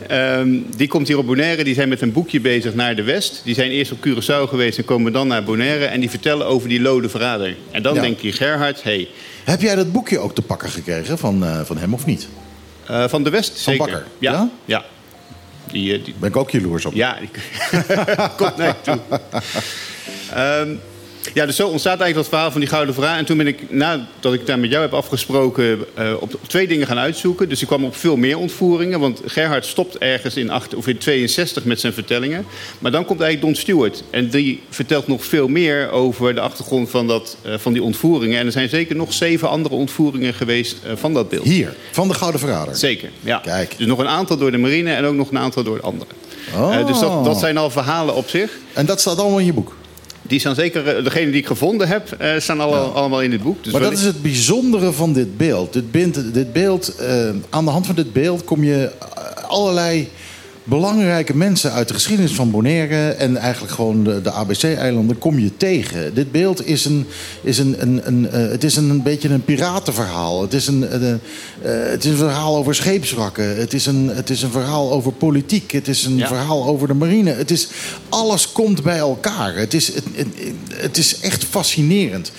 Ehm, 0.07 0.49
die 0.75 0.87
komt 0.87 1.07
hier 1.07 1.17
op 1.17 1.25
Bonaire. 1.25 1.63
Die 1.63 1.73
zijn 1.73 1.89
met 1.89 2.01
een 2.01 2.11
boekje 2.11 2.39
bezig 2.41 2.73
naar 2.73 2.95
de 2.95 3.03
West. 3.03 3.41
Die 3.43 3.53
zijn 3.55 3.71
eerst 3.71 3.91
op 3.91 3.97
Curaçao 4.07 4.49
geweest 4.49 4.77
en 4.77 4.85
komen 4.85 5.11
dan 5.11 5.27
naar 5.27 5.43
Bonaire. 5.43 5.85
En 5.85 5.99
die 5.99 6.09
vertellen 6.09 6.45
over 6.47 6.69
die 6.69 6.81
lode 6.81 7.09
verrader. 7.09 7.55
En 7.71 7.81
dan 7.83 7.93
Ja. 7.95 8.01
denkt 8.01 8.21
hij, 8.21 8.31
Gerhard, 8.31 8.83
hey, 8.83 9.07
Heb 9.43 9.61
jij 9.61 9.75
dat 9.75 9.91
boekje 9.91 10.19
ook 10.19 10.35
te 10.35 10.41
pakken 10.41 10.69
gekregen 10.69 11.17
van, 11.17 11.43
eh, 11.45 11.59
van 11.63 11.77
hem 11.77 11.93
of 11.93 12.05
niet? 12.05 12.27
eh, 12.85 13.07
van 13.07 13.23
de 13.23 13.29
West 13.29 13.49
Van 13.51 13.73
zeker. 13.73 13.77
Bakker, 13.77 14.05
Ja. 14.19 14.31
ja? 14.31 14.49
ja? 14.65 14.85
Die, 15.71 15.93
eh, 15.93 16.03
die, 16.05 16.15
Ben 16.19 16.29
ik 16.29 16.35
ook 16.37 16.49
jaloers 16.49 16.85
op. 16.85 16.93
Ja, 16.93 17.17
die 17.19 17.29
komt 18.37 18.57
naar 18.57 18.67
je 18.67 18.75
toe. 18.81 18.99
Ehm, 20.33 20.69
ja, 21.33 21.45
dus 21.45 21.55
zo 21.55 21.67
ontstaat 21.67 21.99
eigenlijk 21.99 22.15
dat 22.15 22.27
verhaal 22.27 22.51
van 22.51 22.59
die 22.59 22.69
Gouden 22.69 22.95
Vraag. 22.95 23.17
En 23.17 23.25
toen 23.25 23.37
ben 23.37 23.47
ik, 23.47 23.71
nadat 23.71 24.33
ik 24.33 24.45
daar 24.45 24.59
met 24.59 24.69
jou 24.69 24.81
heb 24.81 24.93
afgesproken, 24.93 25.79
eh, 25.95 26.13
op, 26.19 26.33
op 26.33 26.47
twee 26.47 26.67
dingen 26.67 26.87
gaan 26.87 26.97
uitzoeken. 26.97 27.49
Dus 27.49 27.61
ik 27.61 27.67
kwam 27.67 27.85
op 27.85 27.95
veel 27.95 28.15
meer 28.15 28.37
ontvoeringen. 28.37 28.99
Want 28.99 29.21
Gerhard 29.25 29.65
stopt 29.65 29.97
ergens 29.97 30.35
in, 30.35 30.49
acht, 30.49 30.75
of 30.75 30.87
in 30.87 30.97
62 30.97 31.65
met 31.65 31.79
zijn 31.79 31.93
vertellingen. 31.93 32.45
Maar 32.79 32.91
dan 32.91 33.05
komt 33.05 33.21
eigenlijk 33.21 33.53
Don 33.53 33.61
Stewart. 33.61 34.03
En 34.09 34.29
die 34.29 34.61
vertelt 34.69 35.07
nog 35.07 35.25
veel 35.25 35.47
meer 35.47 35.91
over 35.91 36.35
de 36.35 36.41
achtergrond 36.41 36.89
van, 36.89 37.07
dat, 37.07 37.37
eh, 37.41 37.53
van 37.57 37.73
die 37.73 37.83
ontvoeringen. 37.83 38.39
En 38.39 38.45
er 38.45 38.51
zijn 38.51 38.69
zeker 38.69 38.95
nog 38.95 39.13
zeven 39.13 39.49
andere 39.49 39.75
ontvoeringen 39.75 40.33
geweest 40.33 40.77
eh, 40.83 40.91
van 40.95 41.13
dat 41.13 41.29
beeld. 41.29 41.45
Hier, 41.45 41.75
van 41.91 42.07
de 42.07 42.13
Gouden 42.13 42.39
Verrader. 42.39 42.75
Zeker, 42.75 43.09
ja. 43.19 43.37
Kijk. 43.37 43.77
Dus 43.77 43.87
nog 43.87 43.99
een 43.99 44.07
aantal 44.07 44.37
door 44.37 44.51
de 44.51 44.57
marine 44.57 44.93
en 44.93 45.05
ook 45.05 45.15
nog 45.15 45.31
een 45.31 45.37
aantal 45.37 45.63
door 45.63 45.75
de 45.75 45.83
anderen. 45.83 46.13
Oh. 46.55 46.87
Dus 46.87 46.99
dat, 46.99 47.25
dat 47.25 47.39
zijn 47.39 47.57
al 47.57 47.69
verhalen 47.69 48.15
op 48.15 48.29
zich. 48.29 48.51
En 48.73 48.85
dat 48.85 48.99
staat 48.99 49.17
allemaal 49.17 49.39
in 49.39 49.45
je 49.45 49.53
boek? 49.53 49.77
Die 50.29 50.39
staan 50.39 50.55
zeker, 50.55 50.87
eh, 50.87 51.03
degene 51.03 51.31
die 51.31 51.39
ik 51.39 51.47
gevonden 51.47 51.87
heb, 51.87 52.11
eh, 52.11 52.31
staan 52.37 52.59
alle, 52.59 52.77
allemaal 52.77 53.21
in 53.21 53.29
dit 53.29 53.43
boek. 53.43 53.63
Dus 53.63 53.73
maar 53.73 53.81
dat 53.81 53.91
is 53.91 54.03
het 54.03 54.21
bijzondere 54.21 54.91
van 54.91 55.13
dit 55.13 55.37
beeld. 55.37 55.73
Dit, 55.73 55.91
beeld, 55.91 56.33
dit 56.33 56.53
beeld 56.53 56.95
eh, 56.95 57.29
aan 57.49 57.65
de 57.65 57.71
hand 57.71 57.85
van 57.85 57.95
dit 57.95 58.13
beeld 58.13 58.43
kom 58.43 58.63
je 58.63 58.91
allerlei 59.47 60.09
belangrijke 60.69 61.35
mensen 61.35 61.71
uit 61.71 61.87
de 61.87 61.93
geschiedenis 61.93 62.31
van 62.31 62.51
Bonaire... 62.51 63.09
en 63.09 63.37
eigenlijk 63.37 63.73
gewoon 63.73 64.03
de, 64.03 64.21
de 64.21 64.31
ABC-eilanden 64.31 65.17
kom 65.17 65.39
je 65.39 65.57
tegen. 65.57 66.13
Dit 66.13 66.31
beeld 66.31 66.67
is 66.67 66.85
een, 66.85 67.07
is 67.41 67.57
een, 67.57 67.75
een, 67.81 68.01
een, 68.03 68.29
eh, 68.31 68.49
het 68.49 68.63
is 68.63 68.75
een, 68.75 69.03
beetje 69.03 69.29
een 69.29 69.43
piratenverhaal. 69.43 70.41
Het 70.41 70.53
is 70.53 70.67
een, 70.67 70.87
eh, 70.87 71.11
eh, 71.11 71.19
het 71.91 72.05
is 72.05 72.11
een 72.11 72.17
verhaal 72.17 72.57
over 72.57 72.75
scheepswrakken. 72.75 73.57
Het 73.57 73.73
is 73.73 73.85
een, 73.85 74.07
het 74.13 74.29
is 74.29 74.41
een 74.41 74.51
verhaal 74.51 74.91
over 74.91 75.11
politiek. 75.11 75.71
Het 75.71 75.87
is 75.87 76.05
een 76.05 76.17
Ja. 76.17 76.27
verhaal 76.27 76.65
over 76.65 76.87
de 76.87 76.93
marine. 76.93 77.31
Het 77.31 77.51
is, 77.51 77.67
alles 78.09 78.51
komt 78.51 78.83
bij 78.83 78.97
elkaar. 78.97 79.55
Het 79.55 79.73
is, 79.73 79.87
het, 79.87 80.03
het, 80.13 80.27
het 80.73 80.97
is 80.97 81.19
echt 81.19 81.43
fascinerend. 81.43 82.31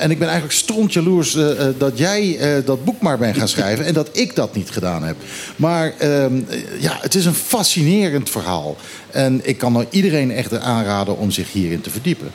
En 0.00 0.10
ik 0.10 0.18
ben 0.18 0.28
eigenlijk 0.28 0.58
strontjaloers 0.58 1.34
eh, 1.34 1.68
eh, 1.68 1.74
dat 1.78 1.98
jij 1.98 2.38
dat 2.64 2.84
boek 2.84 3.00
maar 3.00 3.18
bent 3.18 3.36
gaan 3.36 3.48
schrijven... 3.48 3.84
en 3.84 3.94
dat 3.94 4.08
ik 4.12 4.34
dat 4.34 4.54
niet 4.54 4.70
gedaan 4.70 5.02
heb. 5.02 5.16
Maar 5.56 5.92
ehm, 5.98 6.40
eh, 6.48 6.58
ja, 6.80 6.99
het 7.00 7.14
is 7.14 7.24
een 7.26 7.34
fascinerend 7.34 8.30
verhaal. 8.30 8.76
En 9.10 9.40
ik 9.42 9.58
kan 9.58 9.72
nou 9.72 9.84
iedereen 9.90 10.30
echt 10.32 10.58
aanraden 10.60 11.18
om 11.18 11.30
zich 11.30 11.52
hierin 11.52 11.80
te 11.80 11.90
verdiepen. 11.90 12.30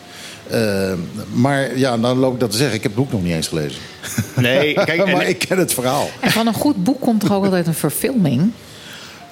Eh, 0.49 0.93
maar 1.33 1.77
ja, 1.77 1.97
dan 1.97 2.17
loop 2.17 2.33
ik 2.33 2.39
dat 2.39 2.51
te 2.51 2.57
zeggen. 2.57 2.75
Ik 2.75 2.83
heb 2.83 2.91
het 2.95 3.01
boek 3.01 3.11
nog 3.11 3.23
niet 3.23 3.33
eens 3.33 3.47
gelezen. 3.47 3.79
Nee, 4.35 4.73
kijk, 4.85 4.89
en- 4.89 5.11
maar 5.11 5.27
ik 5.27 5.39
ken 5.39 5.57
het 5.57 5.73
verhaal. 5.73 6.09
En 6.19 6.31
van 6.31 6.47
een 6.47 6.53
goed 6.53 6.83
boek 6.83 7.01
komt 7.01 7.23
er 7.23 7.33
ook 7.33 7.43
altijd 7.43 7.67
een 7.67 7.73
verfilming. 7.73 8.51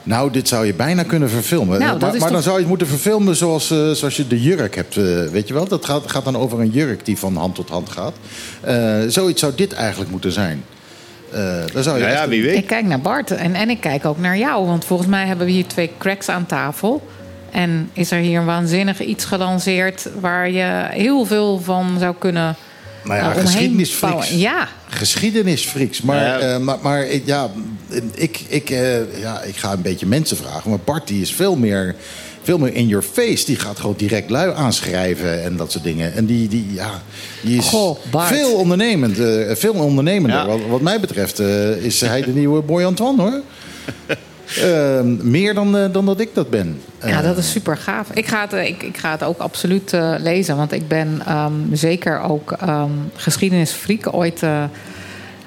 Nou, 0.05 0.31
dit 0.31 0.47
zou 0.47 0.65
je 0.65 0.73
bijna 0.73 1.03
kunnen 1.03 1.29
verfilmen. 1.29 1.79
Nou, 1.79 1.99
dat 1.99 2.11
maar 2.11 2.19
dan 2.19 2.29
toch- 2.31 2.41
zou 2.41 2.53
je 2.53 2.59
het 2.59 2.69
moeten 2.69 2.87
verfilmen 2.87 3.35
zoals, 3.35 3.71
eh, 3.71 3.91
zoals 3.91 4.15
je 4.15 4.27
de 4.27 4.41
jurk 4.41 4.75
hebt. 4.75 4.97
eh, 4.97 5.03
weet 5.31 5.47
je 5.47 5.53
wel? 5.53 5.67
Dat 5.67 5.85
gaat, 5.85 6.11
gaat 6.11 6.23
dan 6.23 6.37
over 6.37 6.59
een 6.59 6.69
jurk 6.69 7.05
die 7.05 7.17
van 7.17 7.35
hand 7.37 7.55
tot 7.55 7.69
hand 7.69 7.89
gaat. 7.89 8.13
Eh, 8.61 8.95
zoiets 9.07 9.39
zou 9.39 9.53
dit 9.55 9.73
eigenlijk 9.73 10.11
moeten 10.11 10.31
zijn. 10.31 10.63
Eh 11.33 11.39
daar 11.73 11.83
zou 11.83 11.97
je 11.97 12.03
Nou 12.03 12.15
ja, 12.15 12.27
wie 12.27 12.43
weet. 12.43 12.55
Ik 12.57 12.67
kijk 12.67 12.85
naar 12.85 12.99
Bart 13.01 13.31
en, 13.31 13.53
en 13.55 13.69
ik 13.69 13.79
kijk 13.81 14.05
ook 14.05 14.17
naar 14.17 14.37
jou. 14.37 14.65
Want 14.65 14.85
volgens 14.85 15.09
mij 15.09 15.25
hebben 15.25 15.45
we 15.45 15.51
hier 15.51 15.67
twee 15.67 15.91
cracks 15.97 16.29
aan 16.29 16.45
tafel. 16.45 17.07
En 17.51 17.89
is 17.93 18.11
er 18.11 18.19
hier 18.19 18.45
waanzinnig 18.45 18.99
iets 19.01 19.25
gelanceerd... 19.25 20.07
waar 20.19 20.49
je 20.51 20.85
heel 20.89 21.25
veel 21.25 21.59
van 21.61 21.95
zou 21.99 22.15
kunnen 22.19 22.55
Nou 23.03 23.15
ja, 23.17 23.21
eh, 23.23 23.29
omheen 23.29 23.45
geschiedenisfreaks. 23.47 24.29
Ja, 24.29 24.67
Geschiedenisfreaks. 24.89 26.01
Maar, 26.01 26.23
Ja. 26.23 26.39
eh, 26.39 26.57
maar, 26.59 26.77
maar 26.81 27.05
ik- 27.05 27.25
ja, 27.25 27.47
ik, 28.13 28.41
ik, 28.47 28.69
eh, 28.69 29.19
ja, 29.21 29.41
ik 29.41 29.55
ga 29.55 29.71
een 29.71 29.81
beetje 29.81 30.05
mensen 30.05 30.37
vragen. 30.37 30.69
Maar 30.69 30.79
Bart 30.83 31.07
die 31.07 31.21
is 31.21 31.33
veel 31.33 31.55
meer, 31.55 31.95
veel 32.43 32.57
meer 32.57 32.73
in 32.73 32.87
your 32.87 33.03
face. 33.13 33.45
Die 33.45 33.55
gaat 33.55 33.79
gewoon 33.79 33.95
direct 33.97 34.29
lui 34.29 34.53
aanschrijven 34.55 35.43
en 35.43 35.55
dat 35.57 35.71
soort 35.71 35.83
dingen. 35.83 36.13
En 36.13 36.25
die, 36.25 36.47
die, 36.47 36.73
ja, 36.73 37.01
die 37.41 37.57
is 37.57 37.67
Goh, 37.67 37.97
veel 38.11 38.53
ondernemend. 38.55 39.19
eh, 39.19 39.55
veel 39.55 39.73
ondernemender. 39.73 40.39
Ja. 40.39 40.45
Wat, 40.47 40.59
wat 40.69 40.81
mij 40.81 40.99
betreft 40.99 41.39
eh, 41.39 41.69
is 41.85 42.01
hij 42.01 42.21
de 42.21 42.31
nieuwe 42.31 42.61
Boy 42.61 42.83
Antoine 42.83 43.21
hoor. 43.21 43.41
Eh, 44.63 45.01
meer 45.21 45.53
dan, 45.53 45.77
eh, 45.77 45.85
dan 45.91 46.05
dat 46.05 46.19
ik 46.19 46.29
dat 46.33 46.49
ben. 46.49 46.81
ja, 47.01 47.07
Eh, 47.07 47.23
dat 47.23 47.37
is 47.37 47.51
super 47.51 47.77
gaaf. 47.77 48.09
Ik 48.13 48.27
ga 48.27 48.41
het, 48.49 48.67
ik, 48.67 48.83
ik 48.83 48.97
ga 48.97 49.11
het 49.11 49.23
ook 49.23 49.37
absoluut 49.39 49.93
eh, 49.93 50.15
lezen. 50.19 50.57
Want 50.57 50.71
ik 50.71 50.87
ben 50.87 51.21
ehm, 51.25 51.51
zeker 51.71 52.21
ook 52.21 52.51
ehm 52.51 52.89
geschiedenisfreak. 53.15 54.13
Ooit... 54.13 54.41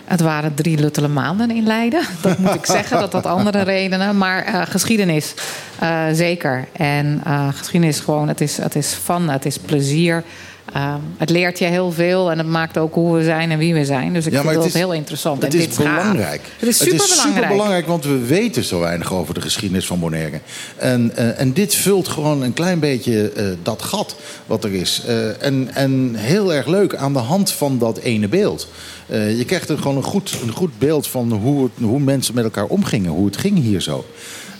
het 0.06 0.20
waren 0.20 0.54
drie 0.54 0.78
luttele 0.78 1.08
maanden 1.08 1.50
in 1.50 1.66
Leiden. 1.66 2.02
Dat 2.20 2.38
moet 2.38 2.54
ik 2.54 2.66
zeggen, 2.66 3.00
dat 3.00 3.12
had 3.12 3.26
andere 3.26 3.62
redenen. 3.62 4.18
Maar 4.18 4.44
eh, 4.44 4.62
geschiedenis, 4.68 5.34
eh, 5.78 6.04
zeker. 6.12 6.68
En 6.72 7.20
eh, 7.24 7.48
geschiedenis 7.54 8.00
gewoon, 8.00 8.28
het 8.28 8.40
is, 8.40 8.56
het 8.56 8.74
is 8.74 8.92
fun, 8.92 9.28
het 9.28 9.44
is 9.46 9.58
plezier. 9.58 10.24
Eh, 10.72 10.94
het 11.16 11.30
leert 11.30 11.58
je 11.58 11.64
heel 11.64 11.92
veel 11.92 12.30
en 12.30 12.38
het 12.38 12.46
maakt 12.46 12.78
ook 12.78 12.94
hoe 12.94 13.16
we 13.16 13.24
zijn 13.24 13.50
en 13.50 13.58
wie 13.58 13.74
we 13.74 13.84
zijn. 13.84 14.12
Dus 14.12 14.26
ik 14.26 14.32
Ja, 14.32 14.38
vind 14.40 14.52
het 14.52 14.62
dat 14.62 14.68
is- 14.68 14.74
heel 14.74 14.92
interessant. 14.92 15.42
Het 15.42 15.54
en 15.54 15.60
is 15.60 15.66
dit 15.66 15.76
gaaf. 15.76 15.96
belangrijk. 15.96 16.40
Het 16.58 16.68
is 16.68 16.78
super 16.78 17.48
belangrijk. 17.48 17.86
want 17.86 18.04
we 18.04 18.18
weten 18.26 18.64
zo 18.64 18.80
weinig 18.80 19.12
over 19.12 19.34
de 19.34 19.40
geschiedenis 19.40 19.86
van 19.86 19.98
Bonaire. 20.00 20.40
En, 20.76 21.16
eh, 21.16 21.40
en 21.40 21.52
dit 21.52 21.74
vult 21.74 22.08
gewoon 22.08 22.42
een 22.42 22.52
klein 22.52 22.78
beetje 22.78 23.30
eh, 23.32 23.44
dat 23.62 23.82
gat 23.82 24.16
wat 24.46 24.64
er 24.64 24.74
is. 24.74 25.02
Eh, 25.06 25.42
en, 25.42 25.68
en 25.74 26.14
heel 26.14 26.54
erg 26.54 26.66
leuk 26.66 26.94
aan 26.94 27.12
de 27.12 27.18
hand 27.18 27.50
van 27.52 27.78
dat 27.78 27.98
ene 27.98 28.28
beeld. 28.28 28.68
Je 29.08 29.44
krijgt 29.46 29.68
er 29.68 29.78
gewoon 29.78 29.96
een 29.96 30.02
goed, 30.02 30.34
een 30.42 30.52
goed 30.52 30.78
beeld 30.78 31.06
van 31.06 31.32
hoe, 31.32 31.62
het- 31.64 31.84
hoe 31.86 32.00
mensen 32.00 32.34
met 32.34 32.44
elkaar 32.44 32.64
omgingen. 32.64 33.10
Hoe 33.10 33.26
het 33.26 33.36
ging 33.36 33.58
hier 33.58 33.80
zo. 33.80 34.04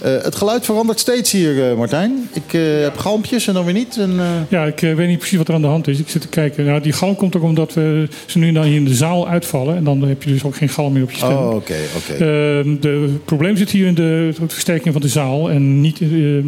Eh, 0.01 0.23
het 0.23 0.35
geluid 0.37 0.65
verandert 0.65 1.01
steeds 1.01 1.33
hier, 1.33 1.71
eh, 1.71 1.77
Martijn. 1.77 2.29
Ik 2.33 2.53
eh, 2.53 2.61
heb 2.83 2.97
galmpjes 2.97 3.47
en 3.49 3.55
dan 3.55 3.65
weer 3.65 3.75
niet. 3.75 3.97
En, 3.99 4.11
eh, 4.19 4.27
Ja, 4.49 4.65
ik 4.65 4.83
eh, 4.83 4.95
weet 4.95 5.09
niet 5.09 5.19
precies 5.19 5.39
wat 5.39 5.49
er 5.49 5.55
aan 5.55 5.61
de 5.61 5.67
hand 5.67 5.89
is. 5.89 5.99
Ik 5.99 6.09
zit 6.09 6.21
te 6.21 6.29
kijken. 6.29 6.65
Nou, 6.65 6.81
die 6.81 6.93
galm 6.93 7.17
komt 7.17 7.37
ook 7.37 7.43
omdat 7.43 7.75
we 7.75 8.09
ze 8.27 8.39
nu 8.39 8.49
en 8.49 8.55
dan 8.55 8.65
hier 8.65 8.77
in 8.77 8.85
de 8.85 8.95
zaal 8.95 9.29
uitvallen. 9.29 9.77
En 9.77 9.85
dan 9.85 10.03
heb 10.03 10.23
je 10.23 10.31
dus 10.33 10.45
ook 10.45 10.57
geen 10.57 10.69
galm 10.69 10.93
meer 10.93 11.03
op 11.03 11.11
je 11.11 11.17
stem. 11.17 11.29
oh, 11.31 11.55
oké, 11.55 11.75
oké. 11.97 12.13
Ehm, 12.25 12.77
de- 12.81 13.09
het 13.13 13.25
probleem 13.25 13.57
zit 13.57 13.71
hier 13.71 13.87
in 13.87 13.95
de, 13.95 14.31
de 14.41 14.47
versterking 14.49 14.93
van 14.93 15.03
de 15.03 15.09
zaal. 15.09 15.51
En 15.51 15.81
niet, 15.81 16.01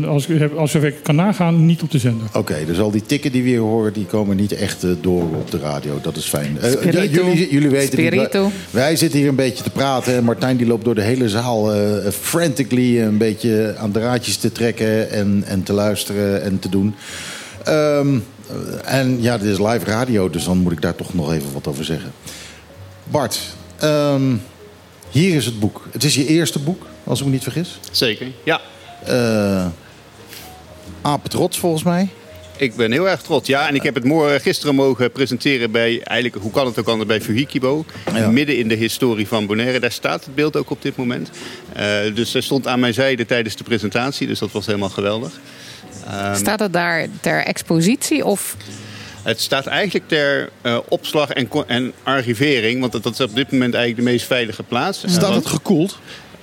als, 0.07 0.27
ik- 0.27 0.53
als 0.57 0.73
we 0.73 0.93
kan 1.03 1.15
nagaan, 1.15 1.67
niet 1.67 1.83
op 1.83 1.91
de 1.91 1.99
zender. 1.99 2.27
Oké, 2.35 2.57
dus 2.67 2.79
al 2.81 2.91
die 2.91 3.03
tikken 3.07 3.33
die 3.33 3.43
we 3.43 3.49
hier 3.49 3.59
horen, 3.61 3.93
die 3.93 4.05
komen 4.05 4.37
niet 4.37 4.53
echt 4.53 4.87
door 5.01 5.23
op 5.23 5.51
de 5.51 5.59
radio. 5.59 5.99
Dat 6.03 6.17
is 6.17 6.25
fijn. 6.25 6.59
Jullie, 6.85 7.51
jullie 7.51 7.69
weten 7.69 7.99
niet, 8.01 8.07
Spirito. 8.13 8.43
wij, 8.71 8.83
wij 8.83 8.97
zitten 8.97 9.19
hier 9.19 9.29
een 9.29 9.35
beetje 9.35 9.65
te 9.65 9.71
praten. 9.71 10.15
En 10.17 10.25
Martijn 10.25 10.57
die 10.57 10.67
loopt 10.67 10.85
door 10.85 10.95
de 10.95 11.03
hele 11.03 11.29
zaal 11.29 11.73
eh, 11.75 12.11
frantically 12.21 13.01
een 13.01 13.19
beetje 13.19 13.37
aan 13.77 13.93
draadjes 13.93 14.37
te 14.37 14.53
trekken 14.53 15.11
en, 15.11 15.45
en 15.47 15.63
te 15.63 15.73
luisteren 15.73 16.43
en 16.43 16.59
te 16.59 16.69
doen. 16.69 16.95
Ehm, 17.65 18.19
en 18.85 19.23
ja, 19.23 19.39
dit 19.39 19.49
is 19.49 19.59
live 19.59 19.85
radio, 19.85 20.31
dus 20.31 20.45
dan 20.45 20.59
moet 20.59 20.73
ik 20.73 20.83
daar 20.83 20.95
toch 20.95 21.15
nog 21.15 21.33
even 21.33 21.53
wat 21.53 21.67
over 21.67 21.85
zeggen. 21.85 22.13
Bart, 23.11 23.41
ehm, 23.79 24.35
Hier 25.11 25.35
is 25.35 25.45
het 25.45 25.59
boek. 25.59 25.89
Het 25.93 26.05
is 26.05 26.15
je 26.15 26.27
eerste 26.27 26.59
boek, 26.59 26.87
als 27.05 27.19
ik 27.19 27.27
me 27.27 27.33
niet 27.33 27.43
vergis. 27.43 27.79
Zeker, 27.91 28.27
ja. 28.45 28.61
Uh, 29.09 29.67
apen 31.03 31.31
trots 31.31 31.59
volgens 31.59 31.83
mij. 31.83 32.09
Ik 32.59 32.77
ben 32.77 32.93
heel 32.93 33.09
erg 33.09 33.23
trots. 33.23 33.49
Ja, 33.49 33.69
en 33.69 33.75
ik 33.75 33.83
heb 33.83 33.95
het 33.95 34.05
morgen, 34.05 34.41
gisteren 34.41 34.75
mogen 34.75 35.13
presenteren 35.13 35.71
bij, 35.71 36.01
eigenlijk, 36.03 36.43
hoe 36.43 36.53
kan 36.53 36.67
het 36.67 36.79
ook 36.79 36.89
anders, 36.89 37.09
bij 37.09 37.21
Fuhikibo. 37.21 37.85
Midden 38.31 38.57
in 38.57 38.69
de 38.69 38.75
historie 38.75 39.29
van 39.29 39.47
Bonaire. 39.47 39.81
Daar 39.81 39.93
staat 39.93 40.25
het 40.25 40.35
beeld 40.35 40.57
ook 40.57 40.71
op 40.71 40.83
dit 40.83 40.97
moment. 40.97 41.31
Uh, 41.77 42.15
dus 42.15 42.31
zij 42.31 42.41
stond 42.41 42.67
aan 42.67 42.81
mijn 42.81 42.95
zijde 42.95 43.27
tijdens 43.27 43.57
de 43.57 43.65
presentatie. 43.65 44.27
Dus 44.27 44.39
dat 44.39 44.53
was 44.53 44.67
helemaal 44.67 44.89
geweldig. 44.89 45.41
Um, 46.11 46.35
staat 46.35 46.61
het 46.61 46.73
daar 46.73 47.07
ter 47.21 47.45
expositie 47.45 48.25
of... 48.25 48.57
Het 49.23 49.41
staat 49.41 49.67
eigenlijk 49.67 50.09
ter 50.09 50.51
uh, 50.63 50.79
opslag 50.89 51.31
en, 51.31 51.49
en, 51.67 51.93
archivering. 52.03 52.81
Want 52.81 52.93
dat, 52.93 53.03
dat, 53.03 53.13
is 53.13 53.21
op 53.21 53.35
dit 53.35 53.53
moment 53.53 53.75
eigenlijk 53.75 54.05
de 54.05 54.11
meest 54.13 54.27
veilige 54.27 54.63
plaats. 54.63 55.03
Staat 55.07 55.35
het 55.35 55.47
gekoeld? 55.47 55.99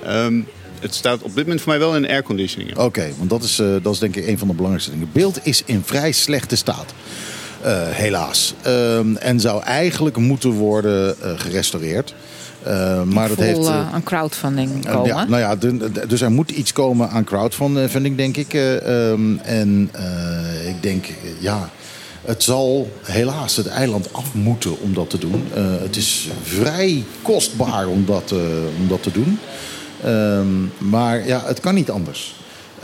Um, 0.08 0.48
het 0.86 0.96
staat 0.96 1.22
op 1.22 1.36
dit 1.36 1.44
moment 1.44 1.62
voor 1.62 1.72
mij 1.72 1.80
wel 1.80 1.96
in 1.96 2.10
airconditioning. 2.10 2.78
Oké, 2.78 3.08
want 3.18 3.30
dat 3.30 3.44
is, 3.44 3.60
uh, 3.60 3.76
dat 3.82 3.94
is 3.94 4.00
denk 4.00 4.16
ik 4.16 4.28
een 4.28 4.38
van 4.38 4.48
de 4.48 4.54
belangrijkste 4.54 4.92
dingen. 4.92 5.08
Het 5.08 5.16
beeld 5.22 5.40
is 5.44 5.62
in 5.66 5.84
vrij 5.86 6.12
slechte 6.12 6.56
staat. 6.56 6.94
Uh, 7.66 7.72
helaas. 7.90 8.54
Uh, 8.68 9.28
en 9.28 9.40
zou 9.40 9.64
eigenlijk 9.64 10.18
moeten 10.18 10.52
worden 10.52 11.16
uh, 11.24 11.32
gerestaureerd. 11.36 12.14
Uh, 12.68 13.04
maar 13.04 13.28
dat 13.28 13.38
heeft. 13.38 13.60
Uh, 13.60 13.94
aan 13.94 14.04
crowdfunding 14.04 14.86
komen. 14.86 15.06
ja, 15.06 15.26
nou 15.26 15.42
ja, 15.42 15.56
de, 15.56 15.92
de, 15.92 16.08
dus 16.08 16.22
er 16.22 16.32
moet 16.32 16.52
iets 16.52 16.74
komen 16.74 17.10
aan 17.10 17.24
crowdfunding, 17.24 18.18
denk 18.18 18.38
ik. 18.38 18.54
Um, 18.54 19.40
en 19.40 19.92
ik 20.68 20.82
denk, 20.82 21.06
ja. 21.40 21.70
Het 22.26 22.44
zal 22.44 22.92
helaas 23.04 23.56
het 23.56 23.68
eiland 23.68 24.14
af 24.14 24.34
moeten 24.34 24.80
om 24.82 24.94
dat 24.94 25.10
te 25.10 25.18
doen. 25.18 25.48
het 25.82 25.96
is 25.96 26.30
vrij 26.44 27.04
kostbaar 27.22 27.88
om 27.88 28.06
dat, 28.06 28.32
om 28.80 28.88
dat 28.88 29.04
te 29.04 29.12
doen. 29.12 29.40
Um, 30.06 30.72
maar 30.78 31.28
ja, 31.28 31.42
het 31.46 31.60
kan 31.60 31.76
niet 31.76 31.92
anders. 31.92 32.36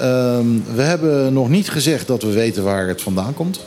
Um, 0.02 0.64
we 0.76 0.82
hebben 0.82 1.34
nog 1.34 1.50
niet 1.50 1.70
gezegd 1.70 2.08
dat 2.08 2.24
we 2.24 2.32
weten 2.32 2.64
waar 2.64 2.88
het 2.88 3.02
vandaan 3.02 3.34
komt. 3.34 3.60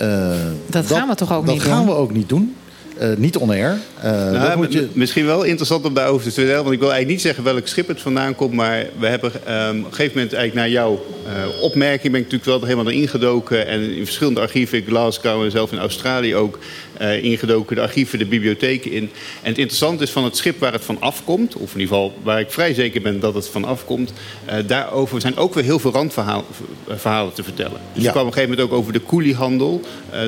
Uh, 0.00 0.28
dat, 0.66 0.88
dat, 0.88 0.98
gaan 0.98 1.08
we 1.08 1.14
toch 1.14 1.32
ook 1.32 1.46
niet 1.46 1.48
doen? 1.48 1.64
Dat 1.64 1.72
gaan 1.72 1.86
we 1.86 1.92
ook 1.92 2.12
niet 2.12 2.28
doen. 2.28 2.56
Uh, 3.00 3.16
niet 3.16 3.36
on-air. 3.36 3.78
Uh, 4.04 4.10
nou, 4.30 4.56
moet 4.56 4.72
je... 4.72 4.88
Misschien 4.92 5.26
wel 5.26 5.42
interessant 5.42 5.84
om 5.84 5.94
daarover 5.94 6.26
te 6.26 6.32
vertellen. 6.32 6.62
Want 6.62 6.74
ik 6.74 6.80
wil 6.80 6.92
eigenlijk 6.92 7.08
niet 7.08 7.34
zeggen 7.34 7.54
welk 7.54 7.66
schip 7.66 7.88
het 7.88 8.00
vandaan 8.00 8.34
komt. 8.34 8.52
Maar 8.52 8.86
we 8.98 9.06
hebben 9.06 9.32
um, 9.32 9.78
op 9.78 9.86
een 9.86 9.94
gegeven 9.94 10.16
moment 10.16 10.32
eigenlijk 10.32 10.54
naar 10.54 10.68
jouw 10.68 10.92
uh, 10.92 11.62
opmerking... 11.62 12.12
ben 12.12 12.20
ik 12.20 12.30
natuurlijk 12.30 12.60
wel 12.60 12.68
helemaal 12.68 12.92
erin 12.92 13.08
gedoken. 13.08 13.66
En 13.66 13.96
in 13.96 14.04
verschillende 14.04 14.40
archieven, 14.40 14.78
in 14.78 14.84
Glasgow 14.86 15.44
en 15.44 15.50
zelf 15.50 15.72
in 15.72 15.78
Australië 15.78 16.34
ook... 16.34 16.58
ingedoken, 17.00 17.76
de 17.76 17.82
archieven, 17.82 18.18
de 18.18 18.26
bibliotheken 18.26 18.92
in. 18.92 19.10
En 19.42 19.48
het 19.48 19.58
interessante 19.58 20.02
is 20.02 20.10
van 20.10 20.24
het 20.24 20.36
schip 20.36 20.58
waar 20.58 20.72
het 20.72 20.84
van 20.84 21.00
afkomt... 21.00 21.54
of 21.54 21.74
in 21.74 21.80
ieder 21.80 21.94
geval 21.94 22.14
waar 22.22 22.40
ik 22.40 22.50
vrij 22.50 22.74
zeker 22.74 23.02
ben 23.02 23.20
dat 23.20 23.34
het 23.34 23.48
van 23.48 23.64
afkomt... 23.64 24.12
daarover 24.66 25.20
zijn 25.20 25.36
ook 25.36 25.54
weer 25.54 25.64
heel 25.64 25.78
veel 25.78 25.92
randverhalen 25.92 27.34
te 27.34 27.42
vertellen. 27.42 27.80
Dus 27.92 28.02
ja. 28.02 28.10
kwam 28.10 28.22
op 28.22 28.28
een 28.28 28.34
gegeven 28.34 28.56
moment 28.56 28.72
ook 28.72 28.78
over 28.78 28.92
de 28.92 29.00
koeliehandel. 29.00 29.80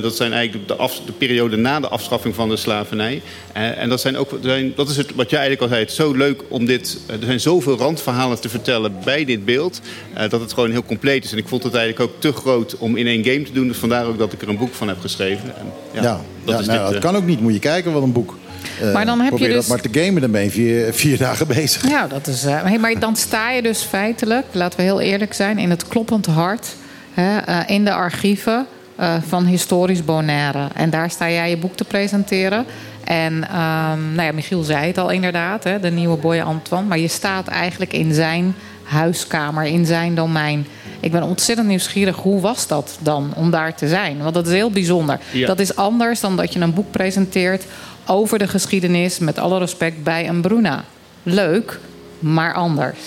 dat 0.02 0.16
zijn 0.16 0.32
eigenlijk 0.32 0.68
de, 0.68 0.74
af, 0.74 1.00
de 1.06 1.12
periode 1.12 1.56
na 1.56 1.80
de 1.80 1.88
afschaffing 1.88 2.34
van 2.34 2.48
de 2.48 2.56
slavernij. 2.56 3.22
En, 3.52 3.76
en 3.76 3.88
dat, 3.88 4.00
zijn 4.00 4.16
ook, 4.16 4.38
zijn, 4.42 4.72
dat 4.76 4.88
is 4.88 4.96
het, 4.96 5.14
wat 5.14 5.30
jij 5.30 5.40
eigenlijk 5.40 5.62
al 5.62 5.76
zei. 5.76 5.80
Het 5.80 5.90
is 5.90 5.96
zo 5.96 6.12
leuk 6.12 6.42
om 6.48 6.64
dit. 6.66 6.98
Er 7.06 7.18
zijn 7.20 7.40
zoveel 7.40 7.76
randverhalen 7.76 8.40
te 8.40 8.48
vertellen 8.48 8.94
bij 9.04 9.24
dit 9.24 9.44
beeld. 9.44 9.80
Dat 10.28 10.40
het 10.40 10.52
gewoon 10.52 10.70
heel 10.70 10.84
compleet 10.84 11.24
is. 11.24 11.32
En 11.32 11.38
ik 11.38 11.48
vond 11.48 11.62
het 11.62 11.74
eigenlijk 11.74 12.10
ook 12.10 12.20
te 12.20 12.32
groot 12.32 12.76
om 12.76 12.96
in 12.96 13.06
één 13.06 13.24
game 13.24 13.42
te 13.42 13.52
doen. 13.52 13.68
Dus 13.68 13.76
vandaar 13.76 14.06
ook 14.06 14.18
dat 14.18 14.32
ik 14.32 14.42
er 14.42 14.48
een 14.48 14.58
boek 14.58 14.74
van 14.74 14.88
heb 14.88 15.00
geschreven. 15.00 15.56
En, 15.56 15.72
ja, 15.92 16.02
ja, 16.02 16.20
dat, 16.44 16.54
ja, 16.54 16.60
is 16.60 16.66
nou, 16.66 16.82
dit, 16.82 16.92
dat 16.92 17.02
kan 17.02 17.16
ook 17.16 17.26
niet. 17.26 17.40
Moet 17.40 17.52
je 17.52 17.58
kijken 17.58 17.92
wat 17.92 18.02
een 18.02 18.12
boek. 18.12 18.38
Uh, 18.82 18.92
maar 18.92 19.06
dan 19.06 19.18
heb 19.20 19.28
probeer 19.28 19.48
je 19.48 19.54
dus... 19.54 19.66
dat 19.66 19.82
maar 19.82 19.92
te 19.92 20.00
gamen, 20.00 20.20
dan 20.20 20.30
ben 20.30 20.42
je 20.42 20.50
vier, 20.50 20.94
vier 20.94 21.18
dagen 21.18 21.46
bezig. 21.46 21.88
Ja, 21.88 22.06
dat 22.06 22.26
is. 22.26 22.44
Uh, 22.44 22.76
maar 22.76 22.98
dan 22.98 23.16
sta 23.16 23.50
je 23.50 23.62
dus 23.62 23.82
feitelijk, 23.82 24.46
laten 24.52 24.78
we 24.78 24.84
heel 24.84 25.00
eerlijk 25.00 25.34
zijn, 25.34 25.58
in 25.58 25.70
het 25.70 25.88
kloppend 25.88 26.26
hart. 26.26 26.74
Hè, 27.10 27.62
in 27.66 27.84
de 27.84 27.92
archieven 27.92 28.66
uh, 29.00 29.14
van 29.26 29.46
historisch 29.46 30.04
Bonaire. 30.04 30.68
En 30.74 30.90
daar 30.90 31.10
sta 31.10 31.30
jij 31.30 31.50
je 31.50 31.56
boek 31.56 31.76
te 31.76 31.84
presenteren. 31.84 32.64
En 33.04 33.32
um, 33.32 34.14
nou 34.14 34.22
ja, 34.22 34.32
Michiel 34.32 34.62
zei 34.62 34.86
het 34.86 34.98
al 34.98 35.10
inderdaad, 35.10 35.64
hè, 35.64 35.80
de 35.80 35.90
nieuwe 35.90 36.16
Boy 36.16 36.40
Antoine. 36.40 36.88
Maar 36.88 36.98
je 36.98 37.08
staat 37.08 37.48
eigenlijk 37.48 37.92
in 37.92 38.14
zijn 38.14 38.54
huiskamer, 38.82 39.64
in 39.64 39.86
zijn 39.86 40.14
domein. 40.14 40.66
Ik 41.00 41.12
ben 41.12 41.22
ontzettend 41.22 41.68
nieuwsgierig, 41.68 42.16
hoe 42.16 42.40
was 42.40 42.66
dat 42.66 42.98
dan 43.00 43.32
om 43.36 43.50
daar 43.50 43.74
te 43.74 43.88
zijn? 43.88 44.22
Want 44.22 44.34
dat 44.34 44.46
is 44.46 44.52
heel 44.52 44.70
bijzonder. 44.70 45.18
Ja. 45.32 45.46
Dat 45.46 45.58
is 45.58 45.76
anders 45.76 46.20
dan 46.20 46.36
dat 46.36 46.52
je 46.52 46.60
een 46.60 46.74
boek 46.74 46.90
presenteert 46.90 47.64
over 48.06 48.38
de 48.38 48.48
geschiedenis, 48.48 49.18
met 49.18 49.38
alle 49.38 49.58
respect, 49.58 50.02
bij 50.02 50.28
een 50.28 50.40
Bruna. 50.40 50.84
Leuk, 51.22 51.78
maar 52.18 52.54
anders. 52.54 52.98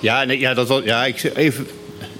Ja, 0.00 0.24
nee, 0.24 0.38
ja, 0.38 0.54
dat 0.54 0.68
was, 0.68 0.82
ja 0.84 1.04
ik 1.04 1.30
even 1.34 1.66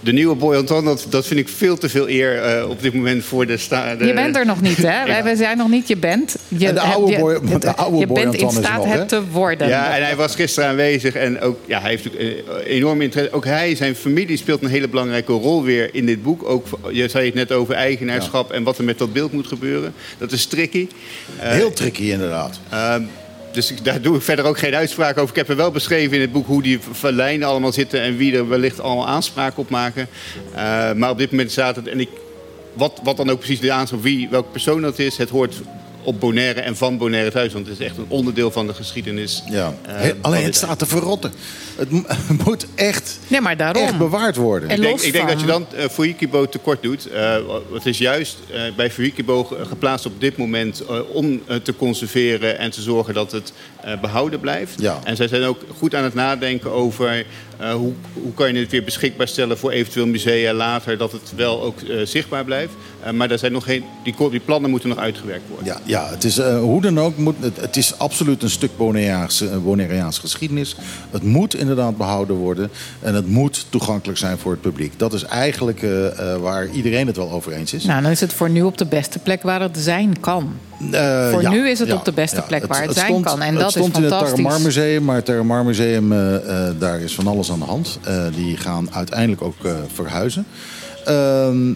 de 0.07 0.13
nieuwe 0.13 0.35
Boy 0.35 0.57
Anton, 0.57 0.85
dat, 0.85 1.07
dat 1.09 1.27
vind 1.27 1.41
ik 1.41 1.49
veel 1.49 1.79
te 1.79 1.89
veel 1.89 2.09
eer 2.09 2.59
uh, 2.59 2.69
op 2.69 2.83
dit 2.83 2.95
moment 2.95 3.25
voor 3.25 3.47
de, 3.47 3.57
sta, 3.57 3.95
de... 3.95 4.07
Je 4.07 4.15
bent 4.15 4.37
er 4.37 4.47
nog 4.47 4.61
niet, 4.61 4.77
hè? 4.77 5.05
ja. 5.13 5.23
Wij 5.23 5.35
zijn 5.35 5.57
nog 5.57 5.69
niet, 5.69 5.89
je 5.89 5.97
bent. 5.97 6.37
Je, 6.49 6.73
de 6.73 6.81
oude 6.81 7.13
je, 7.13 7.19
boy, 7.19 7.59
de 7.59 7.77
oude 7.77 7.99
je 7.99 8.07
boy 8.07 8.23
bent 8.23 8.35
in 8.35 8.51
staat 8.51 8.85
nog, 8.85 8.93
het 8.93 9.09
te 9.09 9.27
worden. 9.31 9.69
Ja, 9.69 9.97
en 9.97 10.05
hij 10.05 10.17
was 10.17 10.35
gisteren 10.35 10.69
aanwezig. 10.69 11.15
En 11.15 11.41
ook, 11.41 11.59
ja, 11.67 11.81
hij 11.81 11.91
heeft 11.91 12.09
enorm 12.65 13.01
interesse. 13.01 13.35
Ook 13.35 13.45
hij, 13.45 13.75
zijn 13.75 13.97
familie 13.97 14.37
speelt 14.37 14.63
een 14.63 14.69
hele 14.69 14.89
belangrijke 14.89 15.33
rol 15.33 15.65
weer 15.65 15.95
in 15.95 16.07
dit 16.07 16.23
boek. 16.23 16.49
Ook, 16.49 16.67
je 16.93 17.09
zei 17.09 17.27
het 17.27 17.35
net 17.35 17.53
over 17.53 17.75
eigenaarschap 17.75 18.51
ja. 18.51 18.57
en 18.57 18.63
wat 18.63 18.79
er 18.79 18.85
met 18.85 18.99
dat 18.99 19.13
beeld 19.13 19.33
moet 19.33 19.47
gebeuren. 19.47 19.95
Dat 20.19 20.33
is 20.33 20.47
tricky. 20.47 20.89
Uh, 21.43 21.51
Heel 21.51 21.73
tricky, 21.73 22.11
inderdaad. 22.11 22.61
Uh, 22.73 22.95
dus 23.57 23.73
daar 23.83 24.01
doe 24.01 24.17
ik 24.17 24.23
verder 24.23 24.45
ook 24.45 24.59
geen 24.59 24.75
uitspraak 24.75 25.19
over. 25.19 25.31
Ik 25.31 25.37
heb 25.37 25.49
er 25.49 25.57
wel 25.57 25.71
beschreven 25.71 26.15
in 26.15 26.21
het 26.21 26.33
boek 26.33 26.47
hoe 26.47 26.63
die 26.63 26.79
lijnen 27.03 27.49
allemaal 27.49 27.73
zitten 27.73 28.01
en 28.01 28.17
wie 28.17 28.37
er 28.37 28.49
wellicht 28.49 28.81
allemaal 28.81 29.07
aanspraak 29.07 29.59
op 29.59 29.71
maken. 29.71 30.09
Uh, 30.55 30.93
maar 30.93 31.11
op 31.11 31.19
dit 31.19 31.31
moment 31.31 31.51
staat 31.51 31.77
het. 31.77 31.87
En 31.89 32.01
ik, 32.01 32.09
wat, 32.73 33.01
wat 33.03 33.17
dan 33.17 33.31
ook 33.31 33.39
precies 33.39 33.61
de 33.61 33.73
aanspraak, 33.73 34.03
wie, 34.03 34.29
welke 34.29 34.51
persoon 34.51 34.83
dat 34.83 34.99
is, 34.99 35.17
het 35.17 35.29
hoort 35.29 35.61
op 36.07 36.21
Bonaire 36.21 36.61
en 36.61 36.77
van 36.77 36.99
Bonaire 36.99 37.31
thuis. 37.31 37.53
Want 37.53 37.67
het 37.67 37.81
is 37.81 37.87
echt 37.87 37.97
een 37.97 38.07
onderdeel 38.09 38.51
van 38.51 38.67
de 38.67 38.75
geschiedenis. 38.75 39.43
Ja. 39.51 39.75
Uh, 39.89 40.11
Alleen 40.21 40.45
het 40.45 40.57
staat 40.57 40.79
te 40.79 40.87
verrotten. 40.87 41.33
Het 41.77 42.45
moet 42.45 42.67
echt, 42.75 43.19
nee, 43.29 43.41
maar 43.41 43.57
daarom. 43.57 43.83
echt 43.83 43.99
bewaard 43.99 44.37
worden. 44.37 44.71
Ik 44.71 44.81
denk, 44.81 45.01
ik 45.01 45.13
denk, 45.13 45.29
dat 45.29 45.41
je 45.41 45.47
dan 45.47 45.67
uh, 45.77 45.85
Fuikibo 45.85 46.49
tekort 46.49 46.83
doet. 46.83 47.09
Uh, 47.13 47.37
het 47.73 47.87
is 47.87 47.99
juist 47.99 48.37
uh, 48.51 48.61
bij 48.77 48.91
Fuikibo 48.91 49.45
geplaatst 49.45 50.07
op 50.07 50.21
dit 50.21 50.37
moment 50.37 50.83
om 51.13 51.43
te 51.63 51.77
conserveren 51.77 52.59
en 52.59 52.71
te 52.71 52.83
zorgen 52.83 53.15
dat 53.15 53.33
het 53.33 53.53
behouden 54.01 54.41
blijft. 54.41 54.81
Ja. 54.81 54.99
En 55.05 55.17
zij 55.17 55.29
zijn 55.29 55.43
ook 55.43 55.61
goed 55.79 55.95
aan 55.95 56.05
het 56.05 56.15
nadenken 56.15 56.71
over 56.71 57.27
hoe, 57.59 57.93
hoe 58.13 58.35
kan 58.35 58.55
je 58.55 58.61
het 58.61 58.71
weer 58.71 58.85
beschikbaar 58.85 59.29
stellen 59.29 59.59
voor 59.59 59.71
eventueel 59.71 60.07
musea 60.07 60.53
later, 60.53 60.99
dat 60.99 61.13
het 61.13 61.33
wel 61.37 61.63
ook 61.63 61.79
zichtbaar 62.05 62.45
blijft. 62.45 62.73
maar 63.15 63.29
daar 63.29 63.39
zijn 63.39 63.53
nog 63.53 63.65
geen, 63.65 63.85
die, 64.05 64.15
die, 64.31 64.41
plannen 64.41 64.71
moeten 64.71 64.89
nog 64.89 64.99
uitgewerkt 64.99 65.49
worden. 65.49 65.67
Ja, 65.67 65.81
ja 65.85 66.09
het 66.11 66.25
is, 66.25 66.41
hoe 66.41 66.81
dan 66.81 67.01
ook, 67.01 67.17
moet, 67.17 67.35
het, 67.41 67.57
het, 67.57 67.77
is 67.77 67.99
absoluut 67.99 68.43
een 68.43 68.51
stuk 68.51 68.77
Bonaireaans 68.77 70.19
geschiedenis. 70.19 70.77
Het 71.11 71.23
moet 71.23 71.55
inderdaad 71.55 71.97
behouden 71.97 72.37
worden. 72.37 72.71
En 73.01 73.15
het 73.15 73.29
moet 73.29 73.67
toegankelijk 73.71 74.19
zijn 74.19 74.39
voor 74.39 74.53
het 74.53 74.61
publiek. 74.61 74.99
Dat 74.99 75.13
is 75.13 75.23
eigenlijk 75.23 75.83
uh, 75.83 75.91
uh, 75.91 76.37
waar 76.37 76.71
iedereen 76.71 77.07
het 77.07 77.17
wel 77.17 77.31
over 77.31 77.53
eens 77.53 77.73
is. 77.73 77.85
Nou, 77.85 78.03
dan 78.03 78.11
is 78.11 78.21
het 78.21 78.33
voor 78.33 78.51
nu 78.51 78.63
op 78.63 78.79
de 78.79 78.87
beste 78.87 79.19
plek 79.19 79.43
waar 79.43 79.61
het 79.61 79.79
zijn 79.79 80.21
kan. 80.21 80.53
Uh, 80.81 81.31
voor 81.31 81.43
ja, 81.43 81.51
nu 81.51 81.69
is 81.69 81.79
het 81.79 81.89
ja, 81.89 81.95
op 81.95 82.05
de 82.05 82.13
beste 82.13 82.37
ja. 82.37 82.43
plek 82.43 82.67
waar 82.67 82.79
het, 82.79 82.87
het 82.89 82.97
zijn 82.97 83.09
stond, 83.09 83.25
kan. 83.25 83.43
En 83.43 83.53
het 83.53 83.61
dat 83.61 83.71
stond 83.71 83.87
is 83.87 84.01
fantastisch. 84.01 84.39
in 84.39 84.45
het 84.45 84.45
Terramar 84.45 84.61
Museum, 84.61 85.05
maar 85.05 85.17
het 85.17 85.25
Terramar 85.25 85.65
Museum, 85.65 86.09
daar 86.79 87.01
is 87.01 87.15
van 87.15 87.27
alles 87.27 87.51
aan 87.51 87.59
de 87.59 87.65
hand. 87.65 87.99
die 88.35 88.57
gaan 88.57 88.89
uiteindelijk 88.93 89.43
ook 89.43 89.57
verhuizen. 89.95 90.47
Ehm, 91.05 91.73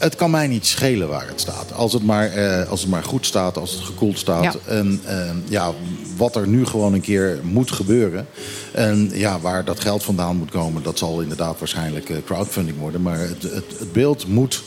het 0.00 0.16
kan 0.16 0.30
mij 0.30 0.46
niet 0.46 0.66
schelen 0.66 1.08
waar 1.08 1.28
het 1.28 1.40
staat. 1.40 1.72
Als 1.72 1.92
het 1.92 2.02
maar, 2.02 2.32
eh, 2.32 2.68
als 2.70 2.80
het 2.80 2.90
maar 2.90 3.02
goed 3.02 3.26
staat, 3.26 3.56
als 3.56 3.72
het 3.72 3.80
gekoeld 3.80 4.18
staat. 4.18 4.42
Ja. 4.42 4.54
En 4.66 5.00
eh, 5.04 5.30
ja, 5.48 5.72
wat 6.16 6.36
er 6.36 6.48
nu 6.48 6.66
gewoon 6.66 6.92
een 6.92 7.00
keer 7.00 7.38
moet 7.42 7.70
gebeuren. 7.70 8.26
En 8.72 9.10
ja, 9.12 9.40
waar 9.40 9.64
dat 9.64 9.80
geld 9.80 10.02
vandaan 10.02 10.36
moet 10.36 10.50
komen, 10.50 10.82
dat 10.82 10.98
zal 10.98 11.20
inderdaad 11.20 11.58
waarschijnlijk 11.58 12.12
crowdfunding 12.24 12.78
worden. 12.78 13.02
Maar 13.02 13.18
het, 13.18 13.42
het, 13.42 13.78
het 13.78 13.92
beeld 13.92 14.26
moet 14.26 14.62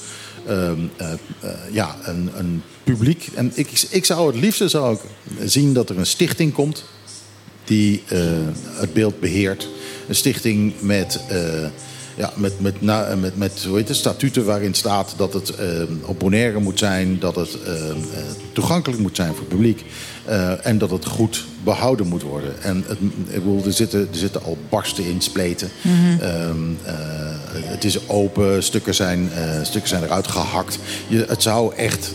ja, 1.72 1.96
een, 2.04 2.32
een 2.38 2.64
publiek. 2.84 3.30
En 3.36 3.52
ik, 3.56 3.86
ik 3.90 4.06
zou 4.06 4.28
het 4.28 4.42
liefste 4.42 4.68
zou 4.68 4.96
ik 4.96 5.00
zien 5.50 5.74
dat 5.74 5.90
er 5.90 5.98
een 5.98 6.06
stichting 6.06 6.54
komt 6.54 6.84
die 7.64 8.04
het 8.80 8.94
beeld 8.94 9.20
beheert. 9.20 9.68
Een 10.08 10.16
stichting 10.16 10.74
met 10.82 11.20
Ja, 12.16 12.34
met, 12.36 12.60
met, 12.60 12.82
met, 13.20 13.38
met 13.38 13.64
hoe 13.64 13.78
heet 13.78 13.88
het, 13.88 13.98
statuten 13.98 14.46
waarin 14.46 14.74
staat 14.74 15.14
dat 15.18 15.34
het 15.34 15.50
eh, 15.50 15.82
op 16.06 16.20
Bonaire 16.20 16.60
moet 16.60 16.80
zijn, 16.80 17.20
dat 17.20 17.36
het 17.36 17.62
eh, 17.62 17.90
eh, 17.90 17.96
toegankelijk 18.52 19.02
moet 19.02 19.16
zijn 19.16 19.30
voor 19.30 19.40
het 19.40 19.48
publiek 19.48 19.84
eh, 20.26 20.66
en 20.66 20.78
dat 20.78 20.90
het 20.90 21.06
goed 21.06 21.46
behouden 21.64 22.08
moet 22.08 22.22
worden. 22.22 22.62
En 22.64 22.84
het, 22.88 22.98
ik 23.28 23.34
bedoel, 23.44 23.66
er, 23.66 23.74
zitten, 23.74 24.00
er 24.00 24.18
zitten 24.18 24.44
al 24.44 24.58
barsten 24.70 25.06
in, 25.06 25.22
spleten. 25.22 25.70
Mhm. 25.82 26.20
Ehm, 26.22 26.58
eh, 26.84 26.94
het 27.54 27.84
is 27.84 28.10
open, 28.10 28.64
stukken 28.64 28.96
zijn, 28.96 29.30
eh, 29.34 29.64
stukken 29.64 29.90
zijn 29.90 30.04
eruit 30.04 30.28
gehakt. 30.28 30.80
Je, 31.08 31.26
het 31.28 31.42
zou 31.42 31.76
echt 31.76 32.12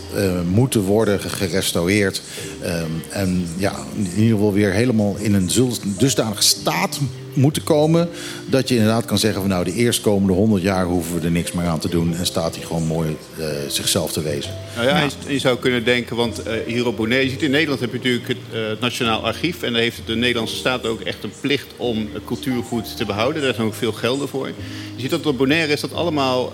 moeten 0.51 0.81
worden 0.81 1.19
ge- 1.19 1.29
gerestaureerd. 1.29 2.21
Ehm, 2.61 2.83
en 3.09 3.47
ja, 3.57 3.73
in 3.95 4.09
ieder 4.21 4.35
geval 4.37 4.53
weer 4.53 4.71
helemaal 4.71 5.15
in 5.17 5.33
een 5.33 5.49
dusdanige 5.97 6.41
staat 6.41 6.99
moeten 7.39 7.63
komen... 7.63 8.09
dat 8.45 8.67
je 8.69 8.75
inderdaad 8.75 9.05
kan 9.05 9.17
zeggen 9.17 9.41
van 9.41 9.49
nou, 9.49 9.63
de 9.63 9.73
eerstkomende 9.73 10.33
100 10.33 10.61
jaar 10.63 10.85
hoeven 10.85 11.19
we 11.19 11.25
er 11.25 11.31
niks 11.31 11.51
meer 11.51 11.65
aan 11.65 11.79
te 11.79 11.89
doen... 11.89 12.15
en 12.15 12.25
staat 12.25 12.55
hij 12.55 12.65
gewoon 12.65 12.87
mooi 12.87 13.15
eh, 13.37 13.45
zichzelf 13.67 14.11
te 14.11 14.21
wezen. 14.21 14.51
Nou 14.75 14.87
ja, 14.87 14.99
je- 15.03 15.33
je 15.33 15.39
zou 15.39 15.57
kunnen 15.57 15.83
denken, 15.83 16.15
want 16.15 16.43
eh, 16.43 16.53
hier 16.65 16.87
op 16.87 16.97
Bonaire... 16.97 17.23
je 17.25 17.29
ziet 17.31 17.41
in 17.41 17.51
Nederland 17.51 17.79
heb 17.79 17.91
je 17.91 17.97
natuurlijk 17.97 18.27
het, 18.27 18.37
eh, 18.53 18.67
het 18.67 18.79
Nationaal 18.79 19.25
Archief... 19.25 19.61
en 19.63 19.73
daar 19.73 19.81
heeft 19.81 20.01
de 20.05 20.15
Nederlandse 20.15 20.55
staat 20.55 20.85
ook 20.85 21.01
echt 21.01 21.23
een 21.23 21.31
plicht 21.41 21.67
om 21.77 22.09
cultuurgoed 22.25 22.97
te 22.97 23.05
behouden. 23.05 23.41
Daar 23.41 23.53
zijn 23.53 23.67
ook 23.67 23.73
veel 23.73 23.91
gelden 23.91 24.27
voor. 24.27 24.47
Je 24.95 25.01
ziet 25.01 25.09
dat 25.09 25.25
op 25.25 25.37
Bonaire 25.37 25.73
is 25.73 25.81
dat 25.81 25.93
allemaal 25.93 26.51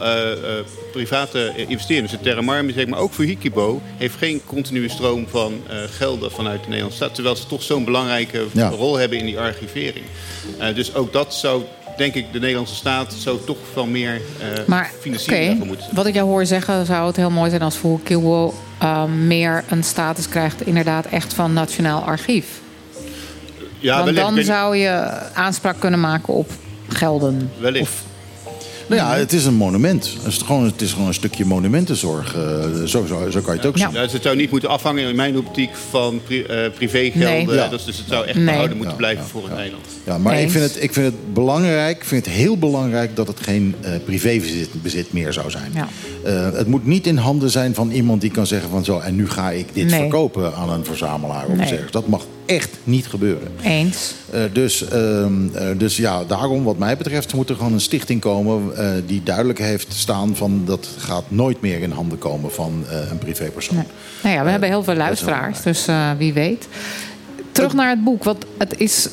private 0.92 1.54
investeerders. 1.68 2.12
Het 2.12 2.24
Terra 2.24 2.42
Mar 2.42 2.66
Museum, 2.66 2.90
maar 2.90 3.00
ook 3.00 3.14
voor 3.14 3.26
Hikibo... 3.26 3.82
heeft 3.98 4.16
geen 4.18 4.42
continue 4.46 4.90
stroom 4.90 5.26
van 5.30 5.54
gelden 5.98 6.32
vanuit 6.32 6.60
de 6.62 6.66
Nederlandse 6.68 6.98
staat... 6.98 7.14
terwijl 7.16 7.36
ze 7.36 7.46
toch 7.48 7.64
zo'n 7.64 7.86
belangrijke 7.86 8.46
Ja. 8.52 8.70
rol 8.70 8.96
hebben 8.98 9.18
in 9.20 9.26
die 9.26 9.40
archivering. 9.40 10.06
Dus 10.76 10.96
ook 10.96 11.14
dat 11.14 11.34
zou, 11.34 11.64
denk 11.98 12.14
ik, 12.14 12.34
de 12.34 12.40
Nederlandse 12.40 12.76
staat... 12.76 13.14
zou 13.14 13.38
toch 13.46 13.58
wel 13.74 13.86
meer 13.86 14.22
eh 14.40 14.66
Maar 14.66 14.92
financiering 15.00 15.48
daarvoor 15.48 15.68
moeten 15.68 15.88
wat 15.92 16.06
ik 16.06 16.14
jou 16.14 16.28
hoor 16.28 16.46
zeggen, 16.46 16.86
zou 16.86 17.08
het 17.08 17.16
heel 17.16 17.30
mooi 17.30 17.50
zijn 17.50 17.62
als 17.62 17.76
Fukiwo 17.76 18.54
uh, 18.84 19.04
meer 19.04 19.64
een 19.70 19.84
status 19.84 20.30
krijgt, 20.30 20.66
inderdaad 20.66 21.06
echt 21.06 21.34
van 21.34 21.54
Nationaal 21.54 22.02
Archief. 22.02 22.46
Ja, 23.80 23.94
Want 24.04 24.06
wellicht. 24.16 24.36
dan 24.36 24.44
zou 24.44 24.78
je 24.78 24.90
aanspraak 25.34 25.80
kunnen 25.80 26.00
maken 26.00 26.34
op 26.34 26.52
gelden. 26.90 27.52
Wellicht. 27.60 27.94
Nou 28.88 29.02
ja, 29.02 29.16
het 29.18 29.34
is 29.34 29.46
een 29.46 29.54
monument. 29.54 30.14
Het 30.24 30.34
is 30.34 30.38
gewoon, 30.38 30.64
het 30.66 30.82
is 30.82 30.92
gewoon 30.94 31.08
een 31.08 31.14
stukje 31.14 31.46
monumentenzorg. 31.46 32.36
eh, 32.36 32.42
zo, 32.86 33.06
zo, 33.06 33.30
zo 33.30 33.42
kan 33.42 33.54
je 33.54 33.60
het 33.60 33.66
ook 33.66 33.78
zien. 33.78 33.90
Ja, 33.92 34.02
dus 34.04 34.12
het 34.14 34.22
zou 34.24 34.36
niet 34.36 34.52
moeten 34.52 34.70
afhangen 34.70 35.10
in 35.10 35.16
mijn 35.16 35.38
optiek 35.38 35.70
van 35.90 36.22
pri 36.24 36.42
eh, 36.44 36.72
privégelden. 36.76 37.30
Nee. 37.30 37.48
Ja. 37.56 37.68
Dus, 37.68 37.86
dus 37.86 37.98
het 37.98 38.06
zou 38.08 38.26
echt 38.26 38.36
Nee. 38.36 38.46
behouden 38.46 38.78
moeten 38.78 38.94
Ja, 38.94 39.00
blijven 39.00 39.26
voor 39.26 39.44
het 39.50 39.58
eiland. 39.58 39.86
Ja, 40.06 40.18
maar 40.18 40.40
ik 40.42 40.50
vind, 40.52 40.64
het, 40.64 40.84
ik 40.84 40.94
vind 40.94 41.06
het 41.06 41.34
belangrijk, 41.34 41.98
ik 41.98 42.06
vind 42.06 42.26
het 42.26 42.34
heel 42.36 42.58
belangrijk 42.58 43.16
dat 43.16 43.28
het 43.28 43.40
geen 43.40 43.76
eh 43.82 43.92
privébezit 44.06 44.70
bezit 44.82 45.14
meer 45.14 45.34
zou 45.34 45.52
zijn. 45.52 45.72
Ja. 45.74 45.88
Eh, 46.24 46.58
het 46.58 46.68
moet 46.68 46.86
niet 46.86 47.08
in 47.08 47.18
handen 47.18 47.50
zijn 47.50 47.76
van 47.76 47.92
iemand 47.92 48.22
die 48.22 48.32
kan 48.32 48.48
zeggen 48.48 48.70
van 48.70 48.86
zo, 48.86 49.00
en 49.00 49.16
nu 49.16 49.30
ga 49.30 49.52
ik 49.52 49.68
dit 49.74 49.90
Nee. 49.90 50.00
verkopen 50.00 50.56
aan 50.56 50.70
een 50.70 50.86
verzamelaar 50.86 51.46
of. 51.48 51.70
Dat 51.92 52.08
mag 52.08 52.26
echt 52.46 52.78
niet 52.84 53.08
gebeuren. 53.08 53.48
Eens. 53.62 54.14
Eh, 54.32 54.42
dus, 54.54 54.88
eh, 54.88 55.26
dus 55.78 55.98
ja, 55.98 56.24
daarom 56.24 56.64
wat 56.64 56.78
mij 56.78 56.98
betreft 56.98 57.34
moet 57.34 57.50
er 57.50 57.56
gewoon 57.56 57.74
een 57.74 57.82
stichting 57.82 58.22
komen 58.22 58.78
eh, 58.78 58.92
die 59.06 59.24
duidelijk 59.24 59.60
heeft 59.60 59.94
staan 59.94 60.36
van 60.36 60.62
dat 60.66 60.88
gaat 60.98 61.24
nooit 61.28 61.62
meer 61.62 61.82
in 61.82 61.92
handen 61.92 62.18
komen 62.18 62.52
van 62.52 62.84
een 63.10 63.18
privépersoon. 63.18 63.84
Nou 64.24 64.36
ja, 64.36 64.44
we 64.44 64.50
hebben 64.50 64.70
heel 64.70 64.84
veel 64.84 64.96
luisteraars, 64.96 65.62
dus 65.62 65.86
wie 66.18 66.34
weet. 66.34 66.68
Terug 67.52 67.74
naar 67.74 67.90
het 67.90 68.04
boek, 68.04 68.24
want 68.24 68.46
het 68.58 68.80
is, 68.80 69.10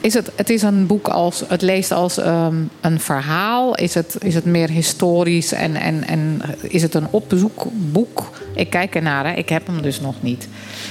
is 0.00 0.14
het, 0.14 0.30
het 0.34 0.50
is 0.50 0.62
een 0.62 0.86
boek 0.86 1.08
als, 1.08 1.42
het 1.48 1.62
leest 1.62 1.92
als 1.92 2.18
ehm, 2.18 2.56
een 2.80 3.00
verhaal. 3.00 3.74
Is 3.74 3.94
het, 3.94 4.16
is 4.20 4.34
het 4.34 4.44
meer 4.44 4.70
historisch 4.70 5.52
en, 5.52 5.76
en, 5.76 6.06
en 6.06 6.42
is 6.60 6.82
het 6.82 6.94
een 6.94 7.06
opzoekboek? 7.10 8.30
Ik 8.54 8.70
kijk 8.70 8.94
ernaar, 8.94 9.26
hè. 9.26 9.32
ik 9.32 9.48
heb 9.48 9.66
hem 9.66 9.82
dus 9.82 10.00
nog 10.00 10.22
niet. 10.22 10.48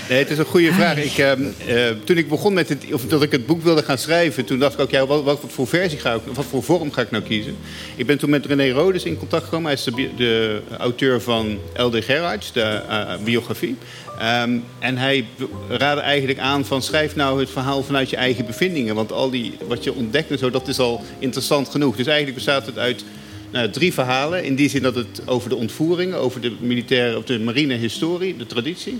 Nee, 0.09 0.19
het 0.19 0.29
is 0.29 0.37
een 0.37 0.45
goede 0.45 0.73
vraag. 0.73 0.97
Ik, 0.97 1.17
ehm, 1.17 1.41
eh, 1.67 1.89
toen 2.03 2.17
ik 2.17 2.29
begon 2.29 2.53
met 2.53 2.69
het, 2.69 2.85
of 2.93 3.05
dat 3.05 3.23
ik 3.23 3.31
het 3.31 3.45
boek 3.45 3.63
wilde 3.63 3.83
gaan 3.83 3.97
schrijven, 3.97 4.45
toen 4.45 4.59
dacht 4.59 4.73
ik 4.73 4.79
ook, 4.79 4.89
ja, 4.89 5.05
wat, 5.05 5.23
wat 5.23 5.39
voor 5.47 5.67
versie 5.67 5.99
ga 5.99 6.13
ik, 6.13 6.21
wat 6.33 6.45
voor 6.45 6.63
vorm 6.63 6.91
ga 6.91 7.01
ik 7.01 7.11
nou 7.11 7.23
kiezen? 7.23 7.55
Ik 7.95 8.05
ben 8.05 8.17
toen 8.17 8.29
met 8.29 8.45
René 8.45 8.71
Rodes 8.71 9.03
in 9.03 9.17
contact 9.17 9.43
gekomen. 9.43 9.65
Hij 9.65 9.73
is 9.73 9.83
de, 9.83 10.09
de 10.15 10.61
auteur 10.77 11.21
van 11.21 11.59
L.D. 11.75 12.05
Gerhards, 12.05 12.51
de 12.51 12.61
eh, 12.61 13.15
biografie. 13.23 13.77
Ehm, 14.19 14.57
en 14.79 14.97
hij 14.97 15.25
raadde 15.69 16.01
eigenlijk 16.01 16.39
aan 16.39 16.65
van 16.65 16.81
schrijf 16.81 17.15
nou 17.15 17.39
het 17.39 17.49
verhaal 17.49 17.83
vanuit 17.83 18.09
je 18.09 18.15
eigen 18.15 18.45
bevindingen. 18.45 18.95
Want 18.95 19.11
al 19.11 19.29
die, 19.29 19.53
wat 19.67 19.83
je 19.83 19.93
ontdekt 19.93 20.31
en 20.31 20.37
zo, 20.37 20.49
dat 20.49 20.67
is 20.67 20.79
al 20.79 21.01
interessant 21.19 21.69
genoeg. 21.69 21.95
Dus 21.95 22.05
eigenlijk 22.05 22.35
bestaat 22.35 22.65
het 22.65 22.77
uit 22.77 23.03
nou, 23.51 23.69
drie 23.69 23.93
verhalen. 23.93 24.43
In 24.43 24.55
die 24.55 24.69
zin 24.69 24.81
dat 24.81 24.95
het 24.95 25.21
over 25.25 25.49
de 25.49 25.55
ontvoeringen, 25.55 26.17
over 26.17 26.41
de 26.41 26.55
militaire 26.59 27.17
of 27.17 27.23
de 27.23 27.39
marine 27.39 27.73
historie, 27.73 28.37
de 28.37 28.45
traditie. 28.45 28.99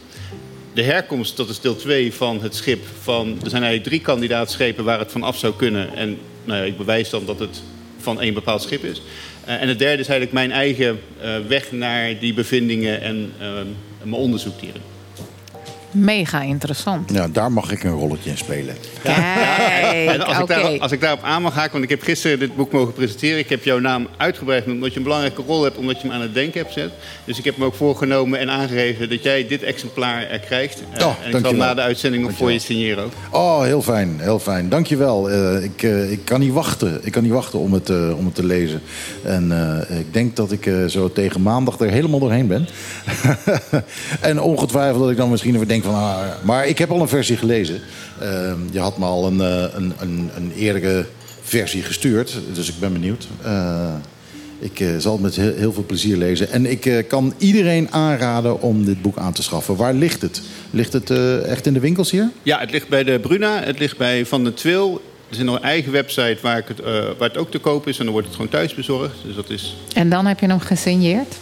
De 0.73 0.83
herkomst, 0.83 1.37
dat 1.37 1.49
is 1.49 1.59
deel 1.59 1.75
2 1.75 2.13
van 2.13 2.41
het 2.41 2.55
schip. 2.55 2.83
Van, 3.01 3.27
er 3.27 3.49
zijn 3.49 3.63
eigenlijk 3.63 3.83
drie 3.83 4.01
kandidaatschepen 4.01 4.83
waar 4.83 4.99
het 4.99 5.11
van 5.11 5.23
af 5.23 5.37
zou 5.37 5.53
kunnen. 5.53 5.95
En 5.95 6.17
nou 6.43 6.59
ja, 6.59 6.65
ik 6.65 6.77
bewijs 6.77 7.09
dan 7.09 7.25
dat 7.25 7.39
het 7.39 7.61
van 7.97 8.21
één 8.21 8.33
bepaald 8.33 8.61
schip 8.61 8.83
is. 8.83 9.01
Eh, 9.45 9.61
en 9.61 9.67
het 9.67 9.79
derde 9.79 10.01
is 10.01 10.07
eigenlijk 10.07 10.31
mijn 10.31 10.51
eigen 10.51 10.99
eh, 11.21 11.35
weg 11.47 11.71
naar 11.71 12.19
die 12.19 12.33
bevindingen 12.33 13.01
en 13.01 13.31
eh, 13.39 13.51
mijn 14.03 14.21
onderzoek 14.21 14.59
hierin. 14.59 14.90
Mega 15.91 16.41
interessant. 16.41 17.11
Ja, 17.13 17.27
daar 17.27 17.51
mag 17.51 17.71
ik 17.71 17.83
een 17.83 17.91
rolletje 17.91 18.29
in 18.29 18.37
spelen. 18.37 18.75
Kijk, 19.03 20.21
als, 20.27 20.39
ik 20.39 20.47
daar, 20.47 20.79
als 20.79 20.91
ik 20.91 21.01
daarop 21.01 21.23
aan 21.23 21.41
mag 21.41 21.53
haken, 21.53 21.71
want 21.71 21.83
ik 21.83 21.89
heb 21.89 22.01
gisteren 22.01 22.39
dit 22.39 22.55
boek 22.55 22.71
mogen 22.71 22.93
presenteren. 22.93 23.39
Ik 23.39 23.49
heb 23.49 23.63
jouw 23.63 23.79
naam 23.79 24.07
uitgebreid 24.17 24.65
omdat 24.65 24.91
je 24.91 24.97
een 24.97 25.03
belangrijke 25.03 25.41
rol 25.47 25.63
hebt, 25.63 25.77
omdat 25.77 26.01
je 26.01 26.07
hem 26.07 26.15
aan 26.15 26.21
het 26.21 26.33
denken 26.33 26.59
hebt 26.59 26.73
gezet. 26.73 26.91
Dus 27.25 27.37
ik 27.37 27.45
heb 27.45 27.57
me 27.57 27.65
ook 27.65 27.75
voorgenomen 27.75 28.39
en 28.39 28.49
aangegeven 28.49 29.09
dat 29.09 29.23
jij 29.23 29.47
dit 29.47 29.63
exemplaar 29.63 30.29
er 30.29 30.39
krijgt. 30.39 30.83
Eh, 30.93 31.05
Oh, 31.05 31.15
en 31.23 31.35
ik 31.35 31.45
zal 31.45 31.53
na 31.53 31.73
de 31.73 31.81
uitzending 31.81 32.23
nog 32.23 32.33
voor 32.33 32.51
je 32.51 32.59
signeren 32.59 33.03
ook. 33.03 33.11
Oh, 33.29 33.61
heel 33.61 33.81
fijn, 33.81 34.19
heel 34.19 34.39
fijn. 34.39 34.69
Dankjewel. 34.69 35.29
Eh 35.29 35.63
ik, 35.63 35.83
eh, 35.83 36.11
ik 36.11 36.25
kan 36.25 36.39
niet 36.39 36.53
wachten. 36.53 36.99
Ik 37.03 37.11
kan 37.11 37.23
niet 37.23 37.31
wachten 37.31 37.59
om 37.59 37.73
het, 37.73 37.89
om 37.89 38.25
het 38.25 38.35
te 38.35 38.45
lezen. 38.45 38.81
En 39.23 39.51
eh, 39.89 39.99
ik 39.99 40.13
denk 40.13 40.35
dat 40.35 40.51
ik 40.51 40.65
eh, 40.65 40.85
zo 40.85 41.11
tegen 41.11 41.41
maandag 41.41 41.79
er 41.79 41.89
helemaal 41.89 42.19
doorheen 42.19 42.47
ben. 42.47 42.67
en 44.21 44.41
ongetwijfeld 44.41 45.01
dat 45.01 45.09
ik 45.09 45.17
dan 45.17 45.29
misschien 45.29 45.55
even 45.55 45.67
denk 45.67 45.80
van... 45.83 45.93
Ah, 45.93 46.19
maar 46.41 46.67
ik 46.67 46.77
heb 46.77 46.91
al 46.91 47.01
een 47.01 47.07
versie 47.07 47.37
gelezen. 47.37 47.81
Eh, 48.19 48.53
je 48.71 48.79
had 48.79 48.97
me 48.97 49.05
al 49.05 49.27
een, 49.27 49.41
eh, 49.41 49.63
een, 49.75 49.93
een, 49.99 50.29
een 50.35 50.51
eerdere 50.57 51.05
versie 51.41 51.81
gestuurd. 51.83 52.37
Dus 52.53 52.69
ik 52.69 52.79
ben 52.79 52.93
benieuwd. 52.93 53.27
Eh, 53.43 53.93
ik 54.59 54.79
eh, 54.79 54.87
zal 54.97 55.11
het 55.13 55.21
met 55.21 55.35
heel, 55.35 55.53
heel 55.55 55.73
veel 55.73 55.85
plezier 55.85 56.17
lezen. 56.17 56.51
En 56.51 56.65
ik 56.65 56.85
eh, 56.85 57.07
kan 57.07 57.33
iedereen 57.37 57.91
aanraden 57.91 58.61
om 58.61 58.85
dit 58.85 59.01
boek 59.01 59.17
aan 59.17 59.33
te 59.33 59.43
schaffen. 59.43 59.75
Waar 59.75 59.93
ligt 59.93 60.21
het? 60.21 60.41
Ligt 60.71 60.93
het 60.93 61.09
eh, 61.09 61.45
echt 61.45 61.65
in 61.65 61.73
de 61.73 61.79
winkels 61.79 62.11
hier? 62.11 62.29
Ja, 62.43 62.59
het 62.59 62.71
ligt 62.71 62.87
bij 62.87 63.03
de 63.03 63.19
Bruna, 63.19 63.63
het 63.63 63.79
ligt 63.79 63.97
bij 63.97 64.25
Van 64.25 64.43
de 64.43 64.53
Twil. 64.53 65.01
Er 65.29 65.37
is 65.37 65.43
nog 65.43 65.55
een 65.55 65.63
eigen 65.63 65.91
website 65.91 66.37
waar, 66.41 66.57
ik 66.57 66.67
het, 66.67 66.79
eh, 66.79 66.85
waar 67.17 67.27
het 67.29 67.37
ook 67.37 67.51
te 67.51 67.59
koop 67.59 67.87
is. 67.87 67.97
En 67.97 68.03
dan 68.03 68.13
wordt 68.13 68.27
het 68.27 68.35
gewoon 68.35 68.51
thuis 68.51 68.75
bezorgd. 68.75 69.15
Dus 69.25 69.35
dat 69.35 69.49
is... 69.49 69.75
En 69.93 70.09
dan 70.09 70.25
heb 70.25 70.39
je 70.39 70.47
hem 70.47 70.59
gesigneerd? 70.59 71.35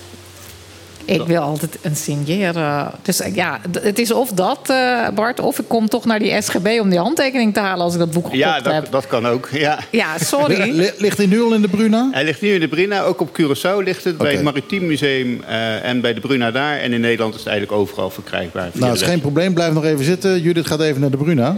Ik 1.10 1.28
wil 1.28 1.42
altijd 1.42 1.78
een 1.82 1.96
signeren. 1.96 2.92
Dus 3.02 3.20
eh, 3.22 3.36
ja, 3.36 3.60
het 3.82 4.00
is 4.00 4.12
of 4.12 4.30
dat, 4.32 4.60
eh, 4.70 5.08
Bart, 5.16 5.40
of 5.40 5.60
ik 5.60 5.68
kom 5.68 5.90
toch 5.90 6.06
naar 6.06 6.20
die 6.20 6.42
SGB 6.42 6.78
om 6.82 6.90
die 6.90 7.00
handtekening 7.00 7.54
te 7.54 7.60
halen 7.60 7.84
als 7.84 7.94
ik 7.94 8.00
dat 8.00 8.12
boek 8.12 8.24
gekocht 8.24 8.42
Ja, 8.42 8.60
dat, 8.60 8.74
heb. 8.74 8.92
dat 8.92 9.08
kan 9.08 9.28
ook. 9.28 9.50
Ja, 9.52 9.80
Ja, 9.90 10.18
sorry. 10.18 10.70
Li- 10.72 10.92
Ligt 10.98 11.18
hij 11.18 11.26
nu 11.26 11.42
al 11.44 11.54
in 11.54 11.62
de 11.62 11.68
Bruna? 11.68 12.10
Hij 12.12 12.24
ligt 12.24 12.42
nu 12.42 12.50
in 12.54 12.60
de 12.60 12.68
Bruna, 12.68 13.02
ook 13.02 13.22
op 13.22 13.40
Curaçao 13.42 13.84
ligt 13.84 14.04
het. 14.04 14.18
Bij 14.18 14.32
het 14.34 14.44
Maritiem 14.44 14.88
Museum 14.88 15.44
eh, 15.48 15.84
en 15.86 16.02
bij 16.02 16.14
de 16.14 16.20
Bruna 16.20 16.52
daar. 16.52 16.78
En 16.78 16.94
in 16.94 17.02
Nederland 17.02 17.34
is 17.34 17.40
het 17.40 17.50
eigenlijk 17.50 17.80
overal 17.82 18.10
verkrijgbaar. 18.10 18.70
Nou, 18.74 18.92
de 18.94 18.98
is 19.00 19.06
geen 19.06 19.22
probleem. 19.22 19.54
Blijf 19.54 19.74
nog 19.74 19.84
even 19.86 20.06
zitten. 20.06 20.42
Judith 20.42 20.68
gaat 20.68 20.82
even 20.82 21.02
naar 21.02 21.12
de 21.12 21.18
Bruna. 21.18 21.56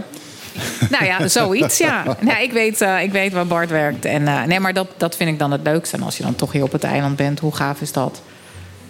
Nou 0.90 1.04
ja, 1.04 1.28
zoiets, 1.28 1.78
ja. 1.78 2.04
Nou, 2.20 2.42
ik, 2.42 2.52
weet, 2.52 2.80
eh, 2.80 3.02
ik 3.02 3.12
weet 3.12 3.32
waar 3.32 3.46
Bart 3.46 3.70
werkt. 3.70 4.04
En, 4.04 4.28
eh, 4.28 4.42
nee, 4.42 4.60
maar 4.60 4.72
dat, 4.72 4.86
dat 4.96 5.16
vind 5.16 5.30
ik 5.30 5.38
dan 5.38 5.50
het 5.52 5.60
leukste. 5.64 5.96
En 5.96 6.02
als 6.02 6.16
je 6.16 6.22
dan 6.22 6.34
toch 6.34 6.52
hier 6.52 6.62
op 6.62 6.72
het 6.72 6.84
eiland 6.84 7.16
bent, 7.16 7.38
hoe 7.40 7.54
gaaf 7.54 7.80
is 7.80 7.92
dat? 7.92 8.20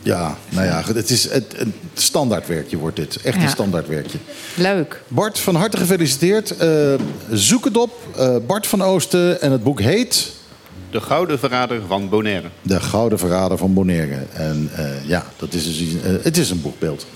Ja, 0.02 0.36
nou 0.48 0.66
ja, 0.66 0.82
het 0.94 1.10
is 1.10 1.30
het, 1.30 1.44
een 1.56 1.74
standaardwerkje 1.94 2.76
wordt 2.76 2.96
dit. 2.96 3.16
Echt 3.22 3.36
Ja. 3.36 3.42
een 3.42 3.48
standaardwerkje. 3.48 4.18
Leuk. 4.54 5.02
Bart, 5.08 5.38
van 5.38 5.54
harte 5.54 5.76
gefeliciteerd. 5.76 6.56
Eh, 6.56 6.94
zoek 7.30 7.64
het 7.64 7.76
op. 7.76 7.92
Eh, 8.16 8.36
Bart 8.46 8.66
van 8.66 8.82
Oosten. 8.82 9.40
En 9.40 9.52
het 9.52 9.62
boek 9.62 9.80
heet... 9.80 10.30
De 10.90 11.00
Gouden 11.00 11.38
Verrader 11.38 11.80
van 11.88 12.08
Bonaire. 12.08 12.48
De 12.62 12.80
Gouden 12.80 13.18
Verrader 13.18 13.58
van 13.58 13.74
Bonaire. 13.74 14.18
En 14.32 14.70
eh, 14.74 14.84
ja, 15.06 15.24
dat 15.36 15.54
is 15.54 15.64
dus, 15.64 15.88
het 16.22 16.36
is 16.36 16.50
een 16.50 16.60
boekbeeld. 16.62 17.06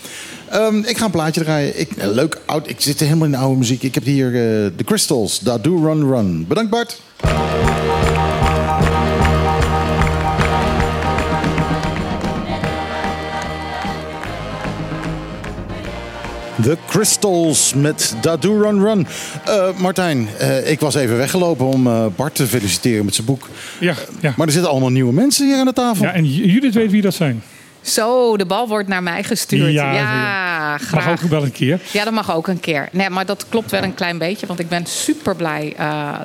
Ehm, 0.50 0.78
ik 0.78 0.98
ga 0.98 1.04
een 1.04 1.10
plaatje 1.10 1.42
draaien. 1.42 1.80
Ik, 1.80 1.90
leuk, 1.96 2.38
oud, 2.46 2.68
ik 2.68 2.80
zit 2.80 3.00
helemaal 3.00 3.24
in 3.24 3.30
de 3.30 3.36
oude 3.36 3.58
muziek. 3.58 3.82
Ik 3.82 3.94
heb 3.94 4.04
hier 4.04 4.26
eh 4.26 4.70
The 4.76 4.84
Crystals, 4.84 5.38
Da 5.40 5.58
Do 5.58 5.76
Run 5.84 6.08
Run. 6.10 6.46
Bedankt 6.48 6.70
Bart. 6.70 7.00
The 16.62 16.76
Crystals 16.86 17.74
met 17.74 18.14
Dadu 18.20 18.62
Run 18.62 18.82
Run. 18.82 19.06
Eh, 19.44 19.68
Martijn, 19.76 20.28
eh, 20.38 20.70
ik 20.70 20.80
was 20.80 20.94
even 20.94 21.16
weggelopen 21.16 21.66
om 21.66 21.86
eh, 21.86 22.06
Bart 22.16 22.34
te 22.34 22.46
feliciteren 22.46 23.04
met 23.04 23.14
zijn 23.14 23.26
boek. 23.26 23.48
Ja, 23.78 23.94
ja. 24.20 24.32
Maar 24.36 24.46
er 24.46 24.52
zitten 24.52 24.70
allemaal 24.70 24.90
nieuwe 24.90 25.12
mensen 25.12 25.46
hier 25.46 25.56
aan 25.58 25.64
de 25.66 25.72
tafel. 25.72 26.04
Ja, 26.04 26.12
en 26.12 26.24
Judith 26.24 26.74
weet 26.74 26.90
wie 26.90 27.02
dat 27.02 27.14
zijn. 27.14 27.42
Zo, 27.80 28.36
de 28.36 28.46
bal 28.46 28.68
wordt 28.68 28.88
naar 28.88 29.02
mij 29.02 29.22
gestuurd. 29.22 29.72
Ja, 29.72 29.92
Ja, 29.92 30.78
graag. 30.78 31.04
Mag 31.04 31.22
ook 31.24 31.30
wel 31.30 31.42
een 31.44 31.52
keer. 31.52 31.80
Ja, 31.92 32.04
dat 32.04 32.12
mag 32.12 32.34
ook 32.34 32.48
een 32.48 32.60
keer. 32.60 32.88
Nee, 32.92 33.10
maar 33.10 33.26
dat 33.26 33.46
klopt 33.48 33.70
wel 33.70 33.82
een 33.82 33.94
klein 33.94 34.18
beetje. 34.18 34.46
Want 34.46 34.58
ik 34.58 34.68
ben 34.68 34.86
super 34.86 35.36
blij 35.36 35.76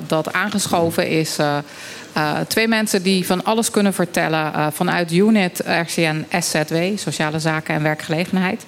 dat 0.06 0.32
aangeschoven 0.32 1.08
is. 1.08 1.38
eh, 1.38 1.56
eh, 2.12 2.32
twee 2.48 2.68
mensen 2.68 3.02
die 3.02 3.26
van 3.26 3.44
alles 3.44 3.70
kunnen 3.70 3.94
vertellen 3.94 4.54
eh, 4.54 4.66
vanuit 4.72 5.12
UNIT, 5.12 5.62
RCN, 5.66 6.26
SZW, 6.40 6.74
Sociale 6.96 7.38
Zaken 7.38 7.74
en 7.74 7.82
Werkgelegenheid. 7.82 8.64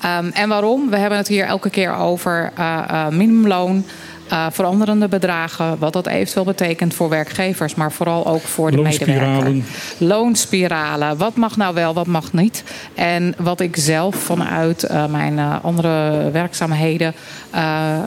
Ehm, 0.00 0.28
en 0.32 0.48
waarom? 0.48 0.90
We 0.90 0.96
hebben 0.96 1.18
het 1.18 1.28
hier 1.28 1.44
elke 1.44 1.70
keer 1.70 1.94
over 1.94 2.52
eh, 2.56 2.78
eh, 2.88 3.08
minimumloon. 3.08 3.84
eh, 4.28 4.46
veranderende 4.50 5.08
bedragen, 5.08 5.78
wat 5.78 5.92
dat 5.92 6.06
eventueel 6.06 6.44
betekent 6.44 6.94
voor 6.94 7.08
werkgevers, 7.08 7.74
maar 7.74 7.92
vooral 7.92 8.26
ook 8.26 8.40
voor 8.42 8.70
de 8.70 8.76
medewerker 8.76 9.16
Loonspiralen. 9.16 9.64
loonspiralen. 9.98 11.16
Wat 11.16 11.36
mag 11.36 11.56
nou 11.56 11.74
wel, 11.74 11.94
wat 11.94 12.06
mag 12.06 12.32
niet? 12.32 12.64
En 12.94 13.34
wat 13.38 13.60
ik 13.60 13.76
zelf 13.76 14.14
vanuit 14.16 14.88
mijn 15.10 15.38
andere 15.62 16.30
werkzaamheden 16.30 17.14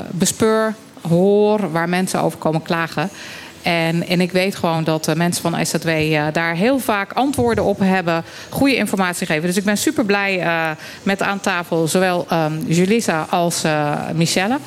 bespeur, 0.09 0.75
hoor, 1.07 1.71
waar 1.71 1.89
mensen 1.89 2.21
over 2.21 2.39
komen 2.39 2.61
klagen. 2.61 3.09
En, 3.61 4.07
en 4.07 4.21
ik 4.21 4.31
weet 4.31 4.55
gewoon 4.55 4.83
dat 4.83 5.05
de 5.05 5.15
mensen 5.15 5.41
van 5.41 5.65
SZW 5.65 5.87
eh, 5.87 6.23
daar 6.31 6.55
heel 6.55 6.79
vaak 6.79 7.13
antwoorden 7.13 7.63
op 7.63 7.79
hebben, 7.79 8.23
goede 8.49 8.75
informatie 8.75 9.27
geven. 9.27 9.47
Dus 9.47 9.57
ik 9.57 9.63
ben 9.63 9.77
super 9.77 10.05
blij 10.05 10.39
eh, 10.39 10.69
met 11.03 11.21
aan 11.21 11.39
tafel 11.39 11.87
zowel 11.87 12.25
ehm 12.29 12.53
Julissa 12.65 13.25
als 13.29 13.63
eh, 13.63 13.93
Michelle. 14.13 14.57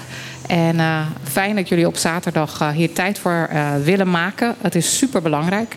En 0.46 0.80
eh, 0.80 1.06
fijn 1.24 1.56
dat 1.56 1.68
jullie 1.68 1.86
op 1.86 1.96
zaterdag 1.96 2.60
eh, 2.60 2.68
hier 2.68 2.92
tijd 2.92 3.18
voor 3.18 3.48
eh, 3.50 3.70
willen 3.84 4.10
maken. 4.10 4.54
Het 4.60 4.74
is 4.74 4.96
super 4.98 5.22
belangrijk. 5.22 5.76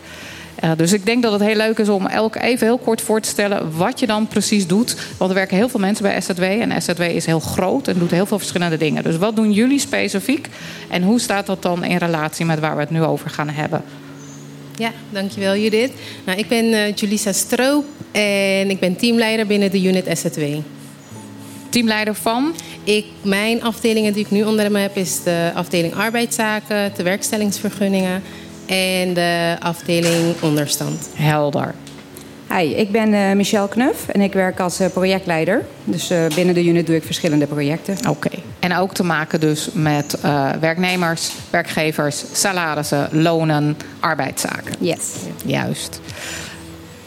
Dus 0.77 0.93
ik 0.93 1.05
denk 1.05 1.23
dat 1.23 1.31
het 1.31 1.41
heel 1.41 1.55
leuk 1.55 1.77
is 1.77 1.89
om 1.89 2.05
elk 2.05 2.35
even 2.35 2.67
heel 2.67 2.77
kort 2.77 3.01
voor 3.01 3.21
te 3.21 3.29
stellen 3.29 3.77
wat 3.77 3.99
je 3.99 4.07
dan 4.07 4.27
precies 4.27 4.67
doet. 4.67 4.95
Want 5.17 5.29
er 5.29 5.37
werken 5.37 5.57
heel 5.57 5.69
veel 5.69 5.79
mensen 5.79 6.03
bij 6.03 6.21
SZW. 6.21 6.41
En 6.41 6.81
SZW 6.81 7.01
is 7.01 7.25
heel 7.25 7.39
groot 7.39 7.87
en 7.87 7.99
doet 7.99 8.11
heel 8.11 8.25
veel 8.25 8.39
verschillende 8.39 8.77
dingen. 8.77 9.03
Dus 9.03 9.17
wat 9.17 9.35
doen 9.35 9.51
jullie 9.51 9.79
specifiek? 9.79 10.49
En 10.89 11.03
hoe 11.03 11.19
staat 11.19 11.45
dat 11.45 11.61
dan 11.61 11.83
in 11.83 11.97
relatie 11.97 12.45
met 12.45 12.59
waar 12.59 12.75
we 12.75 12.81
het 12.81 12.89
nu 12.89 13.03
over 13.03 13.29
gaan 13.29 13.49
hebben? 13.49 13.83
Ja, 14.77 14.91
dankjewel 15.09 15.55
Judith. 15.55 15.91
Nou, 16.25 16.39
ik 16.39 16.47
ben 16.47 16.73
eh 16.73 16.93
Julissa 16.95 17.31
Stroop 17.31 17.85
en 18.11 18.69
ik 18.69 18.79
ben 18.79 18.95
teamleider 18.95 19.47
binnen 19.47 19.71
de 19.71 19.83
unit 19.83 20.17
SZW. 20.17 20.41
Teamleider 21.69 22.15
van? 22.15 22.53
Ik, 22.83 23.05
mijn 23.21 23.63
afdelingen 23.63 24.13
die 24.13 24.23
ik 24.23 24.31
nu 24.31 24.43
onder 24.43 24.71
me 24.71 24.79
heb 24.79 24.95
is 24.95 25.23
de 25.23 25.51
afdeling 25.53 25.95
arbeidszaken, 25.95 26.91
de 26.95 27.03
werkstellingsvergunningen 27.03 28.23
en 28.65 29.13
de 29.13 29.55
afdeling 29.59 30.41
onderstand. 30.41 31.09
Helder. 31.13 31.73
Hi, 32.57 32.73
ik 32.73 32.91
ben 32.91 33.13
eh, 33.13 33.35
Michelle 33.35 33.67
Knuf 33.67 34.07
en 34.07 34.21
ik 34.21 34.33
werk 34.33 34.59
als 34.59 34.79
eh, 34.79 34.87
projectleider. 34.93 35.65
Dus 35.83 36.09
eh, 36.09 36.25
binnen 36.35 36.55
de 36.55 36.65
unit 36.65 36.85
doe 36.85 36.95
ik 36.95 37.03
verschillende 37.03 37.45
projecten. 37.47 37.97
Oké. 38.09 38.29
En 38.59 38.75
ook 38.75 38.93
te 38.93 39.03
maken 39.03 39.39
dus 39.39 39.69
met 39.73 40.17
eh, 40.21 40.49
werknemers, 40.59 41.31
werkgevers, 41.49 42.23
salarissen, 42.31 43.09
lonen, 43.11 43.77
arbeidszaken. 43.99 44.75
Yes. 44.79 45.11
Juist. 45.45 46.01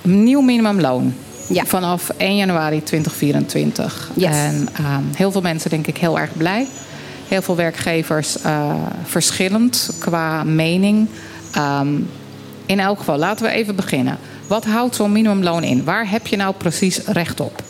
Nieuw 0.03 0.41
minimumloon. 0.41 1.15
Ja. 1.49 1.65
Vanaf 1.65 2.09
1 2.17 2.37
januari 2.37 2.83
2024. 2.83 4.11
Yes. 4.15 4.31
En 4.31 4.69
ehm, 4.73 5.03
heel 5.15 5.33
veel 5.33 5.41
mensen 5.41 5.71
denk 5.71 5.87
ik 5.87 5.97
heel 5.97 6.19
erg 6.19 6.37
blij. 6.37 6.67
Heel 7.29 7.43
veel 7.43 7.57
werkgevers 7.57 8.43
eh, 8.43 8.75
verschillend 9.05 9.91
qua 9.99 10.45
mening. 10.45 11.09
Ehm, 11.59 11.89
in 12.67 12.81
elk 12.81 12.99
geval, 12.99 13.19
laten 13.19 13.47
we 13.47 13.53
even 13.53 13.77
beginnen. 13.77 14.19
Wat 14.47 14.65
houdt 14.65 14.95
zo'n 14.95 15.13
minimumloon 15.13 15.63
in? 15.63 15.85
Waar 15.85 16.11
heb 16.11 16.27
je 16.27 16.37
nou 16.37 16.55
precies 16.55 16.99
recht 17.07 17.41
op? 17.41 17.63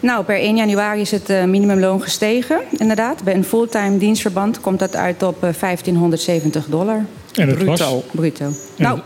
Nou, 0.00 0.24
per 0.24 0.36
1 0.36 0.56
januari 0.56 1.00
is 1.00 1.10
het 1.10 1.30
eh, 1.30 1.44
minimumloon 1.44 2.02
gestegen, 2.02 2.60
inderdaad. 2.78 3.24
Bij 3.24 3.34
een 3.34 3.44
fulltime 3.44 3.98
dienstverband 3.98 4.60
komt 4.60 4.78
dat 4.78 4.96
uit 4.96 5.22
op 5.22 5.34
eh, 5.34 5.40
1570 5.60 6.66
dollar. 6.66 7.04
En 7.34 7.48
het 7.48 7.64
was? 7.64 7.78
Bruto. 7.78 8.02
Bruto. 8.10 8.50
Nou, 8.76 9.00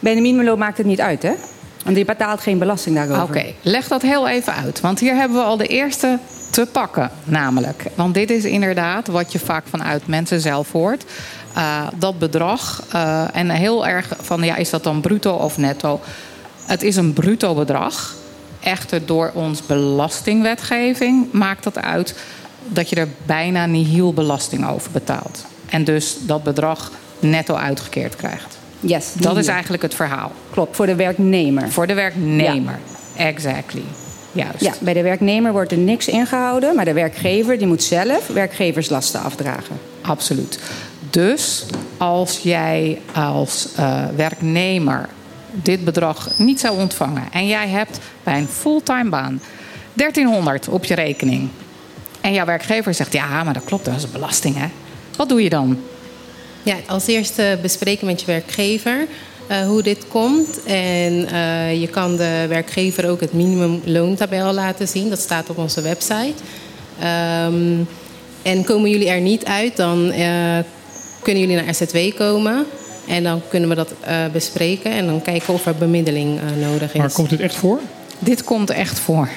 bij 0.00 0.16
een 0.16 0.22
minimumloon 0.22 0.58
maakt 0.58 0.78
het 0.78 0.86
niet 0.86 1.00
uit, 1.00 1.22
hè? 1.22 1.32
Want 1.84 1.96
je 1.96 2.04
betaalt 2.04 2.40
geen 2.40 2.58
belasting 2.58 2.96
daarover. 2.96 3.22
Oké, 3.22 3.44
leg 3.62 3.88
dat 3.88 4.02
heel 4.02 4.28
even 4.28 4.54
uit. 4.54 4.80
Want 4.80 5.00
hier 5.00 5.14
hebben 5.14 5.36
we 5.36 5.42
al 5.42 5.56
de 5.56 5.66
eerste 5.66 6.18
te 6.56 6.66
pakken, 6.72 7.10
namelijk. 7.24 7.84
Want 7.94 8.14
dit 8.14 8.30
is 8.30 8.44
inderdaad 8.44 9.06
wat 9.06 9.32
je 9.32 9.38
vaak 9.38 9.64
vanuit 9.66 10.06
mensen 10.06 10.40
zelf 10.40 10.72
hoort. 10.72 11.04
Uh, 11.56 11.86
dat 11.98 12.18
bedrag, 12.18 12.82
uh, 12.94 13.24
en 13.32 13.50
heel 13.50 13.86
erg 13.86 14.12
van 14.20 14.42
ja, 14.42 14.56
is 14.56 14.70
dat 14.70 14.84
dan 14.84 15.00
bruto 15.00 15.32
of 15.32 15.58
netto? 15.58 16.00
Het 16.64 16.82
is 16.82 16.96
een 16.96 17.12
bruto 17.12 17.54
bedrag. 17.54 18.14
Echter, 18.60 19.06
door 19.06 19.30
ons 19.34 19.66
belastingwetgeving 19.66 21.32
maakt 21.32 21.64
dat 21.64 21.78
uit 21.78 22.14
dat 22.66 22.88
je 22.88 22.96
er 22.96 23.08
bijna 23.26 23.66
nihil 23.66 24.12
belasting 24.12 24.68
over 24.68 24.90
betaalt. 24.90 25.44
En 25.68 25.84
dus 25.84 26.16
dat 26.20 26.42
bedrag 26.42 26.90
netto 27.18 27.54
uitgekeerd 27.54 28.16
krijgt. 28.16 28.58
Yes, 28.80 29.12
dat 29.14 29.36
is 29.36 29.46
eigenlijk 29.46 29.82
het 29.82 29.94
verhaal. 29.94 30.32
Klopt, 30.50 30.76
voor 30.76 30.86
de 30.86 30.94
werknemer. 30.94 31.70
Voor 31.70 31.86
de 31.86 31.94
werknemer, 31.94 32.78
exactly. 33.16 33.84
Juist. 34.36 34.60
Ja, 34.60 34.72
bij 34.78 34.94
de 34.94 35.02
werknemer 35.02 35.52
wordt 35.52 35.72
er 35.72 35.78
niks 35.78 36.08
ingehouden, 36.08 36.74
maar 36.74 36.84
de 36.84 36.92
werkgever 36.92 37.58
die 37.58 37.66
moet 37.66 37.82
zelf 37.82 38.26
werkgeverslasten 38.26 39.20
afdragen. 39.20 39.76
Absoluut. 40.00 40.58
Dus 41.10 41.66
als 41.96 42.38
jij 42.38 43.00
als 43.14 43.68
uh, 43.78 44.04
werknemer 44.16 45.08
dit 45.50 45.84
bedrag 45.84 46.38
niet 46.38 46.60
zou 46.60 46.78
ontvangen 46.78 47.22
en 47.32 47.46
jij 47.46 47.68
hebt 47.68 47.98
bij 48.22 48.38
een 48.38 48.48
fulltime 48.48 49.08
baan 49.10 49.40
1300 49.92 50.68
op 50.68 50.84
je 50.84 50.94
rekening 50.94 51.48
en 52.20 52.32
jouw 52.32 52.44
werkgever 52.44 52.94
zegt 52.94 53.12
ja, 53.12 53.44
maar 53.44 53.54
dat 53.54 53.64
klopt, 53.64 53.84
dat 53.84 53.96
is 53.96 54.10
belasting 54.10 54.56
hè. 54.56 54.66
Wat 55.16 55.28
doe 55.28 55.42
je 55.42 55.48
dan? 55.48 55.80
Ja, 56.62 56.76
als 56.86 57.06
eerste 57.06 57.58
bespreken 57.62 58.06
met 58.06 58.20
je 58.20 58.26
werkgever 58.26 59.06
uh, 59.50 59.66
hoe 59.66 59.82
dit 59.82 60.08
komt. 60.08 60.64
En 60.64 61.12
uh, 61.12 61.80
je 61.80 61.88
kan 61.88 62.16
de 62.16 62.46
werkgever 62.48 63.10
ook 63.10 63.20
het 63.20 63.32
minimumloontabel 63.32 64.52
laten 64.52 64.88
zien. 64.88 65.08
Dat 65.08 65.18
staat 65.18 65.50
op 65.50 65.58
onze 65.58 65.82
website. 65.82 66.34
Um, 67.48 67.88
en 68.42 68.64
komen 68.64 68.90
jullie 68.90 69.08
er 69.08 69.20
niet 69.20 69.44
uit, 69.44 69.76
dan 69.76 70.06
uh, 70.06 70.58
kunnen 71.22 71.42
jullie 71.42 71.62
naar 71.62 71.74
SZW 71.74 71.96
komen. 72.16 72.64
En 73.08 73.22
dan 73.22 73.42
kunnen 73.48 73.68
we 73.68 73.74
dat 73.74 73.94
bespreken 74.32 74.90
en 74.90 75.06
dan 75.06 75.22
kijken 75.22 75.54
of 75.54 75.66
er 75.66 75.74
bemiddeling 75.74 76.40
nodig 76.60 76.92
is. 76.94 76.98
Maar 76.98 77.12
komt 77.12 77.30
dit 77.30 77.40
echt 77.40 77.54
voor? 77.54 77.80
Dit 78.18 78.44
komt 78.44 78.70
echt 78.70 78.98
voor. 78.98 79.28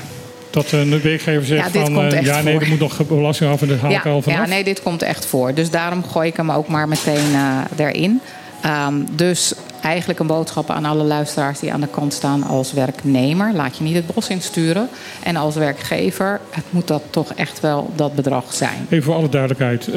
Dat 0.49 0.71
een 0.71 1.01
werkgever 1.01 1.45
zegt 1.45 1.73
ja, 1.73 1.85
van 1.85 2.05
uh, 2.05 2.21
ja, 2.21 2.41
nee, 2.41 2.53
voor. 2.53 2.61
er 2.61 2.69
moet 2.69 2.79
nog 2.79 3.07
belasting 3.07 3.51
af 3.51 3.61
en 3.61 3.67
dat 3.67 3.79
haal 3.79 3.91
ja, 3.91 3.99
ik 3.99 4.05
al 4.05 4.21
vanaf. 4.21 4.37
Ja, 4.37 4.45
nee, 4.45 4.63
dit 4.63 4.81
komt 4.81 5.01
echt 5.01 5.25
voor. 5.25 5.53
Dus 5.53 5.69
daarom 5.69 6.03
gooi 6.03 6.27
ik 6.27 6.37
hem 6.37 6.51
ook 6.51 6.67
maar 6.67 6.87
meteen 6.87 7.31
uh, 7.31 7.61
erin. 7.77 8.21
Um, 8.65 9.07
dus 9.11 9.53
eigenlijk 9.81 10.19
een 10.19 10.27
boodschap 10.27 10.69
aan 10.69 10.85
alle 10.85 11.03
luisteraars 11.03 11.59
die 11.59 11.73
aan 11.73 11.81
de 11.81 11.87
kant 11.87 12.13
staan 12.13 12.43
als 12.43 12.73
werknemer. 12.73 13.53
Laat 13.53 13.77
je 13.77 13.83
niet 13.83 13.95
het 13.95 14.13
bos 14.13 14.29
insturen. 14.29 14.89
En 15.23 15.35
als 15.35 15.55
werkgever, 15.55 16.39
het 16.49 16.63
moet 16.69 16.87
dat 16.87 17.03
toch 17.09 17.33
echt 17.33 17.59
wel 17.59 17.91
dat 17.95 18.15
bedrag 18.15 18.53
zijn. 18.53 18.85
Even 18.89 19.03
voor 19.03 19.15
alle 19.15 19.29
duidelijkheid. 19.29 19.87
Uh, 19.87 19.95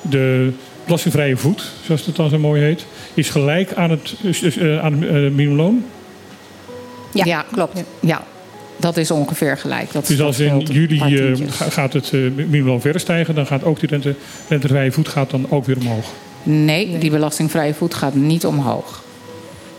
de 0.00 0.52
belastingvrije 0.84 1.36
voet, 1.36 1.72
zoals 1.84 2.06
het 2.06 2.16
dan 2.16 2.30
zo 2.30 2.38
mooi 2.38 2.62
heet, 2.62 2.86
is 3.14 3.30
gelijk 3.30 3.74
aan 3.74 3.90
het, 3.90 4.14
uh, 4.22 4.84
aan 4.84 4.92
het 4.92 5.02
minimumloon? 5.34 5.84
Ja, 7.12 7.24
ja, 7.24 7.44
klopt. 7.52 7.82
Ja, 8.00 8.24
dat 8.76 8.96
is 8.96 9.10
ongeveer 9.10 9.58
gelijk. 9.58 9.92
Dat 9.92 10.06
dus 10.06 10.20
als 10.20 10.38
in 10.38 10.58
juli 10.58 10.98
gaat 11.48 11.92
het 11.92 12.12
minimumloon 12.12 12.80
verder 12.80 13.00
stijgen, 13.00 13.34
dan 13.34 13.46
gaat 13.46 13.64
ook 13.64 13.80
die 13.80 13.88
rente, 13.88 14.14
rentevrije 14.48 14.92
voet 14.92 15.08
gaat 15.08 15.30
dan 15.30 15.46
ook 15.50 15.64
weer 15.64 15.76
omhoog? 15.76 16.12
Nee, 16.46 16.98
die 16.98 17.10
belastingvrije 17.10 17.74
voet 17.74 17.94
gaat 17.94 18.14
niet 18.14 18.46
omhoog. 18.46 19.02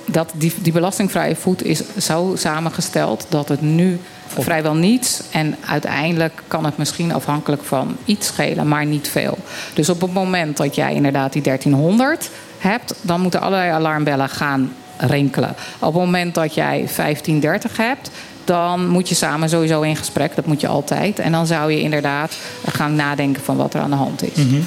Dat, 0.06 0.32
die, 0.34 0.54
die 0.62 0.72
belastingvrije 0.72 1.36
voet 1.36 1.64
is 1.64 1.82
zo 1.98 2.34
samengesteld 2.36 3.26
dat 3.30 3.50
het 3.50 3.62
nu 3.62 4.00
vrijwel 4.28 4.76
niets 4.76 5.22
en 5.32 5.56
uiteindelijk 5.66 6.44
kan 6.48 6.66
het 6.66 6.78
misschien 6.78 7.14
afhankelijk 7.14 7.64
van 7.64 7.98
iets 8.06 8.28
schelen, 8.28 8.68
maar 8.68 8.86
niet 8.86 9.08
veel. 9.08 9.38
Dus 9.74 9.90
op 9.90 10.02
het 10.02 10.14
moment 10.14 10.58
dat 10.58 10.76
jij 10.76 10.94
inderdaad 10.94 11.34
die 11.34 11.42
1300 11.42 12.30
hebt, 12.58 12.94
dan 13.02 13.22
moeten 13.22 13.42
allerlei 13.42 13.72
alarmbellen 13.72 14.30
gaan 14.30 14.74
rinkelen. 14.98 15.56
Op 15.80 15.94
het 15.94 16.04
moment 16.04 16.36
dat 16.36 16.54
jij 16.54 16.76
1530 16.96 17.78
hebt, 17.78 18.10
dan 18.44 18.88
moet 18.88 19.10
je 19.10 19.16
samen 19.16 19.50
sowieso 19.50 19.82
in 19.82 19.96
gesprek. 19.96 20.36
Dat 20.36 20.46
moet 20.46 20.62
je 20.62 20.68
altijd. 20.68 21.20
En 21.20 21.32
dan 21.32 21.48
zou 21.48 21.72
je 21.72 21.82
inderdaad 21.82 22.38
gaan 22.66 22.96
nadenken 22.96 23.44
van 23.44 23.58
wat 23.58 23.74
er 23.74 23.82
aan 23.82 23.90
de 23.90 23.96
hand 23.96 24.24
is. 24.24 24.44
Mm 24.44 24.50
-hmm. 24.50 24.66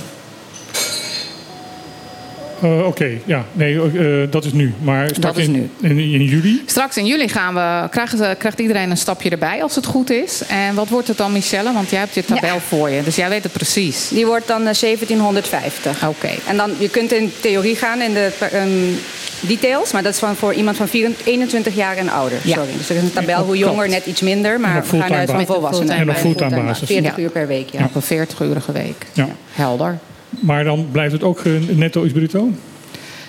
Uh, 2.65 2.87
Oké, 2.87 3.11
ja. 3.25 3.45
Nee, 3.53 3.75
uh, 3.75 4.31
dat 4.31 4.45
is 4.45 4.53
nu. 4.53 4.75
Maar 4.83 5.05
straks 5.05 5.21
dat 5.21 5.37
is 5.37 5.45
in, 5.45 5.53
nu. 5.53 5.71
In, 5.81 5.99
in, 5.99 6.25
juli? 6.25 6.63
Straks 6.67 6.97
in 6.97 7.07
juli 7.07 7.29
gaan 7.29 7.55
we, 7.55 7.89
krijgt, 7.89 8.39
krijgt 8.39 8.61
iedereen 8.61 8.91
een 8.91 8.97
stapje 8.97 9.31
erbij 9.31 9.63
als 9.63 9.75
het 9.75 9.87
goed 9.87 10.11
is. 10.11 10.43
En 10.49 10.75
wat 10.75 10.89
wordt 10.89 11.09
het 11.09 11.17
dan, 11.17 11.33
Michelle? 11.33 11.73
Want 11.73 11.91
jij 11.91 11.99
hebt 11.99 12.15
je 12.15 12.25
tabel 12.25 12.55
ja. 12.55 12.61
voor 12.61 12.91
je. 12.91 13.03
Dus 13.03 13.17
jij 13.17 13.29
weet 13.29 13.43
het 13.43 13.53
precies. 13.53 14.09
Die 14.09 14.27
wordt 14.27 14.47
dan 14.47 14.61
uh, 14.61 14.73
1750. 14.73 15.97
Oké. 15.97 16.07
Okay. 16.07 16.39
En 16.47 16.57
dan, 16.57 16.71
je 16.79 16.89
kunt 16.89 17.13
in 17.13 17.33
theorie 17.41 17.77
gaan 17.77 18.01
in 18.01 18.13
de 18.13 18.31
um, 18.55 18.99
details. 19.41 19.93
Maar 19.93 20.03
dat 20.03 20.13
is 20.13 20.19
van, 20.19 20.37
voor 20.37 20.55
iemand 20.55 20.77
van 20.77 20.89
24, 20.89 21.27
21 21.27 21.75
jaar 21.75 21.97
en 21.97 22.09
ouder. 22.09 22.39
Ja. 22.43 22.55
Sorry. 22.55 22.73
Dus 22.77 22.91
er 22.91 22.97
is 22.97 23.03
een 23.03 23.13
tabel 23.13 23.45
hoe 23.45 23.57
jonger, 23.57 23.89
net 23.89 24.07
iets 24.07 24.21
minder. 24.21 24.61
Maar 24.61 24.85
we 24.91 25.01
gaan 25.01 25.13
uit 25.13 25.31
van 25.31 25.47
volwassenen. 25.47 25.97
En 25.97 26.11
op 26.11 26.17
fulltime 26.17 26.63
basis. 26.63 26.89
40 26.89 27.19
uur 27.19 27.31
per 27.31 27.47
week, 27.47 27.69
ja. 27.71 27.85
Op 27.85 27.95
een 27.95 28.27
40-urige 28.27 28.73
week. 28.73 29.07
Ja. 29.13 29.29
Helder. 29.53 29.99
Maar 30.31 30.65
dan 30.65 30.89
blijft 30.93 31.13
het 31.13 31.23
ook 31.23 31.43
netto 31.71 32.03
is 32.03 32.13
bruto? 32.13 32.51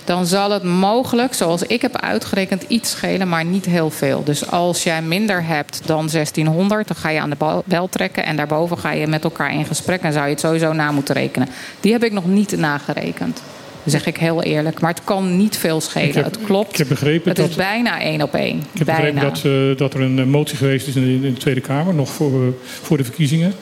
Dan 0.05 0.25
zal 0.25 0.51
het 0.51 0.63
mogelijk, 0.63 1.33
zoals 1.33 1.63
ik 1.63 1.81
heb 1.81 1.97
uitgerekend, 1.97 2.63
iets 2.67 2.89
schelen, 2.89 3.29
maar 3.29 3.45
niet 3.45 3.65
heel 3.65 3.89
veel. 3.89 4.23
Dus 4.23 4.47
als 4.47 4.83
jij 4.83 5.01
minder 5.01 5.45
hebt 5.45 5.81
dan 5.85 6.07
1600, 6.11 6.87
dan 6.87 6.97
ga 6.97 7.09
je 7.09 7.19
aan 7.19 7.29
de 7.29 7.61
bel 7.65 7.89
trekken. 7.89 8.25
En 8.25 8.35
daarboven 8.35 8.77
ga 8.77 8.91
je 8.91 9.07
met 9.07 9.23
elkaar 9.23 9.53
in 9.53 9.65
gesprek 9.65 10.01
en 10.01 10.13
zou 10.13 10.25
je 10.25 10.31
het 10.31 10.39
sowieso 10.39 10.73
na 10.73 10.91
moeten 10.91 11.15
rekenen. 11.15 11.47
Die 11.79 11.91
heb 11.91 12.03
ik 12.03 12.11
nog 12.11 12.25
niet 12.25 12.57
nagerekend. 12.57 13.41
Zeg 13.85 14.05
ik 14.05 14.17
heel 14.17 14.43
eerlijk. 14.43 14.79
Maar 14.79 14.89
het 14.89 15.03
kan 15.03 15.37
niet 15.37 15.57
veel 15.57 15.81
schelen. 15.81 16.15
Heb, 16.15 16.25
het 16.25 16.41
klopt. 16.43 16.71
Ik 16.71 16.77
heb 16.77 16.87
begrepen 16.87 17.27
het 17.27 17.37
dat, 17.37 17.49
is 17.49 17.55
bijna 17.55 18.01
één 18.01 18.21
op 18.21 18.33
één. 18.33 18.57
Ik 18.57 18.77
heb 18.77 18.85
bijna. 18.85 19.01
begrepen 19.01 19.29
dat, 19.29 19.43
uh, 19.43 19.77
dat 19.77 19.93
er 19.93 20.01
een 20.01 20.29
motie 20.29 20.57
geweest 20.57 20.87
is 20.87 20.95
in 20.95 21.01
de, 21.01 21.27
in 21.27 21.33
de 21.33 21.39
Tweede 21.39 21.61
Kamer, 21.61 21.93
nog 21.93 22.09
voor, 22.09 22.43
uh, 22.43 22.47
voor 22.63 22.97
de 22.97 23.03
verkiezingen. 23.03 23.53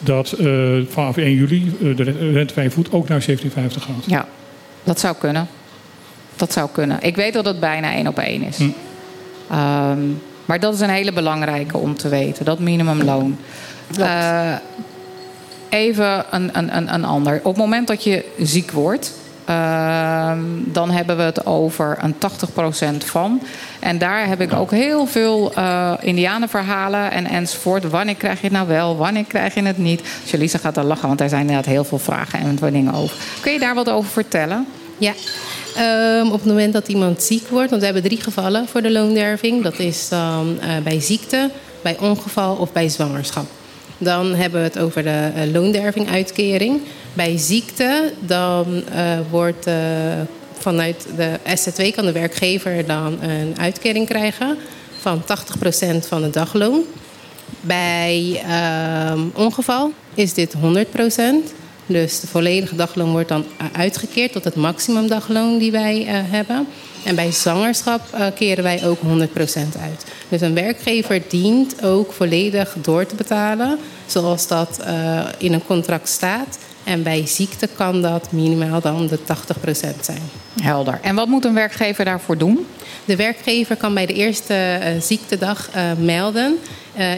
Dat 0.00 0.34
uh, 0.38 0.84
vanaf 0.88 1.16
1 1.16 1.34
juli 1.34 1.76
de 1.96 2.02
rentevrije 2.32 2.70
voet 2.70 2.92
ook 2.92 3.08
naar 3.08 3.24
1750 3.24 3.82
gaat. 3.82 4.04
Ja, 4.06 4.28
dat 4.84 5.00
zou 5.00 5.16
kunnen. 5.18 5.48
Dat 6.36 6.52
zou 6.52 6.68
kunnen. 6.72 6.98
Ik 7.00 7.16
weet 7.16 7.32
dat 7.32 7.44
het 7.44 7.60
bijna 7.60 7.94
één 7.94 8.06
op 8.06 8.18
één 8.18 8.42
is. 8.42 8.56
Hm. 8.56 8.64
Um, 9.52 10.20
maar 10.48 10.60
dat 10.60 10.74
is 10.74 10.80
een 10.80 10.90
hele 10.90 11.12
belangrijke 11.12 11.76
om 11.76 11.96
te 11.96 12.08
weten. 12.08 12.44
Dat 12.44 12.58
minimumloon. 12.58 13.38
Uh, 13.98 14.54
even 15.68 16.24
een, 16.30 16.50
een, 16.52 16.94
een 16.94 17.04
ander. 17.04 17.36
Op 17.36 17.44
het 17.44 17.56
moment 17.56 17.86
dat 17.86 18.04
je 18.04 18.24
ziek 18.38 18.70
wordt. 18.70 19.12
Uh, 19.50 20.32
dan 20.64 20.90
hebben 20.90 21.16
we 21.16 21.22
het 21.22 21.46
over 21.46 21.98
een 22.00 22.14
80% 23.02 23.04
van. 23.04 23.42
En 23.80 23.98
daar 23.98 24.26
heb 24.26 24.40
ik 24.40 24.52
ook 24.52 24.70
heel 24.70 25.06
veel 25.06 25.52
uh, 25.58 25.92
indianenverhalen 26.00 27.10
en 27.10 27.26
enzovoort. 27.26 27.90
Wanneer 27.90 28.14
krijg 28.14 28.40
je 28.40 28.46
het 28.46 28.52
nou 28.52 28.68
wel, 28.68 28.96
wanneer 28.96 29.24
krijg 29.24 29.54
je 29.54 29.62
het 29.62 29.78
niet? 29.78 30.02
Jalisa 30.24 30.58
gaat 30.58 30.76
er 30.76 30.84
lachen, 30.84 31.08
want 31.08 31.20
er 31.20 31.28
zijn 31.28 31.40
inderdaad 31.40 31.66
heel 31.66 31.84
veel 31.84 31.98
vragen 31.98 32.40
en 32.40 32.56
dingen 32.72 32.94
over. 32.94 33.16
Kun 33.40 33.52
je 33.52 33.58
daar 33.58 33.74
wat 33.74 33.90
over 33.90 34.10
vertellen? 34.10 34.66
Ja, 34.98 35.12
um, 35.78 36.26
op 36.26 36.38
het 36.38 36.44
moment 36.44 36.72
dat 36.72 36.88
iemand 36.88 37.22
ziek 37.22 37.48
wordt, 37.48 37.68
want 37.70 37.80
we 37.80 37.86
hebben 37.86 38.04
drie 38.04 38.22
gevallen 38.22 38.68
voor 38.68 38.82
de 38.82 38.90
loonderving. 38.90 39.62
Dat 39.62 39.78
is 39.78 40.08
dan 40.08 40.58
uh, 40.60 40.76
bij 40.84 41.00
ziekte, 41.00 41.50
bij 41.82 41.96
ongeval 42.00 42.56
of 42.56 42.72
bij 42.72 42.88
zwangerschap. 42.88 43.46
Dan 43.98 44.34
hebben 44.34 44.60
we 44.60 44.66
het 44.66 44.78
over 44.78 45.02
de 45.02 45.30
uh, 45.36 45.52
loondervinguitkering. 45.52 46.80
Bij 47.12 47.38
ziekte 47.38 48.12
dan 48.20 48.66
uh, 48.94 49.18
wordt 49.30 49.66
uh, 49.66 49.74
vanuit 50.58 51.06
de 51.16 51.38
SZW 51.54 51.92
kan 51.94 52.04
de 52.04 52.12
werkgever 52.12 52.86
dan 52.86 53.22
een 53.22 53.54
uitkering 53.60 54.06
krijgen 54.06 54.56
van 54.98 55.22
80% 55.22 55.24
van 56.08 56.22
het 56.22 56.32
dagloon. 56.32 56.82
Bij 57.60 58.42
um, 59.12 59.30
ongeval 59.34 59.92
is 60.14 60.34
dit 60.34 60.54
100%. 60.54 60.58
Dus 61.86 62.20
de 62.20 62.26
volledige 62.26 62.76
dagloon 62.76 63.10
wordt 63.10 63.28
dan 63.28 63.44
uitgekeerd 63.72 64.32
tot 64.32 64.44
het 64.44 64.54
maximum 64.54 65.08
dagloon 65.08 65.58
die 65.58 65.70
wij 65.70 66.04
hebben. 66.08 66.66
En 67.08 67.14
bij 67.14 67.32
zwangerschap 67.32 68.00
uh, 68.14 68.26
keren 68.34 68.64
wij 68.64 68.86
ook 68.86 68.98
100% 68.98 69.02
uit. 69.80 70.04
Dus 70.28 70.40
een 70.40 70.54
werkgever 70.54 71.22
dient 71.28 71.84
ook 71.84 72.12
volledig 72.12 72.74
door 72.80 73.06
te 73.06 73.14
betalen, 73.14 73.78
zoals 74.06 74.46
dat 74.46 74.80
uh, 74.80 75.24
in 75.38 75.52
een 75.52 75.64
contract 75.64 76.08
staat. 76.08 76.58
En 76.84 77.02
bij 77.02 77.26
ziekte 77.26 77.66
kan 77.76 78.02
dat 78.02 78.32
minimaal 78.32 78.80
dan 78.80 79.06
de 79.06 79.18
80% 79.18 79.22
zijn. 80.00 80.22
Helder. 80.62 80.98
En 81.02 81.14
wat 81.14 81.28
moet 81.28 81.44
een 81.44 81.54
werkgever 81.54 82.04
daarvoor 82.04 82.38
doen? 82.38 82.66
De 83.04 83.16
werkgever 83.16 83.76
kan 83.76 83.94
bij 83.94 84.06
de 84.06 84.12
eerste 84.14 84.54
uh, 84.54 85.00
ziektedag 85.00 85.70
melden 85.98 86.58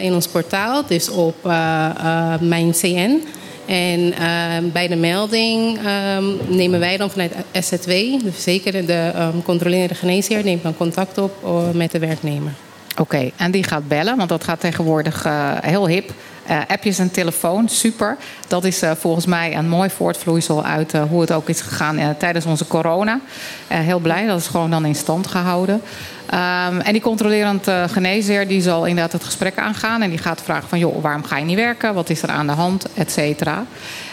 in 0.01 0.13
ons 0.13 0.27
portaal, 0.27 0.85
dus 0.87 1.09
op 1.09 1.43
Mijn 2.39 2.71
CN. 2.71 3.23
En 3.71 3.99
uh, 3.99 4.71
bij 4.71 4.87
de 4.87 4.95
melding 4.95 5.79
um, 6.17 6.37
nemen 6.47 6.79
wij 6.79 6.97
dan 6.97 7.09
vanuit 7.09 7.33
SZW, 7.53 7.89
dus 8.23 8.43
zeker 8.43 8.85
de 8.85 9.11
um, 9.15 9.43
controlerende 9.43 9.95
geneesheer, 9.95 10.43
neemt 10.43 10.63
dan 10.63 10.77
contact 10.77 11.17
op 11.17 11.43
uh, 11.45 11.69
met 11.73 11.91
de 11.91 11.99
werknemer. 11.99 12.51
Oké, 12.97 13.31
en 13.37 13.51
die 13.51 13.63
gaat 13.63 13.87
bellen, 13.87 14.17
want 14.17 14.29
dat 14.29 14.43
gaat 14.43 14.59
tegenwoordig 14.59 15.25
uh, 15.25 15.51
heel 15.61 15.87
hip. 15.87 16.13
Uh, 16.49 16.59
appjes 16.67 16.99
en 16.99 17.11
telefoon, 17.11 17.69
super. 17.69 18.17
Dat 18.47 18.63
is 18.63 18.81
volgens 18.97 19.25
mij 19.25 19.55
een 19.55 19.69
mooi 19.69 19.89
voortvloeisel 19.89 20.63
uit 20.63 20.91
hoe 20.91 21.21
het 21.21 21.31
ook 21.31 21.49
is 21.49 21.61
gegaan 21.61 22.15
tijdens 22.17 22.45
onze 22.45 22.67
corona. 22.67 23.19
heel 23.67 23.99
blij, 23.99 24.25
dat 24.25 24.39
is 24.39 24.47
gewoon 24.47 24.69
dan 24.69 24.85
in 24.85 24.95
stand 24.95 25.27
gehouden. 25.27 25.81
Um, 26.33 26.79
en 26.79 26.91
die 26.91 27.01
controlerend 27.01 27.67
geneesheer 27.87 28.47
die 28.47 28.61
zal 28.61 28.85
inderdaad 28.85 29.11
het 29.11 29.23
gesprek 29.23 29.57
aangaan. 29.57 30.01
En 30.01 30.09
die 30.09 30.17
gaat 30.17 30.41
vragen 30.41 30.69
van, 30.69 30.79
joh, 30.79 31.01
waarom 31.01 31.23
ga 31.23 31.37
je 31.37 31.45
niet 31.45 31.55
werken? 31.55 31.93
Wat 31.93 32.09
is 32.09 32.21
er 32.21 32.29
aan 32.29 32.47
de 32.47 32.53
hand? 32.53 32.85
Et 32.93 33.11
cetera. 33.11 33.65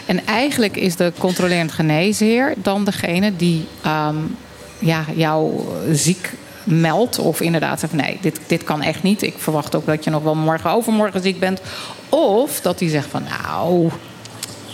En 0.05 0.25
eigenlijk 0.25 0.77
is 0.77 0.95
de 0.95 1.13
controlerend 1.17 1.71
geneesheer 1.71 2.53
dan 2.57 2.83
degene 2.83 3.35
die 3.35 3.67
um, 3.85 4.37
ja, 4.79 5.03
jou 5.15 5.61
ziek 5.91 6.31
meldt. 6.63 7.19
Of 7.19 7.41
inderdaad 7.41 7.79
zegt, 7.79 7.93
nee, 7.93 8.17
dit, 8.21 8.39
dit 8.47 8.63
kan 8.63 8.81
echt 8.81 9.03
niet. 9.03 9.21
Ik 9.21 9.35
verwacht 9.37 9.75
ook 9.75 9.85
dat 9.85 10.03
je 10.03 10.09
nog 10.09 10.23
wel 10.23 10.35
morgen 10.35 10.71
overmorgen 10.71 11.21
ziek 11.21 11.39
bent. 11.39 11.61
Of 12.09 12.61
dat 12.61 12.79
hij 12.79 12.89
zegt 12.89 13.07
van, 13.09 13.23
nou, 13.23 13.89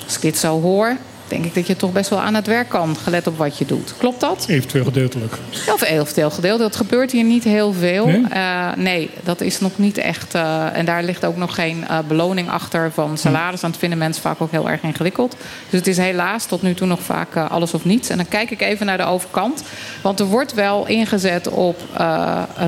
als 0.06 0.16
ik 0.16 0.22
dit 0.22 0.38
zo 0.38 0.62
hoor... 0.62 0.98
denk 1.28 1.46
ik 1.46 1.56
dat 1.56 1.68
je 1.68 1.76
toch 1.76 1.92
best 1.92 2.10
wel 2.10 2.20
aan 2.20 2.34
het 2.34 2.48
werk 2.48 2.70
kan, 2.70 2.96
gelet 3.04 3.28
op 3.28 3.38
wat 3.38 3.58
je 3.58 3.66
doet. 3.66 3.94
Klopt 3.98 4.20
dat? 4.20 4.46
Eventueel 4.48 4.84
gedeeltelijk. 4.84 5.34
Of 5.74 5.82
eventueel 5.82 6.32
gedeeltelijk. 6.32 6.74
Dat 6.74 6.82
gebeurt 6.88 7.12
hier 7.12 7.24
niet 7.24 7.44
heel 7.44 7.74
veel. 7.74 8.06
Nee, 8.06 8.26
uh, 8.34 8.74
nee 8.76 9.10
dat 9.24 9.42
is 9.42 9.60
nog 9.60 9.72
niet 9.76 9.98
echt... 9.98 10.36
Uh, 10.36 10.78
en 10.78 10.86
daar 10.86 11.04
ligt 11.04 11.26
ook 11.26 11.38
nog 11.38 11.56
geen 11.56 11.86
uh, 11.90 11.98
beloning 12.08 12.50
achter 12.50 12.92
van 12.92 13.18
salaris. 13.18 13.60
Dat 13.60 13.78
vinden 13.78 13.98
mensen 13.98 14.22
vaak 14.22 14.42
ook 14.42 14.52
heel 14.52 14.70
erg 14.70 14.82
ingewikkeld. 14.82 15.36
Dus 15.70 15.80
het 15.80 15.88
is 15.88 15.98
helaas 15.98 16.46
tot 16.46 16.62
nu 16.62 16.74
toe 16.74 16.88
nog 16.88 17.02
vaak 17.02 17.36
alles 17.36 17.74
of 17.74 17.86
niets. 17.86 18.10
En 18.10 18.18
dan 18.18 18.28
kijk 18.28 18.52
ik 18.52 18.62
even 18.62 18.86
naar 18.86 18.98
de 18.98 19.04
overkant. 19.04 19.64
Want 20.02 20.20
er 20.20 20.26
wordt 20.26 20.54
wel 20.54 20.88
ingezet 20.88 21.48
op 21.50 21.82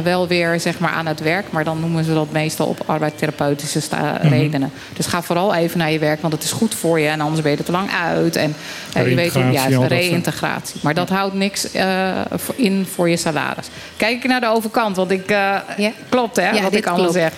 wel 0.04 0.28
weer 0.28 0.60
zeg 0.60 0.80
maar 0.80 0.92
aan 0.92 1.06
het 1.06 1.20
werk. 1.20 1.52
Maar 1.52 1.64
dan 1.64 1.80
noemen 1.80 2.04
ze 2.04 2.14
dat 2.14 2.32
meestal 2.32 2.68
op 2.68 2.84
arbeidstherapeutische 2.86 3.82
sta- 3.82 4.12
mm-hmm. 4.12 4.30
redenen. 4.30 4.72
Dus 4.94 5.06
ga 5.06 5.22
vooral 5.22 5.54
even 5.54 5.78
naar 5.78 5.92
je 5.92 6.00
werk, 6.00 6.22
want 6.22 6.34
het 6.34 6.44
is 6.44 6.52
goed 6.52 6.76
voor 6.76 7.00
je. 7.00 7.08
En 7.08 7.22
anders 7.22 7.42
ben 7.42 7.52
je 7.52 7.58
er 7.58 7.64
te 7.64 7.72
lang 7.72 7.90
uit. 7.92 8.36
En 8.36 8.47
uh, 8.98 9.10
je 9.10 9.16
weet 9.16 9.34
hoe 9.34 9.52
juist, 9.52 9.88
reïntegratie. 9.88 10.80
Maar 10.84 10.94
dat 10.94 11.10
houdt 11.10 11.34
niks 11.34 11.76
uh, 11.76 12.22
in 12.56 12.86
voor 12.94 13.10
je 13.10 13.18
salaris. 13.18 13.68
Kijk 13.98 14.24
ik 14.24 14.30
naar 14.30 14.42
de 14.42 14.48
overkant, 14.50 14.96
want 14.96 15.12
ik 15.12 15.32
uh, 15.32 15.58
ja. 15.78 15.92
klopt 16.10 16.36
hè, 16.36 16.50
ja, 16.50 16.62
wat 16.62 16.76
ik 16.76 16.88
allemaal 16.88 17.12
zeg. 17.12 17.34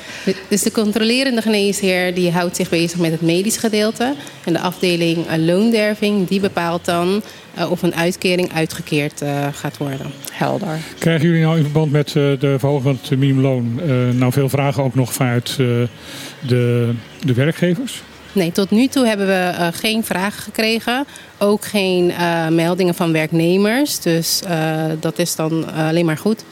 Dus 0.48 0.62
de 0.62 0.72
controlerende 0.72 1.42
geneesheer 1.42 2.14
die 2.14 2.32
houdt 2.32 2.56
zich 2.56 2.70
bezig 2.70 3.00
met 3.00 3.12
het 3.12 3.22
medisch 3.22 3.58
gedeelte. 3.58 4.16
En 4.44 4.54
de 4.54 4.60
afdeling 4.60 5.26
loonderving 5.38 6.28
die 6.28 6.40
bepaalt 6.40 6.86
dan 6.86 7.22
uh, 7.58 7.72
of 7.72 7.82
een 7.82 7.96
uitkering 7.96 8.54
uitgekeerd 8.54 9.22
uh, 9.22 9.48
gaat 9.52 9.78
worden. 9.78 10.12
Helder. 10.32 10.78
Krijgen 10.98 11.28
jullie 11.28 11.42
nou 11.42 11.58
in 11.58 11.64
verband 11.64 11.92
met 11.92 12.08
uh, 12.08 12.14
de 12.14 12.56
verhoging 12.60 12.84
van 12.84 13.00
het 13.02 13.20
minimumloon 13.20 13.82
nou 14.18 14.32
veel 14.32 14.50
vragen 14.50 14.84
ook 14.84 14.96
nog 14.96 15.14
vanuit 15.14 15.56
de, 15.56 16.94
de 17.20 17.34
werkgevers? 17.34 18.02
Nee, 18.32 18.52
tot 18.52 18.72
nu 18.72 18.88
toe 18.88 19.08
hebben 19.08 19.28
we 19.28 19.52
uh, 19.60 19.68
geen 19.72 20.04
vragen 20.04 20.42
gekregen. 20.42 21.06
Ook 21.38 21.66
geen 21.66 22.10
uh, 22.10 22.48
meldingen 22.48 22.96
van 22.96 23.12
werknemers. 23.12 24.00
Dus 24.00 24.42
uh, 24.50 24.84
dat 25.00 25.20
is 25.20 25.36
dan 25.36 25.74
alleen 25.74 26.06
maar 26.06 26.18
goed. 26.18 26.44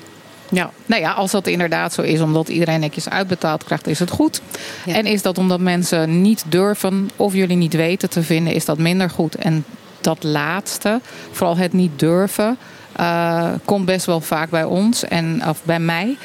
Ja, 0.49 0.71
nou 0.85 1.01
ja, 1.01 1.11
als 1.11 1.31
dat 1.31 1.47
inderdaad 1.47 1.93
zo 1.93 2.01
is, 2.01 2.21
omdat 2.21 2.49
iedereen 2.49 2.79
netjes 2.79 3.09
uitbetaald 3.09 3.63
krijgt, 3.63 3.87
is 3.87 3.99
het 3.99 4.11
goed. 4.11 4.41
Ja. 4.85 4.93
En 4.93 5.05
is 5.05 5.21
dat 5.21 5.37
omdat 5.37 5.59
mensen 5.59 6.21
niet 6.21 6.43
durven 6.47 7.09
of 7.15 7.33
jullie 7.33 7.57
niet 7.57 7.73
weten 7.73 8.09
te 8.09 8.23
vinden, 8.23 8.53
is 8.53 8.65
dat 8.65 8.77
minder 8.77 9.09
goed. 9.09 9.35
En 9.35 9.65
dat 10.01 10.23
laatste, 10.23 11.01
vooral 11.31 11.57
het 11.57 11.73
niet 11.73 11.99
durven, 11.99 12.57
uh, 12.99 13.49
komt 13.65 13.85
best 13.85 14.05
wel 14.05 14.21
vaak 14.21 14.49
bij 14.49 14.63
ons 14.63 15.03
en 15.03 15.41
of 15.47 15.63
bij 15.63 15.79
mij. 15.79 16.17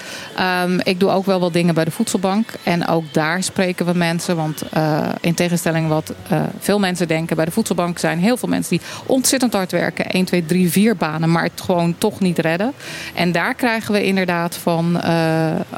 Um, 0.64 0.80
ik 0.82 1.00
doe 1.00 1.10
ook 1.10 1.26
wel 1.26 1.40
wat 1.40 1.52
dingen 1.52 1.74
bij 1.74 1.84
de 1.84 1.90
voedselbank. 1.90 2.48
En 2.62 2.86
ook 2.88 3.04
daar 3.12 3.42
spreken 3.42 3.86
we 3.86 3.92
mensen. 3.94 4.36
Want 4.36 4.62
uh, 4.76 5.08
in 5.20 5.34
tegenstelling 5.34 5.88
wat 5.88 6.12
uh, 6.32 6.40
veel 6.58 6.78
mensen 6.78 7.08
denken, 7.08 7.36
bij 7.36 7.44
de 7.44 7.50
voedselbank 7.50 7.98
zijn 7.98 8.18
heel 8.18 8.36
veel 8.36 8.48
mensen 8.48 8.78
die 8.78 8.86
ontzettend 9.06 9.52
hard 9.52 9.72
werken. 9.72 10.10
1, 10.10 10.24
2, 10.24 10.46
3, 10.46 10.70
4 10.70 10.96
banen, 10.96 11.30
maar 11.30 11.42
het 11.42 11.60
gewoon 11.60 11.94
toch 11.98 12.20
niet 12.20 12.38
redden. 12.38 12.72
En 13.14 13.32
daar 13.32 13.54
krijgen 13.54 13.92
we 13.92 14.04
inderdaad 14.04 14.56
van 14.56 15.00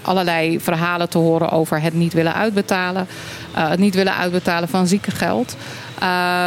allerlei 0.02 0.60
verhalen 0.60 1.08
te 1.08 1.18
horen 1.18 1.50
over 1.50 1.80
het 1.80 1.94
niet 1.94 2.12
willen 2.12 2.34
uitbetalen. 2.34 3.06
het 3.52 3.78
niet 3.78 3.94
willen 3.94 4.16
uitbetalen 4.16 4.68
van 4.68 4.86
ziekengeld. 4.86 5.56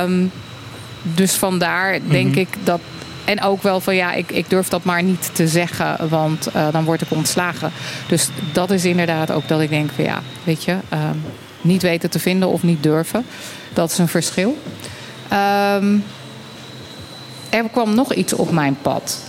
Um, 0.04 0.32
dus 1.02 1.36
vandaar 1.36 1.92
denk 1.92 2.28
mm-hmm. 2.28 2.42
ik 2.42 2.48
dat 2.64 2.80
en 3.28 3.42
ook 3.42 3.62
wel 3.62 3.80
van 3.80 3.96
ja, 3.96 4.14
ik, 4.14 4.32
ik 4.32 4.50
durf 4.50 4.68
dat 4.68 4.84
maar 4.84 5.04
niet 5.04 5.36
te 5.36 5.48
zeggen, 5.48 6.10
want 6.10 6.48
eh, 6.48 6.68
dan 6.72 6.84
word 6.84 7.02
ik 7.02 7.12
ontslagen. 7.12 7.72
Dus 8.08 8.30
dat 8.54 8.72
is 8.72 8.86
inderdaad 8.86 9.32
ook 9.32 9.48
dat 9.48 9.62
ik 9.62 9.70
denk 9.70 9.90
van 9.96 10.04
ja, 10.04 10.22
weet 10.44 10.64
je, 10.64 10.78
ehm, 10.90 11.16
niet 11.62 11.82
weten 11.82 12.10
te 12.10 12.20
vinden 12.20 12.50
of 12.50 12.64
niet 12.64 12.84
durven. 12.84 13.26
Dat 13.74 13.92
is 13.92 13.98
een 13.98 14.08
verschil. 14.08 14.58
Ehm, 15.28 15.98
er 17.50 17.64
kwam 17.72 17.96
nog 17.96 18.14
iets 18.14 18.34
op 18.34 18.52
mijn 18.52 18.78
pad. 18.82 19.20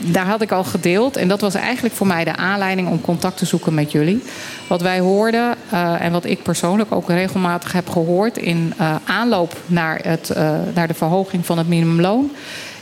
Daar 0.00 0.26
had 0.26 0.42
ik 0.42 0.52
al 0.52 0.64
gedeeld. 0.64 1.16
En 1.16 1.28
dat 1.28 1.40
was 1.40 1.54
eigenlijk 1.54 1.94
voor 1.94 2.06
mij 2.06 2.24
de 2.24 2.36
aanleiding 2.36 2.88
om 2.88 3.00
contact 3.00 3.36
te 3.36 3.46
zoeken 3.46 3.74
met 3.74 3.92
jullie. 3.92 4.22
Wat 4.66 4.80
wij 4.80 5.00
hoorden 5.00 5.54
eh, 5.70 6.00
en 6.00 6.12
wat 6.12 6.24
ik 6.24 6.42
persoonlijk 6.42 6.92
ook 6.92 7.08
regelmatig 7.08 7.72
heb 7.72 7.88
gehoord 7.88 8.38
in 8.38 8.72
eh, 8.76 8.94
aanloop 9.04 9.56
naar, 9.66 10.00
het, 10.02 10.32
naar 10.74 10.88
de 10.88 10.94
verhoging 10.94 11.46
van 11.46 11.58
het 11.58 11.68
minimumloon. 11.68 12.30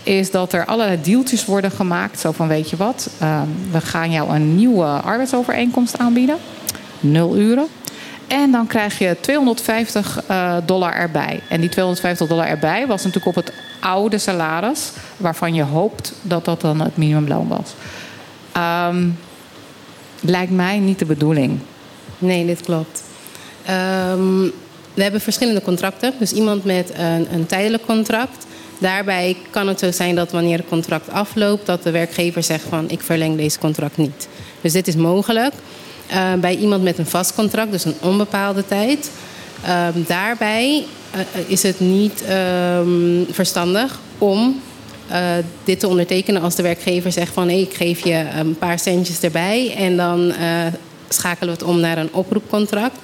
Is 0.09 0.31
dat 0.31 0.53
er 0.53 0.65
allerlei 0.65 1.01
deeltjes 1.03 1.45
worden 1.45 1.71
gemaakt. 1.71 2.21
Zo 2.21 2.33
van 2.33 2.49
weet 2.49 2.71
je 2.71 2.77
wat, 2.77 3.11
ehm, 3.19 3.47
we 3.71 3.81
gaan 3.81 4.11
jou 4.11 4.35
een 4.35 4.57
nieuwe 4.57 4.85
arbeidsovereenkomst 4.85 5.99
aanbieden. 5.99 6.37
Nul 7.01 7.37
uren. 7.37 7.67
En 8.27 8.51
dan 8.51 8.67
krijg 8.67 8.99
je 8.99 9.17
250 9.21 10.23
eh, 10.27 10.57
dollar 10.67 10.93
erbij. 10.93 11.41
En 11.49 11.61
die 11.61 11.69
250 11.69 12.29
dollar 12.29 12.47
erbij 12.47 12.87
was 12.87 13.05
natuurlijk 13.05 13.37
op 13.37 13.45
het 13.45 13.53
oude 13.81 14.19
salaris, 14.19 14.91
waarvan 15.17 15.55
je 15.55 15.63
hoopt 15.63 16.13
dat 16.23 16.45
dat 16.45 16.61
dan 16.61 16.81
het 16.81 16.97
minimumloon 16.97 17.49
was. 17.49 17.75
Ehm, 18.53 19.09
lijkt 20.21 20.53
mij 20.53 20.79
niet 20.79 20.99
de 20.99 21.07
bedoeling. 21.07 21.59
Nee, 22.19 22.47
dit 22.47 22.63
klopt. 22.63 23.03
Ehm, 23.65 24.43
we 24.95 25.03
hebben 25.03 25.21
verschillende 25.21 25.63
contracten. 25.63 26.13
Dus 26.19 26.33
iemand 26.33 26.65
met 26.65 26.93
een, 26.97 27.27
een 27.33 27.47
tijdelijk 27.47 27.87
contract. 27.87 28.47
Daarbij 28.79 29.37
kan 29.51 29.69
het 29.69 29.79
zo 29.79 29.91
zijn 29.93 30.15
dat 30.15 30.31
wanneer 30.31 30.59
het 30.59 30.69
contract 30.69 31.11
afloopt, 31.11 31.67
dat 31.67 31.83
de 31.83 31.91
werkgever 31.91 32.43
zegt 32.43 32.65
van 32.69 32.91
ik 32.91 33.01
verleng 33.01 33.37
deze 33.37 33.59
contract 33.59 33.97
niet. 33.97 34.29
Dus 34.61 34.73
dit 34.73 34.89
is 34.89 34.97
mogelijk. 34.97 35.55
Uh, 36.11 36.33
bij 36.35 36.57
iemand 36.57 36.83
met 36.83 36.99
een 36.99 37.07
vast 37.07 37.35
contract, 37.35 37.73
dus 37.73 37.85
een 37.85 37.97
onbepaalde 38.01 38.67
tijd. 38.67 39.11
Uh, 39.65 39.87
daarbij 39.95 40.85
uh, 41.15 41.21
is 41.47 41.63
het 41.63 41.81
niet 41.81 42.23
ehm, 42.23 43.25
verstandig 43.31 43.99
om 44.19 44.61
eh, 45.09 45.31
dit 45.65 45.81
te 45.81 45.89
ondertekenen 45.89 46.43
als 46.43 46.55
de 46.55 46.63
werkgever 46.63 47.13
zegt 47.13 47.33
van 47.33 47.51
ik 47.51 47.75
geef 47.75 48.05
je 48.05 48.25
een 48.39 48.59
paar 48.59 48.79
centjes 48.79 49.21
erbij 49.21 49.75
en 49.77 49.97
dan 49.97 50.33
eh, 50.33 50.67
schakelen 51.09 51.55
we 51.55 51.61
het 51.61 51.69
om 51.69 51.81
naar 51.81 51.99
een 51.99 52.13
oproepcontract. 52.13 52.99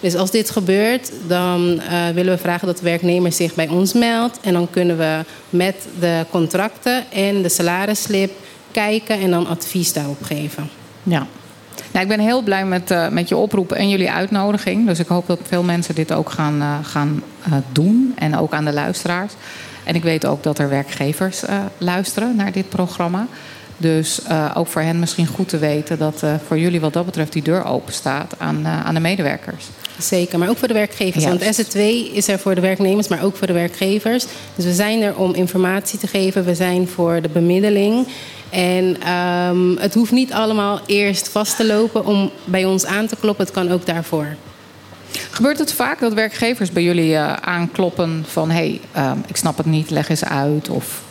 Dus 0.00 0.14
als 0.14 0.30
dit 0.30 0.50
gebeurt, 0.50 1.12
dan 1.26 1.80
willen 2.14 2.34
we 2.34 2.40
vragen 2.40 2.66
dat 2.66 2.78
de 2.78 2.84
werknemer 2.84 3.32
zich 3.32 3.54
bij 3.54 3.68
ons 3.68 3.92
meldt. 3.92 4.40
En 4.40 4.52
dan 4.52 4.70
kunnen 4.70 4.98
we 4.98 5.24
met 5.50 5.74
de 6.00 6.24
contracten 6.30 7.10
en 7.10 7.42
de 7.42 7.48
salarisslip 7.48 8.32
kijken 8.70 9.20
en 9.20 9.30
dan 9.30 9.46
advies 9.46 9.92
daarop 9.92 10.22
geven. 10.22 10.68
Ja, 11.02 11.26
nou, 11.92 12.04
ik 12.04 12.16
ben 12.16 12.20
heel 12.20 12.42
blij 12.42 12.64
met, 12.64 12.90
uh, 12.90 13.08
met 13.08 13.28
je 13.28 13.36
oproep 13.36 13.72
en 13.72 13.88
jullie 13.88 14.10
uitnodiging. 14.10 14.86
Dus 14.86 14.98
ik 14.98 15.06
hoop 15.06 15.26
dat 15.26 15.38
veel 15.42 15.62
mensen 15.62 15.94
dit 15.94 16.12
ook 16.12 16.30
gaan, 16.30 16.56
uh, 16.56 16.74
gaan 16.82 17.22
doen. 17.72 18.12
En 18.18 18.36
ook 18.36 18.52
aan 18.52 18.64
de 18.64 18.72
luisteraars. 18.72 19.32
En 19.84 19.94
ik 19.94 20.02
weet 20.02 20.26
ook 20.26 20.42
dat 20.42 20.58
er 20.58 20.68
werkgevers 20.68 21.42
luisteren 21.78 22.36
naar 22.36 22.52
dit 22.52 22.68
programma. 22.68 23.26
Dus 23.76 24.20
ook 24.54 24.66
voor 24.66 24.82
hen 24.82 24.98
misschien 24.98 25.26
goed 25.26 25.48
te 25.48 25.58
weten 25.58 25.98
dat 25.98 26.22
voor 26.46 26.58
jullie 26.58 26.80
wat 26.80 26.92
dat 26.92 27.04
betreft 27.04 27.32
die 27.32 27.42
deur 27.42 27.64
open 27.64 27.92
staat 27.92 28.34
aan, 28.38 28.66
aan 28.66 28.94
de 28.94 29.00
medewerkers. 29.00 29.64
Zeker, 29.98 30.38
maar 30.38 30.48
ook 30.48 30.56
voor 30.56 30.68
de 30.68 30.74
werkgevers. 30.74 31.24
Juist. 31.24 31.44
Want 31.44 31.68
SZ2 31.68 31.78
is 32.12 32.28
er 32.28 32.38
voor 32.38 32.54
de 32.54 32.60
werknemers, 32.60 33.08
maar 33.08 33.22
ook 33.22 33.36
voor 33.36 33.46
de 33.46 33.52
werkgevers. 33.52 34.26
Dus 34.54 34.64
we 34.64 34.72
zijn 34.72 35.02
er 35.02 35.16
om 35.16 35.34
informatie 35.34 35.98
te 35.98 36.06
geven. 36.06 36.44
We 36.44 36.54
zijn 36.54 36.88
voor 36.88 37.20
de 37.20 37.28
bemiddeling. 37.28 38.06
En 38.50 39.12
um, 39.12 39.76
het 39.78 39.94
hoeft 39.94 40.12
niet 40.12 40.32
allemaal 40.32 40.80
eerst 40.86 41.28
vast 41.28 41.56
te 41.56 41.66
lopen 41.66 42.06
om 42.06 42.30
bij 42.44 42.64
ons 42.64 42.84
aan 42.84 43.06
te 43.06 43.16
kloppen. 43.16 43.44
Het 43.44 43.54
kan 43.54 43.70
ook 43.70 43.86
daarvoor. 43.86 44.36
Gebeurt 45.30 45.58
het 45.58 45.72
vaak 45.72 46.00
dat 46.00 46.12
werkgevers 46.12 46.70
bij 46.70 46.82
jullie 46.82 47.18
aankloppen 47.18 48.24
van... 48.28 48.50
hé, 48.50 48.80
hey, 48.94 49.10
um, 49.10 49.24
ik 49.26 49.36
snap 49.36 49.56
het 49.56 49.66
niet, 49.66 49.90
leg 49.90 50.08
eens 50.08 50.24
uit 50.24 50.68
of 50.68 51.02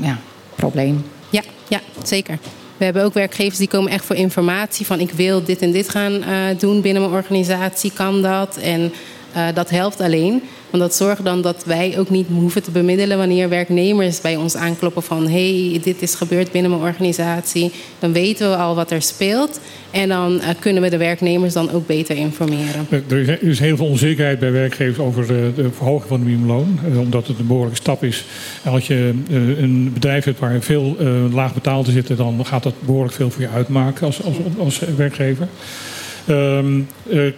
ja, 0.00 0.18
probleem? 0.54 1.04
Ja, 1.68 1.80
zeker. 2.02 2.38
We 2.76 2.84
hebben 2.84 3.04
ook 3.04 3.14
werkgevers 3.14 3.58
die 3.58 3.68
komen 3.68 3.92
echt 3.92 4.04
voor 4.04 4.16
informatie 4.16 4.86
van... 4.86 5.00
ik 5.00 5.10
wil 5.10 5.44
dit 5.44 5.62
en 5.62 5.70
dit 5.70 5.88
gaan 5.88 6.12
uh, 6.12 6.58
doen 6.58 6.80
binnen 6.80 7.02
mijn 7.02 7.14
organisatie, 7.14 7.92
kan 7.92 8.22
dat? 8.22 8.56
En 8.56 8.92
uh, 9.36 9.46
dat 9.54 9.70
helpt 9.70 10.00
alleen. 10.00 10.42
Want 10.70 10.82
dat 10.82 10.94
zorgt 10.94 11.24
dan 11.24 11.42
dat 11.42 11.64
wij 11.64 11.98
ook 11.98 12.10
niet 12.10 12.26
hoeven 12.32 12.62
te 12.62 12.70
bemiddelen 12.70 13.18
wanneer 13.18 13.48
werknemers 13.48 14.20
bij 14.20 14.36
ons 14.36 14.56
aankloppen 14.56 15.02
van 15.02 15.28
hé, 15.28 15.70
hey, 15.70 15.80
dit 15.82 16.02
is 16.02 16.14
gebeurd 16.14 16.52
binnen 16.52 16.70
mijn 16.70 16.82
organisatie. 16.82 17.72
Dan 17.98 18.12
weten 18.12 18.50
we 18.50 18.56
al 18.56 18.74
wat 18.74 18.90
er 18.90 19.02
speelt. 19.02 19.60
En 19.90 20.08
dan 20.08 20.34
uh, 20.34 20.48
kunnen 20.58 20.82
we 20.82 20.90
de 20.90 20.96
werknemers 20.96 21.52
dan 21.52 21.70
ook 21.70 21.86
beter 21.86 22.16
informeren. 22.16 22.86
Er 23.08 23.42
is 23.42 23.58
heel 23.58 23.76
veel 23.76 23.86
onzekerheid 23.86 24.38
bij 24.38 24.52
werkgevers 24.52 24.98
over 24.98 25.26
de, 25.26 25.52
de 25.54 25.70
verhoging 25.70 26.08
van 26.08 26.18
het 26.18 26.28
minimumloon. 26.28 26.78
Omdat 26.96 27.26
het 27.26 27.38
een 27.38 27.46
behoorlijke 27.46 27.80
stap 27.80 28.04
is. 28.04 28.24
En 28.62 28.72
als 28.72 28.86
je 28.86 29.14
een 29.58 29.90
bedrijf 29.92 30.24
hebt 30.24 30.38
waar 30.38 30.60
veel 30.60 30.96
laag 31.32 31.54
betaald 31.54 31.86
zitten, 31.86 32.16
dan 32.16 32.46
gaat 32.46 32.62
dat 32.62 32.74
behoorlijk 32.80 33.14
veel 33.14 33.30
voor 33.30 33.42
je 33.42 33.48
uitmaken 33.48 34.06
als, 34.06 34.22
als, 34.22 34.36
als 34.58 34.80
werkgever. 34.96 35.48
Um, 36.30 36.88
uh, 37.06 37.32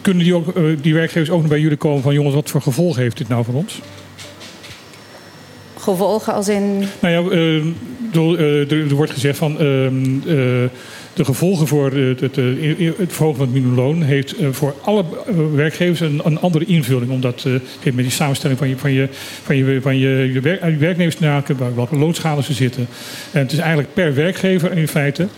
kunnen 0.00 0.24
die, 0.24 0.34
ook, 0.34 0.56
uh, 0.56 0.76
die 0.80 0.94
werkgevers 0.94 1.30
ook 1.30 1.40
nog 1.40 1.50
bij 1.50 1.60
jullie 1.60 1.76
komen 1.76 2.02
van 2.02 2.14
jongens, 2.14 2.34
wat 2.34 2.50
voor 2.50 2.62
gevolgen 2.62 3.02
heeft 3.02 3.16
dit 3.16 3.28
nou 3.28 3.44
voor 3.44 3.54
ons? 3.54 3.80
Gevolgen 5.78 6.34
als 6.34 6.48
in. 6.48 6.84
Nou 7.00 7.14
ja, 7.14 7.36
uh, 7.36 7.64
er, 8.12 8.88
er, 8.88 8.94
wordt 8.94 9.12
gezegd 9.12 9.38
van 9.38 9.56
de 11.14 11.24
gevolgen 11.24 11.66
voor 11.66 11.92
het, 11.92 12.20
het, 12.20 12.36
het, 12.36 13.12
verhogen 13.12 13.36
van 13.36 13.46
het 13.46 13.54
minimumloon 13.54 14.02
heeft 14.02 14.34
voor 14.50 14.74
alle 14.82 15.04
werkgevers 15.54 16.00
een, 16.00 16.20
een 16.24 16.40
andere 16.40 16.64
invulling. 16.64 17.10
Omdat 17.10 17.42
heeft 17.80 17.96
met 17.96 18.04
die 18.04 18.10
samenstelling 18.10 18.58
van 18.58 18.68
je, 18.68 18.76
van 18.76 18.92
je, 18.92 19.08
van 19.42 19.56
je, 19.56 19.80
van 19.80 19.98
je, 19.98 20.30
je, 20.32 20.40
werk, 20.40 20.64
je 20.64 20.76
werknemers 20.76 21.16
te 21.16 21.24
maken, 21.24 21.74
welke 21.74 21.96
loonschalen 21.96 22.44
ze 22.44 22.52
zitten. 22.52 22.86
En 23.30 23.40
het 23.40 23.52
is 23.52 23.58
eigenlijk 23.58 23.94
per 23.94 24.14
werkgever 24.14 24.76
in 24.76 24.88
feite 24.88 25.28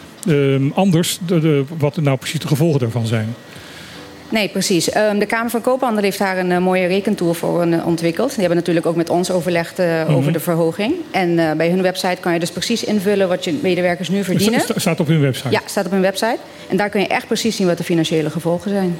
anders 0.74 1.18
de, 1.26 1.40
de, 1.40 1.64
wat 1.78 1.96
nou 1.96 2.16
precies 2.16 2.40
de 2.40 2.48
gevolgen 2.48 2.80
daarvan 2.80 3.06
zijn. 3.06 3.34
Nee, 4.28 4.48
precies. 4.48 4.96
Um, 4.96 5.18
de 5.18 5.26
Kamer 5.26 5.50
van 5.50 5.60
Koophandel 5.60 6.02
heeft 6.02 6.18
daar 6.18 6.38
een 6.38 6.50
uh, 6.50 6.58
mooie 6.58 6.86
rekentool 6.86 7.34
voor 7.34 7.66
uh, 7.66 7.86
ontwikkeld. 7.86 8.28
Die 8.28 8.38
hebben 8.38 8.56
natuurlijk 8.56 8.86
ook 8.86 8.96
met 8.96 9.10
ons 9.10 9.30
overlegd 9.30 9.76
-hmm. 9.76 10.14
over 10.14 10.32
de 10.32 10.40
verhoging. 10.40 10.94
En 11.10 11.56
bij 11.56 11.70
hun 11.70 11.82
website 11.82 12.16
kan 12.20 12.32
je 12.32 12.38
dus 12.38 12.50
precies 12.50 12.84
invullen 12.84 13.28
wat 13.28 13.44
je 13.44 13.58
medewerkers 13.62 14.08
nu 14.08 14.24
verdienen. 14.24 14.60
Staat 14.76 15.00
op 15.00 15.06
hun 15.06 15.20
website? 15.20 15.50
Ja, 15.50 15.60
staat 15.64 15.86
op 15.86 15.90
hun 15.90 16.00
website. 16.00 16.38
En 16.68 16.76
daar 16.76 16.88
kun 16.88 17.00
je 17.00 17.06
echt 17.06 17.26
precies 17.26 17.56
zien 17.56 17.66
wat 17.66 17.78
de 17.78 17.84
financiële 17.84 18.30
gevolgen 18.30 18.70
zijn. 18.70 18.96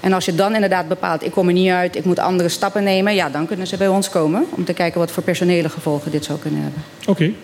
En 0.00 0.12
als 0.12 0.24
je 0.24 0.34
dan 0.34 0.54
inderdaad 0.54 0.88
bepaalt, 0.88 1.24
ik 1.24 1.30
kom 1.30 1.46
er 1.46 1.52
niet 1.52 1.70
uit, 1.70 1.96
ik 1.96 2.04
moet 2.04 2.18
andere 2.18 2.48
stappen 2.48 2.84
nemen... 2.84 3.14
ja, 3.14 3.28
dan 3.28 3.46
kunnen 3.46 3.66
ze 3.66 3.76
bij 3.76 3.88
ons 3.88 4.08
komen 4.08 4.44
om 4.50 4.64
te 4.64 4.72
kijken 4.72 5.00
wat 5.00 5.10
voor 5.10 5.22
personele 5.22 5.68
gevolgen 5.68 6.10
dit 6.10 6.24
zou 6.24 6.38
kunnen 6.38 6.62
hebben. 6.62 6.82
Oké. 7.00 7.10
Okay. 7.10 7.34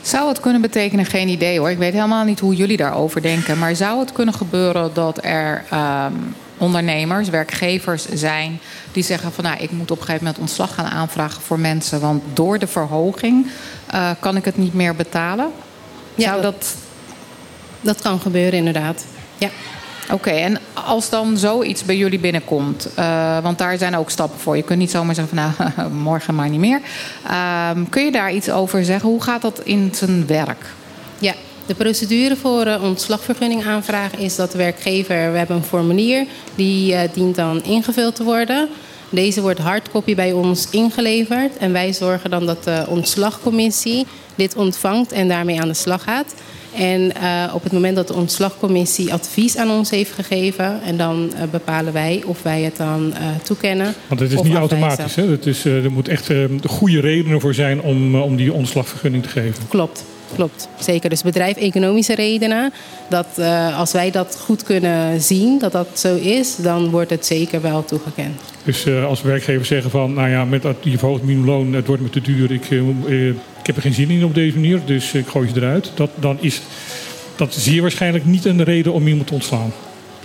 Zou 0.00 0.28
het 0.28 0.40
kunnen 0.40 0.60
betekenen, 0.60 1.04
geen 1.04 1.28
idee 1.28 1.58
hoor. 1.58 1.70
Ik 1.70 1.78
weet 1.78 1.92
helemaal 1.92 2.24
niet 2.24 2.40
hoe 2.40 2.54
jullie 2.54 2.76
daarover 2.76 3.22
denken. 3.22 3.58
Maar 3.58 3.76
zou 3.76 4.00
het 4.00 4.12
kunnen 4.12 4.34
gebeuren 4.34 4.90
dat 4.94 5.24
er 5.24 5.64
um, 5.72 6.34
ondernemers, 6.58 7.28
werkgevers 7.28 8.06
zijn 8.08 8.60
die 8.92 9.02
zeggen 9.02 9.32
van 9.32 9.44
nou, 9.44 9.56
ik 9.58 9.70
moet 9.70 9.90
op 9.90 9.98
een 9.98 10.04
gegeven 10.04 10.24
moment 10.24 10.42
ontslag 10.42 10.74
gaan 10.74 10.86
aanvragen 10.86 11.42
voor 11.42 11.58
mensen. 11.58 12.00
Want 12.00 12.22
door 12.32 12.58
de 12.58 12.66
verhoging 12.66 13.46
uh, 13.94 14.10
kan 14.20 14.36
ik 14.36 14.44
het 14.44 14.56
niet 14.56 14.74
meer 14.74 14.94
betalen? 14.94 15.50
Ja, 16.14 16.30
zou 16.30 16.42
dat... 16.42 16.74
dat 17.80 18.00
kan 18.00 18.20
gebeuren 18.20 18.58
inderdaad. 18.58 19.04
Ja. 19.38 19.48
Oké, 20.10 20.30
en 20.30 20.58
als 20.72 21.10
dan 21.10 21.36
zoiets 21.36 21.84
bij 21.84 21.96
jullie 21.96 22.18
binnenkomt, 22.18 22.88
uh, 22.98 23.38
want 23.42 23.58
daar 23.58 23.78
zijn 23.78 23.96
ook 23.96 24.10
stappen 24.10 24.40
voor. 24.40 24.56
Je 24.56 24.62
kunt 24.62 24.78
niet 24.78 24.90
zomaar 24.90 25.14
zeggen 25.14 25.36
van 25.36 25.52
nou, 25.76 25.90
morgen 26.10 26.34
maar 26.34 26.48
niet 26.48 26.60
meer. 26.60 26.80
Uh, 27.26 27.70
kun 27.88 28.04
je 28.04 28.12
daar 28.12 28.32
iets 28.32 28.50
over 28.50 28.84
zeggen? 28.84 29.08
Hoe 29.08 29.22
gaat 29.22 29.42
dat 29.42 29.60
in 29.64 29.90
zijn 29.94 30.26
werk? 30.26 30.64
Ja, 31.18 31.34
de 31.66 31.74
procedure 31.74 32.36
voor 32.36 32.66
uh, 32.66 32.82
ontslagvergunning 32.82 33.66
aanvragen 33.66 34.18
is 34.18 34.36
dat 34.36 34.52
de 34.52 34.58
werkgever... 34.58 35.32
we 35.32 35.38
hebben 35.38 35.56
een 35.56 35.62
formulier, 35.62 36.26
die 36.54 36.92
uh, 36.92 37.00
dient 37.12 37.34
dan 37.34 37.62
ingevuld 37.62 38.14
te 38.14 38.24
worden... 38.24 38.68
Deze 39.10 39.40
wordt 39.40 39.58
hardcopy 39.58 40.14
bij 40.14 40.32
ons 40.32 40.70
ingeleverd. 40.70 41.56
En 41.56 41.72
wij 41.72 41.92
zorgen 41.92 42.30
dan 42.30 42.46
dat 42.46 42.64
de 42.64 42.84
ontslagcommissie 42.88 44.06
dit 44.34 44.56
ontvangt 44.56 45.12
en 45.12 45.28
daarmee 45.28 45.60
aan 45.60 45.68
de 45.68 45.74
slag 45.74 46.02
gaat. 46.02 46.34
En 46.76 47.12
uh, 47.22 47.54
op 47.54 47.62
het 47.62 47.72
moment 47.72 47.96
dat 47.96 48.08
de 48.08 48.14
ontslagcommissie 48.14 49.12
advies 49.12 49.56
aan 49.56 49.70
ons 49.70 49.90
heeft 49.90 50.12
gegeven... 50.12 50.80
en 50.84 50.96
dan 50.96 51.32
uh, 51.34 51.42
bepalen 51.50 51.92
wij 51.92 52.22
of 52.26 52.42
wij 52.42 52.62
het 52.62 52.76
dan 52.76 53.06
uh, 53.06 53.16
toekennen. 53.42 53.94
Want 54.06 54.20
het 54.20 54.32
is 54.32 54.42
niet 54.42 54.54
automatisch, 54.54 55.14
hè? 55.14 55.26
Het 55.26 55.46
is, 55.46 55.64
er 55.64 55.92
moet 55.92 56.08
echt 56.08 56.30
goede 56.64 57.00
redenen 57.00 57.40
voor 57.40 57.54
zijn 57.54 57.80
om, 57.80 58.16
om 58.16 58.36
die 58.36 58.52
ontslagvergunning 58.52 59.22
te 59.22 59.28
geven. 59.28 59.68
Klopt. 59.68 60.04
Klopt, 60.34 60.68
zeker. 60.78 61.10
Dus 61.10 61.22
bedrijf-economische 61.22 62.14
redenen. 62.14 62.72
Dat 63.08 63.26
als 63.76 63.92
wij 63.92 64.10
dat 64.10 64.38
goed 64.44 64.62
kunnen 64.62 65.20
zien, 65.20 65.58
dat 65.58 65.72
dat 65.72 65.88
zo 65.94 66.16
is, 66.16 66.56
dan 66.56 66.90
wordt 66.90 67.10
het 67.10 67.26
zeker 67.26 67.60
wel 67.60 67.84
toegekend. 67.84 68.40
Dus 68.64 68.86
als 68.88 69.22
werkgevers 69.22 69.68
zeggen 69.68 69.90
van, 69.90 70.14
nou 70.14 70.28
ja, 70.28 70.44
met 70.44 70.62
die 70.82 70.98
verhoogd 70.98 71.22
minimumloon, 71.22 71.72
het 71.72 71.86
wordt 71.86 72.02
me 72.02 72.10
te 72.10 72.20
duur, 72.20 72.52
ik, 72.52 72.68
ik 73.66 73.74
heb 73.74 73.84
er 73.84 73.90
geen 73.90 74.06
zin 74.06 74.16
in 74.16 74.24
op 74.24 74.34
deze 74.34 74.54
manier, 74.54 74.80
dus 74.84 75.12
ik 75.12 75.26
gooi 75.26 75.48
ze 75.48 75.56
eruit. 75.56 75.90
Dat, 75.94 76.10
dan 76.14 76.36
is 76.40 76.60
dat 77.36 77.54
zeer 77.54 77.82
waarschijnlijk 77.82 78.24
niet 78.24 78.44
een 78.44 78.64
reden 78.64 78.92
om 78.92 79.06
iemand 79.06 79.26
te 79.26 79.34
ontslaan. 79.34 79.72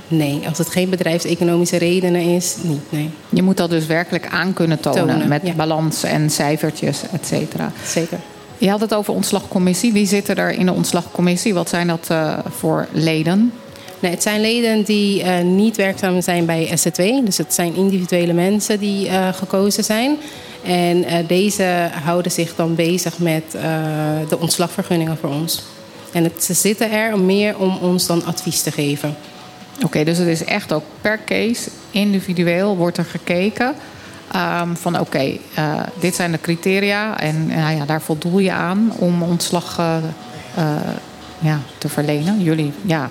Nee, 0.07 0.39
als 0.47 0.57
het 0.57 0.69
geen 0.69 0.89
bedrijfseconomische 0.89 1.77
redenen 1.77 2.21
is, 2.21 2.55
niet. 2.61 2.81
Nee. 2.89 3.09
Je 3.29 3.41
moet 3.41 3.57
dat 3.57 3.69
dus 3.69 3.85
werkelijk 3.85 4.27
aan 4.27 4.53
kunnen 4.53 4.79
tonen, 4.79 5.07
Tonen, 5.07 5.27
met 5.27 5.41
ja. 5.43 5.53
balans 5.53 6.03
en 6.03 6.29
cijfertjes, 6.29 7.01
et 7.11 7.25
cetera. 7.25 7.71
Zeker. 7.85 8.17
Je 8.57 8.69
had 8.69 8.81
het 8.81 8.93
over 8.93 9.13
ontslagcommissie. 9.13 9.93
Wie 9.93 10.07
zit 10.07 10.27
er 10.27 10.51
in 10.51 10.65
de 10.65 10.73
ontslagcommissie? 10.73 11.53
Wat 11.53 11.69
zijn 11.69 11.87
dat 11.87 12.07
eh, 12.09 12.37
voor 12.49 12.87
leden? 12.91 13.51
Nee, 13.99 14.11
het 14.11 14.23
zijn 14.23 14.41
leden 14.41 14.83
die 14.83 15.23
eh, 15.23 15.43
niet 15.43 15.77
werkzaam 15.77 16.21
zijn 16.21 16.45
bij 16.45 16.71
SZW. 16.75 17.01
Dus 17.25 17.37
het 17.37 17.53
zijn 17.53 17.75
individuele 17.75 18.33
mensen 18.33 18.79
die 18.79 19.07
eh, 19.07 19.33
gekozen 19.33 19.83
zijn. 19.83 20.17
En 20.63 21.03
eh, 21.03 21.27
deze 21.27 21.89
houden 22.03 22.31
zich 22.31 22.55
dan 22.55 22.75
bezig 22.75 23.19
met 23.19 23.43
eh, 23.55 23.63
de 24.29 24.39
ontslagvergunningen 24.39 25.17
voor 25.17 25.29
ons. 25.29 25.63
En 26.11 26.23
het, 26.23 26.43
ze 26.43 26.53
zitten 26.53 26.91
er 26.91 27.19
meer 27.19 27.57
om 27.57 27.77
ons 27.77 28.05
dan 28.05 28.25
advies 28.25 28.61
te 28.61 28.71
geven. 28.71 29.15
Oké, 29.83 30.03
dus 30.03 30.17
het 30.17 30.27
is 30.27 30.43
echt 30.43 30.73
ook 30.73 30.83
per 31.01 31.19
case, 31.25 31.69
individueel 31.91 32.77
wordt 32.77 32.97
er 32.97 33.05
gekeken. 33.05 33.75
ehm, 34.31 34.73
van 34.73 34.99
oké, 34.99 35.37
eh, 35.53 35.79
dit 35.99 36.15
zijn 36.15 36.31
de 36.31 36.41
criteria 36.41 37.19
en 37.19 37.47
nou 37.47 37.75
ja, 37.75 37.85
daar 37.85 38.01
voldoel 38.01 38.39
je 38.39 38.51
aan 38.51 38.91
om 38.97 39.23
ontslag 39.23 39.75
ja, 41.39 41.59
te 41.77 41.89
verlenen. 41.89 42.43
Jullie, 42.43 42.73
ja. 42.81 43.09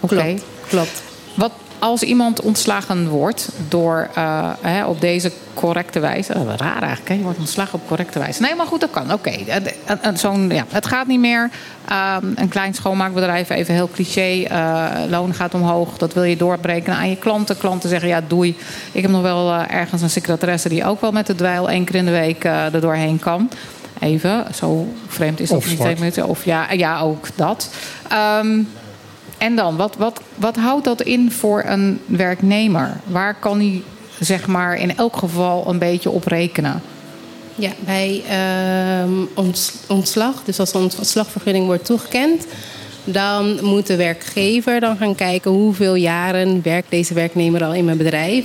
Oké. 0.00 0.14
Klopt, 0.14 0.42
klopt. 0.68 1.02
Wat 1.34 1.52
als 1.80 2.02
iemand 2.02 2.40
ontslagen 2.40 3.08
wordt 3.08 3.48
door 3.68 4.08
eh, 4.14 4.50
hè, 4.60 4.84
op 4.84 5.00
deze 5.00 5.32
correcte 5.54 6.00
wijze. 6.00 6.32
eh, 6.32 6.42
raar 6.56 6.82
eigenlijk, 6.82 7.08
hè? 7.08 7.14
je 7.14 7.22
wordt 7.22 7.38
ontslagen 7.38 7.74
op 7.74 7.88
correcte 7.88 8.18
wijze. 8.18 8.42
Nee, 8.42 8.54
maar 8.54 8.66
goed, 8.66 8.80
dat 8.80 8.90
kan. 8.90 9.12
Oké. 9.12 9.30
Eh, 9.30 10.14
zo'n, 10.14 10.50
ja, 10.50 10.64
het 10.68 10.86
gaat 10.86 11.06
niet 11.06 11.20
meer. 11.20 11.50
Ehm, 11.88 12.26
een 12.34 12.48
klein 12.48 12.74
schoonmaakbedrijf, 12.74 13.50
even 13.50 13.74
heel 13.74 13.88
cliché. 13.92 14.46
loon 15.08 15.34
gaat 15.34 15.54
omhoog. 15.54 15.98
Dat 15.98 16.14
wil 16.14 16.22
je 16.22 16.36
doorbreken 16.36 16.94
aan 16.94 17.08
je 17.08 17.16
klanten. 17.16 17.58
Klanten 17.58 17.88
zeggen 17.88 18.08
ja, 18.08 18.20
doei. 18.26 18.56
Ik 18.92 19.02
heb 19.02 19.10
nog 19.10 19.22
wel 19.22 19.52
ergens 19.54 20.02
een 20.02 20.10
secretaresse 20.10 20.68
die 20.68 20.84
ook 20.84 21.00
wel 21.00 21.12
met 21.12 21.26
de 21.26 21.34
dweil 21.34 21.70
één 21.70 21.84
keer 21.84 21.94
in 21.94 22.04
de 22.04 22.10
week 22.10 22.44
er 22.44 22.80
doorheen 22.80 23.18
kan. 23.18 23.50
Even, 24.00 24.46
zo 24.54 24.92
vreemd 25.06 25.40
is 25.40 25.48
dat 25.48 25.58
Of 25.58 26.00
niet. 26.00 26.22
Of 26.22 26.44
ja, 26.44 26.72
ja, 26.72 27.00
ook 27.00 27.26
dat. 27.34 27.70
Ehm, 28.08 28.58
en 29.40 29.56
dan, 29.56 29.76
wat, 29.76 29.96
wat, 29.96 30.20
wat 30.34 30.56
houdt 30.56 30.84
dat 30.84 31.02
in 31.02 31.32
voor 31.32 31.62
een 31.66 32.00
werknemer? 32.06 32.96
Waar 33.06 33.34
kan 33.34 33.58
hij 33.58 33.82
zeg 34.18 34.46
maar 34.46 34.76
in 34.78 34.96
elk 34.96 35.16
geval 35.16 35.64
een 35.68 35.78
beetje 35.78 36.10
op 36.10 36.26
rekenen? 36.26 36.82
Ja, 37.54 37.70
bij 37.84 38.22
ehm, 38.28 39.10
ont- 39.34 39.72
ontslag, 39.88 40.42
dus 40.44 40.58
als 40.58 40.74
een 40.74 40.80
ontslagvergunning 40.80 41.66
wordt 41.66 41.84
toegekend, 41.84 42.46
dan 43.04 43.64
moet 43.64 43.86
de 43.86 43.96
werkgever 43.96 44.80
dan 44.80 44.96
gaan 44.96 45.14
kijken 45.14 45.50
hoeveel 45.50 45.94
jaren 45.94 46.62
werkt 46.62 46.90
deze 46.90 47.14
werknemer 47.14 47.64
al 47.64 47.74
in 47.74 47.84
mijn 47.84 47.96
bedrijf. 47.96 48.44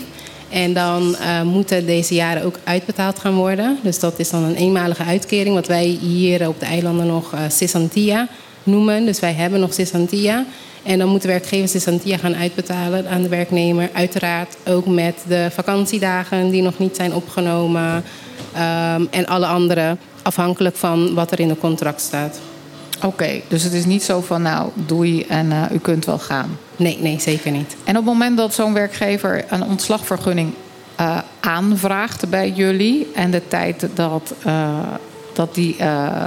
En 0.50 0.74
dan 0.74 1.16
eh, 1.16 1.42
moeten 1.42 1.86
deze 1.86 2.14
jaren 2.14 2.44
ook 2.44 2.60
uitbetaald 2.64 3.20
gaan 3.20 3.36
worden. 3.36 3.78
Dus 3.84 4.00
dat 4.00 4.20
is 4.20 4.30
dan 4.30 4.44
een 4.44 4.56
eenmalige 4.56 5.04
uitkering, 5.04 5.56
wat 5.56 5.68
wij 5.68 5.86
hier 5.86 6.48
op 6.48 6.60
de 6.60 6.66
eilanden 6.66 7.08
nog 7.08 7.34
Cesantia 7.50 8.28
noemen. 8.64 9.06
Dus 9.06 9.20
wij 9.20 9.34
hebben 9.34 9.60
nog 9.60 9.74
Cesantia. 9.74 10.46
En 10.86 11.00
dan 11.00 11.10
moet 11.10 11.22
de 11.22 11.28
werkgever 11.28 11.68
Cesantia 11.68 12.18
gaan 12.18 12.36
uitbetalen 12.36 13.10
aan 13.10 13.22
de 13.22 13.30
werknemer. 13.30 13.90
Uiteraard 13.94 14.56
ook 14.66 14.86
met 14.86 15.16
de 15.28 15.48
vakantiedagen 15.52 16.50
die 16.50 16.62
nog 16.62 16.80
niet 16.80 16.96
zijn 16.96 17.14
opgenomen. 17.14 18.04
Ehm, 18.54 19.06
en 19.12 19.26
alle 19.26 19.46
andere, 19.46 19.98
afhankelijk 20.22 20.76
van 20.76 21.14
wat 21.14 21.32
er 21.32 21.40
in 21.40 21.50
het 21.50 21.60
contract 21.60 22.02
staat. 22.02 22.40
Oké, 23.04 23.42
dus 23.48 23.64
het 23.64 23.74
is 23.74 23.86
niet 23.86 24.04
zo 24.04 24.22
van 24.22 24.42
nou 24.42 24.70
doei 24.74 25.22
en 25.22 25.52
eh, 25.52 25.64
u 25.72 25.80
kunt 25.80 26.06
wel 26.06 26.20
gaan. 26.20 26.58
Nee, 26.76 26.98
nee, 27.02 27.20
zeker 27.20 27.52
niet. 27.52 27.76
En 27.84 27.98
op 27.98 28.06
het 28.06 28.14
moment 28.14 28.38
dat 28.38 28.54
zo'n 28.54 28.74
werkgever 28.74 29.46
een 29.50 29.64
ontslagvergunning 29.64 30.54
eh, 30.96 31.18
aanvraagt 31.40 32.30
bij 32.30 32.50
jullie 32.50 33.08
en 33.16 33.32
de 33.32 33.48
tijd 33.48 33.88
dat, 33.94 34.34
eh, 34.44 34.78
dat 35.36 35.56
die, 35.56 35.76
eh, 35.78 36.24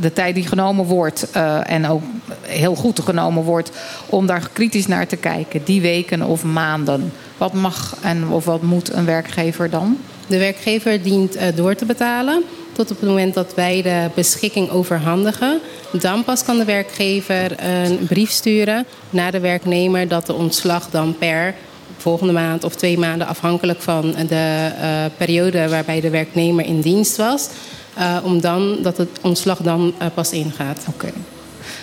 de 0.00 0.12
tijd 0.12 0.34
die 0.34 0.46
genomen 0.46 0.84
wordt 0.84 1.30
eh, 1.30 1.70
en 1.70 1.88
ook 1.88 2.02
heel 2.40 2.74
goed 2.74 3.00
genomen 3.00 3.42
wordt 3.42 3.70
om 4.06 4.26
daar 4.26 4.50
kritisch 4.52 4.86
naar 4.86 5.06
te 5.06 5.16
kijken, 5.16 5.64
die 5.64 5.80
weken 5.80 6.22
of 6.22 6.44
maanden, 6.44 7.12
wat 7.36 7.52
mag 7.52 7.96
en 8.02 8.28
of 8.28 8.44
wat 8.44 8.62
moet 8.62 8.92
een 8.92 9.04
werkgever 9.04 9.70
dan? 9.70 9.98
De 10.26 10.38
werkgever 10.38 11.02
dient 11.02 11.36
eh, 11.36 11.46
door 11.54 11.74
te 11.74 11.84
betalen 11.84 12.42
tot 12.72 12.90
op 12.90 13.00
het 13.00 13.08
moment 13.08 13.34
dat 13.34 13.54
wij 13.54 13.82
de 13.82 14.08
beschikking 14.14 14.70
overhandigen. 14.70 15.60
Dan 15.92 16.24
pas 16.24 16.44
kan 16.44 16.58
de 16.58 16.64
werkgever 16.64 17.64
een 17.64 18.06
brief 18.06 18.30
sturen 18.30 18.86
naar 19.10 19.32
de 19.32 19.40
werknemer 19.40 20.08
dat 20.08 20.26
de 20.26 20.34
ontslag 20.34 20.90
dan 20.90 21.16
per 21.18 21.54
volgende 21.96 22.32
maand 22.32 22.64
of 22.64 22.74
twee 22.74 22.98
maanden, 22.98 23.26
afhankelijk 23.26 23.82
van 23.82 24.14
de 24.28 24.70
periode 25.16 25.68
waarbij 25.68 26.00
de 26.00 26.10
werknemer 26.10 26.64
in 26.64 26.80
dienst 26.80 27.16
was, 27.16 27.48
eh, 27.94 28.16
om 28.22 28.40
dan 28.40 28.78
dat 28.82 28.96
het 28.96 29.18
ontslag 29.20 29.58
dan 29.58 29.94
eh, 29.98 30.06
pas 30.14 30.30
ingaat. 30.30 30.84
Oké. 30.88 31.08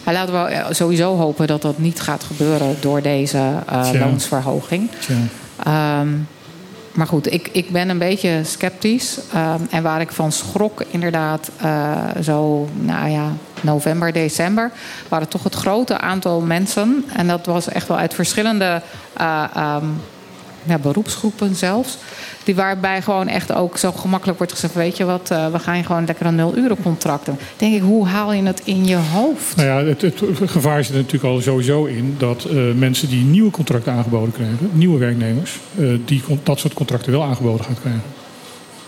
Maar 0.03 0.13
laten 0.13 0.43
we 0.43 0.49
eh, 0.49 0.65
sowieso 0.69 1.15
hopen 1.15 1.47
dat 1.47 1.61
dat 1.61 1.77
niet 1.77 1.99
gaat 1.99 2.23
gebeuren 2.23 2.75
door 2.79 3.01
deze 3.01 3.53
eh, 3.67 3.89
loonsverhoging. 3.93 4.89
Tja. 4.99 5.15
Ehm, 5.63 6.07
maar 6.97 7.07
goed, 7.07 7.33
ik, 7.33 7.49
ik 7.51 7.69
ben 7.69 7.89
een 7.89 7.97
beetje 7.97 8.41
sceptisch. 8.43 9.19
Ehm, 9.33 9.61
en 9.69 9.83
waar 9.83 10.01
ik 10.01 10.11
van 10.11 10.31
schrok, 10.31 10.83
inderdaad, 10.89 11.49
eh, 11.57 11.91
zo, 12.23 12.67
nou 12.73 13.09
ja, 13.09 13.31
november, 13.61 14.13
december, 14.13 14.71
waren 15.07 15.27
toch 15.27 15.43
het 15.43 15.55
grote 15.55 15.97
aantal 15.97 16.41
mensen. 16.41 17.05
En 17.15 17.27
dat 17.27 17.45
was 17.45 17.67
echt 17.67 17.87
wel 17.87 17.97
uit 17.97 18.13
verschillende 18.13 18.81
eh, 19.13 19.43
ehm, 19.55 19.85
ja, 20.63 20.77
beroepsgroepen 20.77 21.55
zelfs. 21.55 21.97
Die 22.43 22.55
waarbij 22.55 23.01
gewoon 23.01 23.27
echt 23.27 23.53
ook 23.53 23.77
zo 23.77 23.91
gemakkelijk 23.91 24.37
wordt 24.37 24.53
gezegd: 24.53 24.73
Weet 24.73 24.97
je 24.97 25.05
wat, 25.05 25.31
eh, 25.31 25.51
we 25.51 25.59
gaan 25.59 25.83
gewoon 25.83 26.05
lekker 26.05 26.25
een 26.25 26.35
nul-uren-contract 26.35 27.25
doen. 27.25 27.37
Denk 27.57 27.75
ik, 27.75 27.81
hoe 27.81 28.07
haal 28.07 28.33
je 28.33 28.43
het 28.43 28.61
in 28.63 28.85
je 28.85 28.95
hoofd? 28.95 29.55
Nou 29.55 29.67
ja, 29.67 29.95
het, 29.95 30.13
gevaar 30.45 30.83
zit 30.83 30.93
er 30.93 31.01
natuurlijk 31.01 31.33
al 31.33 31.41
sowieso 31.41 31.85
in 31.85 32.15
dat 32.17 32.43
eh, 32.43 32.55
mensen 32.75 33.09
die 33.09 33.23
nieuwe 33.23 33.51
contracten 33.51 33.93
aangeboden 33.93 34.33
krijgen, 34.33 34.69
nieuwe 34.71 34.99
werknemers, 34.99 35.59
eh, 35.79 35.85
die 36.05 36.23
dat 36.43 36.59
soort 36.59 36.73
contracten 36.73 37.11
wel 37.11 37.23
aangeboden 37.23 37.65
gaat 37.65 37.79
krijgen. 37.79 38.01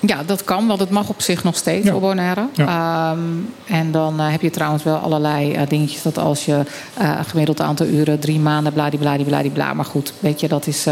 Ja, 0.02 0.24
dat 0.26 0.44
kan, 0.44 0.68
want 0.68 0.80
het 0.80 0.90
mag 0.90 1.10
op 1.10 1.22
zich 1.22 1.44
nog 1.44 1.56
steeds 1.56 1.88
Ja. 1.88 1.96
op 1.96 2.02
Bonaire. 2.02 2.48
Ja. 2.54 2.66
Ehm, 3.12 3.20
en 3.68 3.92
dan 3.92 4.20
eh, 4.20 4.32
heb 4.32 4.42
je 4.42 4.50
trouwens 4.50 4.84
wel 4.84 4.96
allerlei 4.98 5.54
eh, 5.54 5.68
dingetjes 5.68 6.02
dat 6.02 6.18
als 6.18 6.46
je 6.46 6.64
een 6.98 7.26
gemiddeld 7.26 7.62
aantal 7.62 7.86
uren, 7.86 8.20
drie 8.20 8.40
maanden, 8.40 8.74
bladibladibladibla. 8.74 9.74
Maar 9.74 9.86
goed, 9.86 10.14
weet 10.20 10.40
je, 10.40 10.48
dat 10.48 10.68
is 10.68 10.86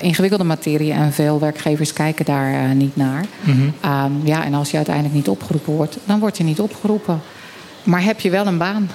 ingewikkelde 0.00 0.44
materie 0.44 0.92
en 0.92 1.12
veel 1.12 1.38
werkgevers 1.40 1.92
kijken 1.92 2.24
daar 2.24 2.74
niet 2.74 2.96
naar. 2.96 3.24
Mhm. 3.40 3.68
Ehm, 3.80 4.10
ja, 4.24 4.44
en 4.44 4.54
als 4.54 4.70
je 4.70 4.76
uiteindelijk 4.76 5.14
niet 5.14 5.28
opgeroepen 5.28 5.72
wordt, 5.72 5.96
dan 6.04 6.18
word 6.18 6.36
je 6.36 6.44
niet 6.44 6.60
opgeroepen. 6.60 7.20
Maar 7.82 8.02
heb 8.02 8.20
je 8.20 8.30
wel 8.30 8.46
een 8.46 8.58
baan? 8.58 8.90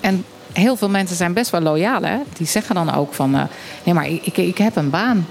En 0.00 0.24
heel 0.52 0.76
veel 0.76 0.88
mensen 0.88 1.16
zijn 1.16 1.32
best 1.32 1.50
wel 1.50 1.60
loyaal, 1.60 2.02
hè? 2.02 2.16
Die 2.36 2.46
zeggen 2.46 2.74
dan 2.74 2.94
ook 2.94 3.14
van, 3.14 3.30
nee, 3.84 3.94
maar 3.94 4.08
ik, 4.08 4.26
ik, 4.26 4.36
ik 4.36 4.58
heb 4.58 4.76
een 4.76 4.90
baan. 4.90 5.26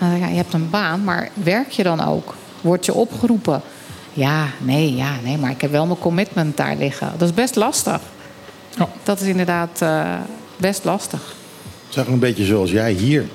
Ja, 0.00 0.26
je 0.26 0.36
hebt 0.36 0.52
een 0.52 0.70
baan, 0.70 1.04
maar 1.04 1.28
werk 1.34 1.70
je 1.70 1.82
dan 1.82 2.04
ook? 2.04 2.34
Word 2.60 2.84
je 2.84 2.94
opgeroepen? 2.94 3.62
Ja, 4.12 4.46
nee, 4.58 4.94
ja, 4.94 5.12
nee, 5.22 5.38
maar 5.38 5.50
ik 5.50 5.60
heb 5.60 5.70
wel 5.70 5.86
mijn 5.86 5.98
commitment 5.98 6.56
daar 6.56 6.76
liggen. 6.76 7.12
Dat 7.18 7.28
is 7.28 7.34
best 7.34 7.56
lastig. 7.56 8.00
Dat 9.02 9.20
is 9.20 9.26
inderdaad 9.26 9.82
eh, 9.82 10.14
best 10.56 10.84
lastig. 10.84 11.34
Zeg 11.88 12.06
een 12.06 12.18
beetje 12.18 12.44
zoals 12.44 12.70
jij 12.70 12.92
hier. 12.92 13.28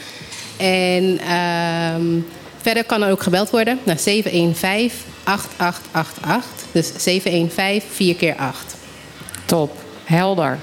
En 0.57 1.19
ehm, 1.19 2.05
verder 2.61 2.85
kan 2.85 3.03
er 3.03 3.11
ook 3.11 3.23
gebeld 3.23 3.51
worden 3.51 3.79
naar 3.83 3.99
715 3.99 4.91
8888. 5.25 6.67
Dus 6.73 6.93
715 6.97 7.91
4 7.91 8.15
keer 8.15 8.35
8. 8.37 8.77
Top, 9.45 9.77
helder. 10.05 10.59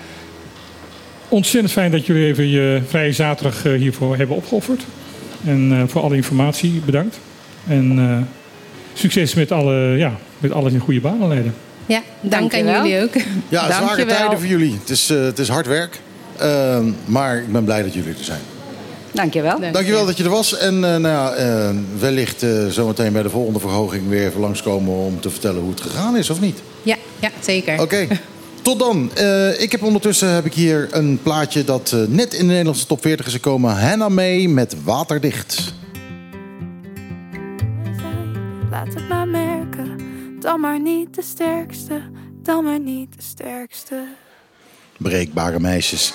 Ontzettend 1.28 1.74
fijn 1.74 1.92
dat 1.92 2.06
jullie 2.06 2.26
even 2.26 2.48
je 2.50 2.82
vrije 2.88 3.12
zaterdag 3.12 3.66
eh, 3.66 3.74
hiervoor 3.74 4.18
hebben 4.18 4.36
opgeofferd. 4.36 4.84
En 5.46 5.72
eh, 5.72 5.84
voor 5.88 6.02
alle 6.02 6.16
informatie 6.16 6.82
bedankt. 6.86 7.20
En 7.68 8.00
eh, 8.00 8.39
succes 9.00 9.34
met 9.34 9.52
alle, 9.52 9.96
ja, 9.98 10.12
met 10.38 10.52
alles 10.52 10.74
in 10.74 10.80
goede 10.80 11.02
banen 11.02 11.28
leiden. 11.28 11.54
Ja, 11.86 12.02
dank 12.22 12.54
aan 12.54 12.66
jullie 12.66 13.04
ook. 13.04 13.14
Ja, 13.50 13.66
zware 13.66 14.06
tijden 14.06 14.38
voor 14.40 14.48
jullie. 14.48 14.78
Het 14.80 14.90
is, 14.90 15.10
eh, 15.10 15.22
het 15.22 15.40
is 15.40 15.48
hard 15.48 15.68
werk. 15.68 16.00
Ehm, 16.38 16.92
maar 17.06 17.38
ik 17.38 17.52
ben 17.52 17.64
blij 17.64 17.84
dat 17.84 17.94
jullie 17.94 18.10
er 18.18 18.24
zijn. 18.24 18.42
Dankjewel. 19.12 19.60
Dankjewel 19.72 20.06
dat 20.06 20.18
je 20.18 20.24
er 20.24 20.30
was. 20.30 20.58
En 20.58 20.74
eh, 20.74 20.96
nou 20.96 21.08
ja, 21.08 21.32
eh, 21.34 21.70
wellicht 22.00 22.44
eh, 22.44 22.66
zometeen 22.68 23.14
bij 23.14 23.24
de 23.24 23.30
volgende 23.30 23.60
verhoging 23.60 24.10
weer 24.10 24.28
even 24.28 24.42
langskomen 24.42 24.94
om 24.94 25.20
te 25.22 25.30
vertellen 25.30 25.62
hoe 25.62 25.70
het 25.70 25.82
gegaan 25.82 26.18
is, 26.18 26.30
of 26.30 26.42
niet? 26.42 26.62
Ja, 26.84 26.96
ja 27.20 27.30
zeker. 27.40 27.82
Oké. 27.82 28.08
Tot 28.62 28.80
dan. 28.80 29.12
Eh, 29.16 29.62
ik 29.62 29.72
heb 29.72 29.84
ondertussen 29.84 30.30
heb 30.30 30.46
ik 30.46 30.54
hier 30.54 30.88
een 30.92 31.20
plaatje 31.24 31.64
dat 31.64 31.96
net 32.08 32.34
in 32.34 32.40
de 32.40 32.46
Nederlandse 32.46 32.86
top 32.86 33.02
40 33.02 33.26
is 33.26 33.34
gekomen. 33.34 33.76
Hannah 33.76 34.10
May 34.10 34.46
met 34.46 34.76
Waterdicht. 34.84 35.74
Laat 38.72 38.94
het 38.94 39.08
maar 39.10 39.28
merken, 39.28 39.98
dan 40.40 40.60
maar 40.60 40.82
niet 40.82 41.16
de 41.16 41.22
sterkste, 41.22 42.02
dan 42.44 42.64
maar 42.64 42.80
niet 42.80 43.14
de 43.16 43.22
sterkste. 43.24 44.04
Breekbare 44.98 45.60
meisjes. 45.60 46.14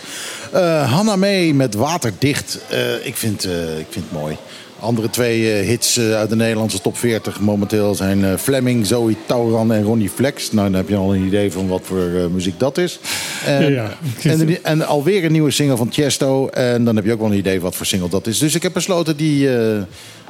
Eh 0.52 0.93
Hannah 0.93 1.16
May 1.18 1.52
met 1.52 1.74
Waterdicht. 1.74 2.59
Eh, 2.70 3.06
ik, 3.06 3.16
vind, 3.16 3.44
eh, 3.44 3.78
ik 3.78 3.86
vind 3.90 4.05
het 4.10 4.20
mooi. 4.20 4.36
Andere 4.81 5.10
twee 5.10 5.52
eh, 5.52 5.66
hits 5.66 5.98
uit 6.01 6.28
de 6.28 6.36
Nederlandse 6.36 6.81
top 6.81 6.98
40 6.98 7.40
momenteel 7.40 7.94
zijn 7.94 8.24
eh, 8.24 8.36
Fleming, 8.36 8.86
Zoe 8.86 9.14
Tauran 9.26 9.72
en 9.72 9.82
Ronnie 9.82 10.09
Flex. 10.10 10.52
Nou, 10.52 10.70
dan 10.70 10.76
heb 10.76 10.89
je 10.89 10.97
al 10.97 11.14
een 11.14 11.24
idee 11.26 11.52
van 11.52 11.68
wat 11.68 11.81
voor 11.85 12.09
eh, 12.16 12.26
muziek 12.26 12.59
dat 12.59 12.78
is. 12.78 12.98
En, 13.47 13.72
Ja, 13.72 13.97
ja. 14.20 14.31
en, 14.31 14.64
en 14.64 14.86
alweer 14.86 15.24
een 15.24 15.32
nieuwe 15.32 15.51
single 15.51 15.76
van 15.76 15.93
Chesto. 15.93 16.48
En 16.48 16.85
dan 16.85 16.97
heb 16.97 17.05
je 17.05 17.12
ook 17.12 17.20
wel 17.20 17.31
een 17.31 17.39
idee 17.39 17.60
wat 17.60 17.74
voor 17.76 17.86
single 17.86 18.09
dat 18.09 18.26
is. 18.26 18.39
Dus 18.39 18.55
ik 18.55 18.62
heb 18.62 18.72
besloten 18.72 19.16
die 19.16 19.56
eh, 19.56 19.82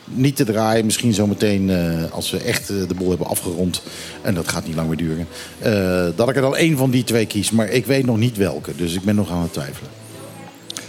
niet 0.05 0.36
te 0.36 0.44
draaien. 0.44 0.85
Misschien 0.85 1.14
zometeen 1.14 1.70
eh, 1.70 2.12
als 2.12 2.31
we 2.31 2.39
echt 2.39 2.70
eh, 2.70 2.76
de 2.89 2.94
boel 2.94 3.09
hebben 3.09 3.26
afgerond. 3.26 3.82
En 4.22 4.35
dat 4.35 4.48
gaat 4.48 4.66
niet 4.66 4.74
lang 4.76 4.89
meer 4.89 4.97
duren. 4.97 5.26
eh, 5.59 6.06
dat 6.16 6.28
ik 6.28 6.36
er 6.36 6.43
dan 6.43 6.56
één 6.56 6.76
van 6.76 6.90
die 6.90 7.05
twee 7.05 7.26
kies. 7.26 7.51
Maar 7.51 7.68
ik 7.68 7.86
weet 7.86 8.06
nog 8.06 8.16
niet 8.16 8.36
welke. 8.36 8.76
Dus 8.76 8.94
ik 8.94 9.02
ben 9.02 9.14
nog 9.14 9.31
aan 9.31 9.43
het 9.43 9.52
twijfelen. 9.52 9.90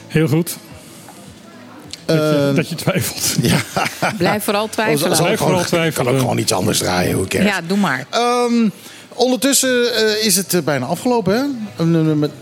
Heel 0.08 0.28
goed. 0.28 0.58
Dat 2.06 2.18
je, 2.18 2.52
dat 2.56 2.70
je 2.70 2.76
twijfelt. 2.76 3.36
Ja. 3.52 3.58
Blijf 4.18 4.44
vooral 4.44 4.70
twijfelen. 4.70 5.00
Zal 5.00 5.12
ik 5.12 5.22
Blijf 5.24 5.40
vooral 5.40 5.64
twijfelen. 5.64 6.06
kan 6.06 6.14
ook 6.14 6.20
gewoon 6.20 6.38
iets 6.38 6.52
anders 6.54 6.78
draaien. 6.78 7.16
Hoe? 7.16 7.26
Ja, 7.30 7.62
doe 7.68 7.78
maar. 7.78 8.06
Ehm, 8.10 8.70
ondertussen 9.16 9.94
eh, 9.96 10.26
is 10.26 10.36
het 10.36 10.54
eh, 10.54 10.62
bijna 10.62 10.86
afgelopen. 10.86 11.34
Hè? 11.36 11.44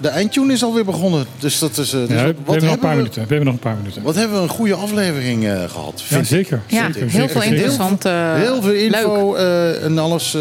De 0.02 0.08
eindtune 0.08 0.54
is 0.54 0.64
alweer 0.64 0.86
begonnen. 0.86 1.26
Dus 1.40 1.60
dat 1.60 1.78
is. 1.78 1.94
eh, 1.94 2.00
dus 2.00 2.10
Ja, 2.10 2.26
we 2.26 2.34
wat 2.45 2.45
hebben 2.45 2.64
nog 2.64 2.74
een 2.74 2.80
paar 2.80 2.90
we- 2.90 2.95
minuten. 2.95 3.22
We 3.22 3.28
hebben 3.28 3.45
nog 3.45 3.54
een 3.54 3.60
paar 3.60 3.76
minuten. 3.76 4.02
Wat 4.02 4.16
hebben 4.16 4.38
we 4.38 4.44
een 4.44 4.50
goede 4.50 4.74
aflevering 4.74 5.45
eh, 5.48 5.52
gehad. 5.70 5.94
Ja, 5.95 6.06
vind 6.06 6.22
ik. 6.22 6.28
zeker. 6.28 6.62
Ja, 6.68 6.91
zeker, 6.94 7.10
heel 7.10 7.28
veel 7.30 7.41
interessant. 7.41 8.06
eh, 8.06 8.34
Heel 8.36 8.62
veel 8.62 8.72
info 8.74 9.36
eh, 9.36 9.84
en 9.84 9.98
alles. 9.98 10.38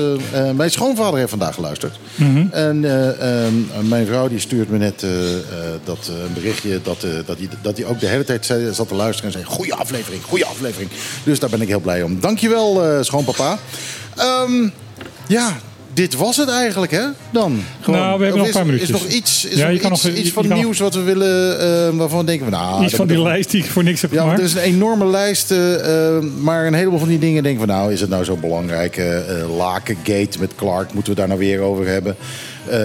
mijn 0.57 0.71
schoonvader 0.71 1.19
heeft 1.19 1.31
vandaag 1.31 1.55
geluisterd. 1.55 1.99
Mhm. 2.15 2.47
En 2.51 2.85
eh, 2.85 3.45
ehm, 3.45 3.89
mijn 3.89 4.07
vrouw 4.07 4.29
die 4.29 4.39
stuurt 4.39 4.71
me 4.71 4.79
net 4.79 5.03
eh, 5.03 5.33
eh, 5.35 5.41
dat, 5.85 6.11
een 6.27 6.33
berichtje 6.35 6.81
dat, 6.83 7.03
eh, 7.03 7.11
dat, 7.27 7.39
hij, 7.39 7.49
dat 7.63 7.77
hij 7.77 7.87
ook 7.87 8.01
de 8.01 8.07
hele 8.07 8.25
tijd 8.25 8.47
zei, 8.47 8.75
zat 8.75 8.89
te 8.89 8.95
luisteren 8.95 9.33
en 9.33 9.39
zei: 9.41 9.45
Goeie 9.55 9.75
aflevering, 9.75 10.23
goede 10.23 10.45
aflevering. 10.47 10.91
Dus 11.25 11.39
daar 11.39 11.51
ben 11.51 11.61
ik 11.61 11.69
heel 11.69 11.81
blij 11.81 12.03
om. 12.03 12.21
Dankjewel, 12.21 12.85
eh 12.85 13.03
schoonpapa. 13.03 13.59
Ehm, 14.17 14.69
ja, 15.27 15.57
dit 15.95 16.17
was 16.17 16.37
het 16.37 16.49
eigenlijk, 16.49 16.93
hè? 16.93 17.05
Dan. 17.33 17.63
Nou, 17.87 18.19
we 18.19 18.25
hebben 18.25 18.37
nog 18.39 18.47
een 18.47 18.53
paar 18.53 18.67
minuutjes. 18.67 18.91
Is 18.91 19.03
nog 19.03 19.11
iets, 19.13 19.45
is 19.45 19.59
Ja, 19.59 19.67
er 19.67 19.73
je 19.73 19.79
kan 19.79 19.93
iets, 19.93 20.03
nog- 20.05 20.15
iets 20.15 20.31
van 20.31 20.49
je 20.49 20.55
nieuws 20.55 20.79
wat 20.79 20.95
we 20.95 21.01
willen, 21.03 21.61
eh, 21.61 21.97
waarvan 21.99 22.27
denken 22.27 22.45
we, 22.47 22.51
nou... 22.53 22.85
Iets 22.85 22.95
van 22.95 23.07
die 23.07 23.23
lijst 23.23 23.51
die 23.51 23.65
ik 23.65 23.71
voor 23.71 23.83
niks 23.85 24.01
heb 24.01 24.13
ja, 24.13 24.21
gemaakt. 24.21 24.39
er 24.39 24.45
is 24.45 24.55
een 24.55 24.61
enorme 24.61 25.07
lijst. 25.07 25.51
eh, 25.51 26.17
eh, 26.17 26.23
maar 26.41 26.67
een 26.67 26.75
heleboel 26.75 26.99
van 26.99 27.09
die 27.09 27.19
dingen 27.19 27.43
denken 27.43 27.61
we... 27.61 27.73
nou, 27.73 27.93
is 27.93 28.01
het 28.01 28.11
nou 28.11 28.25
zo 28.25 28.37
belangrijk? 28.37 28.97
eh, 28.97 29.57
Lakengate 29.57 30.39
met 30.39 30.55
Clark, 30.55 30.93
moeten 30.95 31.13
we 31.13 31.19
daar 31.19 31.29
nou 31.29 31.41
weer 31.41 31.61
over 31.61 31.87
hebben? 31.87 32.17
Eh, 32.69 32.79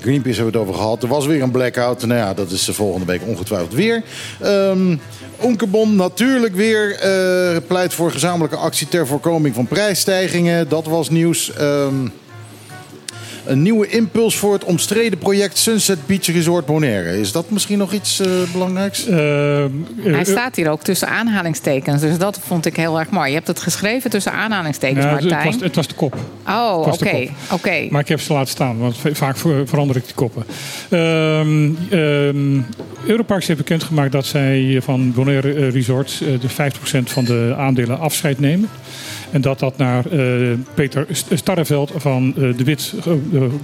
Greenpeace 0.00 0.34
hebben 0.34 0.34
we 0.34 0.42
het 0.44 0.56
over 0.56 0.74
gehad. 0.74 1.02
Er 1.02 1.08
was 1.08 1.26
weer 1.26 1.42
een 1.42 1.50
blackout. 1.50 2.06
Nou 2.06 2.20
ja, 2.20 2.34
dat 2.34 2.50
is 2.50 2.64
de 2.64 2.72
volgende 2.72 3.06
week 3.06 3.20
ongetwijfeld 3.26 3.72
weer. 3.74 4.02
Ehm 4.40 4.96
Onkebon 5.38 5.96
natuurlijk 5.96 6.54
weer 6.56 6.98
pleit 7.66 7.94
voor 7.94 8.10
gezamenlijke 8.12 8.56
actie... 8.56 8.88
ter 8.88 9.06
voorkoming 9.06 9.54
van 9.54 9.66
prijsstijgingen. 9.66 10.68
Dat 10.68 10.86
was 10.86 11.10
nieuws. 11.10 11.52
Ehm, 11.52 11.94
een 13.46 13.62
nieuwe 13.62 13.86
impuls 13.88 14.36
voor 14.36 14.52
het 14.52 14.64
omstreden 14.64 15.18
project 15.18 15.58
Sunset 15.58 16.06
Beach 16.06 16.26
Resort 16.26 16.66
Bonaire. 16.66 17.20
Is 17.20 17.32
dat 17.32 17.50
misschien 17.50 17.78
nog 17.78 17.92
iets 17.92 18.20
eh, 18.20 18.26
belangrijks? 18.52 19.04
Hij 20.02 20.24
staat 20.24 20.56
hier 20.56 20.70
ook 20.70 20.82
tussen 20.82 21.08
aanhalingstekens. 21.08 22.00
Dus 22.00 22.18
dat 22.18 22.38
vond 22.46 22.66
ik 22.66 22.76
heel 22.76 22.98
erg 22.98 23.10
mooi. 23.10 23.28
Je 23.28 23.34
hebt 23.34 23.46
het 23.46 23.60
geschreven 23.60 24.10
tussen 24.10 24.32
aanhalingstekens, 24.32 25.04
Ja, 25.04 25.10
het, 25.14 25.20
Martijn. 25.20 25.52
was, 25.52 25.60
het 25.62 25.74
was 25.76 25.86
de 25.88 25.94
kop. 25.94 26.14
Oh, 26.48 26.86
Het 26.86 26.98
de 26.98 27.04
oké. 27.06 27.28
oké. 27.52 27.86
Maar 27.90 28.00
ik 28.00 28.08
heb 28.08 28.20
ze 28.20 28.32
laten 28.32 28.48
staan, 28.50 28.78
want 28.78 28.96
va- 28.96 29.14
vaak 29.14 29.36
ver- 29.36 29.68
verander 29.68 29.96
ik 29.96 30.04
die 30.04 30.14
koppen. 30.14 30.44
Ehm 30.90 31.70
ehm, 31.90 32.60
Europarks 33.06 33.46
heeft 33.46 33.58
bekendgemaakt 33.58 34.12
dat 34.12 34.26
zij 34.26 34.78
van 34.82 35.12
Bonaire 35.12 35.52
eh, 35.54 35.70
Resorts 35.70 36.20
eh, 36.20 36.28
de 36.40 36.48
50% 36.50 37.04
van 37.04 37.24
de 37.24 37.54
aandelen 37.58 37.98
afscheid 37.98 38.40
nemen. 38.40 38.68
En 39.30 39.40
dat 39.40 39.58
dat 39.58 39.76
naar 39.76 40.06
eh, 40.06 40.20
Peter 40.74 41.06
St- 41.10 41.26
Starreveld 41.34 41.92
van 41.96 42.34
eh, 42.36 42.56
de 42.56 42.64
Wit 42.64 42.94
eh, 43.06 43.12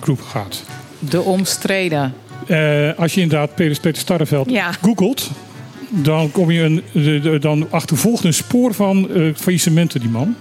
Groep 0.01 0.21
gaat. 0.21 0.65
De 0.99 1.21
omstreden. 1.23 2.15
Eh, 2.47 2.89
als 2.97 3.15
je 3.15 3.21
inderdaad 3.21 3.55
Peter, 3.55 3.81
Peter 3.81 4.01
Starreveld 4.01 4.51
Ja. 4.51 4.73
googelt, 4.73 5.31
dan 5.89 6.31
kom 6.31 6.51
je 6.51 6.83
een, 6.93 7.41
dan 7.41 7.67
achtervolgt 7.71 8.25
een 8.25 8.35
spoor 8.35 8.75
van 8.75 9.11
eh 9.11 9.23
faillissementen 9.35 10.01
die 10.01 10.11
man. 10.11 10.35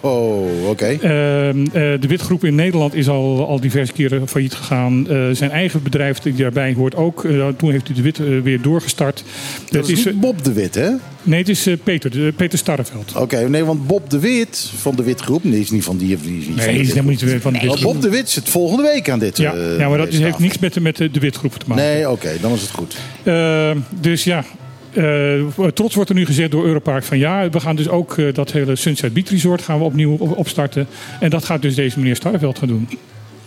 Oh, 0.00 0.68
oké. 0.68 0.86
Ehm, 0.86 1.64
eh, 1.64 1.72
de 1.72 2.06
Witgroep 2.08 2.44
in 2.44 2.54
Nederland 2.54 2.94
is 2.94 3.08
al, 3.08 3.46
al 3.46 3.60
diverse 3.60 3.92
keren 3.92 4.28
failliet 4.28 4.54
gegaan. 4.54 5.08
Eh, 5.08 5.16
zijn 5.32 5.50
eigen 5.50 5.82
bedrijf 5.82 6.18
die 6.18 6.34
daarbij 6.34 6.74
hoort 6.74 6.94
ook. 6.94 7.24
Eh, 7.24 7.48
toen 7.56 7.70
heeft 7.70 7.86
hij 7.86 7.96
de 7.96 8.02
Wit 8.02 8.18
weer 8.42 8.62
doorgestart. 8.62 9.24
Dat 9.70 9.88
is 9.88 10.04
niet 10.04 10.20
Bob 10.20 10.44
de 10.44 10.52
Wit, 10.52 10.74
hè? 10.74 10.90
Nee, 11.22 11.38
het 11.38 11.48
is 11.48 11.68
Peter, 11.82 12.32
Peter 12.32 12.58
Starreveld. 12.58 13.12
Oké, 13.16 13.48
nee, 13.48 13.64
want 13.64 13.86
Bob 13.86 14.10
de 14.10 14.18
Wit 14.18 14.70
van 14.76 14.96
de 14.96 15.02
Witgroep, 15.02 15.44
nee, 15.44 15.60
is 15.60 15.70
niet 15.70 15.84
van 15.84 15.96
die. 15.96 16.18
die 16.22 16.38
is 16.38 16.46
niet 16.46 16.56
Nee, 16.56 16.64
van 16.64 16.74
is 16.74 16.88
helemaal 16.88 17.10
niet 17.10 17.20
van 17.20 17.52
de 17.52 17.58
Nee, 17.58 17.68
Witgroep. 17.68 17.92
Bob 17.92 18.02
de 18.02 18.08
Wit 18.08 18.30
zit 18.30 18.48
volgende 18.48 18.82
week 18.82 19.10
aan 19.10 19.18
dit. 19.18 19.36
Ja, 19.36 19.54
ja 19.78 19.88
maar 19.88 19.98
dat 19.98 20.08
heeft 20.08 20.38
niks 20.38 20.58
met 20.58 20.74
de, 20.74 20.80
met 20.80 20.96
de, 20.96 21.10
Witgroep 21.20 21.54
te 21.54 21.64
maken. 21.66 21.84
Nee, 21.84 22.10
oké, 22.10 22.30
dan 22.40 22.52
is 22.52 22.60
het 22.60 22.70
goed. 22.70 22.96
Eh, 23.22 23.70
dus 24.00 24.24
ja, 24.24 24.44
eh, 24.92 25.66
trots 25.74 25.94
wordt 25.94 26.10
er 26.10 26.16
nu 26.16 26.26
gezegd 26.26 26.50
door 26.50 26.64
Europark 26.64 27.04
van 27.04 27.18
ja, 27.18 27.50
we 27.50 27.60
gaan 27.60 27.76
dus 27.76 27.88
ook 27.88 28.18
eh, 28.18 28.34
dat 28.34 28.52
hele 28.52 28.76
Sunset 28.76 29.12
Beach 29.12 29.30
Resort 29.30 29.62
gaan 29.62 29.78
we 29.78 29.84
opnieuw 29.84 30.16
op- 30.18 30.36
opstarten. 30.36 30.86
En 31.20 31.30
dat 31.30 31.44
gaat 31.44 31.62
dus 31.62 31.74
deze 31.74 31.98
meneer 31.98 32.16
Starreveld 32.16 32.58
gaan 32.58 32.68
doen. 32.68 32.88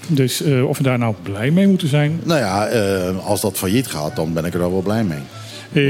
Dus 0.07 0.41
eh, 0.41 0.67
of 0.67 0.77
we 0.77 0.83
daar 0.83 0.97
nou 0.97 1.15
blij 1.23 1.51
mee 1.51 1.67
moeten 1.67 1.87
zijn. 1.87 2.19
Nou 2.23 2.39
ja, 2.39 2.67
als 3.25 3.41
dat 3.41 3.57
failliet 3.57 3.87
gaat, 3.87 4.15
dan 4.15 4.33
ben 4.33 4.45
ik 4.45 4.53
er 4.53 4.59
wel 4.59 4.81
blij 4.81 5.03
mee. 5.03 5.19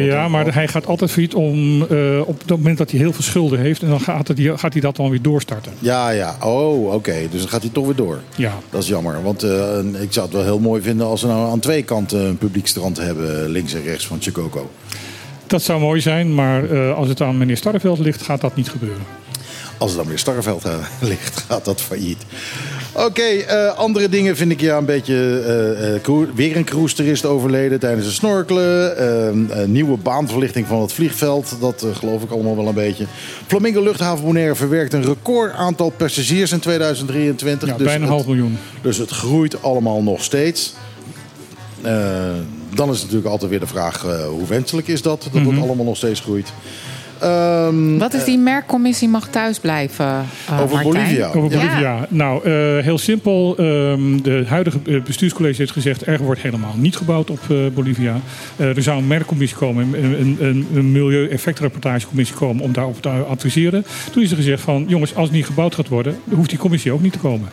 Ja, 0.06 0.28
maar 0.28 0.54
hij 0.54 0.68
gaat 0.68 0.86
altijd 0.88 1.12
failliet 1.12 1.34
om, 1.34 1.82
op 2.22 2.40
het 2.40 2.50
moment 2.50 2.78
dat 2.78 2.92
hij 2.92 3.00
heel 3.00 3.14
veel 3.14 3.24
schulden 3.24 3.60
heeft. 3.60 3.82
En 3.82 3.90
dan 3.90 4.00
gaat, 4.00 4.28
het, 4.28 4.40
gaat 4.56 4.74
hij 4.74 4.82
dat 4.82 4.96
dan 4.96 5.10
weer 5.10 5.22
doorstarten. 5.22 5.72
Ja, 5.80 6.10
ja. 6.10 6.36
Oh, 6.44 6.94
oké. 6.94 7.16
Dus 7.32 7.40
dan 7.40 7.50
gaat 7.50 7.62
hij 7.62 7.72
toch 7.74 7.86
weer 7.86 7.96
door. 7.96 8.20
Ja. 8.36 8.54
Dat 8.70 8.82
is 8.82 8.88
jammer. 8.88 9.24
Want 9.24 9.44
ik 10.02 10.14
zou 10.14 10.26
het 10.26 10.36
wel 10.36 10.44
heel 10.44 10.60
mooi 10.60 10.82
vinden 10.82 11.08
als 11.08 11.22
we 11.22 11.28
nou 11.28 11.50
aan 11.50 11.60
twee 11.60 11.84
kanten 11.84 12.20
een 12.26 12.38
publiekstrand 12.38 12.98
hebben. 12.98 13.50
Links 13.50 13.74
en 13.74 13.84
rechts 13.84 14.08
van 14.08 14.18
Chicoco. 14.22 14.70
Dat 15.48 15.62
zou 15.62 15.80
mooi 15.80 16.02
zijn, 16.02 16.36
maar 16.36 16.70
eh, 16.72 16.96
als 16.96 17.08
het 17.08 17.22
aan 17.22 17.38
meneer 17.38 17.58
Starreveld 17.58 18.00
ligt, 18.00 18.22
gaat 18.22 18.42
dat 18.42 18.56
niet 18.56 18.70
gebeuren. 18.70 19.02
Als 19.78 19.92
er 19.92 19.98
dan 19.98 20.08
weer 20.08 20.18
Starreveld 20.20 20.66
aan 20.66 20.80
ligt, 21.10 21.44
gaat 21.48 21.66
dat 21.66 21.82
failliet. 21.82 22.18
Oké, 22.94 23.22
eh, 23.22 23.78
andere 23.78 24.10
dingen 24.10 24.36
vind 24.38 24.52
ik 24.52 24.62
ja 24.62 24.78
een 24.78 24.86
beetje... 24.86 25.16
eh, 25.46 25.96
eh, 25.96 26.02
cru- 26.02 26.28
weer 26.36 26.56
een 26.58 26.64
cruise-toerist 26.64 27.26
overleden 27.26 27.80
tijdens 27.80 28.06
het 28.06 28.16
snorkelen. 28.16 28.98
Eh, 28.98 29.60
een 29.62 29.72
nieuwe 29.72 29.98
baanverlichting 29.98 30.68
van 30.68 30.82
het 30.82 30.94
vliegveld. 30.94 31.56
Dat 31.60 31.84
eh, 31.84 31.96
geloof 31.96 32.24
ik 32.24 32.32
allemaal 32.32 32.56
wel 32.56 32.68
een 32.68 32.74
beetje. 32.74 33.06
Flamingo 33.48 33.82
Luchthaven 33.84 34.26
Bonaire 34.26 34.56
verwerkt 34.56 34.94
een 34.94 35.04
record 35.06 35.54
aantal 35.54 35.90
passagiers 35.90 36.52
in 36.52 36.60
2023. 36.60 37.70
Ja, 37.70 37.76
Dus 37.76 37.84
bijna 37.86 37.96
een 38.00 38.02
het- 38.06 38.12
half 38.12 38.26
miljoen. 38.28 38.58
Dus 38.82 38.98
het 38.98 39.10
groeit 39.10 39.64
allemaal 39.64 40.04
nog 40.04 40.24
steeds. 40.24 40.74
Eh, 42.76 42.86
dan 42.86 42.94
is 42.94 43.02
natuurlijk 43.02 43.28
altijd 43.28 43.50
weer 43.52 43.60
de 43.60 43.68
vraag, 43.68 44.06
eh, 44.06 44.26
hoe 44.26 44.48
wenselijk 44.48 44.88
is 44.88 45.02
dat? 45.02 45.28
Dat 45.32 45.42
Mhm. 45.44 45.54
het 45.54 45.64
allemaal 45.64 45.86
nog 45.86 45.98
steeds 45.98 46.20
groeit. 46.20 46.54
Ehm, 47.20 47.98
Wat 47.98 48.14
is 48.14 48.24
die 48.24 48.38
merkcommissie 48.38 49.08
mag 49.08 49.28
thuisblijven? 49.28 50.06
uh, 50.06 50.62
Over 50.62 50.76
Martijn? 50.76 50.94
Bolivia. 50.94 51.28
Over 51.28 51.50
Bolivia. 51.50 52.08
Nou, 52.10 52.44
eh, 52.44 52.52
heel 52.84 52.98
simpel. 52.98 53.56
Ehm, 53.58 54.22
de 54.22 54.44
huidige 54.48 54.78
eh, 54.86 55.02
bestuurscollege 55.02 55.58
heeft 55.58 55.72
gezegd... 55.72 56.08
er 56.08 56.22
wordt 56.24 56.42
helemaal 56.42 56.74
niet 56.78 56.96
gebouwd 56.96 57.30
op 57.30 57.40
eh, 57.50 57.58
Bolivia. 57.74 58.20
Eh, 58.56 58.76
er 58.76 58.82
zou 58.84 58.98
een 58.98 59.08
merkcommissie 59.08 59.58
komen, 59.58 59.94
een, 60.04 60.38
een, 60.40 60.68
een, 60.74 60.92
milieu-effectrapportagecommissie 60.92 62.36
komen... 62.36 62.64
om 62.64 62.74
daarop 62.74 63.02
te 63.02 63.10
adviseren. 63.10 63.86
Toen 64.12 64.24
is 64.24 64.30
er 64.32 64.38
gezegd 64.38 64.62
van... 64.62 64.86
jongens, 64.88 65.16
als 65.16 65.28
het 65.28 65.36
niet 65.36 65.46
gebouwd 65.46 65.76
gaat 65.76 65.88
worden... 65.88 66.18
hoeft 66.30 66.50
die 66.50 66.60
commissie 66.60 66.92
ook 66.92 67.02
niet 67.02 67.14
te 67.14 67.20
komen. 67.20 67.50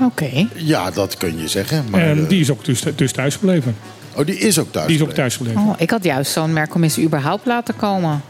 Oké. 0.00 0.46
Ja, 0.54 0.90
dat 0.90 1.16
kun 1.16 1.38
je 1.38 1.48
zeggen. 1.48 1.84
Maar, 1.90 2.00
en 2.00 2.22
eh, 2.22 2.28
die 2.28 2.40
is 2.40 2.50
ook 2.50 2.64
dus, 2.64 2.82
dus 2.96 3.12
thuis 3.12 3.34
gebleven. 3.34 3.76
Oh, 4.14 4.26
die 4.26 4.38
is 4.38 4.58
ook 4.58 4.72
thuis 4.72 4.86
Die 4.86 4.96
is 4.96 5.02
ook 5.02 5.12
thuis 5.12 5.36
gebleven. 5.36 5.60
Oh, 5.62 5.74
ik 5.78 5.90
had 5.90 6.04
juist 6.04 6.32
zo'n 6.32 6.52
merkcommissie 6.52 7.04
überhaupt 7.04 7.46
laten 7.46 7.76
komen. 7.76 8.20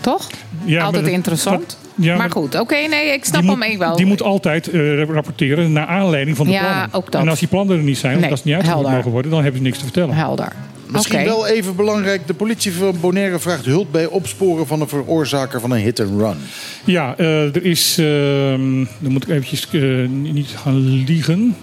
Toch? 0.00 0.26
Ja, 0.64 0.74
Altijd 0.76 0.92
maar 0.92 1.02
dat- 1.02 1.10
interessant. 1.18 1.60
dat- 1.60 1.78
ja, 1.94 2.08
maar 2.08 2.18
maar- 2.18 2.30
goed, 2.30 2.60
oké, 2.60 2.74
nee, 2.76 3.12
ik 3.12 3.24
snap 3.24 3.42
hem 3.46 3.56
moet, 3.58 3.66
ik 3.66 3.78
wel. 3.78 3.96
Die 3.96 4.06
moet 4.06 4.22
altijd 4.22 4.68
eh, 4.68 5.02
rapporteren 5.04 5.72
naar 5.72 5.86
aanleiding 5.86 6.36
van 6.36 6.46
de 6.46 6.52
Ja, 6.52 6.60
plannen. 6.60 6.88
ook 6.92 7.12
dat. 7.12 7.20
En 7.22 7.28
als 7.28 7.38
die 7.38 7.48
plannen 7.48 7.76
er 7.76 7.82
niet 7.82 7.98
zijn, 7.98 8.24
of 8.24 8.30
als 8.30 8.42
die 8.42 8.54
niet 8.54 8.62
uitgevoerd 8.64 8.94
mogen 8.94 9.10
worden... 9.10 9.30
dan 9.30 9.42
hebben 9.42 9.60
ze 9.60 9.66
niks 9.66 9.78
te 9.78 9.84
vertellen. 9.84 10.14
Helder. 10.14 10.52
Misschien 10.90 11.24
wel 11.24 11.46
even 11.46 11.76
belangrijk. 11.76 12.26
De 12.26 12.34
politie 12.34 12.72
van 12.72 13.00
Bonaire 13.00 13.38
vraagt 13.38 13.64
hulp 13.64 13.92
bij 13.92 14.06
opsporen 14.06 14.66
van 14.66 14.80
een 14.80 14.88
veroorzaker 14.88 15.60
van 15.60 15.70
een 15.70 15.80
hit-and-run. 15.80 16.36
Ja, 16.84 17.16
eh, 17.16 17.54
er 17.54 17.64
is. 17.64 17.98
ehm, 17.98 18.84
dan 18.98 19.12
moet 19.12 19.22
ik 19.22 19.28
eventjes 19.28 19.68
eh, 19.70 20.08
niet 20.08 20.48
gaan 20.48 20.78
liegen. 20.78 21.56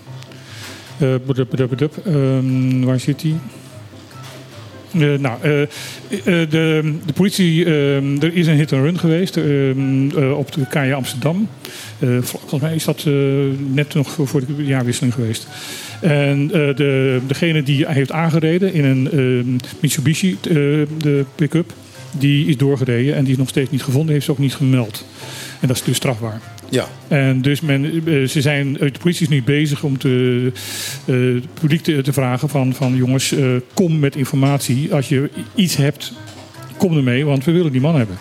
Eh. 0.98 1.14
Ehm, 2.06 2.84
waar 2.84 3.00
zit 3.00 3.22
hij? 3.22 3.36
Eh, 5.00 5.20
nou, 5.20 5.38
eh, 5.42 5.62
eh, 5.62 5.70
de, 6.50 6.94
de 7.06 7.14
politie, 7.14 7.66
er 7.66 8.34
is 8.34 8.48
een 8.48 8.56
hit 8.56 8.74
and 8.74 8.84
run 8.84 9.00
geweest 9.00 9.38
op 10.36 10.52
de 10.52 10.68
KJ 10.70 10.94
Amsterdam. 10.94 11.48
Volgens 12.22 12.62
mij 12.62 12.76
is 12.76 12.84
dat 12.84 13.06
net 13.74 13.94
nog 13.94 14.18
voor, 14.24 14.46
de 14.46 14.66
jaarwisseling 14.66 15.14
geweest. 15.14 15.48
En 16.02 16.48
de, 16.48 17.20
degene 17.28 17.64
die 17.64 17.86
heeft 17.88 18.12
aangereden 18.12 18.74
in 18.74 18.84
een 18.84 19.62
Mitsubishi, 19.80 20.38
de 20.42 21.26
pick-up, 21.36 21.74
die 22.12 22.48
is 22.48 22.58
doorgereden 22.58 23.16
en 23.16 23.24
die 23.24 23.32
is 23.32 23.40
nog 23.40 23.50
steeds 23.50 23.72
niet 23.72 23.84
gevonden, 23.84 24.14
heeft 24.14 24.26
ze 24.26 24.32
ook 24.32 24.38
niet 24.38 24.56
gemeld. 24.56 25.06
En 25.62 25.68
dat 25.68 25.76
is 25.76 25.84
dus 25.84 25.96
strafbaar. 25.96 26.42
Ja. 26.70 26.86
En 27.08 27.42
dus 27.42 27.62
men, 27.62 27.84
eh, 27.84 28.28
ze 28.28 28.42
zijn, 28.42 28.74
de 28.74 28.92
politie 29.00 29.22
is 29.22 29.30
nu 29.30 29.44
bezig 29.44 29.84
om 29.84 29.98
te, 29.98 30.52
eh, 31.06 31.16
het 31.16 31.54
publiek 31.54 31.82
te, 31.82 32.02
te 32.02 32.14
vragen 32.14 32.50
van, 32.50 32.74
van 32.74 32.96
jongens, 32.96 33.32
eh, 33.32 33.48
kom 33.74 34.00
met 34.00 34.16
informatie. 34.16 34.94
Als 34.94 35.10
je 35.10 35.30
iets 35.56 35.76
hebt, 35.76 36.14
kom 36.78 36.98
ermee, 36.98 37.26
want 37.26 37.44
we 37.44 37.52
willen 37.52 37.72
die 37.72 37.82
man 37.82 37.96
hebben. 37.96 38.18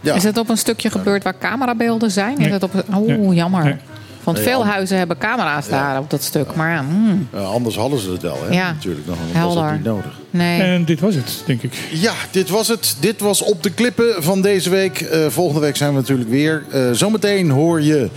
Ja. 0.00 0.14
Is 0.14 0.22
het 0.22 0.38
op 0.38 0.48
een 0.48 0.56
stukje 0.56 0.90
gebeurd 0.90 1.22
waar 1.22 1.38
camerabeelden 1.38 2.10
zijn? 2.10 2.38
Nee. 2.38 2.46
Is 2.46 2.52
het 2.52 2.62
op, 2.62 2.84
oh, 2.94 3.06
Nee. 3.06 3.34
jammer. 3.34 3.64
Nee. 3.64 3.74
Want 4.24 4.36
Nee, 4.36 4.46
veel 4.46 4.66
huizen 4.66 4.98
hebben 4.98 5.18
camera's 5.18 5.68
daar 5.68 5.98
op 5.98 6.10
dat 6.10 6.22
stuk. 6.22 6.54
Maar 6.54 6.70
ja, 6.70 6.84
hmm, 6.88 7.28
anders 7.44 7.76
hadden 7.76 7.98
ze 7.98 8.10
het 8.12 8.22
wel, 8.22 8.38
hè? 8.48 8.54
Ja. 8.54 8.72
Natuurlijk. 8.72 9.06
Dan 9.06 9.16
was 9.16 9.36
Helder. 9.36 9.62
dat 9.62 9.72
niet 9.72 9.84
nodig. 9.84 10.18
nee. 10.30 10.62
En 10.62 10.84
dit 10.84 11.00
was 11.00 11.14
het, 11.14 11.42
denk 11.46 11.62
ik. 11.62 11.72
Ja, 11.92 12.12
dit 12.30 12.48
was 12.48 12.68
het. 12.68 12.96
Dit 13.00 13.20
was 13.20 13.42
op 13.42 13.62
de 13.62 13.70
klippen 13.70 14.22
van 14.22 14.40
deze 14.42 14.70
week. 14.70 15.00
Eh, 15.00 15.26
volgende 15.28 15.60
week 15.60 15.76
zijn 15.76 15.90
we 15.90 15.96
natuurlijk 16.00 16.28
weer. 16.30 16.64
Eh, 16.70 16.90
zometeen 16.92 17.50
hoor 17.50 17.82
je 17.82 18.08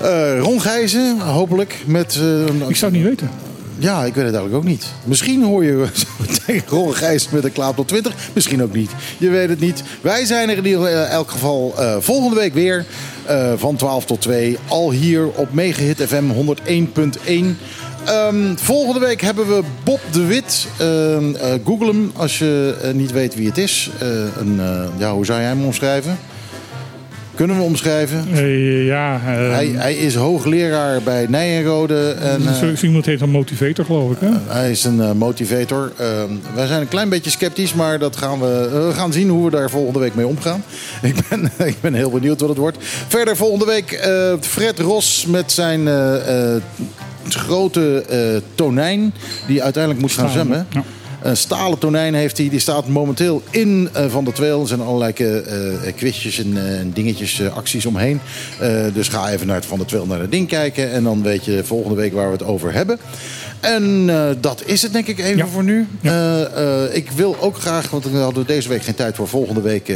eh 0.00 0.38
Ron 0.40 0.60
Gijzen, 0.60 1.20
hopelijk. 1.20 1.76
Met, 1.86 2.18
eh, 2.20 2.68
Ik 2.68 2.76
zou 2.76 2.92
het 2.92 3.00
niet 3.00 3.08
weten. 3.10 3.30
Ja, 3.78 3.98
ik 4.04 4.14
weet 4.14 4.24
het 4.24 4.34
eigenlijk 4.34 4.54
ook 4.54 4.64
niet. 4.70 4.86
Misschien 5.04 5.44
hoor 5.44 5.64
je 5.64 5.86
zometeen 6.18 6.62
Ron 6.68 6.94
Gijzen 6.94 7.30
met 7.32 7.44
een 7.44 7.52
klaap 7.52 7.76
tot 7.76 7.88
20. 7.88 8.14
Misschien 8.32 8.62
ook 8.62 8.72
niet. 8.74 8.90
Je 9.18 9.28
weet 9.28 9.48
het 9.48 9.60
niet. 9.60 9.82
Wij 10.00 10.24
zijn 10.24 10.48
er 10.50 10.56
in 10.56 10.66
ieder 10.66 10.92
elk 11.02 11.30
geval 11.30 11.74
eh, 11.78 11.96
volgende 12.00 12.36
week 12.36 12.54
weer. 12.54 12.84
Eh, 13.28 13.52
van 13.56 13.76
12 13.76 14.04
tot 14.04 14.20
2. 14.20 14.58
Al 14.68 14.90
hier 14.90 15.26
op 15.26 15.52
Megahit 15.52 16.02
FM 16.06 16.30
101.1. 16.30 17.58
Ehm, 18.04 18.56
volgende 18.56 19.00
week 19.00 19.20
hebben 19.20 19.46
we 19.46 19.62
Bob 19.84 20.00
de 20.12 20.24
Wit. 20.24 20.66
Ehm, 20.78 21.34
eh, 21.34 21.54
Google 21.64 21.86
hem 21.86 22.12
als 22.16 22.38
je 22.38 22.76
eh, 22.82 22.92
niet 22.92 23.12
weet 23.12 23.34
wie 23.34 23.46
het 23.46 23.58
is. 23.58 23.90
Een, 24.36 24.60
ja, 24.98 25.12
hoe 25.12 25.24
zou 25.24 25.40
jij 25.40 25.48
hem 25.48 25.64
omschrijven? 25.64 26.18
Kunnen 27.38 27.56
we 27.56 27.62
omschrijven? 27.62 28.26
Eh, 28.32 28.86
ja, 28.86 29.14
eh, 29.14 29.20
Hij, 29.50 29.66
hij 29.74 29.94
is 29.94 30.14
hoogleraar 30.14 31.02
bij 31.02 31.26
Nijenrode. 31.28 32.10
En, 32.10 32.46
eh, 32.46 32.52
zo, 32.54 32.74
zo 32.74 32.86
iemand 32.86 33.06
heet 33.06 33.20
een 33.20 33.30
motivator, 33.30 33.84
geloof 33.84 34.10
ik. 34.12 34.16
Hè? 34.20 34.28
hij 34.46 34.70
is 34.70 34.84
een 34.84 35.00
eh, 35.00 35.12
motivator. 35.12 35.92
Ehm, 35.96 36.30
wij 36.54 36.66
zijn 36.66 36.80
een 36.80 36.88
klein 36.88 37.08
beetje 37.08 37.30
sceptisch, 37.30 37.74
maar 37.74 37.98
dat 37.98 38.16
gaan 38.16 38.40
we, 38.40 38.70
eh, 38.72 38.86
we 38.86 38.92
gaan 38.94 39.12
zien 39.12 39.28
hoe 39.28 39.44
we 39.44 39.50
daar 39.50 39.70
volgende 39.70 39.98
week 39.98 40.14
mee 40.14 40.26
omgaan. 40.26 40.62
Ik 41.02 41.14
ben, 41.28 41.50
ik 41.68 41.76
ben 41.80 41.94
heel 41.94 42.10
benieuwd 42.10 42.40
wat 42.40 42.48
het 42.48 42.58
wordt. 42.58 42.76
Verder 43.08 43.36
volgende 43.36 43.64
week 43.64 43.92
eh, 43.92 44.32
Fred 44.40 44.78
Ros 44.78 45.26
met 45.26 45.52
zijn 45.52 45.88
eh, 45.88 46.54
eh, 46.54 46.62
grote 47.28 48.04
eh, 48.08 48.18
tonijn, 48.54 49.14
die 49.46 49.62
uiteindelijk 49.62 50.02
moet 50.02 50.12
gaan 50.12 50.30
zwemmen. 50.30 50.66
ja. 50.70 50.82
Een 51.22 51.36
stalen 51.36 51.78
tonijn 51.78 52.14
heeft 52.14 52.38
hij. 52.38 52.48
Die 52.48 52.58
staat 52.58 52.88
momenteel 52.88 53.42
in 53.50 53.88
eh, 53.92 54.06
Van 54.06 54.24
der 54.24 54.34
Tweel. 54.34 54.60
Er 54.60 54.68
zijn 54.68 54.80
allerlei 54.80 55.12
eh, 55.12 55.86
eh, 55.86 55.94
quizjes 55.96 56.38
en 56.38 56.90
dingetjes, 56.94 57.50
acties 57.50 57.86
omheen. 57.86 58.20
Dus 58.92 59.08
ga 59.08 59.30
even 59.30 59.46
naar 59.46 59.56
het 59.56 59.66
Van 59.66 59.78
der 59.78 59.86
Tweel 59.86 60.06
naar 60.06 60.20
het 60.20 60.30
ding 60.30 60.48
kijken. 60.48 60.92
En 60.92 61.04
dan 61.04 61.22
weet 61.22 61.44
je 61.44 61.64
volgende 61.64 61.96
week 61.96 62.12
waar 62.12 62.26
we 62.26 62.32
het 62.32 62.44
over 62.44 62.72
hebben. 62.72 62.98
En 63.60 64.04
eh, 64.10 64.28
dat 64.40 64.62
is 64.64 64.82
het 64.82 64.92
denk 64.92 65.06
ik 65.06 65.18
even 65.18 65.48
voor 65.48 65.64
nu. 65.64 65.86
Eh, 66.02 66.42
eh, 66.84 66.94
ik 66.96 67.10
wil 67.10 67.36
ook 67.40 67.56
graag, 67.56 67.90
want 67.90 68.04
we 68.10 68.18
hadden 68.18 68.46
deze 68.46 68.68
week 68.68 68.82
geen 68.82 68.94
tijd 68.94 69.16
voor 69.16 69.28
volgende 69.28 69.60
week 69.60 69.92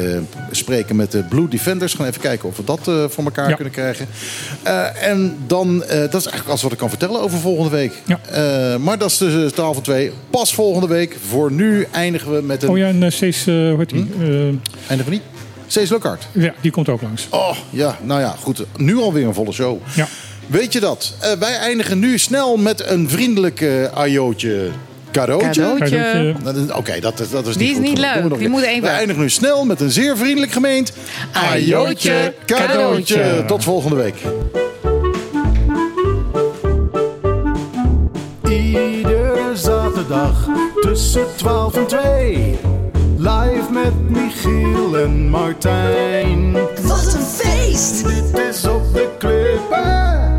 spreken 0.51 0.97
met 0.97 1.13
de 1.13 1.23
Blue 1.23 1.49
Defenders. 1.49 1.95
Gaan 1.95 2.07
even 2.07 2.21
kijken 2.21 2.49
of 2.49 2.57
we 2.57 2.65
dat 2.65 2.81
voor 2.85 3.25
elkaar 3.25 3.49
Ja. 3.49 3.55
kunnen 3.55 3.73
krijgen. 3.73 4.07
En 5.01 5.37
dan, 5.47 5.79
dat 5.79 5.89
is 5.89 6.13
eigenlijk 6.13 6.49
alles 6.49 6.63
wat 6.63 6.73
ik 6.73 6.79
kan 6.79 6.89
vertellen 6.89 7.21
over 7.21 7.39
volgende 7.39 7.71
week. 7.71 7.93
Maar 8.81 8.99
dat 8.99 9.11
is 9.11 9.19
dus 9.19 9.53
12 9.53 9.75
van 9.75 9.83
2. 9.83 10.13
Pas 10.31 10.55
volgende 10.55 10.87
week. 10.87 11.17
Voor 11.29 11.53
nu 11.53 11.87
eindigen 11.93 12.35
we 12.35 12.43
met 12.43 12.63
een... 12.63 12.69
Oh 12.69 12.79
ja, 12.79 12.87
en 12.89 13.03
uh, 13.03 13.11
hoe 13.39 13.75
heet 13.79 13.89
die? 13.89 14.07
Hm? 14.17 14.23
Eh, 14.23 14.29
Eindigen 14.89 15.05
we 15.05 15.11
niet? 15.11 15.91
Lockhart. 15.91 16.27
ja, 16.33 16.55
die 16.61 16.71
komt 16.71 16.89
ook 16.89 17.03
langs. 17.03 17.27
Oh, 17.31 17.57
ja, 17.71 17.99
nou 18.03 18.21
ja, 18.21 18.35
goed. 18.41 18.65
Nu 18.77 18.97
alweer 18.97 19.27
een 19.27 19.35
volle 19.35 19.53
show. 19.53 19.79
Ja. 19.95 20.09
Weet 20.47 20.73
je 20.73 20.81
dat? 20.81 21.13
Eh, 21.21 21.33
wij 21.39 21.57
eindigen 21.57 21.99
nu 21.99 22.19
snel 22.19 22.57
met 22.57 22.87
een 22.91 23.09
vriendelijk 23.09 23.61
eh 23.61 23.85
ajootje. 23.85 24.69
Cadeautje? 25.11 25.49
Cadeautje. 25.49 25.87
Cadeautje. 25.97 26.35
Dat 26.45 26.57
is- 26.57 26.73
Oké, 26.73 27.01
dat, 27.01 27.21
is- 27.21 27.31
dat 27.31 27.47
is 27.47 27.57
Die 27.57 27.63
niet 27.63 27.71
is 27.71 27.77
goed 27.79 27.89
niet 27.89 27.99
leuk. 27.99 28.33
We 28.33 28.39
Die 28.39 28.49
moet 28.49 28.63
even. 28.63 28.83
Wij 28.83 28.93
eindigen 28.95 29.23
nu 29.23 29.31
snel 29.31 29.65
met 29.65 29.81
een 29.81 29.91
zeer 29.91 30.17
vriendelijk 30.17 30.53
gemeend 30.53 30.93
ajootje 31.33 32.35
cadeautje. 32.47 33.15
Cadeautje. 33.17 33.45
Tot 33.47 33.65
volgende 33.65 33.97
week. 33.97 34.15
Iedere 38.49 39.51
zaterdag 39.55 40.47
tussen 40.81 41.27
12 41.37 41.75
en 41.77 41.87
2. 41.87 42.59
Live 43.17 43.67
met 43.73 44.11
Michiel 44.11 44.99
en 44.99 45.29
Martijn. 45.29 46.53
Wat 46.83 47.15
een 47.15 47.23
feest! 47.23 48.05
Dit 48.07 48.39
is 48.51 48.65
op 48.65 48.95
de 48.95 49.09
klippen. 49.19 50.32